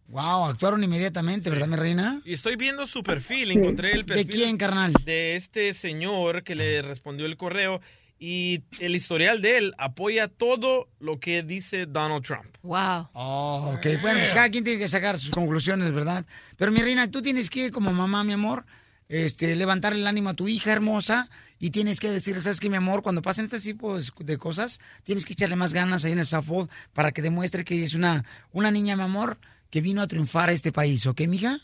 Wow, 0.08 0.44
actuaron 0.46 0.82
inmediatamente, 0.84 1.50
¿verdad, 1.50 1.66
mi 1.66 1.76
reina? 1.76 2.20
Y 2.24 2.32
estoy 2.32 2.54
viendo 2.56 2.86
su 2.86 3.02
perfil, 3.02 3.50
Sí. 3.52 3.58
encontré 3.58 3.92
el 3.92 4.04
¿De 4.06 4.14
perfil. 4.14 4.30
quién, 4.30 4.56
carnal? 4.56 4.92
De 5.04 5.34
este 5.36 5.74
señor 5.74 6.44
que 6.44 6.54
le 6.54 6.80
respondió 6.82 7.26
el 7.26 7.36
correo 7.36 7.80
y 8.18 8.62
el 8.80 8.96
historial 8.96 9.42
de 9.42 9.58
él 9.58 9.74
apoya 9.78 10.28
todo 10.28 10.88
lo 11.00 11.20
que 11.20 11.42
dice 11.42 11.86
Donald 11.86 12.24
Trump. 12.24 12.46
Wow. 12.62 13.08
Oh, 13.12 13.74
ok, 13.76 13.86
bueno, 14.00 14.20
pues 14.20 14.32
cada 14.34 14.48
quien 14.50 14.64
tiene 14.64 14.78
que 14.78 14.88
sacar 14.88 15.18
sus 15.18 15.30
conclusiones, 15.32 15.92
¿verdad? 15.92 16.24
Pero 16.56 16.72
mi 16.72 16.80
reina, 16.80 17.10
tú 17.10 17.20
tienes 17.22 17.50
que, 17.50 17.70
como 17.70 17.92
mamá, 17.92 18.24
mi 18.24 18.32
amor, 18.32 18.64
este, 19.08 19.54
levantar 19.54 19.92
el 19.92 20.06
ánimo 20.06 20.30
a 20.30 20.34
tu 20.34 20.48
hija 20.48 20.72
hermosa 20.72 21.28
y 21.58 21.70
tienes 21.70 22.00
que 22.00 22.10
decirle, 22.10 22.40
¿sabes 22.40 22.58
qué, 22.58 22.68
mi 22.70 22.76
amor? 22.76 23.02
Cuando 23.02 23.22
pasen 23.22 23.44
este 23.44 23.60
tipo 23.60 23.96
de- 24.00 24.38
cosas, 24.38 24.80
tienes 25.04 25.24
que 25.26 25.34
echarle 25.34 25.56
más 25.56 25.72
ganas 25.72 26.04
ahí 26.04 26.12
en 26.12 26.18
el 26.18 26.26
softball 26.26 26.68
para 26.92 27.12
que 27.12 27.22
demuestre 27.22 27.64
que 27.64 27.84
es 27.84 27.94
una, 27.94 28.24
una 28.52 28.70
niña, 28.70 28.96
mi 28.96 29.02
amor, 29.02 29.38
que 29.70 29.80
vino 29.80 30.00
a 30.02 30.06
triunfar 30.06 30.48
a 30.48 30.52
este 30.52 30.72
país, 30.72 31.06
¿ok, 31.06 31.20
mija? 31.28 31.60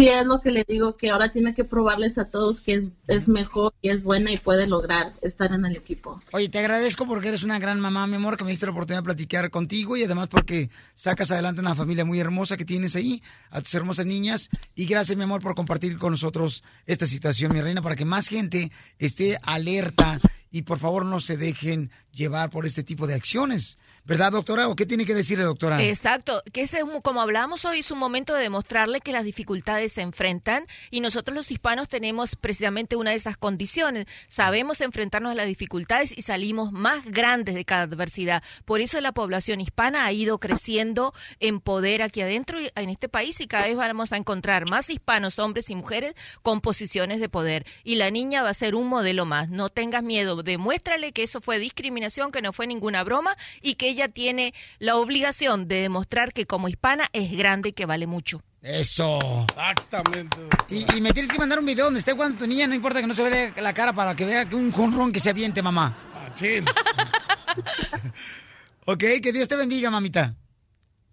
Sí, 0.00 0.08
es 0.08 0.24
lo 0.24 0.40
que 0.40 0.50
le 0.50 0.64
digo, 0.66 0.96
que 0.96 1.10
ahora 1.10 1.30
tiene 1.30 1.54
que 1.54 1.62
probarles 1.62 2.16
a 2.16 2.30
todos 2.30 2.62
que 2.62 2.72
es, 2.72 2.84
es 3.06 3.28
mejor 3.28 3.74
y 3.82 3.90
es 3.90 4.02
buena 4.02 4.32
y 4.32 4.38
puede 4.38 4.66
lograr 4.66 5.12
estar 5.20 5.52
en 5.52 5.66
el 5.66 5.76
equipo. 5.76 6.18
Oye, 6.32 6.48
te 6.48 6.58
agradezco 6.58 7.06
porque 7.06 7.28
eres 7.28 7.42
una 7.42 7.58
gran 7.58 7.78
mamá, 7.80 8.06
mi 8.06 8.16
amor, 8.16 8.38
que 8.38 8.44
me 8.44 8.50
diste 8.50 8.64
la 8.64 8.72
oportunidad 8.72 9.02
de 9.02 9.04
platicar 9.04 9.50
contigo 9.50 9.98
y 9.98 10.04
además 10.04 10.28
porque 10.28 10.70
sacas 10.94 11.30
adelante 11.30 11.60
una 11.60 11.74
familia 11.74 12.06
muy 12.06 12.18
hermosa 12.18 12.56
que 12.56 12.64
tienes 12.64 12.96
ahí, 12.96 13.22
a 13.50 13.60
tus 13.60 13.74
hermosas 13.74 14.06
niñas. 14.06 14.48
Y 14.74 14.86
gracias, 14.86 15.18
mi 15.18 15.24
amor, 15.24 15.42
por 15.42 15.54
compartir 15.54 15.98
con 15.98 16.12
nosotros 16.12 16.64
esta 16.86 17.06
situación, 17.06 17.52
mi 17.52 17.60
reina, 17.60 17.82
para 17.82 17.94
que 17.94 18.06
más 18.06 18.28
gente 18.28 18.72
esté 18.98 19.38
alerta 19.42 20.18
y 20.50 20.62
por 20.62 20.78
favor 20.78 21.04
no 21.04 21.20
se 21.20 21.36
dejen 21.36 21.90
llevar 22.12 22.50
por 22.50 22.66
este 22.66 22.82
tipo 22.82 23.06
de 23.06 23.14
acciones. 23.14 23.78
¿Verdad, 24.04 24.32
doctora? 24.32 24.68
¿O 24.68 24.74
qué 24.74 24.86
tiene 24.86 25.04
que 25.04 25.14
decirle, 25.14 25.44
doctora? 25.44 25.82
Exacto, 25.82 26.42
que 26.52 26.62
es 26.62 26.74
como 27.02 27.20
hablamos 27.20 27.64
hoy, 27.64 27.80
es 27.80 27.90
un 27.90 27.98
momento 27.98 28.34
de 28.34 28.42
demostrarle 28.42 29.00
que 29.00 29.12
las 29.12 29.24
dificultades 29.24 29.92
se 29.92 30.02
enfrentan 30.02 30.66
y 30.90 31.00
nosotros 31.00 31.34
los 31.34 31.50
hispanos 31.50 31.88
tenemos 31.88 32.34
precisamente 32.34 32.96
una 32.96 33.10
de 33.10 33.16
esas 33.16 33.36
condiciones. 33.36 34.06
Sabemos 34.26 34.80
enfrentarnos 34.80 35.32
a 35.32 35.34
las 35.34 35.46
dificultades 35.46 36.16
y 36.16 36.22
salimos 36.22 36.72
más 36.72 37.04
grandes 37.04 37.54
de 37.54 37.64
cada 37.64 37.82
adversidad. 37.82 38.42
Por 38.64 38.80
eso 38.80 39.00
la 39.00 39.12
población 39.12 39.60
hispana 39.60 40.04
ha 40.04 40.12
ido 40.12 40.38
creciendo 40.38 41.14
en 41.38 41.60
poder 41.60 42.02
aquí 42.02 42.22
adentro 42.22 42.60
y 42.60 42.70
en 42.74 42.90
este 42.90 43.08
país 43.08 43.40
y 43.40 43.46
cada 43.46 43.66
vez 43.66 43.76
vamos 43.76 44.12
a 44.12 44.16
encontrar 44.16 44.68
más 44.68 44.90
hispanos, 44.90 45.38
hombres 45.38 45.70
y 45.70 45.76
mujeres 45.76 46.14
con 46.42 46.60
posiciones 46.60 47.20
de 47.20 47.28
poder. 47.28 47.66
Y 47.84 47.96
la 47.96 48.10
niña 48.10 48.42
va 48.42 48.50
a 48.50 48.54
ser 48.54 48.74
un 48.74 48.88
modelo 48.88 49.26
más. 49.26 49.50
No 49.50 49.68
tengas 49.68 50.02
miedo, 50.02 50.36
demuéstrale 50.42 51.12
que 51.12 51.22
eso 51.22 51.40
fue 51.40 51.58
discriminación, 51.58 52.32
que 52.32 52.42
no 52.42 52.52
fue 52.52 52.66
ninguna 52.66 53.04
broma 53.04 53.36
y 53.60 53.74
que 53.74 53.88
ella 53.88 54.08
tiene 54.08 54.54
la 54.78 54.96
obligación 54.96 55.68
de 55.68 55.82
demostrar 55.82 56.32
que 56.32 56.46
como 56.46 56.68
hispana 56.68 57.08
es 57.12 57.36
grande 57.36 57.70
y 57.70 57.72
que 57.72 57.86
vale 57.86 58.06
mucho. 58.06 58.42
Eso. 58.62 59.18
Exactamente. 59.48 60.36
Y, 60.68 60.96
y 60.96 61.00
me 61.00 61.12
tienes 61.12 61.32
que 61.32 61.38
mandar 61.38 61.58
un 61.58 61.66
video 61.66 61.86
donde 61.86 62.00
esté 62.00 62.12
jugando 62.12 62.38
tu 62.38 62.46
niña, 62.46 62.66
no 62.66 62.74
importa 62.74 63.00
que 63.00 63.06
no 63.06 63.14
se 63.14 63.22
vea 63.22 63.54
la 63.60 63.72
cara 63.72 63.92
para 63.92 64.14
que 64.14 64.26
vea 64.26 64.44
que 64.44 64.54
un 64.54 64.70
jonrón 64.70 65.12
que 65.12 65.20
se 65.20 65.30
aviente, 65.30 65.62
mamá. 65.62 65.96
ok, 68.86 69.04
que 69.22 69.32
Dios 69.32 69.48
te 69.48 69.56
bendiga, 69.56 69.90
mamita. 69.90 70.34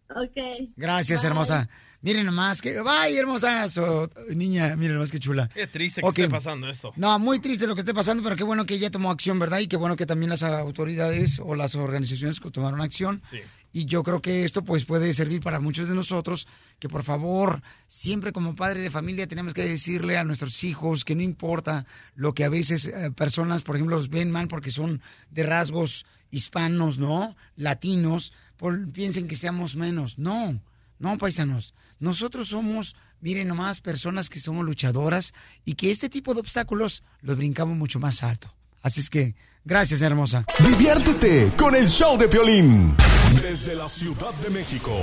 Ok. 0.10 0.70
Gracias, 0.76 1.22
Bye. 1.22 1.30
hermosa. 1.30 1.70
Miren 2.02 2.26
nomás 2.28 2.62
que. 2.62 2.80
¡Ay, 2.88 3.18
hermosa! 3.18 3.68
So- 3.70 4.10
niña, 4.30 4.76
miren 4.76 4.96
nomás 4.96 5.12
qué 5.12 5.20
chula. 5.20 5.50
Qué 5.54 5.66
triste 5.68 6.02
que 6.02 6.08
Ok. 6.08 6.20
esté 6.20 6.30
pasando 6.32 6.70
esto. 6.70 6.94
No, 6.96 7.18
muy 7.20 7.40
triste 7.40 7.66
lo 7.68 7.74
que 7.76 7.82
esté 7.82 7.94
pasando, 7.94 8.22
pero 8.24 8.36
qué 8.36 8.44
bueno 8.44 8.66
que 8.66 8.76
ella 8.76 8.92
tomó 8.92 9.10
acción, 9.12 9.40
¿verdad? 9.40 9.60
Y 9.60 9.68
qué 9.68 9.78
bueno 9.78 9.96
que 9.96 10.06
también 10.06 10.30
las 10.30 10.44
autoridades 10.44 11.40
o 11.44 11.56
las 11.56 11.74
organizaciones 11.76 12.40
que 12.40 12.52
tomaron 12.52 12.82
acción. 12.82 13.22
Sí. 13.32 13.40
Y 13.74 13.86
yo 13.86 14.02
creo 14.04 14.22
que 14.22 14.44
esto 14.46 14.64
pues 14.64 14.86
puede 14.86 15.12
servir 15.14 15.42
para 15.42 15.60
muchos 15.60 15.90
de 15.90 15.94
nosotros 15.96 16.48
que 16.80 16.88
por 16.88 17.04
favor, 17.04 17.62
siempre 17.88 18.32
como 18.32 18.56
padres 18.56 18.82
de 18.84 18.90
familia 18.90 19.28
tenemos 19.28 19.54
que 19.54 19.64
decirle 19.66 20.18
a 20.18 20.24
nuestros 20.24 20.64
hijos 20.64 21.04
que 21.04 21.16
no 21.16 21.22
importa 21.22 21.86
lo 22.16 22.34
que 22.34 22.44
a 22.46 22.50
veces 22.50 22.86
eh, 22.86 23.12
personas, 23.12 23.64
por 23.64 23.76
ejemplo, 23.76 23.96
los 23.98 24.10
ven 24.10 24.32
mal 24.32 24.48
porque 24.48 24.72
son 24.72 25.02
de 25.32 25.44
rasgos 25.44 26.06
hispanos, 26.32 26.98
¿no? 26.98 27.36
Latinos, 27.56 28.34
por- 28.56 28.90
piensen 28.92 29.28
que 29.28 29.36
seamos 29.36 29.76
menos. 29.76 30.18
No, 30.18 30.60
no, 31.00 31.18
paisanos. 31.18 31.74
Nosotros 32.00 32.50
somos, 32.50 32.96
miren 33.22 33.48
nomás, 33.48 33.82
personas 33.82 34.30
que 34.30 34.40
somos 34.40 34.66
luchadoras 34.66 35.34
y 35.66 35.74
que 35.76 35.92
este 35.92 36.10
tipo 36.10 36.34
de 36.34 36.42
obstáculos 36.42 37.04
los 37.22 37.38
brincamos 37.38 37.78
mucho 37.78 38.00
más 38.00 38.24
alto. 38.24 38.54
Así 38.82 39.02
es 39.02 39.10
que, 39.10 39.36
gracias, 39.66 40.02
hermosa. 40.02 40.46
Diviértete 40.60 41.52
con 41.58 41.76
el 41.76 41.90
show 41.90 42.18
de 42.18 42.28
Piolín. 42.28 42.96
Desde 43.42 43.76
la 43.76 43.90
Ciudad 43.90 44.34
de 44.36 44.50
México, 44.50 44.96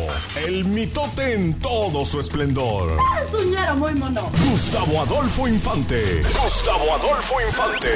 el 0.46 0.64
mitote 0.64 1.34
en 1.34 1.58
todo 1.58 2.06
su 2.06 2.20
esplendor. 2.20 2.96
Suñero 3.30 3.76
muy 3.76 3.94
mono. 3.94 4.30
Gustavo 4.50 5.02
Adolfo 5.02 5.48
Infante. 5.48 6.22
Gustavo 6.22 6.94
Adolfo 6.94 7.34
Infante. 7.46 7.88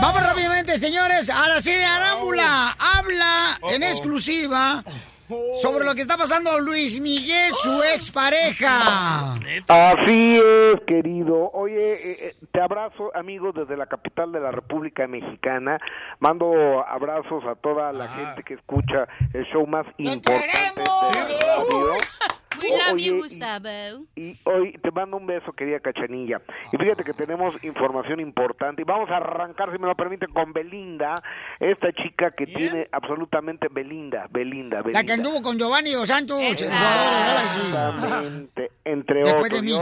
Vamos 0.00 0.22
rápidamente, 0.22 0.78
señores. 0.78 1.30
Ahora 1.30 1.60
sí, 1.60 1.72
Arámbula 1.72 2.76
habla 2.78 3.58
en 3.70 3.82
exclusiva 3.82 4.84
sobre 5.60 5.84
lo 5.84 5.94
que 5.94 6.02
está 6.02 6.16
pasando 6.16 6.58
Luis 6.60 7.00
Miguel, 7.00 7.52
su 7.54 7.82
expareja. 7.94 9.34
Así 9.68 10.38
es, 10.38 10.80
querido. 10.86 11.50
Oye, 11.52 11.94
eh, 11.94 12.16
eh, 12.20 12.34
te 12.50 12.60
abrazo, 12.60 13.10
amigo, 13.14 13.52
desde 13.52 13.76
la 13.76 13.86
capital 13.86 14.32
de 14.32 14.40
la 14.40 14.50
República 14.50 15.06
Mexicana. 15.06 15.78
Mando 16.20 16.84
abrazos 16.86 17.44
a 17.44 17.54
toda 17.54 17.92
la 17.92 18.08
gente 18.08 18.42
que 18.42 18.54
escucha 18.54 19.08
el 19.32 19.44
show 19.46 19.66
más 19.66 19.86
importante 19.98 20.80
de 20.80 20.84
la 20.84 21.56
radio. 21.56 21.94
We 22.62 22.70
love 22.70 22.92
Oye, 22.94 23.04
you, 23.04 23.16
y- 23.16 23.20
Gustavo. 23.20 23.68
Y 24.16 24.36
hoy 24.44 24.72
te 24.82 24.90
mando 24.90 25.16
un 25.16 25.26
beso, 25.26 25.52
querida 25.52 25.80
Cachanilla. 25.80 26.40
Y 26.72 26.76
fíjate 26.76 27.04
que 27.04 27.12
tenemos 27.12 27.62
información 27.64 28.20
importante. 28.20 28.82
Y 28.82 28.84
vamos 28.84 29.10
a 29.10 29.16
arrancar, 29.16 29.72
si 29.72 29.78
me 29.78 29.86
lo 29.86 29.94
permiten, 29.94 30.30
con 30.32 30.52
Belinda, 30.52 31.14
esta 31.60 31.92
chica 31.92 32.30
que 32.30 32.46
tiene 32.46 32.88
absolutamente 32.92 33.68
Belinda, 33.70 34.26
Belinda, 34.30 34.78
Belinda. 34.82 35.00
La 35.00 35.04
que 35.04 35.12
anduvo 35.12 35.42
con 35.42 35.58
Giovanni 35.58 35.92
Dos 35.92 36.08
Santos, 36.08 36.38
de. 36.38 36.50
Exactamente, 36.50 38.70
entre 38.84 39.20
Después 39.20 39.52
otros. 39.52 39.60
de 39.60 39.66
mí. 39.66 39.74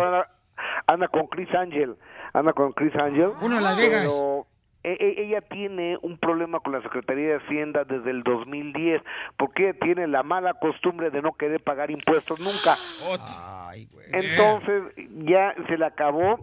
Anda 0.86 1.09
con 1.09 1.27
Chris 1.28 1.48
Angel, 1.55 1.94
anda 2.32 2.52
con 2.52 2.73
Chris 2.73 2.94
Angel. 2.97 3.31
Uno 3.40 3.59
en 3.59 3.65
Las 3.65 3.77
Vegas. 3.77 4.02
Pero 4.02 4.47
ella 4.82 5.40
tiene 5.43 5.98
un 6.02 6.16
problema 6.19 6.61
con 6.61 6.73
la 6.73 6.82
Secretaría 6.82 7.28
de 7.28 7.36
Hacienda 7.36 7.85
desde 7.85 8.11
el 8.11 8.23
2010, 8.23 9.02
porque 9.36 9.74
tiene 9.74 10.07
la 10.07 10.23
mala 10.23 10.55
costumbre 10.55 11.11
de 11.11 11.23
no 11.23 11.32
querer 11.32 11.62
pagar 11.62 11.90
impuestos 11.90 12.40
nunca. 12.40 12.77
Entonces 14.12 14.82
ya 15.24 15.55
se 15.69 15.77
le 15.77 15.85
acabó. 15.85 16.39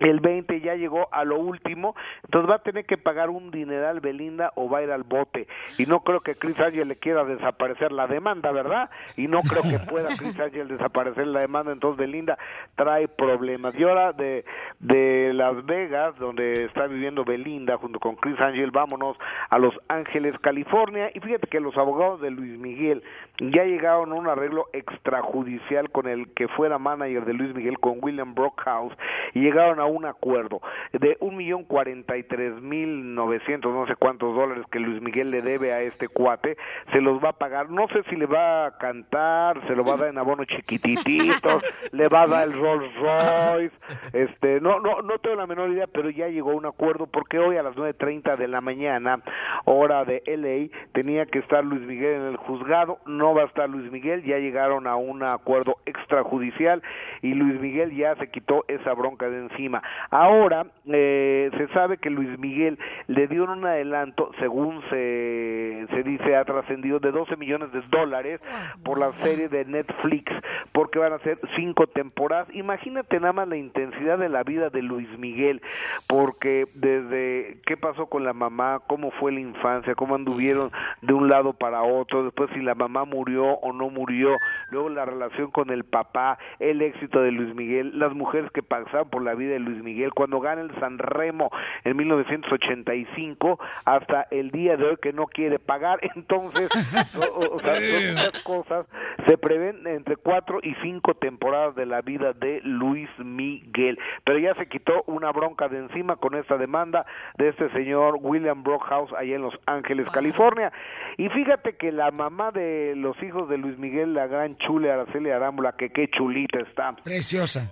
El 0.00 0.20
20 0.20 0.60
ya 0.60 0.74
llegó 0.74 1.08
a 1.12 1.24
lo 1.24 1.38
último, 1.38 1.94
entonces 2.24 2.50
va 2.50 2.56
a 2.56 2.62
tener 2.62 2.86
que 2.86 2.96
pagar 2.96 3.30
un 3.30 3.50
dineral 3.50 4.00
Belinda 4.00 4.50
o 4.56 4.68
va 4.68 4.78
a 4.78 4.82
ir 4.82 4.90
al 4.90 5.02
bote. 5.02 5.46
Y 5.78 5.84
no 5.84 6.00
creo 6.00 6.20
que 6.20 6.34
Chris 6.34 6.58
Angel 6.58 6.88
le 6.88 6.96
quiera 6.96 7.24
desaparecer 7.24 7.92
la 7.92 8.06
demanda, 8.06 8.50
¿verdad? 8.50 8.90
Y 9.16 9.28
no 9.28 9.40
creo 9.42 9.62
que 9.62 9.78
pueda 9.78 10.08
Chris 10.18 10.40
Angel 10.40 10.68
desaparecer 10.68 11.26
la 11.26 11.40
demanda, 11.40 11.72
entonces 11.72 11.98
Belinda 11.98 12.38
trae 12.76 13.08
problemas. 13.08 13.78
Y 13.78 13.84
ahora 13.84 14.12
de, 14.14 14.44
de 14.78 15.32
Las 15.34 15.64
Vegas, 15.66 16.16
donde 16.18 16.64
está 16.64 16.86
viviendo 16.86 17.24
Belinda 17.24 17.76
junto 17.76 18.00
con 18.00 18.16
Chris 18.16 18.40
Angel, 18.40 18.70
vámonos 18.70 19.18
a 19.50 19.58
Los 19.58 19.74
Ángeles, 19.88 20.34
California. 20.40 21.10
Y 21.14 21.20
fíjate 21.20 21.46
que 21.46 21.60
los 21.60 21.76
abogados 21.76 22.22
de 22.22 22.30
Luis 22.30 22.58
Miguel 22.58 23.02
ya 23.38 23.64
llegaron 23.64 24.12
a 24.12 24.14
un 24.14 24.28
arreglo 24.28 24.66
extrajudicial 24.72 25.90
con 25.90 26.08
el 26.08 26.32
que 26.32 26.48
fuera 26.48 26.78
manager 26.78 27.24
de 27.24 27.34
Luis 27.34 27.54
Miguel, 27.54 27.78
con 27.78 27.98
William 28.00 28.34
Brockhouse, 28.34 28.94
y 29.34 29.40
llegaron 29.40 29.78
a 29.80 29.89
un 29.90 30.06
acuerdo 30.06 30.60
de 30.92 31.16
un 31.20 31.36
millón 31.36 31.64
cuarenta 31.64 32.16
y 32.16 32.22
tres 32.22 32.60
mil 32.60 33.14
novecientos 33.14 33.72
no 33.72 33.86
sé 33.86 33.96
cuántos 33.96 34.34
dólares 34.34 34.64
que 34.70 34.80
Luis 34.80 35.00
Miguel 35.02 35.30
le 35.30 35.42
debe 35.42 35.72
a 35.72 35.80
este 35.80 36.08
cuate, 36.08 36.56
se 36.92 37.00
los 37.00 37.22
va 37.22 37.30
a 37.30 37.32
pagar, 37.32 37.70
no 37.70 37.88
sé 37.88 38.02
si 38.08 38.16
le 38.16 38.26
va 38.26 38.66
a 38.66 38.78
cantar, 38.78 39.66
se 39.66 39.74
lo 39.74 39.84
va 39.84 39.94
a 39.94 39.96
dar 39.96 40.08
en 40.08 40.18
abono 40.18 40.44
chiquitititos, 40.44 41.62
le 41.92 42.08
va 42.08 42.22
a 42.22 42.26
dar 42.26 42.48
el 42.48 42.52
Rolls 42.52 42.94
Royce, 42.96 43.76
este, 44.12 44.60
no, 44.60 44.80
no, 44.80 45.02
no 45.02 45.18
tengo 45.18 45.36
la 45.36 45.46
menor 45.46 45.70
idea, 45.70 45.86
pero 45.86 46.10
ya 46.10 46.28
llegó 46.28 46.52
a 46.52 46.54
un 46.54 46.66
acuerdo 46.66 47.06
porque 47.06 47.38
hoy 47.38 47.56
a 47.56 47.62
las 47.62 47.76
nueve 47.76 47.94
treinta 47.94 48.36
de 48.36 48.48
la 48.48 48.60
mañana, 48.60 49.20
hora 49.64 50.04
de 50.04 50.22
LA, 50.26 50.76
tenía 50.92 51.26
que 51.26 51.38
estar 51.38 51.64
Luis 51.64 51.82
Miguel 51.82 52.14
en 52.14 52.26
el 52.26 52.36
juzgado, 52.36 52.98
no 53.06 53.34
va 53.34 53.42
a 53.42 53.46
estar 53.46 53.68
Luis 53.68 53.90
Miguel, 53.90 54.22
ya 54.24 54.38
llegaron 54.38 54.86
a 54.86 54.96
un 54.96 55.22
acuerdo 55.22 55.76
extrajudicial 55.86 56.82
y 57.22 57.34
Luis 57.34 57.60
Miguel 57.60 57.94
ya 57.96 58.16
se 58.16 58.30
quitó 58.30 58.64
esa 58.68 58.92
bronca 58.94 59.28
de 59.28 59.38
encima. 59.38 59.79
Ahora 60.10 60.66
eh, 60.86 61.50
se 61.56 61.68
sabe 61.68 61.98
que 61.98 62.10
Luis 62.10 62.38
Miguel 62.38 62.78
le 63.06 63.26
dio 63.26 63.44
un 63.44 63.64
adelanto, 63.64 64.30
según 64.38 64.82
se, 64.90 65.86
se 65.90 66.02
dice, 66.02 66.36
ha 66.36 66.44
trascendido 66.44 66.98
de 66.98 67.12
12 67.12 67.36
millones 67.36 67.72
de 67.72 67.82
dólares 67.90 68.40
por 68.84 68.98
la 68.98 69.12
serie 69.22 69.48
de 69.48 69.64
Netflix, 69.64 70.32
porque 70.72 70.98
van 70.98 71.12
a 71.12 71.18
ser 71.20 71.38
cinco 71.56 71.86
temporadas. 71.86 72.48
Imagínate 72.54 73.18
nada 73.20 73.32
más 73.32 73.48
la 73.48 73.56
intensidad 73.56 74.18
de 74.18 74.28
la 74.28 74.42
vida 74.42 74.70
de 74.70 74.82
Luis 74.82 75.08
Miguel, 75.18 75.62
porque 76.08 76.66
desde 76.74 77.58
qué 77.66 77.76
pasó 77.76 78.06
con 78.06 78.24
la 78.24 78.32
mamá, 78.32 78.80
cómo 78.86 79.10
fue 79.12 79.32
la 79.32 79.40
infancia, 79.40 79.94
cómo 79.94 80.14
anduvieron 80.14 80.70
de 81.02 81.12
un 81.12 81.28
lado 81.28 81.52
para 81.52 81.82
otro, 81.82 82.24
después 82.24 82.50
si 82.54 82.60
la 82.60 82.74
mamá 82.74 83.04
murió 83.04 83.44
o 83.44 83.72
no 83.72 83.90
murió, 83.90 84.36
luego 84.70 84.88
la 84.88 85.04
relación 85.04 85.50
con 85.50 85.70
el 85.70 85.84
papá, 85.84 86.38
el 86.58 86.82
éxito 86.82 87.22
de 87.22 87.32
Luis 87.32 87.54
Miguel, 87.54 87.98
las 87.98 88.14
mujeres 88.14 88.50
que 88.52 88.62
pasaron 88.62 89.08
por 89.08 89.22
la 89.22 89.34
vida 89.34 89.52
de 89.52 89.60
Luis 89.60 89.69
Miguel, 89.82 90.12
cuando 90.14 90.40
gana 90.40 90.62
el 90.62 90.74
San 90.80 90.98
Remo 90.98 91.50
en 91.84 91.96
1985 91.96 93.58
hasta 93.84 94.26
el 94.30 94.50
día 94.50 94.76
de 94.76 94.84
hoy 94.84 94.96
que 95.00 95.12
no 95.12 95.26
quiere 95.26 95.58
pagar, 95.58 95.98
entonces, 96.16 96.68
o, 97.16 97.54
o- 97.54 97.58
sea, 97.60 97.74
son 97.76 98.14
muchas 98.14 98.42
cosas, 98.42 98.86
se 99.26 99.38
prevén 99.38 99.86
entre 99.86 100.16
cuatro 100.16 100.58
y 100.62 100.74
cinco 100.82 101.14
temporadas 101.14 101.74
de 101.74 101.86
la 101.86 102.00
vida 102.02 102.32
de 102.32 102.60
Luis 102.64 103.08
Miguel, 103.18 103.98
pero 104.24 104.38
ya 104.38 104.54
se 104.54 104.66
quitó 104.66 105.02
una 105.06 105.30
bronca 105.32 105.68
de 105.68 105.78
encima 105.78 106.16
con 106.16 106.34
esta 106.34 106.56
demanda 106.56 107.06
de 107.38 107.48
este 107.48 107.70
señor 107.70 108.18
William 108.20 108.62
Brockhouse 108.62 109.12
allá 109.14 109.36
en 109.36 109.42
Los 109.42 109.54
Ángeles, 109.66 110.08
California, 110.10 110.72
y 111.16 111.28
fíjate 111.28 111.76
que 111.76 111.92
la 111.92 112.10
mamá 112.10 112.50
de 112.50 112.94
los 112.96 113.20
hijos 113.22 113.48
de 113.48 113.58
Luis 113.58 113.78
Miguel, 113.78 114.14
la 114.14 114.26
gran 114.26 114.56
chule 114.58 114.90
Araceli 114.90 115.30
Arámbula, 115.30 115.72
que 115.72 115.90
qué 115.90 116.08
chulita 116.08 116.60
está, 116.60 116.94
Preciosa. 117.04 117.70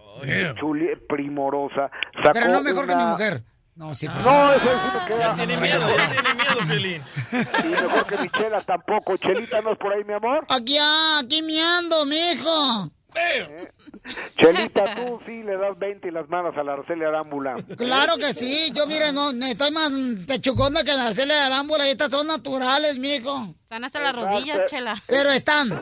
chuli, 0.59 0.89
primorosa, 1.09 1.88
sacó 2.15 2.31
Pero 2.33 2.49
no 2.49 2.63
mejor 2.63 2.87
que 2.87 2.95
mi 2.97 3.05
mujer. 3.05 3.43
No, 3.77 3.95
sí. 3.95 4.09
por 4.09 4.17
No, 4.19 4.25
favor. 4.25 4.57
eso 4.57 4.65
sí 4.65 4.99
me 4.99 5.07
queda. 5.07 5.35
Tiene 5.37 5.57
miedo, 5.57 5.89
ya 5.97 6.09
tiene 6.11 6.35
miedo, 6.35 6.59
Piolín. 6.67 7.03
Y 7.65 7.69
mejor 7.69 8.07
que 8.07 8.17
mi 8.19 8.29
chela 8.31 8.61
tampoco. 8.63 9.17
Chelita 9.19 9.61
no 9.63 9.73
es 9.73 9.79
por 9.79 9.93
ahí, 9.93 10.03
mi 10.05 10.15
amor. 10.15 10.45
Aquí, 10.49 10.77
ah, 10.81 11.21
aquí 11.23 11.43
miando, 11.43 12.05
mijo. 12.07 12.91
Chelita, 14.41 14.95
tú 14.95 15.21
sí 15.27 15.43
le 15.43 15.57
das 15.57 15.79
20 15.79 16.09
y 16.09 16.11
las 16.11 16.29
manos 16.29 16.57
a 16.57 16.63
la 16.63 16.75
Araceli 16.75 17.05
Arámbula. 17.05 17.57
Claro 17.77 18.17
que 18.17 18.33
sí. 18.35 18.71
Yo, 18.75 18.87
mire, 18.87 19.13
no, 19.13 19.31
estoy 19.31 19.71
más 19.73 19.91
pechuconda 20.27 20.85
que 20.85 20.93
la 20.93 21.11
de 21.13 21.33
arámbula 21.35 21.87
y 21.87 21.91
estas 21.91 22.11
son 22.11 22.27
naturales, 22.27 22.99
mijo. 22.99 23.55
Están 23.63 23.85
hasta 23.85 24.01
las 24.01 24.15
rodillas, 24.15 24.65
chela. 24.67 24.95
Pero 25.07 25.31
están. 25.31 25.69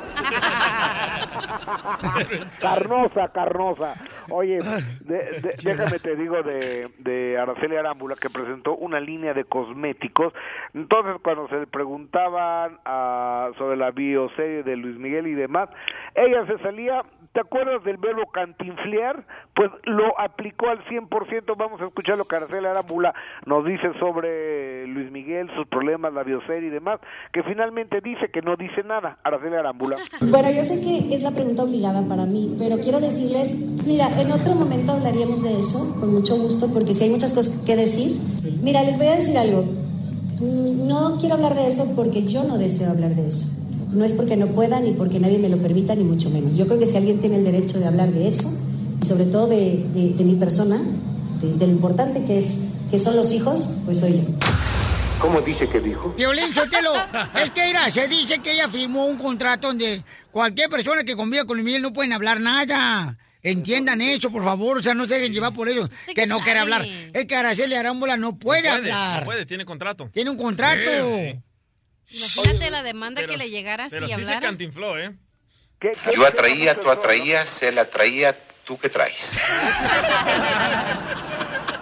Carnosa, 2.60 3.28
carnosa. 3.32 3.94
Oye, 4.30 4.58
de- 5.00 5.40
de- 5.40 5.54
déjame 5.62 5.98
te 6.00 6.16
digo 6.16 6.42
de, 6.42 6.90
de 6.98 7.38
Araceli 7.38 7.76
Arámbula 7.76 8.16
que 8.20 8.28
presentó 8.30 8.74
una 8.76 8.98
línea 9.00 9.34
de 9.34 9.44
cosméticos. 9.44 10.32
Entonces, 10.74 11.16
cuando 11.22 11.48
se 11.48 11.56
le 11.60 11.66
preguntaban 11.66 12.78
ah, 12.84 13.50
sobre 13.58 13.76
la 13.76 13.90
bioserie 13.92 14.62
de 14.62 14.76
Luis 14.76 14.96
Miguel 14.98 15.26
y 15.28 15.34
demás, 15.34 15.68
ella 16.14 16.44
se 16.46 16.58
salía, 16.62 17.02
¿te 17.36 17.40
acuerdas 17.42 17.84
del 17.84 17.98
verbo 17.98 18.22
cantinflear? 18.32 19.26
Pues 19.54 19.70
lo 19.84 20.18
aplicó 20.18 20.68
al 20.70 20.82
100%. 20.86 21.54
Vamos 21.54 21.78
a 21.82 21.84
escuchar 21.84 22.16
lo 22.16 22.24
que 22.24 22.34
Araceli 22.36 22.64
Arámbula 22.66 23.12
nos 23.44 23.62
dice 23.66 23.92
sobre 24.00 24.86
Luis 24.86 25.10
Miguel, 25.12 25.50
sus 25.54 25.66
problemas, 25.68 26.14
la 26.14 26.22
bioserie 26.22 26.68
y 26.68 26.70
demás, 26.70 26.98
que 27.34 27.42
finalmente 27.42 28.00
dice 28.00 28.30
que 28.32 28.40
no 28.40 28.56
dice 28.56 28.82
nada. 28.84 29.18
Araceli 29.22 29.54
Arámbula. 29.54 29.96
Bueno, 30.22 30.48
yo 30.50 30.64
sé 30.64 30.80
que 30.80 31.14
es 31.14 31.22
la 31.22 31.30
pregunta 31.30 31.62
obligada 31.62 32.00
para 32.08 32.24
mí, 32.24 32.56
pero 32.58 32.76
quiero 32.78 33.00
decirles, 33.00 33.54
mira, 33.86 34.08
en 34.18 34.32
otro 34.32 34.54
momento 34.54 34.92
hablaríamos 34.92 35.42
de 35.42 35.58
eso, 35.60 36.00
con 36.00 36.12
mucho 36.14 36.36
gusto, 36.36 36.72
porque 36.72 36.94
si 36.94 37.04
hay 37.04 37.10
muchas 37.10 37.34
cosas 37.34 37.62
que 37.66 37.76
decir. 37.76 38.16
Mira, 38.62 38.82
les 38.82 38.96
voy 38.96 39.08
a 39.08 39.16
decir 39.16 39.36
algo. 39.36 39.62
Mm, 40.40 40.88
No 40.88 41.18
quiero 41.20 41.34
hablar 41.34 41.54
de 41.54 41.68
eso 41.68 41.84
porque 41.94 42.22
yo 42.24 42.44
no 42.44 42.56
deseo 42.56 42.90
hablar 42.90 43.10
de 43.10 43.26
eso. 43.28 43.65
No 43.96 44.04
es 44.04 44.12
porque 44.12 44.36
no 44.36 44.46
pueda 44.48 44.78
ni 44.80 44.92
porque 44.92 45.18
nadie 45.18 45.38
me 45.38 45.48
lo 45.48 45.56
permita, 45.58 45.94
ni 45.94 46.04
mucho 46.04 46.30
menos. 46.30 46.56
Yo 46.56 46.66
creo 46.66 46.78
que 46.78 46.86
si 46.86 46.96
alguien 46.96 47.18
tiene 47.20 47.36
el 47.36 47.44
derecho 47.44 47.78
de 47.78 47.86
hablar 47.86 48.10
de 48.12 48.28
eso, 48.28 48.50
y 49.02 49.06
sobre 49.06 49.24
todo 49.24 49.46
de, 49.48 49.84
de- 49.94 50.12
de 50.14 50.24
mi 50.24 50.34
persona, 50.34 50.80
de, 51.40 51.52
de 51.54 51.66
lo 51.66 51.72
importante 51.72 52.24
que, 52.24 52.38
es, 52.38 52.46
que 52.90 52.98
son 52.98 53.16
los 53.16 53.32
hijos, 53.32 53.80
pues 53.84 53.98
soy 54.00 54.12
yo. 54.18 54.22
¿Cómo 55.20 55.40
dice 55.40 55.66
que 55.68 55.80
dijo? 55.80 56.12
Violín, 56.16 56.52
Sotelo, 56.54 56.92
es 57.42 57.50
que 57.52 57.66
mira, 57.66 57.90
se 57.90 58.06
dice 58.06 58.38
que 58.40 58.52
ella 58.52 58.68
firmó 58.68 59.06
un 59.06 59.16
contrato 59.16 59.68
donde 59.68 60.02
cualquier 60.30 60.68
persona 60.68 61.02
que 61.04 61.16
conviva 61.16 61.44
con 61.46 61.56
Luis 61.56 61.64
Miguel 61.64 61.82
no 61.82 61.92
pueden 61.92 62.12
hablar 62.12 62.38
nada. 62.40 63.16
Entiendan 63.42 64.00
eso, 64.02 64.30
por 64.30 64.42
favor, 64.44 64.78
o 64.78 64.82
sea, 64.82 64.92
no 64.92 65.06
se 65.06 65.14
dejen 65.14 65.32
llevar 65.32 65.54
por 65.54 65.68
ello, 65.68 65.88
que 66.06 66.14
que 66.14 66.26
no 66.26 66.34
sabe. 66.36 66.44
quiere 66.44 66.60
hablar. 66.60 66.84
Es 67.14 67.26
que 67.26 67.34
Araceli 67.36 67.74
Arámbula 67.76 68.16
no 68.16 68.36
puede, 68.38 68.68
No 68.68 68.76
puede, 68.76 68.92
hablar. 68.92 69.20
no 69.20 69.24
puede, 69.24 69.46
tiene 69.46 69.64
contrato. 69.64 70.10
Tiene 70.12 70.30
un 70.30 70.36
contrato. 70.36 70.80
Sí. 70.84 71.38
Imagínate 72.10 72.70
la 72.70 72.82
demanda 72.82 73.20
Pero- 73.20 73.32
que 73.32 73.38
le 73.38 73.50
llegara 73.50 73.88
Pero 73.90 74.06
si 74.06 74.12
sí 74.14 74.18
se 74.18 74.22
hablara. 74.26 74.40
cantinfló, 74.40 74.98
¿eh? 74.98 75.12
Yo 76.14 76.26
atraía, 76.26 76.80
tú 76.80 76.90
atraías, 76.90 77.62
él 77.62 77.78
atraía, 77.78 78.36
tú 78.64 78.78
que 78.78 78.88
traes. 78.88 79.38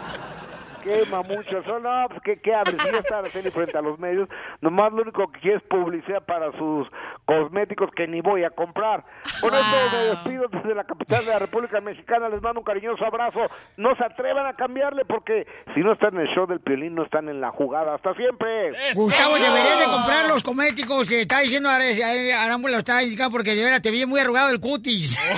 qué 0.85 1.03
mamuchos 1.11 1.65
son, 1.65 1.83
no, 1.83 2.07
pues 2.09 2.21
qué, 2.23 2.41
qué 2.41 2.55
hables, 2.55 2.77
si 2.81 2.93
ya 2.93 2.99
está 2.99 3.19
Araceli 3.19 3.51
frente 3.51 3.79
a 3.79 3.81
los 3.81 3.99
medios, 3.99 4.29
nomás 4.61 4.93
lo 4.93 5.03
único 5.03 5.27
que 5.33 5.41
quiere 5.41 5.57
es 5.57 5.63
publicidad 5.65 6.23
para 6.25 6.53
sus 6.53 6.87
cosméticos 7.25 7.91
que 7.97 8.07
ni 8.07 8.21
voy 8.21 8.45
a 8.45 8.51
comprar. 8.51 9.05
Con 9.41 9.55
esto 9.55 9.77
me 9.93 9.99
despido 10.05 10.49
desde 10.49 10.75
la 10.75 10.85
capital 10.85 11.25
de 11.25 11.33
la 11.33 11.39
República 11.39 11.81
Mexicana, 11.81 12.29
les 12.29 12.43
mando 12.43 12.61
un 12.61 12.65
cariñoso 12.65 13.05
abrazo, 13.05 13.41
no 13.79 13.97
se 13.97 14.05
atrevan 14.05 14.47
a 14.47 14.55
cambiarle 14.55 15.05
porque 15.07 15.47
si 15.75 15.81
no 15.81 15.95
están 15.95 16.15
en 16.15 16.21
el 16.21 16.29
show 16.35 16.47
del 16.47 16.61
Piolín, 16.61 16.95
no 16.95 17.05
están 17.05 17.29
en 17.29 17.41
la 17.41 17.51
jugada, 17.51 17.95
hasta 17.95 18.15
siempre. 18.15 18.73
Gustavo, 18.95 19.35
deberías 19.35 19.81
de 19.81 19.87
comprar 19.87 20.29
los 20.29 20.43
cosméticos 20.43 21.09
que 21.09 21.23
está 21.23 21.41
diciendo 21.41 21.71
Arámbula, 21.71 22.79
está 22.79 23.03
indicando 23.03 23.33
porque 23.33 23.55
de 23.55 23.65
veras 23.65 23.81
te 23.81 23.91
vi 23.91 24.05
muy 24.05 24.21
arrugado 24.21 24.51
el 24.51 24.61
cutis. 24.61 25.19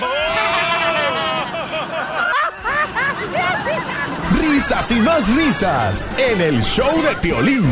Risas 4.39 4.91
y 4.91 4.99
más 5.01 5.35
risas 5.37 6.07
en 6.17 6.41
el 6.41 6.61
show 6.63 6.99
de 7.03 7.15
Piolín. 7.17 7.63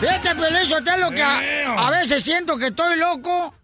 Fíjate, 0.00 0.34
Pelín 0.34 0.66
Sotelo, 0.68 1.10
que 1.10 1.22
a, 1.22 1.86
a 1.86 1.90
veces 1.90 2.22
siento 2.22 2.56
que 2.56 2.68
estoy 2.68 2.98
loco. 2.98 3.54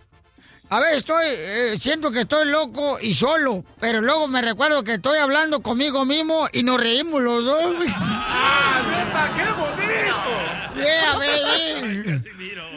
A 0.68 0.80
veces 0.80 0.98
estoy, 0.98 1.24
eh, 1.26 1.76
siento 1.80 2.10
que 2.10 2.20
estoy 2.20 2.48
loco 2.48 2.98
y 3.00 3.12
solo, 3.14 3.64
pero 3.80 4.00
luego 4.00 4.26
me 4.28 4.40
recuerdo 4.40 4.84
que 4.84 4.94
estoy 4.94 5.18
hablando 5.18 5.60
conmigo 5.60 6.04
mismo 6.06 6.46
y 6.52 6.62
nos 6.62 6.80
reímos 6.80 7.20
los 7.20 7.44
dos. 7.44 7.62
¡Qué 9.36 9.44
bonito! 9.52 10.16
Yeah, 10.76 11.18
baby. 11.18 12.22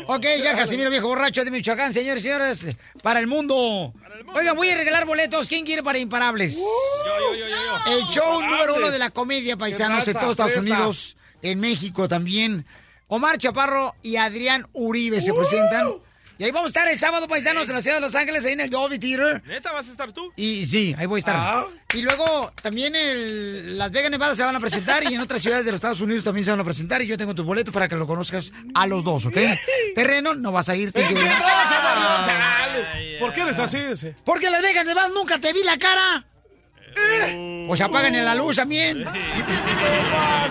Ok, 0.07 0.25
ya 0.43 0.55
Casimiro, 0.55 0.89
viejo 0.89 1.07
borracho 1.07 1.43
de 1.43 1.51
Michoacán, 1.51 1.93
señores 1.93 2.23
y 2.23 2.27
señores, 2.27 2.65
para 3.01 3.19
el 3.19 3.27
mundo. 3.27 3.93
Oiga, 4.33 4.53
voy 4.53 4.69
a 4.69 4.77
regalar 4.77 5.05
boletos. 5.05 5.47
¿Quién 5.47 5.65
quiere 5.65 5.83
para 5.83 5.97
Imparables? 5.97 6.55
Yo, 6.55 6.63
yo, 7.33 7.35
yo, 7.35 7.47
yo. 7.47 7.91
El 7.93 8.05
show 8.07 8.23
Imparables. 8.33 8.49
número 8.49 8.75
uno 8.75 8.91
de 8.91 8.99
la 8.99 9.09
comedia, 9.09 9.57
paisanos, 9.57 10.07
en 10.07 10.13
todos 10.13 10.31
Estados 10.31 10.53
fresa. 10.53 10.61
Unidos, 10.61 11.17
en 11.41 11.59
México 11.59 12.07
también. 12.07 12.65
Omar 13.07 13.37
Chaparro 13.37 13.95
y 14.01 14.15
Adrián 14.17 14.67
Uribe 14.73 15.21
se 15.21 15.33
presentan. 15.33 15.87
Y 16.37 16.43
ahí 16.43 16.51
vamos 16.51 16.65
a 16.65 16.79
estar 16.79 16.87
el 16.91 16.99
sábado, 16.99 17.29
paisanos, 17.29 17.69
en 17.69 17.75
la 17.75 17.81
ciudad 17.81 17.95
de 17.95 18.01
Los 18.01 18.13
Ángeles, 18.13 18.43
ahí 18.43 18.53
en 18.53 18.59
el 18.59 18.69
Dolby 18.69 18.99
Theater. 18.99 19.41
¿Neta 19.45 19.71
vas 19.71 19.87
a 19.87 19.91
estar 19.91 20.11
tú? 20.11 20.33
Y 20.35 20.65
sí, 20.65 20.93
ahí 20.97 21.05
voy 21.05 21.19
a 21.19 21.19
estar. 21.19 21.35
Ah. 21.37 21.65
Y 21.93 22.01
luego 22.01 22.51
también 22.61 22.93
en 22.93 23.77
Las 23.77 23.89
Vegas, 23.91 24.11
Nevada 24.11 24.35
se 24.35 24.43
van 24.43 24.53
a 24.53 24.59
presentar 24.59 25.09
y 25.09 25.13
en 25.13 25.21
otras 25.21 25.41
ciudades 25.41 25.63
de 25.63 25.71
los 25.71 25.77
Estados 25.77 26.01
Unidos 26.01 26.25
también 26.25 26.43
se 26.43 26.51
van 26.51 26.59
a 26.59 26.65
presentar. 26.65 27.01
Y 27.01 27.07
yo 27.07 27.17
tengo 27.17 27.33
tus 27.33 27.45
boletos 27.45 27.73
para 27.73 27.87
que 27.87 27.95
lo 27.95 28.05
conozcas 28.05 28.51
a 28.73 28.85
los 28.85 29.05
dos, 29.05 29.25
¿ok? 29.27 29.37
Terreno, 29.95 30.33
no 30.33 30.51
vas 30.51 30.67
a 30.67 30.75
ir. 30.75 30.91
¿En 30.93 31.15
¿Por 33.19 33.33
qué 33.33 33.41
eres 33.41 33.59
así 33.59 33.77
ese? 33.77 34.15
Porque 34.23 34.47
en 34.47 34.53
Las 34.53 34.61
Vegas, 34.61 34.85
Nevada 34.85 35.09
nunca 35.09 35.39
te 35.39 35.53
vi 35.53 35.63
la 35.63 35.77
cara. 35.77 36.25
Pues 37.67 37.81
apagan 37.81 38.13
la 38.23 38.35
luz 38.35 38.55
también. 38.55 39.03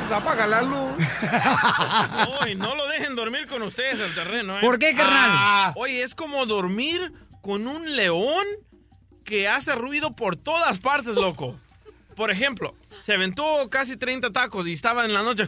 Se 0.09 0.15
apaga 0.15 0.47
la 0.47 0.63
luz. 0.63 0.93
Uy, 2.43 2.55
no 2.55 2.75
lo 2.75 2.87
dejen 2.89 3.15
dormir 3.15 3.47
con 3.47 3.63
ustedes 3.63 3.99
el 4.01 4.15
terreno, 4.15 4.59
¿eh? 4.59 4.61
¿Por 4.61 4.79
qué, 4.79 4.95
carnal? 4.95 5.31
Ah, 5.33 5.73
oye, 5.77 6.03
es 6.03 6.15
como 6.15 6.45
dormir 6.45 7.13
con 7.41 7.67
un 7.67 7.97
león 7.97 8.45
que 9.25 9.49
hace 9.49 9.75
ruido 9.75 10.15
por 10.15 10.37
todas 10.37 10.79
partes, 10.81 11.15
loco. 11.15 11.57
por 12.15 12.31
ejemplo, 12.31 12.75
se 13.01 13.15
aventó 13.15 13.71
casi 13.71 13.97
30 13.97 14.31
tacos 14.33 14.67
y 14.67 14.73
estaba 14.75 15.05
en 15.07 15.15
la 15.15 15.23
noche. 15.23 15.47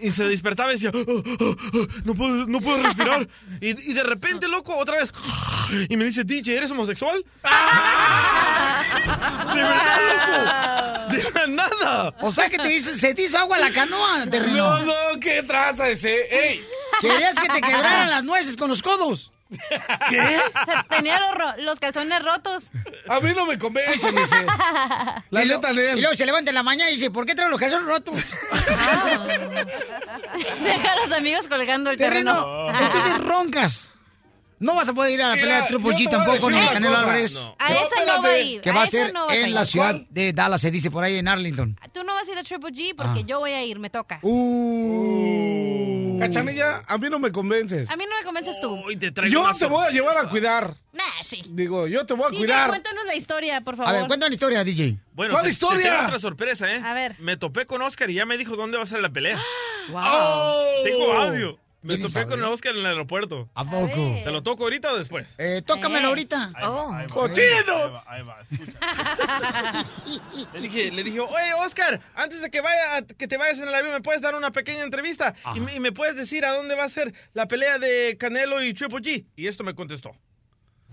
Y 0.00 0.10
se 0.10 0.24
despertaba 0.24 0.70
y 0.72 0.74
decía, 0.74 0.90
"Ah, 0.94 0.98
ah, 1.06 1.22
ah, 1.40 1.86
no, 2.04 2.14
puedo, 2.14 2.46
no 2.46 2.60
puedo 2.60 2.82
respirar. 2.82 3.28
Y, 3.60 3.90
y 3.90 3.94
de 3.94 4.02
repente, 4.04 4.46
loco, 4.48 4.76
otra 4.76 4.98
vez. 4.98 5.10
Y 5.88 5.96
me 5.96 6.04
dice, 6.04 6.22
DJ, 6.24 6.56
¿eres 6.56 6.70
homosexual? 6.70 7.24
¡De 9.54 9.60
verdad, 9.62 9.98
loco! 11.08 11.16
¡De 11.16 11.30
la 11.34 11.46
nada! 11.46 12.14
O 12.20 12.30
sea 12.32 12.48
que 12.48 12.58
te 12.58 12.72
hizo- 12.74 12.94
se 12.94 13.14
te 13.14 13.22
hizo 13.22 13.38
agua 13.38 13.58
la 13.58 13.70
canoa, 13.72 14.26
terreno. 14.30 14.78
No, 14.78 14.84
no, 15.12 15.20
qué 15.20 15.42
traza 15.42 15.88
ese. 15.88 16.14
¡Ey! 16.30 16.64
Querías 17.00 17.34
que 17.36 17.48
te 17.48 17.60
quebraran 17.60 18.10
las 18.10 18.24
nueces 18.24 18.56
con 18.56 18.68
los 18.68 18.82
codos. 18.82 19.30
¿Qué? 20.10 20.40
Tenía 20.90 21.18
los, 21.20 21.34
ro- 21.34 21.56
los 21.62 21.80
calzones 21.80 22.22
rotos. 22.22 22.64
A 23.08 23.20
mí 23.20 23.30
no 23.34 23.46
me 23.46 23.58
convence, 23.58 24.12
me 24.12 24.20
dice. 24.22 24.36
La 25.30 25.44
y, 25.44 25.48
neta, 25.48 25.70
y 25.72 26.00
luego 26.00 26.14
se 26.14 26.26
levanta 26.26 26.50
en 26.50 26.54
la 26.54 26.62
mañana 26.62 26.90
y 26.90 26.94
dice, 26.96 27.10
¿por 27.10 27.24
qué 27.24 27.34
traigo 27.34 27.50
los 27.50 27.60
calzones 27.60 27.86
rotos? 27.86 28.16
Deja 30.62 30.92
a 30.92 30.96
los 30.96 31.12
amigos 31.12 31.48
colgando 31.48 31.90
el 31.90 31.96
Terreno, 31.96 32.44
terreno. 32.66 32.80
entonces 32.86 33.24
roncas. 33.24 33.90
No 34.60 34.74
vas 34.74 34.88
a 34.88 34.92
poder 34.92 35.12
ir 35.12 35.22
a 35.22 35.28
la 35.28 35.34
Mira, 35.34 35.44
pelea 35.46 35.60
de 35.62 35.68
Triple 35.68 35.94
G 35.96 36.10
tampoco, 36.10 36.50
ni 36.50 36.58
Canelo 36.66 36.88
cosa. 36.94 37.00
Álvarez. 37.02 37.34
No. 37.36 37.56
A 37.60 37.72
esa 37.72 38.04
no 38.06 38.22
va 38.24 38.28
a 38.28 38.38
ir. 38.38 38.60
Que 38.60 38.70
a 38.70 38.72
va 38.72 38.80
a 38.80 38.84
esa 38.84 38.90
ser 38.90 39.12
no 39.14 39.26
vas 39.26 39.36
a 39.36 39.40
en 39.40 39.54
la 39.54 39.64
ciudad 39.64 39.94
de 40.10 40.32
Dallas, 40.32 40.60
se 40.60 40.72
dice 40.72 40.90
por 40.90 41.04
ahí 41.04 41.16
en 41.16 41.28
Arlington. 41.28 41.78
Tú 41.92 42.02
no 42.02 42.12
vas 42.14 42.26
a 42.28 42.32
ir 42.32 42.38
a 42.38 42.42
Triple 42.42 42.70
G 42.72 42.94
porque 42.96 43.20
Ah. 43.20 43.24
yo 43.24 43.38
voy 43.38 43.52
a 43.52 43.62
ir, 43.64 43.78
me 43.78 43.88
toca. 43.88 44.18
Uh. 44.22 45.67
Cachanilla, 46.20 46.82
a 46.86 46.98
mí 46.98 47.08
no 47.10 47.18
me 47.18 47.30
convences. 47.32 47.90
A 47.90 47.96
mí 47.96 48.04
no 48.08 48.16
me 48.18 48.24
convences 48.24 48.60
tú. 48.60 48.74
Uy, 48.86 48.96
te 48.96 49.10
traigo 49.10 49.32
Yo 49.32 49.54
te 49.56 49.66
voy 49.66 49.86
a 49.86 49.90
llevar 49.90 50.16
a 50.18 50.28
cuidar. 50.28 50.74
Nah, 50.92 51.02
sí. 51.24 51.42
Digo, 51.48 51.86
yo 51.86 52.04
te 52.06 52.14
voy 52.14 52.26
a 52.26 52.30
DJ, 52.30 52.38
cuidar. 52.44 52.68
cuéntanos 52.70 53.04
la 53.06 53.14
historia, 53.14 53.60
por 53.62 53.76
favor. 53.76 53.90
A 53.94 53.98
ver, 53.98 54.06
cuéntame 54.06 54.30
la 54.30 54.34
historia, 54.34 54.64
DJ. 54.64 54.96
Bueno, 55.12 55.32
¿Cuál 55.32 55.44
te- 55.44 55.50
historia? 55.50 55.82
te 55.84 55.90
tengo 55.90 56.06
otra 56.06 56.18
sorpresa, 56.18 56.72
¿eh? 56.74 56.80
A 56.84 56.94
ver. 56.94 57.16
Me 57.20 57.36
topé 57.36 57.66
con 57.66 57.82
Oscar 57.82 58.10
y 58.10 58.14
ya 58.14 58.26
me 58.26 58.36
dijo 58.38 58.56
dónde 58.56 58.76
va 58.78 58.84
a 58.84 58.86
ser 58.86 59.00
la 59.00 59.10
pelea. 59.10 59.40
Wow. 59.90 60.02
Tengo 60.84 61.12
audio. 61.14 61.58
Me 61.80 61.94
¿Tienes 61.94 62.12
topé 62.12 62.24
con 62.26 62.40
audio? 62.40 62.52
Oscar 62.52 62.72
en 62.74 62.80
el 62.80 62.86
aeropuerto. 62.86 63.48
¿A 63.54 63.64
poco? 63.64 64.16
¿Te 64.24 64.30
lo 64.32 64.42
toco 64.42 64.64
ahorita 64.64 64.92
o 64.92 64.98
después? 64.98 65.26
Eh, 65.38 65.62
tócamelo 65.64 66.06
Eh. 66.06 66.10
ahorita. 66.10 66.52
Oh. 66.64 66.92
¡Cochinos! 67.08 68.02
Ahí 68.06 68.22
va, 68.24 68.38
escucha. 68.50 68.78
le 70.54 70.60
dije, 70.60 70.90
le 70.90 71.04
dije, 71.04 71.20
oye, 71.20 71.54
Oscar, 71.64 72.00
antes 72.16 72.42
de 72.42 72.50
que 72.50 72.60
vaya, 72.60 73.02
que 73.16 73.28
te 73.28 73.36
vayas 73.36 73.58
en 73.58 73.68
el 73.68 73.74
avión, 73.74 73.92
¿me 73.92 74.00
puedes 74.00 74.20
dar 74.22 74.34
una 74.34 74.50
pequeña 74.50 74.82
entrevista? 74.82 75.34
Y 75.54 75.60
me, 75.60 75.74
y 75.76 75.80
me 75.80 75.92
puedes 75.92 76.16
decir 76.16 76.44
a 76.44 76.52
dónde 76.54 76.74
va 76.74 76.84
a 76.84 76.88
ser 76.88 77.14
la 77.32 77.46
pelea 77.46 77.78
de 77.78 78.16
Canelo 78.18 78.62
y 78.62 78.74
Triple 78.74 78.98
G. 78.98 79.24
Y 79.36 79.46
esto 79.46 79.62
me 79.62 79.74
contestó. 79.74 80.10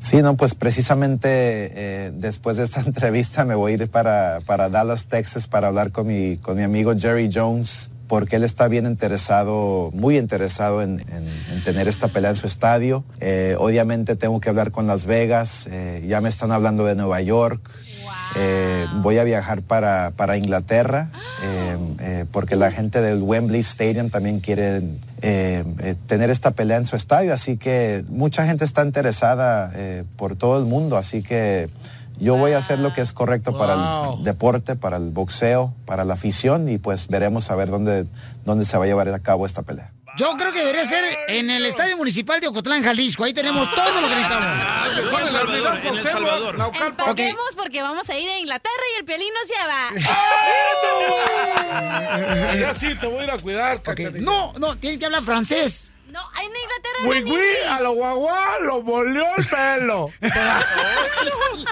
Sí, 0.01 0.17
no, 0.21 0.35
pues 0.35 0.53
precisamente 0.55 1.27
eh, 1.31 2.11
después 2.13 2.57
de 2.57 2.63
esta 2.63 2.81
entrevista 2.85 3.43
me 3.45 3.55
voy 3.55 3.71
a 3.71 3.75
ir 3.75 3.89
para, 3.89 4.39
para 4.45 4.69
Dallas, 4.69 5.05
Texas, 5.07 5.47
para 5.47 5.67
hablar 5.69 5.91
con 5.91 6.05
mi, 6.07 6.37
con 6.37 6.57
mi 6.57 6.63
amigo 6.63 6.93
Jerry 6.97 7.29
Jones, 7.33 7.89
porque 8.07 8.35
él 8.35 8.43
está 8.43 8.67
bien 8.67 8.85
interesado, 8.85 9.89
muy 9.93 10.17
interesado 10.17 10.81
en, 10.81 10.99
en- 10.99 11.27
en 11.51 11.63
tener 11.63 11.87
esta 11.87 12.07
pelea 12.09 12.29
en 12.31 12.35
su 12.35 12.47
estadio. 12.47 13.03
Eh, 13.19 13.55
obviamente 13.59 14.15
tengo 14.15 14.39
que 14.39 14.49
hablar 14.49 14.71
con 14.71 14.85
Las 14.87 15.05
Vegas, 15.05 15.67
eh, 15.71 16.03
ya 16.07 16.21
me 16.21 16.29
están 16.29 16.51
hablando 16.51 16.85
de 16.85 16.95
Nueva 16.95 17.21
York. 17.21 17.61
Eh, 18.37 18.85
voy 19.01 19.17
a 19.17 19.23
viajar 19.23 19.61
para, 19.61 20.11
para 20.15 20.37
Inglaterra 20.37 21.09
porque 22.31 22.55
la 22.55 22.71
gente 22.71 23.01
del 23.01 23.21
Wembley 23.21 23.61
Stadium 23.61 24.09
también 24.09 24.39
quiere 24.39 24.81
tener 26.07 26.29
esta 26.29 26.51
pelea 26.51 26.77
en 26.77 26.85
su 26.85 26.95
estadio, 26.95 27.33
así 27.33 27.57
que 27.57 28.03
mucha 28.09 28.45
gente 28.45 28.63
está 28.65 28.83
interesada 28.85 29.71
por 30.17 30.35
todo 30.35 30.59
el 30.59 30.65
mundo, 30.65 30.97
así 30.97 31.23
que 31.23 31.69
yo 32.19 32.35
voy 32.35 32.53
a 32.53 32.59
hacer 32.59 32.79
lo 32.79 32.93
que 32.93 33.01
es 33.01 33.11
correcto 33.11 33.57
para 33.57 33.73
el 34.15 34.23
deporte, 34.23 34.75
para 34.75 34.97
el 34.97 35.09
boxeo, 35.11 35.73
para 35.85 36.05
la 36.05 36.13
afición 36.13 36.69
y 36.69 36.77
pues 36.77 37.07
veremos 37.07 37.49
a 37.51 37.55
ver 37.55 37.69
dónde, 37.69 38.05
dónde 38.45 38.65
se 38.65 38.77
va 38.77 38.83
a 38.85 38.87
llevar 38.87 39.09
a 39.09 39.19
cabo 39.19 39.45
esta 39.45 39.61
pelea. 39.61 39.91
Yo 40.17 40.31
creo 40.37 40.53
que 40.53 40.59
debería 40.59 40.85
ser 40.85 41.03
en 41.27 41.49
el 41.49 41.65
Estadio 41.65 41.97
Municipal 41.97 42.39
de 42.39 42.47
Ocotlán, 42.47 42.81
Jalisco. 42.81 43.25
Ahí 43.25 43.33
tenemos 43.33 43.69
todo 43.75 43.99
lo 44.01 44.07
que 44.07 44.15
necesitamos. 44.15 44.47
Ah, 44.47 44.87
Mejor 44.95 45.21
en 45.21 45.27
en 45.27 45.27
El 45.27 45.33
Salvador, 45.33 45.79
en 45.83 45.97
El 45.97 46.03
Salvador. 46.03 46.55
Empaquemos 46.87 47.55
porque 47.57 47.81
vamos 47.81 48.09
a 48.09 48.17
ir 48.17 48.29
a 48.29 48.39
Inglaterra 48.39 48.83
y 48.95 48.99
el 48.99 49.05
piolín 49.05 49.27
nos 49.33 49.49
lleva. 49.49 49.89
Allá 52.51 52.73
sí 52.75 52.95
te 52.95 53.07
voy 53.07 53.19
a 53.19 53.23
ir 53.25 53.31
a 53.31 53.37
cuidar, 53.39 53.75
Ok, 53.77 53.83
Cachanilla. 53.83 54.21
No, 54.21 54.53
no, 54.57 54.77
tienes 54.77 54.99
que 54.99 55.05
hablar 55.05 55.23
francés. 55.23 55.91
No, 56.15 56.21
en 56.39 56.45
Inglaterra 56.47 56.99
Güey, 57.03 57.21
no 57.23 57.27
güey, 57.27 57.57
a 57.69 57.79
lo 57.81 57.91
guagua 57.91 58.59
lo 58.61 58.81
volvió 58.83 59.25
el 59.35 59.45
pelo. 59.47 60.13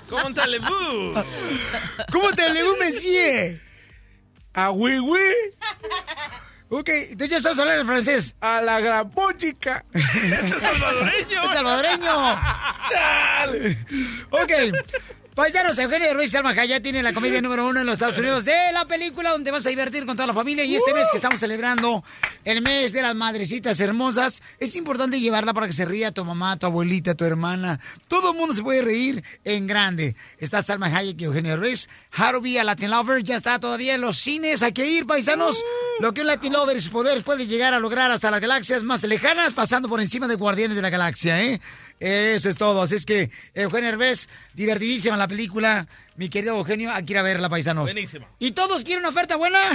¿Cómo 0.10 0.34
talebú? 0.36 1.24
¿Cómo 2.12 2.34
te 2.34 2.50
le 2.50 2.62
monsieur? 2.78 3.62
A 4.54 4.68
güey, 4.68 5.00
Ok, 6.68 6.90
entonces 6.90 7.30
ya 7.30 7.40
sabes 7.40 7.60
hablar 7.60 7.78
el 7.80 7.86
francés. 7.86 8.36
a 8.42 8.62
la 8.62 8.82
gran 8.82 9.10
puchica. 9.12 9.86
¡Ese 9.94 10.56
es 10.58 10.62
salvadoreño! 10.62 11.44
¡Es 11.44 11.52
salvadoreño! 11.52 12.34
Ok. 14.32 14.52
Paisanos, 15.36 15.80
Eugenio 15.80 16.14
Ruiz 16.14 16.30
Salma 16.30 16.52
Hayat 16.52 16.84
tiene 16.84 17.02
la 17.02 17.12
comedia 17.12 17.42
número 17.42 17.68
uno 17.68 17.80
en 17.80 17.88
los 17.88 17.94
Estados 17.94 18.20
Unidos 18.20 18.46
de 18.46 18.54
la 18.72 18.86
película 18.86 19.32
donde 19.32 19.50
vas 19.50 19.66
a 19.66 19.70
divertir 19.70 20.06
con 20.06 20.16
toda 20.16 20.28
la 20.28 20.34
familia. 20.34 20.64
Y 20.64 20.76
este 20.76 20.94
mes 20.94 21.08
que 21.10 21.18
estamos 21.18 21.40
celebrando 21.40 22.04
el 22.46 22.62
mes 22.62 22.94
de 22.94 23.02
las 23.02 23.16
madrecitas 23.16 23.80
hermosas, 23.80 24.44
es 24.60 24.76
importante 24.76 25.20
llevarla 25.20 25.52
para 25.52 25.66
que 25.66 25.74
se 25.74 25.86
ría 25.86 26.12
tu 26.12 26.24
mamá, 26.24 26.58
tu 26.58 26.68
abuelita, 26.68 27.16
tu 27.16 27.26
hermana. 27.26 27.80
Todo 28.08 28.30
el 28.32 28.38
mundo 28.38 28.54
se 28.54 28.62
puede 28.62 28.84
reír 28.84 29.24
en 29.44 29.66
grande. 29.66 30.16
Está 30.38 30.62
Salma 30.62 30.86
Hayek 30.86 31.20
y 31.20 31.24
Eugenio 31.24 31.58
Ruiz. 31.58 31.90
Be 32.44 32.60
a 32.60 32.64
Latin 32.64 32.92
Lover 32.92 33.24
ya 33.24 33.38
está 33.38 33.58
todavía 33.58 33.96
en 33.96 34.02
los 34.02 34.20
cines. 34.20 34.62
Hay 34.62 34.72
que 34.72 34.88
ir, 34.88 35.08
paisanos. 35.08 35.64
Lo 36.00 36.14
que 36.14 36.22
un 36.22 36.28
Latin 36.28 36.54
Lover 36.54 36.78
y 36.78 36.80
sus 36.80 36.92
poderes 36.92 37.24
puede 37.24 37.48
llegar 37.48 37.74
a 37.74 37.80
lograr 37.80 38.12
hasta 38.12 38.30
las 38.30 38.40
galaxias 38.40 38.84
más 38.84 39.04
lejanas, 39.04 39.54
pasando 39.54 39.90
por 39.90 40.00
encima 40.00 40.28
de 40.28 40.36
Guardianes 40.36 40.76
de 40.76 40.82
la 40.84 40.92
Galaxia, 40.92 41.42
¿eh? 41.42 41.60
Eso 42.04 42.50
es 42.50 42.58
todo. 42.58 42.82
Así 42.82 42.96
es 42.96 43.06
que, 43.06 43.32
Eugenio 43.54 43.90
Herbés, 43.90 44.28
divertidísima 44.54 45.16
la 45.16 45.30
película. 45.30 45.88
Mi 46.18 46.28
querido 46.28 46.58
Eugenio, 46.58 46.92
hay 46.92 47.06
que 47.06 47.14
ir 47.14 47.18
a 47.18 47.22
verla, 47.22 47.48
paisanos. 47.50 47.86
Buenísima. 47.86 48.28
¿Y 48.40 48.52
todos 48.52 48.84
quieren 48.84 49.00
una 49.00 49.10
oferta 49.10 49.38
buena? 49.38 49.72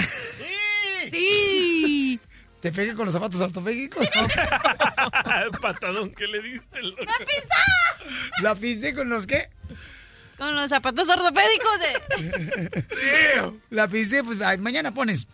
Sí. 1.10 2.20
¿Te 2.60 2.70
pegué 2.70 2.94
con 2.94 3.06
los 3.06 3.14
zapatos 3.14 3.40
ortopédicos? 3.40 4.06
El 5.44 5.50
patadón 5.58 6.10
que 6.10 6.26
le 6.26 6.42
diste, 6.42 6.82
loco. 6.82 7.02
¿La 8.42 8.54
pisé 8.54 8.94
con 8.94 9.08
los 9.08 9.26
qué? 9.26 9.48
Con 10.36 10.54
los 10.54 10.68
zapatos 10.68 11.08
ortopédicos 11.08 11.78
de... 11.80 13.54
La 13.70 13.88
pisé, 13.88 14.22
pues 14.22 14.40
ay, 14.42 14.58
mañana 14.58 14.92
pones. 14.92 15.26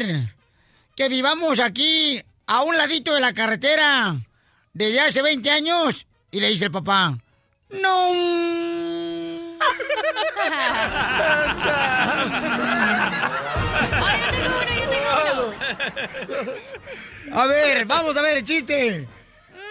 que 0.94 1.08
vivamos 1.08 1.58
aquí 1.58 2.22
a 2.46 2.62
un 2.62 2.76
ladito 2.76 3.12
de 3.12 3.20
la 3.20 3.34
carretera 3.34 4.16
desde 4.72 5.00
hace 5.00 5.20
20 5.20 5.50
años? 5.50 6.06
Y 6.30 6.40
le 6.40 6.48
dice 6.48 6.66
el 6.66 6.70
papá, 6.70 7.18
no. 7.70 8.10
Ay, 14.04 14.20
yo 14.22 14.30
tengo 14.30 14.56
uno, 14.56 14.72
yo 14.74 14.88
tengo 14.88 15.10
uno. 17.30 17.38
A 17.40 17.46
ver, 17.46 17.84
vamos 17.84 18.16
a 18.16 18.22
ver 18.22 18.38
el 18.38 18.44
chiste. 18.44 19.06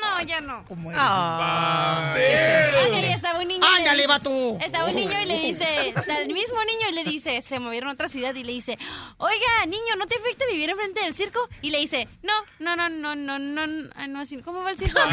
No, 0.10 0.22
ya 0.24 0.42
no. 0.42 0.66
¿Cómo 0.66 0.92
Ah. 0.96 2.14
Bien. 2.16 2.88
Ok, 2.88 3.04
estaba 3.16 3.40
un 3.40 3.48
niño. 3.48 3.66
y 3.66 3.70
le 3.70 3.78
Ándale, 3.78 3.96
dice- 3.98 4.08
vato. 4.08 4.58
Estaba 4.62 4.86
un 4.90 4.96
niño 4.96 5.22
y 5.22 5.26
le 5.26 5.40
dice, 5.40 5.94
el 6.22 6.34
mismo 6.34 6.58
niño 6.64 6.90
y 6.90 6.94
le 6.94 7.04
dice, 7.04 7.42
se 7.42 7.60
movieron 7.60 7.90
a 7.90 7.94
otra 7.94 8.08
ciudad 8.08 8.34
y 8.36 8.44
le 8.44 8.52
dice, 8.54 8.78
oiga, 9.18 9.66
niño, 9.68 9.96
¿no 9.98 10.06
te 10.08 10.16
afecta 10.16 10.46
vivir 10.52 10.70
enfrente 10.70 11.02
del 11.02 11.14
circo? 11.14 11.40
Y 11.62 11.70
le 11.70 11.80
dice, 11.80 12.08
no, 12.24 12.34
no, 12.60 12.76
no, 12.76 12.90
no, 12.90 13.16
no, 13.16 13.38
no, 13.40 13.68
no, 13.68 13.90
ah, 13.96 14.08
no 14.08 14.20
así, 14.22 14.42
¿cómo 14.42 14.64
va 14.64 14.72
el 14.72 14.78
circo? 14.80 15.00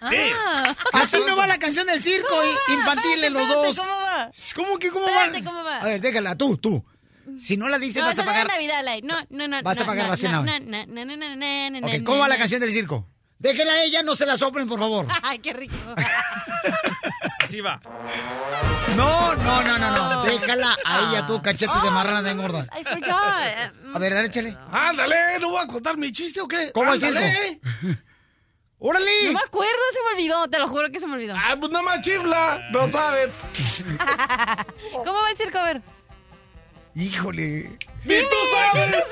Ah. 0.00 0.76
Así 0.92 1.18
no 1.26 1.36
va 1.36 1.46
la 1.46 1.58
canción 1.58 1.86
del 1.86 2.02
circo 2.02 2.28
¿Cómo 2.28 2.42
y- 2.42 2.46
va? 2.54 2.74
infantil 2.74 3.24
en 3.24 3.32
los 3.32 3.48
dos. 3.48 3.76
¿Cómo 3.78 3.90
va? 3.92 4.30
¿Cómo 4.54 4.78
que 4.78 4.90
cómo 4.90 5.06
Espérate, 5.08 5.38
va? 5.40 5.44
¿cómo 5.44 5.64
va? 5.64 5.76
A 5.78 5.84
ver, 5.84 6.00
déjala, 6.00 6.36
tú, 6.36 6.56
tú. 6.56 6.84
Si 7.38 7.56
no 7.56 7.68
la 7.68 7.78
dices, 7.78 8.02
no, 8.02 8.08
vas 8.08 8.18
a 8.18 8.24
pagar. 8.24 8.46
Navidad. 8.48 8.82
No, 9.02 9.16
no, 9.30 9.48
no. 9.48 9.62
Vas 9.62 9.78
a 9.78 9.80
no, 9.80 9.86
pagar 9.86 10.04
no, 10.06 10.10
la 10.10 10.16
cena 10.16 10.42
no, 10.42 10.44
no, 10.44 10.58
no, 10.60 10.86
no, 10.86 11.04
no, 11.04 11.16
no, 11.16 11.36
no, 11.36 11.80
no, 11.80 11.86
Ok, 11.86 11.94
no, 11.98 12.04
¿cómo 12.04 12.18
va 12.18 12.24
no, 12.24 12.28
la 12.28 12.34
no. 12.34 12.38
canción 12.40 12.60
del 12.60 12.72
circo? 12.72 13.06
Déjenla 13.38 13.72
a 13.72 13.82
ella, 13.82 14.02
no 14.02 14.16
se 14.16 14.24
la 14.24 14.36
soplen, 14.36 14.66
por 14.66 14.78
favor. 14.78 15.06
Ay, 15.22 15.38
qué 15.40 15.52
rico. 15.52 15.74
Así 17.44 17.60
va. 17.60 17.80
No, 18.96 19.34
no, 19.36 19.62
no, 19.62 19.78
no, 19.78 19.90
no. 19.90 20.10
No. 20.10 20.24
Déjala 20.24 20.76
a 20.84 21.00
ella, 21.10 21.26
tú, 21.26 21.42
cachete 21.42 21.72
de 21.82 21.90
marrana 21.90 22.22
de 22.22 22.30
engorda. 22.30 22.66
I 22.80 22.82
forgot. 22.82 23.94
A 23.94 23.98
ver, 23.98 24.14
dale, 24.14 24.28
échale. 24.28 24.56
Ándale, 24.70 25.38
¿no 25.40 25.50
voy 25.50 25.62
a 25.62 25.66
contar 25.66 25.96
mi 25.98 26.10
chiste 26.12 26.40
o 26.40 26.48
qué? 26.48 26.72
¿Cómo 26.72 26.94
el 26.94 27.04
Ándale. 27.04 27.60
circo? 27.60 28.00
¡Órale! 28.78 29.10
No 29.26 29.32
me 29.32 29.40
acuerdo, 29.40 29.72
se 29.92 29.98
me 30.00 30.20
olvidó. 30.20 30.48
Te 30.48 30.58
lo 30.58 30.68
juro 30.68 30.90
que 30.90 31.00
se 31.00 31.06
me 31.06 31.14
olvidó. 31.14 31.34
Ah, 31.36 31.56
pues 31.58 31.70
nada 31.72 31.84
más 31.84 32.00
chifla, 32.02 32.68
no 32.72 32.90
sabes. 32.90 33.30
¿Cómo 34.92 35.20
va 35.22 35.30
el 35.30 35.36
circo? 35.36 35.58
A 35.58 35.64
ver. 35.64 35.82
Híjole. 36.98 37.70
¡Ni 38.04 38.14
tú 38.20 38.36
sabes! 38.54 39.04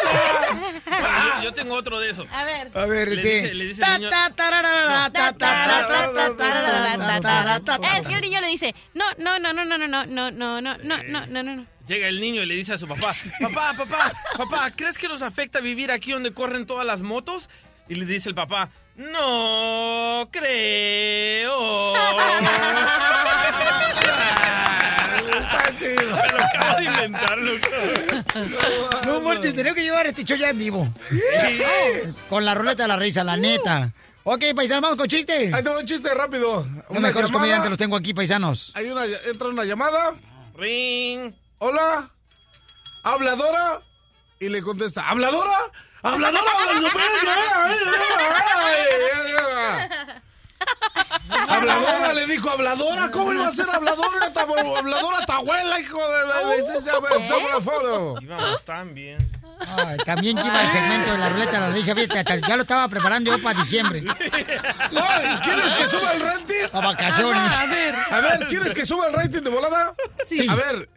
Yo, 1.37 1.43
yo 1.45 1.53
tengo 1.53 1.75
otro 1.75 2.01
de 2.01 2.09
esos. 2.11 2.27
A 2.33 2.45
ver. 2.45 2.71
A 2.75 2.87
ver, 2.87 3.09
Le 3.09 3.17
este. 3.17 3.35
dice, 3.43 3.55
le 3.55 3.65
dice 3.67 3.83
el 3.85 4.01
niño. 4.01 4.11
Es 8.01 8.09
que 8.09 8.15
el 8.15 8.21
niño 8.23 8.41
le 8.41 8.49
dice, 8.49 8.75
no, 8.95 9.05
no, 9.19 9.39
no, 9.39 9.53
no, 9.53 9.65
no, 9.65 9.77
no, 9.77 9.87
no, 9.87 10.07
no, 10.07 10.31
no, 10.31 10.31
no, 10.31 10.61
no, 10.61 10.77
no, 10.83 11.27
no, 11.27 11.43
no, 11.43 11.43
no. 11.43 11.67
Llega 11.87 12.09
el 12.09 12.21
niño 12.21 12.43
y 12.43 12.47
le 12.47 12.55
dice 12.55 12.73
a 12.73 12.79
su 12.79 12.89
papá, 12.89 13.13
papá, 13.43 13.75
papá, 13.77 14.13
papá, 14.39 14.71
¿crees 14.75 14.97
que 14.97 15.07
nos 15.07 15.21
afecta 15.21 15.61
vivir 15.61 15.93
aquí 15.93 16.13
donde 16.13 16.33
corren 16.33 16.65
todas 16.65 16.87
las 16.87 17.03
motos? 17.03 17.51
Y 17.87 17.97
le 17.97 18.07
dice 18.07 18.31
el 18.31 18.35
papá, 18.35 18.71
no 18.97 20.27
creo. 20.33 21.93
Chido. 25.77 25.95
Me 26.17 26.29
lo 26.33 26.45
acabo 26.45 26.77
de 26.79 26.85
inventar, 26.85 27.39
loco. 27.39 27.69
No, 29.07 29.21
marches, 29.21 29.55
tenemos 29.55 29.77
que 29.77 29.83
llevar 29.83 30.07
este 30.07 30.25
show 30.25 30.37
ya 30.37 30.51
en 30.51 30.59
vivo. 30.59 30.89
Con 32.29 32.45
la 32.45 32.55
ruleta 32.55 32.85
de 32.85 32.89
la 32.89 32.97
risa, 32.97 33.25
la 33.25 33.37
neta. 33.37 33.91
Ok, 34.25 34.43
paisanos, 34.55 34.83
vamos 34.83 34.99
con 34.99 35.07
chiste. 35.09 35.51
Ahí 35.55 35.63
tengo 35.63 35.79
un 35.79 35.87
chiste 35.87 36.13
rápido. 36.15 36.65
Los 36.65 36.91
Una 36.91 37.01
mejores 37.01 37.29
llamada. 37.29 37.33
comediantes 37.33 37.71
los 37.71 37.79
tengo 37.79 37.97
aquí, 37.97 38.15
paisanos. 38.15 38.73
Hay 38.75 38.89
una, 38.91 39.05
entra 39.05 39.49
una 39.49 39.65
llamada. 39.65 40.15
Ring. 40.57 41.35
Hola. 41.59 42.11
¿Habladora? 43.03 43.83
Y 44.41 44.49
le 44.49 44.63
contesta, 44.63 45.09
¿habladora? 45.09 45.51
¿Habladora? 46.03 46.51
Habladora 46.71 47.05
le 52.15 52.27
dijo, 52.27 52.51
habladora, 52.51 53.11
¿cómo 53.11 53.33
iba 53.33 53.47
a 53.49 53.53
ser 53.53 53.69
habladora? 53.71 54.33
Ta- 54.33 54.43
Habladora 54.43 55.25
tu 55.27 55.33
abuela, 55.33 55.81
hijo 55.81 55.99
de 55.99 56.27
la... 56.27 56.43
Íbamos 58.21 58.65
tan 58.65 58.95
bien. 58.95 59.19
Ay, 59.67 59.97
también 60.05 60.37
que 60.37 60.47
iba 60.47 60.63
el 60.63 60.73
segmento 60.73 61.13
de 61.13 61.19
la 61.19 61.29
ruleta 61.31 61.53
de 61.53 61.61
la 61.61 61.69
risa, 61.71 61.95
fíjate, 61.95 62.19
hasta 62.19 62.37
ya 62.49 62.57
lo 62.57 62.63
estaba 62.63 62.89
preparando 62.89 63.37
yo 63.37 63.43
para 63.43 63.59
diciembre. 63.61 64.05
Ay, 64.09 65.39
¿Quieres 65.43 65.75
que 65.75 65.89
suba 65.89 66.13
el 66.13 66.21
rating? 66.21 66.65
A 66.73 66.81
vacaciones. 66.81 67.53
A 67.55 67.67
ver, 67.67 67.95
a 68.11 68.21
ver, 68.21 68.47
¿quieres 68.49 68.75
que 68.75 68.85
suba 68.85 69.07
el 69.07 69.15
rating 69.15 69.43
de 69.43 69.51
volada? 69.51 69.95
Sí. 70.29 70.47
A 70.49 70.55
ver, 70.55 70.89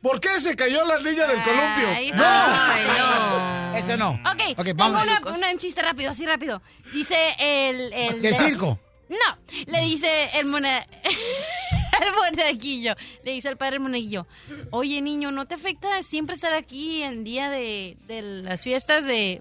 ¿por 0.00 0.20
qué 0.20 0.40
se 0.40 0.54
cayó 0.56 0.84
la 0.84 0.98
niña 0.98 1.26
del 1.26 1.42
columpio? 1.42 1.88
Ay, 1.88 2.10
eso 2.10 2.18
No. 2.18 3.38
no. 3.38 3.76
Eso 3.76 3.96
no. 3.96 4.10
Ok, 4.30 4.42
Ok, 4.58 4.64
tengo 4.64 4.74
vamos. 4.76 5.02
una, 5.06 5.32
una- 5.34 5.50
un 5.50 5.58
chiste 5.58 5.82
rápido, 5.82 6.10
así 6.12 6.24
rápido. 6.24 6.62
Dice 6.92 7.16
el... 7.38 7.92
el 7.92 8.22
De 8.22 8.32
circo. 8.32 8.78
No, 9.14 9.38
le 9.66 9.80
dice 9.82 10.08
el 10.38 10.46
mona... 10.46 10.78
el 12.00 12.12
monaguillo. 12.16 12.94
Le 13.22 13.32
dice 13.32 13.48
al 13.48 13.56
padre 13.56 13.76
el 13.76 13.82
monaguillo. 13.82 14.26
Oye, 14.70 15.00
niño, 15.00 15.30
¿no 15.30 15.46
te 15.46 15.54
afecta 15.54 16.02
siempre 16.02 16.34
estar 16.34 16.54
aquí 16.54 17.02
el 17.02 17.24
día 17.24 17.50
de, 17.50 17.96
de 18.06 18.22
las 18.22 18.62
fiestas 18.62 19.04
de... 19.04 19.40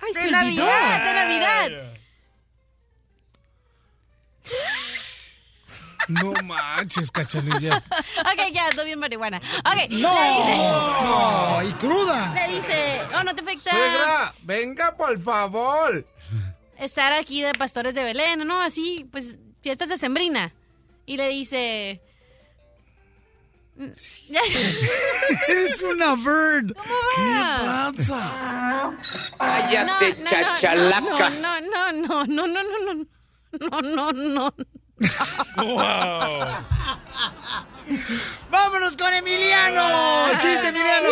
Ay, 0.00 0.12
de 0.14 0.30
Navidad, 0.30 1.04
de 1.04 1.12
Navidad. 1.12 1.92
No 6.08 6.32
manches, 6.44 7.10
cachanilla. 7.10 7.76
ok, 8.20 8.52
ya, 8.52 8.66
ando 8.68 8.84
bien 8.84 8.98
marihuana. 8.98 9.38
Ok, 9.38 9.88
No, 9.90 10.12
le 10.12 10.28
dice... 10.36 10.56
no, 10.58 11.62
y 11.62 11.72
cruda. 11.74 12.34
Le 12.34 12.54
dice, 12.54 13.00
oh, 13.16 13.22
¿no 13.22 13.34
te 13.34 13.42
afecta 13.42 13.70
Suegra, 13.70 14.34
venga, 14.42 14.96
por 14.96 15.20
favor. 15.22 16.04
Estar 16.84 17.12
aquí 17.12 17.42
de 17.42 17.52
pastores 17.52 17.94
de 17.94 18.04
Belén, 18.04 18.46
¿no? 18.46 18.60
Así, 18.60 19.08
pues, 19.10 19.38
fiestas 19.60 19.88
de 19.88 19.98
Sembrina. 19.98 20.52
Y 21.06 21.16
le 21.16 21.28
dice... 21.28 22.00
Eres 25.48 25.82
una 25.82 26.14
bird. 26.14 26.74
¿Cómo 26.74 26.94
va? 27.18 27.58
Tranza. 27.60 28.92
Cállate, 29.38 30.24
chachalaca. 30.24 31.30
No, 31.30 31.60
no, 31.60 31.92
no, 31.92 32.24
no, 32.26 32.46
no, 32.46 32.46
no, 32.46 32.62
no, 32.62 32.94
no, 32.94 33.82
no, 33.82 34.12
no, 34.12 34.28
no. 34.28 34.54
Wow. 35.56 36.38
¡Vámonos 38.50 38.96
con 38.96 39.12
Emiliano! 39.12 40.38
¡Chiste, 40.38 40.68
Emiliano! 40.68 41.08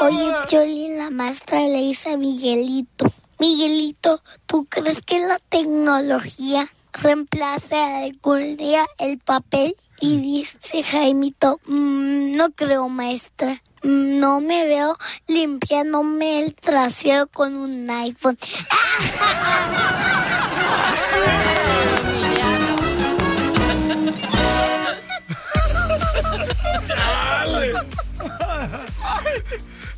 Oye, 0.00 0.32
Piolín, 0.48 0.98
la 0.98 1.10
maestra 1.10 1.60
le 1.60 1.78
dice 1.78 2.10
a 2.10 2.16
Miguelito. 2.16 3.12
Miguelito, 3.38 4.22
¿tú 4.46 4.66
crees 4.66 5.02
que 5.02 5.20
la 5.20 5.38
tecnología 5.48 6.68
reemplace 6.92 7.76
algún 7.76 8.56
día 8.56 8.86
el 8.98 9.18
papel? 9.18 9.76
Y 10.00 10.20
dice 10.20 10.82
Jaimito, 10.82 11.60
"Mm, 11.66 12.32
no 12.32 12.50
creo, 12.50 12.88
maestra. 12.88 13.62
Mm, 13.82 14.18
No 14.18 14.40
me 14.40 14.64
veo 14.66 14.96
limpiándome 15.26 16.40
el 16.40 16.54
trasero 16.54 17.26
con 17.26 17.56
un 17.56 17.90
iPhone. 17.90 18.38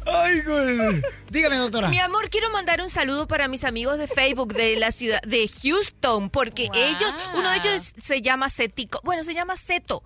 Ay, 0.06 0.40
güey. 0.42 1.02
Dígame, 1.30 1.56
doctora. 1.56 1.88
Mi 1.88 1.98
amor, 1.98 2.30
quiero 2.30 2.50
mandar 2.50 2.80
un 2.80 2.90
saludo 2.90 3.26
para 3.26 3.48
mis 3.48 3.64
amigos 3.64 3.98
de 3.98 4.06
Facebook 4.06 4.54
de 4.54 4.76
la 4.76 4.92
ciudad 4.92 5.20
de 5.22 5.48
Houston, 5.62 6.30
porque 6.30 6.68
ellos, 6.72 7.14
uno 7.34 7.50
de 7.50 7.56
ellos 7.58 7.92
se 8.02 8.22
llama 8.22 8.48
Cetico, 8.50 9.00
bueno, 9.04 9.24
se 9.24 9.34
llama 9.34 9.56
Ceto. 9.56 10.02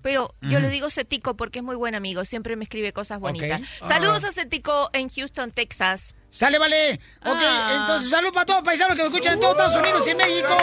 Pero 0.00 0.34
yo 0.40 0.58
le 0.58 0.68
digo 0.68 0.90
Cetico 0.90 1.36
porque 1.36 1.60
es 1.60 1.64
muy 1.64 1.76
buen 1.76 1.94
amigo, 1.94 2.24
siempre 2.24 2.56
me 2.56 2.64
escribe 2.64 2.92
cosas 2.92 3.20
bonitas. 3.20 3.60
Ok. 3.80 3.88
Saludos 3.88 4.24
Ah. 4.24 4.28
a 4.28 4.32
Cetico 4.32 4.90
en 4.92 5.08
Houston, 5.08 5.52
Texas. 5.52 6.14
Sale, 6.30 6.58
vale. 6.58 6.94
Ok, 7.24 7.36
Ah. 7.40 7.78
entonces 7.82 8.10
salud 8.10 8.32
para 8.32 8.46
todos 8.46 8.60
los 8.60 8.64
paisanos 8.66 8.96
que 8.96 9.02
me 9.02 9.08
escuchan 9.10 9.34
en 9.34 9.40
todos 9.40 9.52
Estados 9.56 9.76
Unidos 9.76 10.02
y 10.06 10.10
en 10.10 10.16
México. 10.16 10.56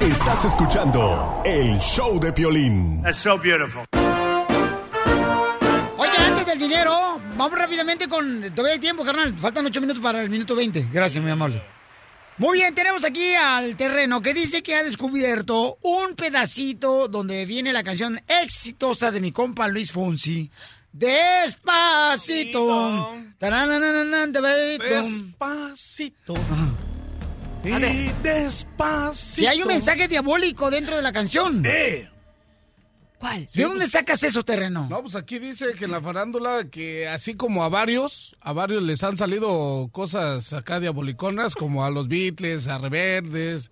Estás 0.00 0.44
escuchando 0.44 1.42
el 1.44 1.78
show 1.80 2.18
de 2.20 2.32
Piolín. 2.32 3.02
That's 3.02 3.18
so 3.18 3.36
beautiful. 3.38 3.84
Del 6.54 6.70
dinero, 6.70 7.20
vamos 7.36 7.58
rápidamente 7.58 8.08
con... 8.08 8.40
Todavía 8.54 8.74
hay 8.74 8.78
tiempo, 8.78 9.04
carnal. 9.04 9.34
Faltan 9.34 9.66
ocho 9.66 9.80
minutos 9.80 10.00
para 10.00 10.22
el 10.22 10.30
minuto 10.30 10.54
20. 10.54 10.86
Gracias, 10.92 11.22
mi 11.24 11.28
amable. 11.28 11.60
Muy 12.38 12.58
bien, 12.58 12.72
tenemos 12.76 13.02
aquí 13.02 13.34
al 13.34 13.76
terreno 13.76 14.22
que 14.22 14.32
dice 14.34 14.62
que 14.62 14.76
ha 14.76 14.84
descubierto 14.84 15.78
un 15.82 16.14
pedacito 16.14 17.08
donde 17.08 17.44
viene 17.44 17.72
la 17.72 17.82
canción 17.82 18.20
exitosa 18.28 19.10
de 19.10 19.20
mi 19.20 19.32
compa 19.32 19.66
Luis 19.66 19.90
Fonsi. 19.90 20.48
Despacito. 20.92 22.22
Despacito. 24.78 26.34
Y 27.64 28.12
despacito. 28.22 29.42
Y 29.42 29.46
hay 29.46 29.60
un 29.60 29.66
mensaje 29.66 30.06
diabólico 30.06 30.70
dentro 30.70 30.94
de 30.94 31.02
la 31.02 31.12
canción. 31.12 31.64
¿Cuál? 33.24 33.48
¿De 33.54 33.62
dónde 33.62 33.88
sacas 33.88 34.22
eso, 34.22 34.44
terreno? 34.44 34.86
No, 34.90 35.00
pues 35.00 35.16
aquí 35.16 35.38
dice 35.38 35.72
que 35.78 35.86
en 35.86 35.92
la 35.92 36.02
farándula 36.02 36.64
que 36.70 37.08
así 37.08 37.34
como 37.34 37.64
a 37.64 37.70
varios, 37.70 38.36
a 38.42 38.52
varios 38.52 38.82
les 38.82 39.02
han 39.02 39.16
salido 39.16 39.88
cosas 39.92 40.52
acá 40.52 40.78
diaboliconas, 40.78 41.54
como 41.54 41.86
a 41.86 41.90
los 41.90 42.06
Beatles, 42.08 42.68
a 42.68 42.76
Reverdes. 42.76 43.70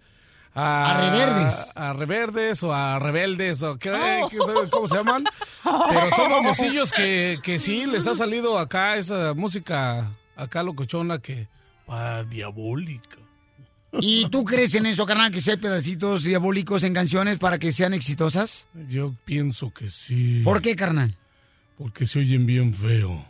A, 0.54 0.92
¿A 0.96 1.10
Reverdes? 1.10 1.70
A 1.74 1.92
Reverdes 1.92 2.62
o 2.62 2.72
a 2.72 2.98
Rebeldes 2.98 3.62
o 3.62 3.76
qué, 3.76 3.90
qué 4.30 4.38
sé, 4.38 4.70
cómo 4.70 4.88
se 4.88 4.96
llaman. 4.96 5.24
Pero 5.62 6.16
son 6.16 6.30
famosillos 6.30 6.90
que, 6.90 7.38
que 7.42 7.58
sí 7.58 7.84
les 7.84 8.06
ha 8.06 8.14
salido 8.14 8.58
acá 8.58 8.96
esa 8.96 9.34
música 9.34 10.12
acá 10.34 10.62
locochona 10.62 11.18
que 11.18 11.46
pa 11.84 12.24
diabólica. 12.24 13.21
¿Y 14.00 14.28
tú 14.30 14.44
crees 14.44 14.74
en 14.74 14.86
eso, 14.86 15.04
carnal, 15.04 15.30
que 15.30 15.40
sea 15.40 15.56
pedacitos 15.56 16.24
diabólicos 16.24 16.82
en 16.84 16.94
canciones 16.94 17.38
para 17.38 17.58
que 17.58 17.72
sean 17.72 17.92
exitosas? 17.92 18.66
Yo 18.88 19.14
pienso 19.24 19.72
que 19.72 19.88
sí. 19.88 20.40
¿Por 20.42 20.62
qué, 20.62 20.74
carnal? 20.76 21.16
Porque 21.76 22.06
se 22.06 22.20
oyen 22.20 22.46
bien 22.46 22.72
feo. 22.74 23.26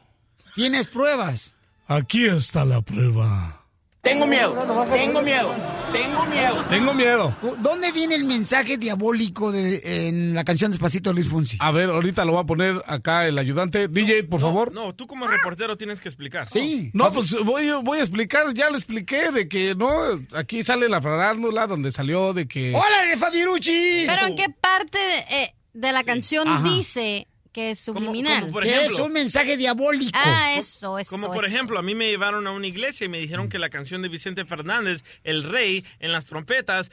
¿Tienes 0.55 0.87
pruebas? 0.87 1.57
Aquí 1.87 2.27
está 2.27 2.65
la 2.65 2.81
prueba. 2.83 3.62
Tengo 4.03 4.27
miedo, 4.27 4.53
tengo 4.93 5.23
miedo, 5.23 5.55
tengo 5.93 6.27
miedo. 6.27 6.65
Tengo 6.69 6.93
miedo. 6.93 7.37
¿Dónde 7.61 7.93
viene 7.93 8.17
el 8.17 8.25
mensaje 8.25 8.77
diabólico 8.77 9.53
de, 9.53 10.09
en 10.09 10.35
la 10.35 10.43
canción 10.43 10.73
Despacito 10.73 11.11
de 11.11 11.15
Luis 11.15 11.29
Fonsi? 11.29 11.57
A 11.61 11.71
ver, 11.71 11.89
ahorita 11.89 12.25
lo 12.25 12.33
va 12.33 12.41
a 12.41 12.45
poner 12.47 12.83
acá 12.87 13.29
el 13.29 13.39
ayudante. 13.39 13.87
DJ, 13.87 14.25
por 14.25 14.41
favor. 14.41 14.73
No, 14.73 14.93
tú 14.93 15.07
como 15.07 15.29
reportero 15.29 15.79
tienes 15.79 16.01
que 16.01 16.09
explicar. 16.09 16.49
No, 16.93 17.13
pues 17.13 17.33
voy, 17.45 17.71
voy 17.85 17.99
a 17.99 18.01
explicar, 18.01 18.53
ya 18.55 18.71
le 18.71 18.77
expliqué 18.77 19.31
de 19.31 19.47
que 19.47 19.77
no, 19.77 19.89
aquí 20.35 20.65
sale 20.65 20.89
la 20.89 21.01
farándula 21.01 21.69
donde 21.69 21.93
salió 21.93 22.33
de 22.33 22.49
que... 22.49 22.75
¡Hola, 22.75 23.03
de 23.09 23.17
Fabiruchis! 23.17 24.11
Pero 24.11 24.27
¿en 24.27 24.35
qué 24.35 24.49
parte 24.49 24.99
de, 24.99 25.43
eh, 25.43 25.55
de 25.75 25.93
la 25.93 26.03
canción 26.03 26.49
Ajá. 26.49 26.69
dice 26.69 27.29
que 27.53 27.71
es 27.73 27.79
subliminal? 27.81 28.41
como 28.41 28.53
por 28.53 28.67
ejemplo- 28.67 28.97
es 28.97 29.01
un 29.01 29.13
mensaje 29.13 29.57
diabólico. 29.57 30.19
Ah, 30.21 30.55
eso, 30.57 30.99
eso. 30.99 31.11
Como 31.11 31.27
por 31.29 31.45
eso. 31.45 31.55
ejemplo, 31.55 31.79
a 31.79 31.83
mí 31.83 31.95
me 31.95 32.09
llevaron 32.09 32.47
a 32.47 32.51
una 32.53 32.67
iglesia 32.67 33.05
y 33.05 33.09
me 33.09 33.19
dijeron 33.19 33.49
que 33.49 33.59
la 33.59 33.69
canción 33.71 34.01
de 34.03 34.09
Vicente 34.09 34.45
Fernández, 34.45 35.05
El 35.23 35.45
Rey, 35.45 35.85
en 36.01 36.13
las 36.13 36.25
trompetas, 36.25 36.91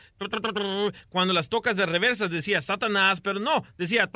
cuando 1.10 1.34
las 1.34 1.50
tocas 1.50 1.76
de 1.76 1.86
reversas 1.86 2.30
decía 2.30 2.62
Satanás, 2.62 3.22
pero 3.22 3.40
no, 3.40 3.64
decía 3.78 4.10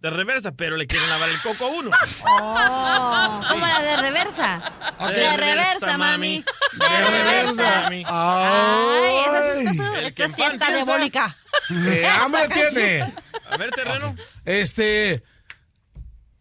de 0.00 0.10
reversa, 0.10 0.52
pero 0.52 0.76
le 0.76 0.86
quieren 0.86 1.08
lavar 1.08 1.28
el 1.28 1.40
coco 1.42 1.66
a 1.66 1.68
uno. 1.68 1.90
Oh, 2.26 3.40
como 3.50 3.66
la 3.66 3.82
de 3.82 3.96
reversa. 3.96 4.94
Ok. 4.98 5.10
De 5.10 5.36
reversa, 5.36 5.98
mami. 5.98 6.44
De 6.72 7.00
reversa, 7.10 7.82
mami. 7.84 8.04
Ay, 8.06 9.14
esa 9.26 9.54
sí 9.54 9.60
está, 9.66 9.74
su- 9.74 9.94
El 9.96 10.06
esta 10.06 10.22
que 10.26 10.28
sí 10.32 10.42
está 10.42 10.66
piensa. 10.66 10.72
diabólica. 10.84 11.36
Eh, 11.70 12.06
hambre 12.06 12.48
tiene. 12.48 13.12
A 13.50 13.56
ver, 13.56 13.70
terreno. 13.70 14.16
Este... 14.44 15.22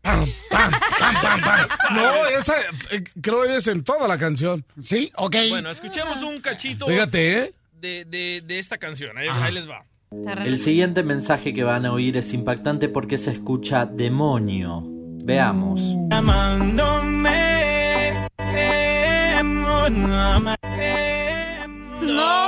Pam, 0.01 0.26
pam, 0.49 0.71
pam, 0.71 1.13
pam, 1.21 1.41
pam. 1.41 1.67
No, 1.95 2.26
esa 2.39 2.55
eh, 2.91 3.03
creo 3.21 3.43
es 3.43 3.67
en 3.67 3.84
toda 3.84 4.07
la 4.07 4.17
canción. 4.17 4.65
Sí, 4.81 5.11
ok. 5.15 5.35
Bueno, 5.49 5.69
escuchemos 5.69 6.23
un 6.23 6.39
cachito 6.39 6.88
Fíjate, 6.88 7.39
¿eh? 7.39 7.53
de, 7.80 8.05
de, 8.05 8.41
de 8.45 8.59
esta 8.59 8.77
canción. 8.77 9.17
Ahí, 9.17 9.27
ahí 9.30 9.53
les 9.53 9.69
va. 9.69 9.85
El 10.11 10.57
siguiente 10.57 11.03
mensaje 11.03 11.53
que 11.53 11.63
van 11.63 11.85
a 11.85 11.93
oír 11.93 12.17
es 12.17 12.34
impactante 12.34 12.89
porque 12.89 13.17
se 13.19 13.31
escucha 13.31 13.85
demonio. 13.85 14.81
Veamos. 14.85 15.80
No, 15.80 16.21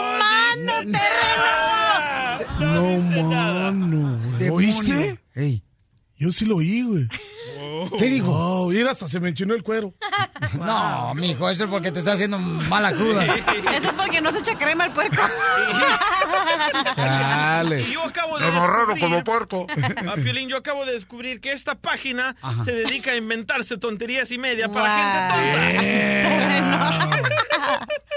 mano, 0.04 0.80
terreno. 0.80 1.62
No, 2.60 2.98
mano, 3.30 4.20
güey. 4.38 4.50
¿Oíste? 4.50 5.20
Yo 6.18 6.32
sí 6.32 6.46
lo 6.46 6.58
oí, 6.58 6.84
güey. 6.84 7.08
¿Qué 7.98 8.06
dijo? 8.06 8.32
Oh, 8.32 8.68
mira, 8.70 8.92
hasta 8.92 9.08
se 9.08 9.20
me 9.20 9.30
enchinó 9.30 9.54
el 9.54 9.64
cuero. 9.64 9.94
No, 10.60 11.14
mijo, 11.16 11.50
eso 11.50 11.64
es 11.64 11.70
porque 11.70 11.92
te 11.92 12.00
está 12.00 12.14
haciendo 12.14 12.38
mala 12.40 12.92
cruda. 12.92 13.24
Eso 13.74 13.88
es 13.88 13.94
porque 13.94 14.20
no 14.20 14.32
se 14.34 14.40
echa 14.40 14.58
crema 14.58 14.84
al 14.86 14.94
puerco. 14.94 15.16
Chale. 16.96 17.82
Y 17.82 17.94
yo 17.94 18.04
acabo 18.04 18.38
de 18.38 18.46
descubrir- 18.52 19.00
como 19.00 19.24
puerto. 19.24 19.68
Ah, 20.08 20.16
Piolín, 20.22 20.50
yo 20.50 20.58
acabo 20.58 20.86
de 20.86 20.92
descubrir 20.94 21.40
que 21.40 21.52
esta 21.54 21.76
página 21.76 22.36
se 22.66 22.74
dedica 22.74 23.12
a 23.12 23.16
inventarse 23.16 23.78
tonterías 23.78 24.30
y 24.32 24.38
media 24.38 24.70
para 24.70 24.98
gente 24.98 25.20
tonta. 25.36 27.22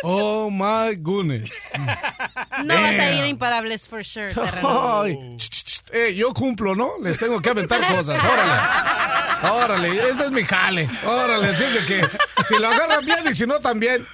Oh 0.02 0.50
my 0.50 0.96
goodness. 0.98 1.50
No 2.64 2.74
vas 2.74 2.98
a 2.98 3.12
ir 3.12 3.22
a 3.22 3.28
imparables 3.28 3.88
for 3.88 4.04
sure, 4.04 4.32
terreno. 4.34 5.00
Ay, 5.02 5.16
ch, 5.36 5.48
ch, 5.50 5.64
ch, 5.64 5.82
eh, 5.92 6.14
yo 6.14 6.32
cumplo, 6.34 6.74
¿no? 6.74 6.92
Les 7.02 7.16
tengo 7.18 7.40
que 7.40 7.50
aventar 7.50 7.86
cosas. 7.86 8.22
Órale. 8.22 8.52
Órale, 9.42 9.88
ese 10.10 10.24
es 10.24 10.30
mi 10.30 10.42
jale. 10.44 10.88
Órale, 11.06 11.46
así 11.48 11.64
de 11.64 11.84
que 11.86 12.06
si 12.46 12.54
lo 12.58 12.68
agarran 12.68 13.04
bien 13.04 13.18
y 13.30 13.34
si 13.34 13.46
no 13.46 13.58
también. 13.60 14.06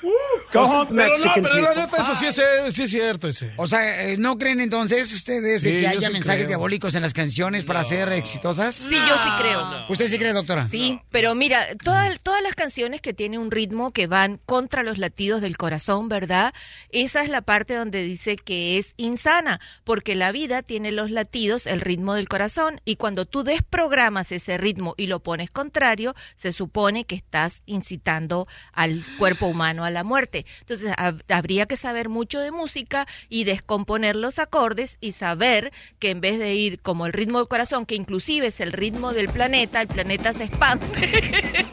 Go 0.53 0.63
O 0.63 0.67
sea, 0.67 0.81
home, 0.81 0.91
pero 0.95 1.17
no, 1.19 1.33
pero 1.49 1.61
la 1.61 1.75
neta, 1.75 1.97
eso 2.03 2.15
sí 2.17 2.27
es, 2.27 2.39
eh, 2.39 2.73
sí 2.73 2.83
es 2.85 2.91
cierto 2.91 3.29
ese. 3.29 3.53
O 3.57 3.67
sea, 3.67 4.03
eh, 4.05 4.17
¿no 4.17 4.39
creen 4.39 4.61
entonces 4.61 5.13
ustedes 5.13 5.63
de 5.63 5.71
Sí, 5.71 5.81
que 5.81 5.87
haya 5.87 6.09
sí 6.09 6.13
mensajes 6.13 6.41
creo. 6.41 6.49
diabólicos 6.49 6.95
en 6.95 7.03
las 7.03 7.13
canciones 7.15 7.65
para 7.65 7.85
ser 7.85 8.11
exitosas? 8.13 8.75
Sí, 8.75 8.95
yo 8.97 9.17
sí 9.17 9.29
creo. 9.39 9.85
¿Usted 9.89 10.09
sí 10.09 10.19
cree, 10.19 10.33
doctora? 10.33 10.67
Sí, 10.71 11.01
pero 11.11 11.35
mira, 11.35 11.67
todas, 11.85 12.19
todas 12.21 12.43
las 12.43 12.55
canciones 12.55 13.01
que 13.01 13.15
tienen 13.15 13.41
un 13.41 13.51
ritmo 13.51 13.93
que 13.93 14.07
van 14.07 14.39
contra 14.47 14.83
los 14.83 14.99
latidos 14.99 15.41
del 15.41 15.57
corazón, 15.57 16.09
¿verdad? 16.09 16.53
Esa 16.91 17.23
es 17.23 17.29
la 17.29 17.43
parte 17.43 17.75
donde 17.75 18.03
dice 18.03 18.37
que 18.37 18.79
es 18.79 18.95
insana, 18.97 19.61
porque 19.85 20.15
la 20.17 20.33
vida 20.33 20.63
tiene 20.63 20.91
los 20.93 21.11
latidos, 21.11 21.67
el 21.67 21.81
ritmo 21.81 22.15
del 22.15 22.29
corazón, 22.29 22.81
y 22.85 22.97
cuando 22.97 23.25
tú 23.27 23.43
desprogramas 23.45 24.33
ese 24.33 24.59
ritmo 24.59 24.95
y 24.97 25.07
lo 25.07 25.20
pones 25.21 25.51
contrario, 25.51 26.15
se 26.37 26.53
supone 26.53 27.05
que 27.05 27.15
estás 27.15 27.63
incitando 27.67 28.47
al 28.73 29.05
cuerpo 29.19 29.47
humano 29.47 29.85
a 29.85 29.91
la 29.91 30.05
muerte. 30.05 30.47
Entonces, 30.61 30.91
hab- 30.97 31.23
habría 31.33 31.67
que 31.67 31.77
saber 31.77 32.09
mucho 32.09 32.41
de 32.41 32.51
música 32.51 33.07
y 33.29 33.45
descomponer 33.45 34.17
los 34.17 34.39
acordes 34.39 34.99
y 35.01 35.13
saber 35.13 35.73
que 35.99 36.11
en 36.11 36.21
vez 36.21 36.39
de 36.39 36.55
ir 36.55 36.81
como 36.81 37.07
el 37.07 37.13
ritmo 37.13 37.39
del 37.39 37.49
corazón, 37.49 37.87
que 37.87 37.95
inclusive 37.95 38.47
es 38.49 38.61
el 38.61 38.73
ritmo 38.73 39.13
del 39.13 39.29
planeta, 39.29 39.81
el 39.81 39.89
planeta 39.89 40.33
se 40.33 40.45
expande. 40.45 40.87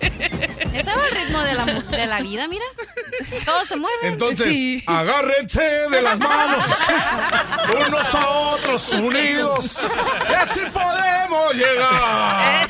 Ese 0.74 0.94
va 0.94 1.08
el 1.08 1.16
ritmo 1.26 1.42
de 1.42 1.54
la, 1.56 1.66
de 1.66 2.06
la 2.06 2.22
vida, 2.22 2.48
mira. 2.48 2.66
Todo 3.46 3.66
se 3.66 3.76
mueve. 3.76 3.98
Entonces, 4.10 4.48
Sí. 4.48 4.84
agárrense 4.86 5.62
de 5.62 6.02
las 6.02 6.20
manos, 6.20 6.66
unos 7.88 8.16
a 8.16 8.30
otros 8.30 8.94
unidos, 8.94 9.90
y 10.30 10.34
así 10.34 10.62
podemos 10.74 11.54
llegar. 11.54 12.70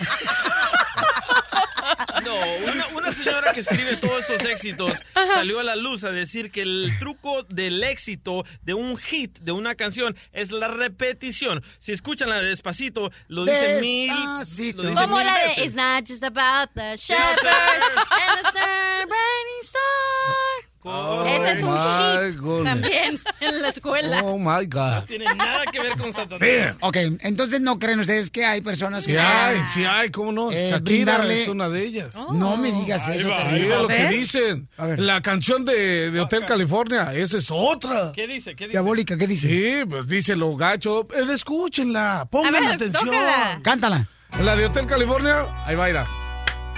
No, 2.23 2.35
una, 2.71 2.87
una 2.89 3.11
señora 3.11 3.53
que 3.53 3.61
escribe 3.61 3.97
todos 3.97 4.29
esos 4.29 4.45
éxitos 4.47 4.93
salió 5.13 5.59
a 5.59 5.63
la 5.63 5.75
luz 5.75 6.03
a 6.03 6.11
decir 6.11 6.51
que 6.51 6.61
el 6.61 6.91
truco 6.99 7.43
del 7.43 7.83
éxito 7.83 8.43
de 8.61 8.73
un 8.73 8.97
hit, 8.97 9.39
de 9.39 9.51
una 9.51 9.75
canción, 9.75 10.15
es 10.31 10.51
la 10.51 10.67
repetición. 10.67 11.63
Si 11.79 11.91
escuchan 11.91 12.29
la 12.29 12.41
de 12.41 12.49
Despacito, 12.49 13.11
lo 13.27 13.45
dice 13.45 13.79
mil, 13.81 14.13
lo 14.13 14.39
dice 14.43 14.73
Como 14.73 15.17
mil 15.17 15.25
la 15.25 15.37
de 15.37 15.47
veces. 15.47 15.63
It's 15.63 15.75
not 15.75 16.05
just 16.05 16.23
about 16.23 16.73
the 16.73 16.97
shepherds 16.97 17.43
and 17.43 18.43
the 18.43 18.51
sun, 18.51 19.07
brightening 19.07 20.66
Ese 20.83 21.51
es 21.51 21.63
un 21.63 21.73
hit 21.75 22.39
goodness. 22.39 22.65
también 22.73 23.19
en 23.41 23.61
la 23.61 23.69
escuela. 23.69 24.21
Oh 24.23 24.37
my 24.37 24.65
God. 24.67 25.03
Tiene 25.07 25.25
nada 25.35 25.63
que 25.71 25.79
ver 25.81 25.97
con 25.97 26.13
Satanás. 26.13 26.75
Ok, 26.81 26.95
entonces 27.21 27.59
no 27.61 27.77
creen 27.79 27.99
ustedes 27.99 28.29
que 28.29 28.45
hay 28.45 28.61
personas 28.61 29.03
Sí 29.03 29.11
que... 29.11 29.19
hay, 29.19 29.59
sí 29.73 29.85
hay, 29.85 30.09
¿cómo 30.11 30.31
no? 30.31 30.51
Eh, 30.51 30.69
Shakira 30.71 31.17
brindarle- 31.19 31.41
es 31.43 31.47
una 31.47 31.67
de 31.69 31.83
ellas. 31.83 32.15
No 32.31 32.57
me 32.57 32.71
digas 32.71 33.07
eso. 33.09 33.27
Sí, 33.29 33.35
terrible. 33.43 33.73
es 33.75 33.81
lo 33.81 33.87
que 33.87 34.07
dicen. 34.09 34.69
La 34.97 35.21
canción 35.21 35.65
de, 35.65 36.11
de 36.11 36.19
Hotel 36.19 36.45
California, 36.45 37.13
esa 37.13 37.37
es 37.37 37.47
otra. 37.51 38.11
¿Qué 38.13 38.27
dice? 38.27 38.55
¿Qué 38.55 38.65
dice? 38.65 38.71
Diabólica, 38.71 39.17
¿qué 39.17 39.27
dice? 39.27 39.47
Sí, 39.47 39.85
pues 39.89 40.07
dice 40.07 40.35
lo 40.35 40.55
gacho. 40.55 41.05
Pero 41.07 41.31
escúchenla, 41.33 42.27
pongan 42.31 42.53
ver, 42.53 42.63
atención. 42.73 43.05
tócala. 43.05 43.59
Cántala. 43.63 44.07
La 44.41 44.55
de 44.55 44.65
Hotel 44.65 44.85
California, 44.85 45.47
ahí 45.65 45.75
va, 45.75 45.89
irá. 45.89 46.05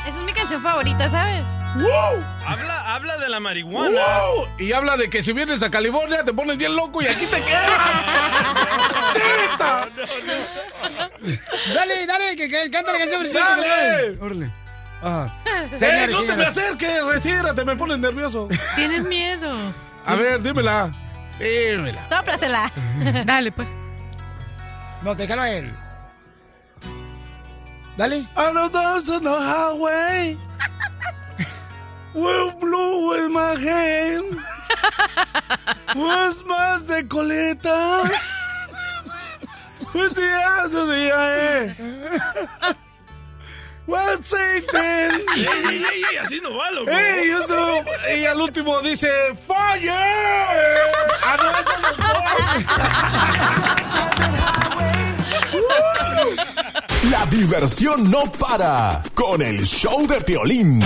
Esa 0.08 0.18
es 0.20 0.26
mi 0.26 0.32
canción 0.34 0.62
favorita, 0.64 1.10
¿sabes? 1.10 1.46
Habla, 2.46 2.96
habla 2.96 3.18
de 3.18 3.30
la 3.30 3.40
marihuana. 3.40 4.00
¡Wow! 4.00 4.48
Y 4.58 4.74
habla 4.74 4.98
de 4.98 5.10
que 5.10 5.22
si 5.22 5.34
vienes 5.34 5.62
a 5.62 5.70
California 5.70 6.24
te 6.24 6.34
pones 6.34 6.58
bien 6.58 6.76
loco 6.76 7.02
y 7.02 7.06
aquí 7.08 7.26
te 7.28 7.42
quedas. 7.44 7.80
Dale, 11.74 12.06
dale, 12.08 12.36
que, 12.36 12.50
que 12.50 12.72
canta 12.72 12.94
la 12.94 13.00
canción. 13.00 13.24
¡Dale! 13.34 13.68
Dale. 13.68 14.18
Órale. 14.22 14.52
Ajá. 15.02 15.34
¡Eh, 15.46 15.78
Señores, 15.78 16.12
no 16.12 16.24
te 16.24 16.36
me 16.36 16.46
acerques! 16.46 17.06
¡Retírate! 17.06 17.66
Me 17.66 17.76
pones 17.76 18.00
nervioso. 18.00 18.50
Tienes 18.76 19.04
miedo. 19.04 19.54
A 20.06 20.16
ver, 20.16 20.42
dímela. 20.42 20.92
Dímela. 21.40 22.08
Sóplasela. 22.08 22.72
Dale, 23.26 23.52
pues. 23.52 23.68
No, 25.04 25.16
déjalo 25.16 25.42
a 25.42 25.50
él. 25.52 25.74
Dale. 27.98 28.18
I 28.20 28.52
know 28.54 28.66
on 28.66 29.04
the 29.04 29.30
highway. 29.30 30.38
We're 32.14 32.52
blue 32.60 33.26
in 33.26 33.32
my 33.32 33.56
hand. 33.56 34.38
Was 35.96 36.44
más 36.44 36.88
de 36.88 37.08
coletas. 37.08 38.46
Pues 39.92 40.14
the 40.14 40.32
other 40.62 40.86
day, 40.86 41.76
What's 43.88 44.28
Satan? 44.28 45.22
Ey, 45.36 45.46
ey, 45.48 45.84
ey, 45.84 46.04
ey, 46.12 46.18
así 46.22 46.40
no 46.44 46.56
va, 46.56 46.70
loco. 46.70 46.92
Ey, 46.92 47.32
eso, 47.32 47.84
y 48.16 48.26
al 48.26 48.40
último 48.40 48.82
dice 48.82 49.10
¡Fire! 49.48 49.90
Ah, 51.24 51.38
no, 51.42 51.50
eso 51.60 51.72
La 57.10 57.26
diversión 57.26 58.12
no 58.12 58.32
para 58.32 59.02
con 59.16 59.42
el 59.42 59.66
show 59.66 60.06
de 60.06 60.22
Piolín. 60.22 60.84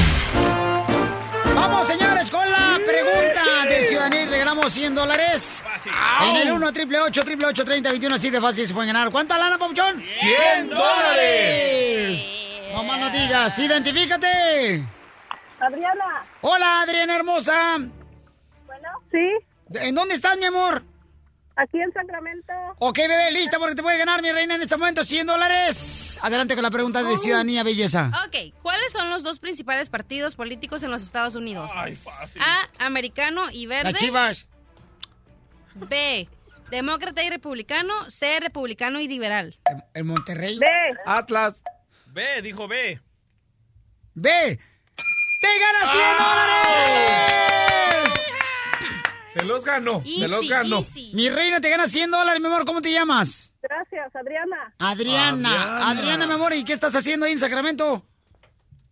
Vamos, 1.65 1.87
señores, 1.87 2.29
con 2.29 2.43
la 2.51 2.77
pregunta 2.85 3.65
de 3.69 3.83
ciudadanía 3.85 4.23
y 4.23 4.25
regalamos 4.25 4.69
100 4.73 4.95
dólares. 4.95 5.63
En 6.21 6.35
el 6.35 6.51
1 6.51 6.73
triple 6.73 6.99
8 6.99 7.23
triple 7.23 7.47
8 7.47 7.63
30 7.63 7.89
21 7.89 8.15
así 8.15 8.29
de 8.29 8.41
fácil 8.41 8.67
se 8.67 8.73
pueden 8.73 8.91
ganar. 8.91 9.09
¿Cuánta 9.13 9.37
lana, 9.37 9.57
Papuchón? 9.57 10.03
100 10.05 10.69
dólares. 10.69 12.21
No 12.73 12.83
más 12.83 12.99
no 12.99 13.09
digas, 13.11 13.57
identifícate. 13.57 14.83
Adriana. 15.61 16.25
Hola, 16.41 16.81
Adriana 16.81 17.15
hermosa. 17.15 17.77
Bueno. 17.77 18.89
Sí, 19.09 19.79
¿En 19.79 19.95
dónde 19.95 20.15
estás, 20.15 20.37
mi 20.37 20.45
amor? 20.45 20.83
Aquí 21.55 21.79
en 21.79 21.91
Sacramento. 21.93 22.53
Ok, 22.79 22.97
bebé, 22.97 23.31
lista 23.31 23.59
porque 23.59 23.75
te 23.75 23.83
puede 23.83 23.97
ganar, 23.97 24.21
mi 24.21 24.31
reina, 24.31 24.55
en 24.55 24.61
este 24.61 24.77
momento 24.77 25.05
100 25.05 25.27
dólares. 25.27 26.19
Adelante 26.21 26.55
con 26.55 26.63
la 26.63 26.71
pregunta 26.71 27.03
de 27.03 27.17
ciudadanía, 27.17 27.63
belleza. 27.63 28.11
Ok, 28.25 28.53
¿cuáles 28.61 28.91
son 28.91 29.09
los 29.09 29.23
dos 29.23 29.39
principales 29.39 29.89
partidos 29.89 30.35
políticos 30.35 30.83
en 30.83 30.91
los 30.91 31.03
Estados 31.03 31.35
Unidos? 31.35 31.71
A, 31.75 32.85
americano 32.85 33.43
y 33.51 33.65
verde. 33.65 33.91
Las 33.91 34.01
chivas. 34.01 34.47
B, 35.75 36.27
demócrata 36.69 37.23
y 37.23 37.29
republicano. 37.29 37.93
C, 38.09 38.39
republicano 38.39 38.99
y 38.99 39.07
liberal. 39.07 39.57
El 39.93 40.03
Monterrey. 40.03 40.59
B. 40.59 40.67
Atlas. 41.05 41.63
B, 42.07 42.41
dijo 42.41 42.67
B. 42.67 42.99
B. 44.13 44.59
¡Te 45.41 45.59
ganas 45.59 45.91
100 45.91 46.17
dólares! 46.17 48.22
Se 49.33 49.43
los 49.43 49.65
ganó, 49.65 50.01
se 50.03 50.27
los 50.27 50.47
ganó. 50.47 50.81
Mi 51.13 51.29
reina, 51.29 51.59
te 51.59 51.69
ganas 51.69 51.91
100 51.91 52.11
dólares, 52.11 52.39
mi 52.41 52.47
amor. 52.47 52.65
¿Cómo 52.65 52.81
te 52.81 52.91
llamas? 52.91 53.53
Gracias, 53.61 54.15
Adriana. 54.15 54.73
Adriana. 54.77 55.49
Adriana. 55.49 55.89
Adriana, 55.89 56.27
mi 56.27 56.33
amor, 56.33 56.53
¿y 56.53 56.63
qué 56.63 56.73
estás 56.73 56.95
haciendo 56.95 57.25
ahí 57.25 57.31
en 57.33 57.39
Sacramento? 57.39 58.05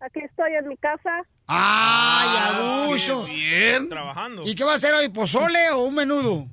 Aquí 0.00 0.18
estoy 0.20 0.52
en 0.58 0.66
mi 0.68 0.76
casa. 0.78 1.10
¡Ay, 1.46 2.28
Ah, 2.34 2.82
abuso! 2.84 3.24
Bien. 3.24 3.88
Trabajando. 3.88 4.42
¿Y 4.44 4.54
qué 4.54 4.64
va 4.64 4.72
a 4.72 4.76
hacer 4.76 4.92
hoy? 4.94 5.08
¿Pozole 5.10 5.70
o 5.70 5.82
un 5.82 5.94
menudo? 5.94 6.46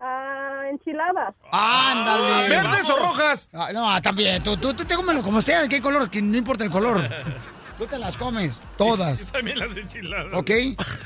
Ah, 0.00 0.62
enchiladas. 0.70 1.34
¡Ándale! 1.50 2.48
¿Verdes 2.50 2.90
o 2.90 2.96
rojas? 2.98 3.48
Ah, 3.54 3.70
no, 3.72 4.02
también. 4.02 4.42
Tú, 4.42 4.56
tú, 4.58 4.74
tú 4.74 4.84
te 4.84 4.94
cómelo 4.94 5.22
como 5.22 5.40
sea, 5.40 5.62
de 5.62 5.68
qué 5.68 5.80
color, 5.80 6.10
que 6.10 6.20
no 6.20 6.36
importa 6.36 6.64
el 6.64 6.70
color. 6.70 7.00
Tú 7.78 7.86
te 7.86 7.98
las 7.98 8.16
comes, 8.16 8.52
todas. 8.78 9.32
También 9.32 9.58
las 9.58 9.76
enchiladas. 9.76 10.32
¿Ok? 10.32 10.50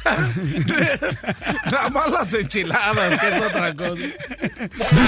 Nada 1.70 1.88
más 1.90 2.10
las 2.10 2.34
enchiladas, 2.34 3.18
que 3.18 3.26
es 3.26 3.40
otra 3.42 3.74
cosa. 3.74 3.94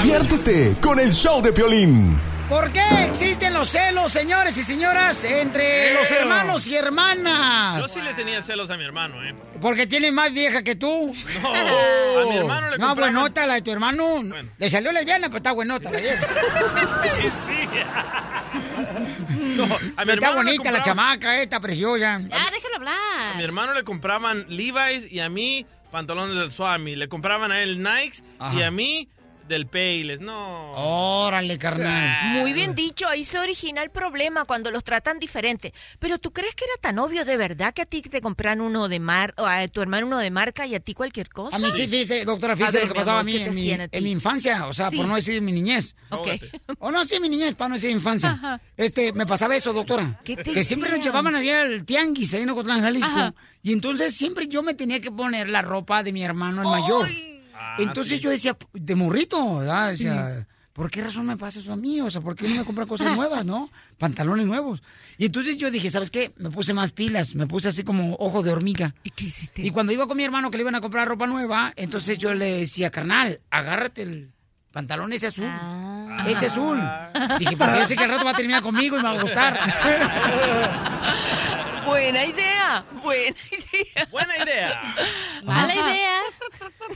Diviértete 0.03 0.77
con 0.81 0.99
el 0.99 1.12
show 1.12 1.43
de 1.43 1.53
Piolín. 1.53 2.19
¿Por 2.49 2.73
qué 2.73 2.82
existen 3.07 3.55
los 3.55 3.69
celos, 3.69 4.11
señores 4.11 4.57
y 4.57 4.65
señoras, 4.65 5.23
entre 5.23 5.95
los 5.95 6.11
hermanos 6.11 6.66
y 6.66 6.73
Yo 6.73 6.78
hermanas? 6.81 7.93
sí 7.93 8.01
le 8.01 8.12
tenía 8.15 8.43
celos 8.43 8.69
a 8.70 8.77
mi 8.77 8.82
hermano, 8.85 9.23
¿eh? 9.23 9.37
Porque 9.61 9.87
tiene 9.87 10.11
más 10.11 10.32
vieja 10.32 10.65
que 10.65 10.74
tú. 10.74 11.15
No, 11.43 11.55
a 11.55 12.24
mi 12.28 12.37
hermano 12.39 12.70
le 12.70 12.78
No, 12.78 12.97
buenota 12.97 13.47
la 13.47 13.55
de 13.55 13.62
tu 13.62 13.70
hermano. 13.70 14.23
Le 14.59 14.69
salió 14.70 14.91
lesbiana, 14.91 15.28
pero 15.28 15.37
está 15.37 15.53
buenota 15.53 15.91
la 15.93 16.01
vieja. 16.01 16.27
Sí. 17.07 17.53
No, 19.56 19.64
a 19.64 19.68
mi 19.68 19.86
Está 19.89 20.12
hermano 20.12 20.43
le 20.43 20.51
bonita 20.52 20.70
la 20.70 20.78
compraban- 20.78 20.85
chamaca, 20.85 21.39
eh, 21.39 21.43
está 21.44 21.60
preciosa. 21.60 22.20
Ya, 22.20 22.39
déjalo 22.51 22.74
A 22.74 22.77
hablar. 22.77 23.36
mi 23.36 23.43
hermano 23.43 23.74
le 23.74 23.82
compraban 23.85 24.47
Levi's 24.48 25.10
y 25.10 25.20
a 25.20 25.28
mí 25.28 25.66
pantalones 25.90 26.36
del 26.36 26.52
Swami. 26.52 26.97
Le 26.97 27.09
compraban 27.09 27.51
a 27.52 27.62
él 27.62 27.82
Nikes 27.82 28.22
y 28.55 28.62
a 28.62 28.70
mí 28.70 29.09
del 29.51 29.66
Payless. 29.66 30.20
No. 30.20 30.72
Órale, 30.72 31.59
carnal. 31.59 32.40
Muy 32.40 32.55
bien 32.55 32.74
dicho, 32.74 33.06
ahí 33.06 33.24
se 33.24 33.39
origina 33.39 33.82
el 33.82 33.90
problema 33.90 34.47
cuando 34.47 34.70
los 34.70 34.82
tratan 34.85 35.18
diferente. 35.18 35.74
Pero 35.98 36.18
¿tú 36.18 36.32
crees 36.32 36.55
que 36.55 36.64
era 36.64 36.74
tan 36.81 36.98
obvio 36.98 37.24
de 37.27 37.36
verdad 37.36 37.74
que 37.74 37.82
a 37.82 37.86
ti 37.86 38.01
te 38.01 38.22
compran 38.22 38.60
uno 38.62 38.89
de 38.89 39.01
mar, 39.01 39.35
o 39.36 39.44
a 39.44 39.68
tu 39.68 39.82
hermano 39.82 40.06
uno 40.06 40.18
de 40.18 40.31
marca 40.31 40.66
y 40.66 40.74
a 40.74 40.81
ti 40.81 40.94
cualquier 40.94 41.28
cosa? 41.28 41.56
A 41.56 41.59
mí 41.59 41.70
sí, 41.70 41.86
fíjese, 41.86 42.24
doctora, 42.24 42.56
fíjese 42.56 42.78
ver, 42.78 42.86
lo 42.86 42.94
que 42.94 42.98
mi 42.98 43.05
pasaba 43.05 43.20
a 43.20 43.24
mí 43.24 43.32
¿qué 43.32 43.39
te 43.40 43.44
en 43.47 43.55
mi, 43.55 43.72
a 43.72 43.89
en 43.90 44.05
mi 44.05 44.10
infancia, 44.12 44.66
o 44.66 44.72
sea, 44.72 44.89
Sí. 44.90 44.97
por 44.97 45.06
no 45.06 45.16
decir 45.16 45.43
mi 45.43 45.52
niñez. 45.52 45.94
Ok. 46.10 46.28
O 46.78 46.90
no, 46.90 47.05
sí, 47.05 47.20
mi 47.20 47.28
niñez, 47.28 47.55
para 47.56 47.68
no 47.70 47.74
decir 47.74 47.90
infancia. 47.90 48.31
Ajá. 48.31 48.60
Este, 48.77 49.12
me 49.12 49.27
pasaba 49.27 49.56
eso, 49.56 49.72
doctora. 49.72 50.20
¿Qué 50.24 50.36
te 50.36 50.52
que 50.52 50.64
siempre 50.64 50.90
nos 50.90 51.05
llevaban 51.05 51.35
allá 51.35 51.62
al 51.62 51.85
tianguis, 51.85 52.32
ahí 52.35 52.43
en 52.43 52.51
Ocotlán, 52.51 52.81
Jalisco. 52.81 53.10
Ajá. 53.10 53.35
Y 53.62 53.72
entonces 53.72 54.14
siempre 54.16 54.47
yo 54.48 54.62
me 54.62 54.74
tenía 54.74 55.01
que 55.01 55.10
poner 55.10 55.48
la 55.48 55.60
ropa 55.62 56.02
de 56.02 56.12
mi 56.12 56.22
hermano 56.22 56.62
el 56.62 56.68
mayor. 56.68 57.09
Entonces 57.78 58.20
yo 58.20 58.30
decía, 58.30 58.56
de 58.72 58.94
morrito, 58.94 59.59
¿verdad? 59.59 59.90
Decía, 59.90 60.47
¿por 60.72 60.90
qué 60.90 61.02
razón 61.02 61.26
me 61.26 61.36
pasa 61.36 61.60
eso 61.60 61.72
a 61.72 61.76
mí? 61.76 62.01
O 62.01 62.10
sea, 62.10 62.20
¿por 62.20 62.36
qué 62.36 62.48
no 62.48 62.56
me 62.56 62.64
compran 62.64 62.88
cosas 62.88 63.09
nuevas, 63.16 63.44
no? 63.44 63.70
Pantalones 63.98 64.47
nuevos. 64.47 64.82
Y 65.18 65.26
entonces 65.26 65.59
yo 65.59 65.70
dije, 65.70 65.90
¿sabes 65.90 66.10
qué? 66.10 66.32
Me 66.36 66.51
puse 66.51 66.72
más 66.72 66.92
pilas, 66.92 67.34
me 67.34 67.47
puse 67.47 67.68
así 67.68 67.84
como 67.84 68.16
ojo 68.18 68.42
de 68.42 68.52
hormiga. 68.52 68.94
¿Y 69.02 69.10
qué 69.10 69.26
hiciste? 69.26 69.62
Y 69.62 69.70
cuando 69.70 69.92
iba 69.92 70.06
con 70.06 70.16
mi 70.16 70.24
hermano 70.24 70.51
que 70.51 70.56
le 70.56 70.62
iban 70.62 70.74
a 70.74 70.80
comprar 70.80 71.09
ropa 71.09 71.26
nueva, 71.26 71.72
entonces 71.76 72.18
yo 72.18 72.34
le 72.34 72.60
decía, 72.60 72.90
carnal, 72.90 73.40
agárrate 73.51 74.02
el 74.02 74.32
pantalón 74.72 75.12
ese 75.12 75.28
azul. 75.28 75.47
Ah. 75.48 76.24
Ese 76.26 76.47
azul. 76.47 76.78
Dije, 77.38 77.56
porque 77.56 77.78
yo 77.78 77.84
sé 77.86 77.97
que 77.97 78.05
al 78.05 78.10
rato 78.10 78.24
va 78.24 78.32
a 78.32 78.36
terminar 78.36 78.62
conmigo 78.62 78.97
y 78.97 79.02
me 79.02 79.05
va 79.05 79.18
a 79.18 79.22
gustar. 79.22 79.59
Buena 81.85 82.24
idea, 82.27 82.85
buena 83.02 83.36
idea. 83.51 84.07
Buena 84.11 84.36
idea. 84.43 84.94
Mala 85.44 85.74
idea. 85.74 86.20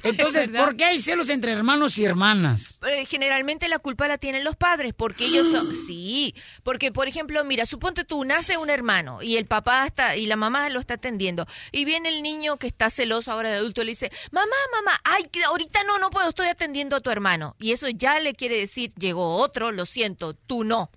Entonces, 0.02 0.48
¿por 0.48 0.76
qué 0.76 0.84
hay 0.84 0.98
celos 0.98 1.30
entre 1.30 1.52
hermanos 1.52 1.96
y 1.98 2.04
hermanas? 2.04 2.78
Eh, 2.86 3.06
Generalmente 3.06 3.68
la 3.68 3.78
culpa 3.78 4.08
la 4.08 4.18
tienen 4.18 4.44
los 4.44 4.56
padres, 4.56 4.92
porque 4.96 5.26
ellos 5.26 5.50
son... 5.50 5.72
Sí, 5.84 6.34
porque 6.62 6.92
por 6.92 7.08
ejemplo, 7.08 7.44
mira, 7.44 7.66
suponte 7.66 8.04
tú, 8.04 8.24
nace 8.24 8.56
un 8.56 8.70
hermano 8.70 9.22
y 9.22 9.36
el 9.36 9.44
papá 9.46 9.86
está 9.86 10.16
y 10.16 10.26
la 10.26 10.36
mamá 10.36 10.68
lo 10.70 10.80
está 10.80 10.94
atendiendo 10.94 11.46
y 11.72 11.84
viene 11.84 12.08
el 12.08 12.22
niño 12.22 12.56
que 12.56 12.66
está 12.66 12.88
celoso 12.90 13.32
ahora 13.32 13.50
de 13.50 13.56
adulto 13.56 13.82
y 13.82 13.86
le 13.86 13.92
dice, 13.92 14.10
mamá, 14.30 14.56
mamá, 14.72 14.98
ay, 15.04 15.24
que 15.30 15.44
ahorita 15.44 15.84
no, 15.84 15.98
no 15.98 16.10
puedo, 16.10 16.28
estoy 16.30 16.46
atendiendo 16.48 16.96
a 16.96 17.00
tu 17.00 17.10
hermano. 17.10 17.54
Y 17.58 17.72
eso 17.72 17.88
ya 17.88 18.18
le 18.20 18.34
quiere 18.34 18.58
decir, 18.58 18.92
llegó 18.94 19.36
otro, 19.36 19.72
lo 19.72 19.84
siento, 19.84 20.34
tú 20.34 20.64
no. 20.64 20.90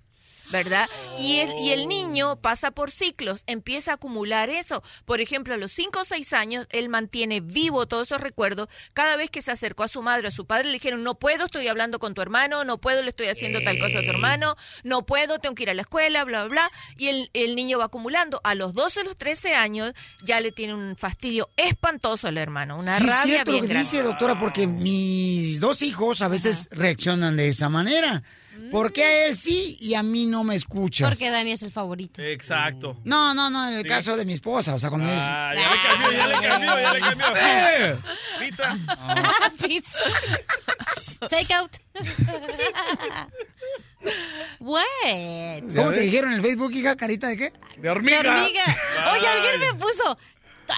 ¿Verdad? 0.50 0.88
Y 1.18 1.36
el, 1.38 1.50
y 1.58 1.70
el 1.72 1.88
niño 1.88 2.36
pasa 2.40 2.70
por 2.70 2.90
ciclos, 2.90 3.42
empieza 3.46 3.92
a 3.92 3.94
acumular 3.94 4.50
eso. 4.50 4.82
Por 5.04 5.20
ejemplo, 5.20 5.54
a 5.54 5.56
los 5.56 5.72
5 5.72 6.00
o 6.00 6.04
6 6.04 6.32
años, 6.32 6.66
él 6.70 6.88
mantiene 6.88 7.40
vivo 7.40 7.86
todos 7.86 8.08
esos 8.08 8.20
recuerdos. 8.20 8.68
Cada 8.94 9.16
vez 9.16 9.30
que 9.30 9.42
se 9.42 9.50
acercó 9.50 9.82
a 9.82 9.88
su 9.88 10.02
madre, 10.02 10.28
a 10.28 10.30
su 10.30 10.46
padre, 10.46 10.66
le 10.68 10.74
dijeron, 10.74 11.02
no 11.02 11.14
puedo, 11.18 11.46
estoy 11.46 11.68
hablando 11.68 11.98
con 11.98 12.14
tu 12.14 12.22
hermano, 12.22 12.64
no 12.64 12.78
puedo, 12.78 13.02
le 13.02 13.10
estoy 13.10 13.26
haciendo 13.28 13.60
tal 13.62 13.78
cosa 13.78 13.98
a 13.98 14.02
tu 14.02 14.10
hermano, 14.10 14.56
no 14.84 15.04
puedo, 15.06 15.38
tengo 15.38 15.54
que 15.54 15.64
ir 15.64 15.70
a 15.70 15.74
la 15.74 15.82
escuela, 15.82 16.24
bla, 16.24 16.44
bla, 16.44 16.48
bla. 16.48 16.68
Y 16.96 17.08
el, 17.08 17.30
el 17.34 17.54
niño 17.56 17.78
va 17.78 17.84
acumulando. 17.86 18.40
A 18.44 18.54
los 18.54 18.74
12 18.74 19.00
o 19.00 19.04
los 19.04 19.16
13 19.18 19.54
años, 19.54 19.92
ya 20.24 20.40
le 20.40 20.52
tiene 20.52 20.74
un 20.74 20.96
fastidio 20.96 21.50
espantoso 21.56 22.28
al 22.28 22.38
hermano, 22.38 22.78
una 22.78 22.96
Sí, 22.96 23.04
rabia 23.04 23.22
cierto 23.24 23.50
lo 23.50 23.52
bien 23.52 23.64
que 23.66 23.72
grande. 23.74 23.88
dice, 23.90 24.02
doctora, 24.02 24.38
porque 24.38 24.66
mis 24.66 25.60
dos 25.60 25.82
hijos 25.82 26.22
a 26.22 26.28
veces 26.28 26.68
reaccionan 26.70 27.36
de 27.36 27.48
esa 27.48 27.68
manera. 27.68 28.22
¿Por 28.70 28.92
qué 28.92 29.04
a 29.04 29.26
él 29.26 29.36
sí 29.36 29.76
y 29.80 29.94
a 29.94 30.02
mí 30.02 30.26
no 30.26 30.44
me 30.44 30.54
escuchas? 30.54 31.08
Porque 31.08 31.30
Dani 31.30 31.52
es 31.52 31.62
el 31.62 31.70
favorito. 31.70 32.22
Exacto. 32.22 32.96
No, 33.04 33.34
no, 33.34 33.50
no, 33.50 33.68
en 33.68 33.74
el 33.78 33.86
caso 33.86 34.16
de 34.16 34.24
mi 34.24 34.34
esposa, 34.34 34.74
o 34.74 34.78
sea, 34.78 34.90
cuando 34.90 35.08
Ah, 35.10 35.52
ya 35.54 35.70
le 35.70 35.76
cambió, 35.82 36.12
ya 36.12 36.26
le 36.26 36.48
cambió, 36.48 36.80
ya 36.80 36.92
le 36.92 37.00
cambió. 37.00 37.26
Pizza. 38.38 38.78
Pizza. 39.66 39.98
Take 41.28 41.54
out. 41.54 41.76
What? 44.60 44.82
¿Cómo 45.74 45.92
te 45.92 46.00
dijeron 46.00 46.30
en 46.30 46.36
el 46.36 46.42
Facebook, 46.42 46.72
hija? 46.72 46.96
¿Carita 46.96 47.28
de 47.28 47.36
qué? 47.36 47.52
De 47.76 47.82
De 47.82 47.90
hormiga. 47.90 48.44
Oye, 49.12 49.26
alguien 49.28 49.60
me 49.60 49.74
puso. 49.74 50.16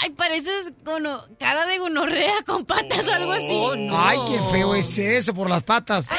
Ay, 0.03 0.11
pareces 0.11 0.73
cara 1.39 1.67
de 1.67 1.79
gonorrea 1.79 2.43
con 2.47 2.65
patas 2.65 3.07
o 3.09 3.13
algo 3.13 3.33
así. 3.33 3.89
Ay, 3.93 4.19
qué 4.29 4.41
feo 4.51 4.75
es 4.75 4.99
eso 4.99 5.35
por 5.35 5.51
las 5.51 5.63
patas. 5.63 6.07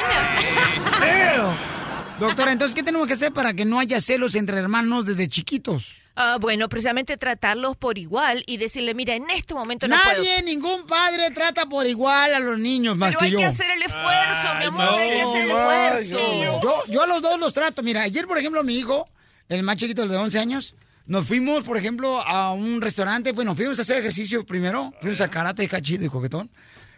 Doctora, 2.20 2.52
entonces, 2.52 2.76
¿qué 2.76 2.84
tenemos 2.84 3.08
que 3.08 3.14
hacer 3.14 3.34
para 3.34 3.54
que 3.54 3.66
no 3.66 3.80
haya 3.80 4.00
celos 4.00 4.36
entre 4.36 4.60
hermanos 4.60 5.06
desde 5.08 5.28
chiquitos? 5.28 6.02
Ah, 6.16 6.38
bueno, 6.40 6.70
precisamente 6.70 7.18
tratarlos 7.18 7.78
por 7.78 7.98
igual 7.98 8.44
y 8.46 8.58
decirle, 8.58 8.94
mira, 8.94 9.16
en 9.16 9.28
este 9.32 9.54
momento 9.56 9.88
no 9.88 9.96
puedo. 10.04 10.18
Nadie, 10.18 10.44
ningún 10.44 10.86
padre 10.86 11.32
trata 11.32 11.66
por 11.68 11.88
igual 11.88 12.36
a 12.36 12.40
los 12.40 12.60
niños 12.60 12.96
más 12.98 13.10
Pero 13.10 13.20
que 13.20 13.26
hay 13.26 13.32
yo. 13.32 13.38
que 13.40 13.46
hacer 13.46 13.72
el 13.72 13.82
esfuerzo, 13.82 14.56
mi 14.60 14.66
amor, 14.66 15.00
hay 15.00 15.10
que 15.10 15.22
hacer 15.22 15.42
el 15.42 15.52
esfuerzo. 15.52 16.92
yo 16.92 17.02
a 17.02 17.08
los 17.08 17.22
dos 17.22 17.40
los 17.40 17.54
trato. 17.54 17.82
Mira, 17.82 18.04
ayer, 18.04 18.28
por 18.28 18.38
ejemplo, 18.38 18.64
mi 18.64 18.76
hijo, 18.76 19.08
el 19.50 19.64
más 19.64 19.78
chiquito, 19.78 20.04
el 20.04 20.10
de 20.10 20.18
11 20.18 20.38
años, 20.38 20.76
nos 21.06 21.28
fuimos, 21.28 21.64
por 21.64 21.78
ejemplo, 21.78 22.22
a 22.26 22.52
un 22.54 22.82
restaurante. 22.82 23.32
Bueno, 23.32 23.56
fuimos 23.56 23.80
a 23.80 23.82
hacer 23.82 23.98
ejercicio 23.98 24.46
primero. 24.46 24.94
Fuimos 25.02 25.22
al 25.22 25.30
karate, 25.30 25.68
cachido 25.68 26.06
y 26.06 26.10
coquetón. 26.10 26.50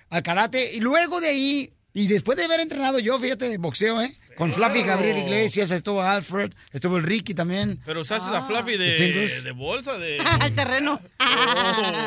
Al 0.10 0.24
karate. 0.24 0.74
Y 0.74 0.80
luego 0.80 1.22
de 1.22 1.30
ahí, 1.30 1.74
y 1.94 2.08
después 2.08 2.38
de 2.38 2.46
haber 2.46 2.60
entrenado 2.60 3.00
yo, 3.00 3.20
fíjate, 3.20 3.58
boxeo, 3.58 4.02
¿eh? 4.02 4.18
Con 4.38 4.52
Fluffy 4.52 4.84
Gabriel 4.84 5.18
Iglesias, 5.20 5.72
estuvo 5.72 6.02
Alfred, 6.02 6.52
estuvo 6.72 6.98
el 6.98 7.04
Ricky 7.04 7.34
también. 7.34 7.80
Pero 7.86 8.02
usaste 8.02 8.36
a 8.36 8.44
Fluffy 8.44 8.78
¿De 8.78 9.52
bolsa, 9.56 9.98
de... 9.98 10.20
Al 10.40 10.54
terreno. 10.54 11.00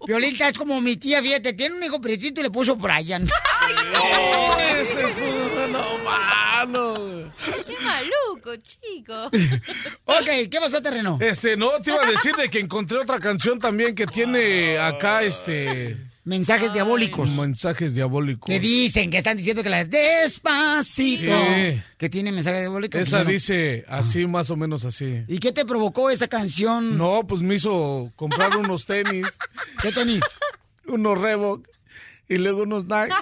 Violita 0.06 0.48
es 0.48 0.58
como 0.58 0.80
mi 0.80 0.96
tía, 0.96 1.22
fíjate, 1.22 1.52
tiene 1.52 1.76
un 1.76 1.82
hijo 1.82 2.00
pretito 2.00 2.40
y 2.40 2.44
le 2.44 2.50
puso 2.50 2.76
Brian. 2.76 3.28
Ese 4.80 5.04
es 5.04 5.22
un 5.22 5.72
mano. 6.04 7.32
¡Qué 7.66 7.76
maluco, 7.80 8.56
chico! 8.56 9.26
ok, 10.04 10.48
¿qué 10.50 10.58
pasó, 10.60 10.82
terreno? 10.82 11.18
Este, 11.20 11.56
no, 11.56 11.70
te 11.82 11.90
iba 11.90 12.02
a 12.02 12.06
decir 12.06 12.34
de 12.34 12.48
que 12.48 12.60
encontré 12.60 12.98
otra 12.98 13.20
canción 13.20 13.58
también 13.58 13.94
que 13.94 14.06
tiene 14.06 14.78
acá, 14.78 15.22
este... 15.22 16.11
Mensajes 16.24 16.72
diabólicos. 16.72 17.30
Mensajes 17.30 17.96
diabólicos. 17.96 18.46
Que 18.48 18.60
dicen, 18.60 19.10
que 19.10 19.18
están 19.18 19.36
diciendo 19.36 19.62
que 19.64 19.68
la 19.68 19.84
de 19.84 19.98
despacito. 20.22 21.32
Sí. 21.32 21.82
Que 21.98 22.08
tiene 22.08 22.30
mensajes 22.30 22.60
diabólicos. 22.60 23.00
Esa 23.00 23.18
Pues, 23.18 23.24
no. 23.26 23.30
dice 23.32 23.84
así, 23.88 24.26
más 24.26 24.48
o 24.50 24.56
menos 24.56 24.84
así. 24.84 25.24
¿Y 25.26 25.38
qué 25.38 25.50
te 25.50 25.64
provocó 25.64 26.10
esa 26.10 26.28
canción? 26.28 26.96
No, 26.96 27.26
pues 27.26 27.42
me 27.42 27.56
hizo 27.56 28.12
comprar 28.14 28.56
unos 28.56 28.86
tenis. 28.86 29.26
¿Qué 29.82 29.90
tenis? 29.90 30.22
unos 30.86 31.20
Reebok. 31.20 31.66
Y 32.28 32.38
luego 32.38 32.62
unos 32.62 32.84
Nike. 32.84 33.12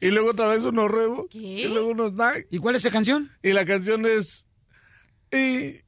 Y 0.00 0.08
luego 0.10 0.30
otra 0.30 0.46
vez 0.46 0.62
unos 0.62 0.90
Reebok. 0.90 1.34
Y 1.34 1.64
luego 1.66 1.88
unos 1.88 2.12
Nike. 2.12 2.46
¿Y 2.50 2.58
cuál 2.58 2.76
es 2.76 2.82
esa 2.84 2.92
canción? 2.92 3.30
Y 3.42 3.52
la 3.52 3.64
canción 3.64 4.06
es... 4.06 4.46
Y... 5.32 5.82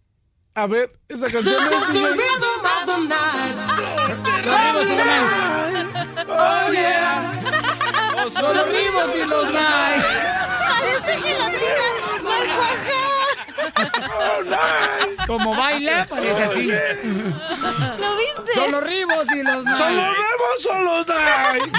A 0.55 0.66
ver, 0.66 0.90
esa 1.09 1.30
canción 1.30 1.55
es... 1.55 1.62
Oh, 6.39 6.73
yeah. 6.73 8.31
Son 8.31 8.57
los 8.57 8.69
ribos 8.69 9.15
y 9.15 9.25
los 9.27 9.49
nice. 9.49 10.17
Parece 10.69 11.23
que 11.23 11.35
la 11.39 11.51
tira 11.51 11.87
Como 15.27 15.55
baila, 15.55 16.07
parece 16.09 16.45
así. 16.45 16.67
¿Lo 16.69 18.17
viste? 18.17 18.55
Son 18.55 18.73
los 18.73 18.85
ribos 18.85 19.27
y 19.33 19.43
los 19.43 19.65
nice. 19.65 19.77
¿Son 19.77 19.97
los 19.97 20.07
Reebok 20.17 20.67
o 20.71 20.81
los 20.83 21.07
Nike? 21.07 21.73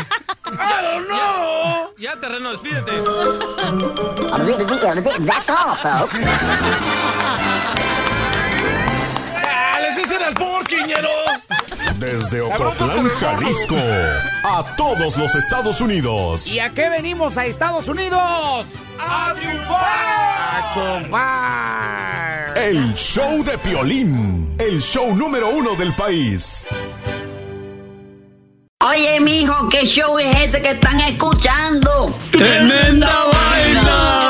I 0.46 0.82
don't 0.82 1.08
know. 1.08 1.94
Ya, 1.98 2.20
terreno, 2.20 2.52
despídete. 2.52 2.92
That's 5.26 5.50
all, 5.50 5.76
folks. 5.76 6.20
¡Dale, 9.42 9.88
ese 9.90 10.16
era 10.16 10.28
el 10.30 10.34
porquiñero! 10.36 11.27
Desde 12.00 12.42
Ocotlán, 12.42 13.10
Jalisco, 13.10 13.76
a 14.44 14.76
todos 14.76 15.18
los 15.18 15.34
Estados 15.34 15.82
Unidos. 15.82 16.48
¿Y 16.48 16.60
a 16.60 16.70
qué 16.70 16.90
venimos 16.90 17.38
a 17.38 17.48
Estados 17.48 17.88
Unidos? 17.88 18.68
¡A 19.00 19.34
triunfar! 19.36 19.84
¡A 20.54 20.74
chupar! 20.74 22.58
El 22.58 22.94
show 22.94 23.44
de 23.44 23.58
Piolín, 23.58 24.56
el 24.60 24.80
show 24.80 25.16
número 25.16 25.50
uno 25.50 25.74
del 25.76 25.92
país. 25.96 26.68
Oye, 28.80 29.20
mijo, 29.22 29.68
¿qué 29.70 29.86
show 29.88 30.20
es 30.20 30.36
ese 30.40 30.62
que 30.62 30.70
están 30.70 31.02
escuchando? 31.02 32.16
¡Tremenda 32.32 33.12
vaina! 33.34 34.30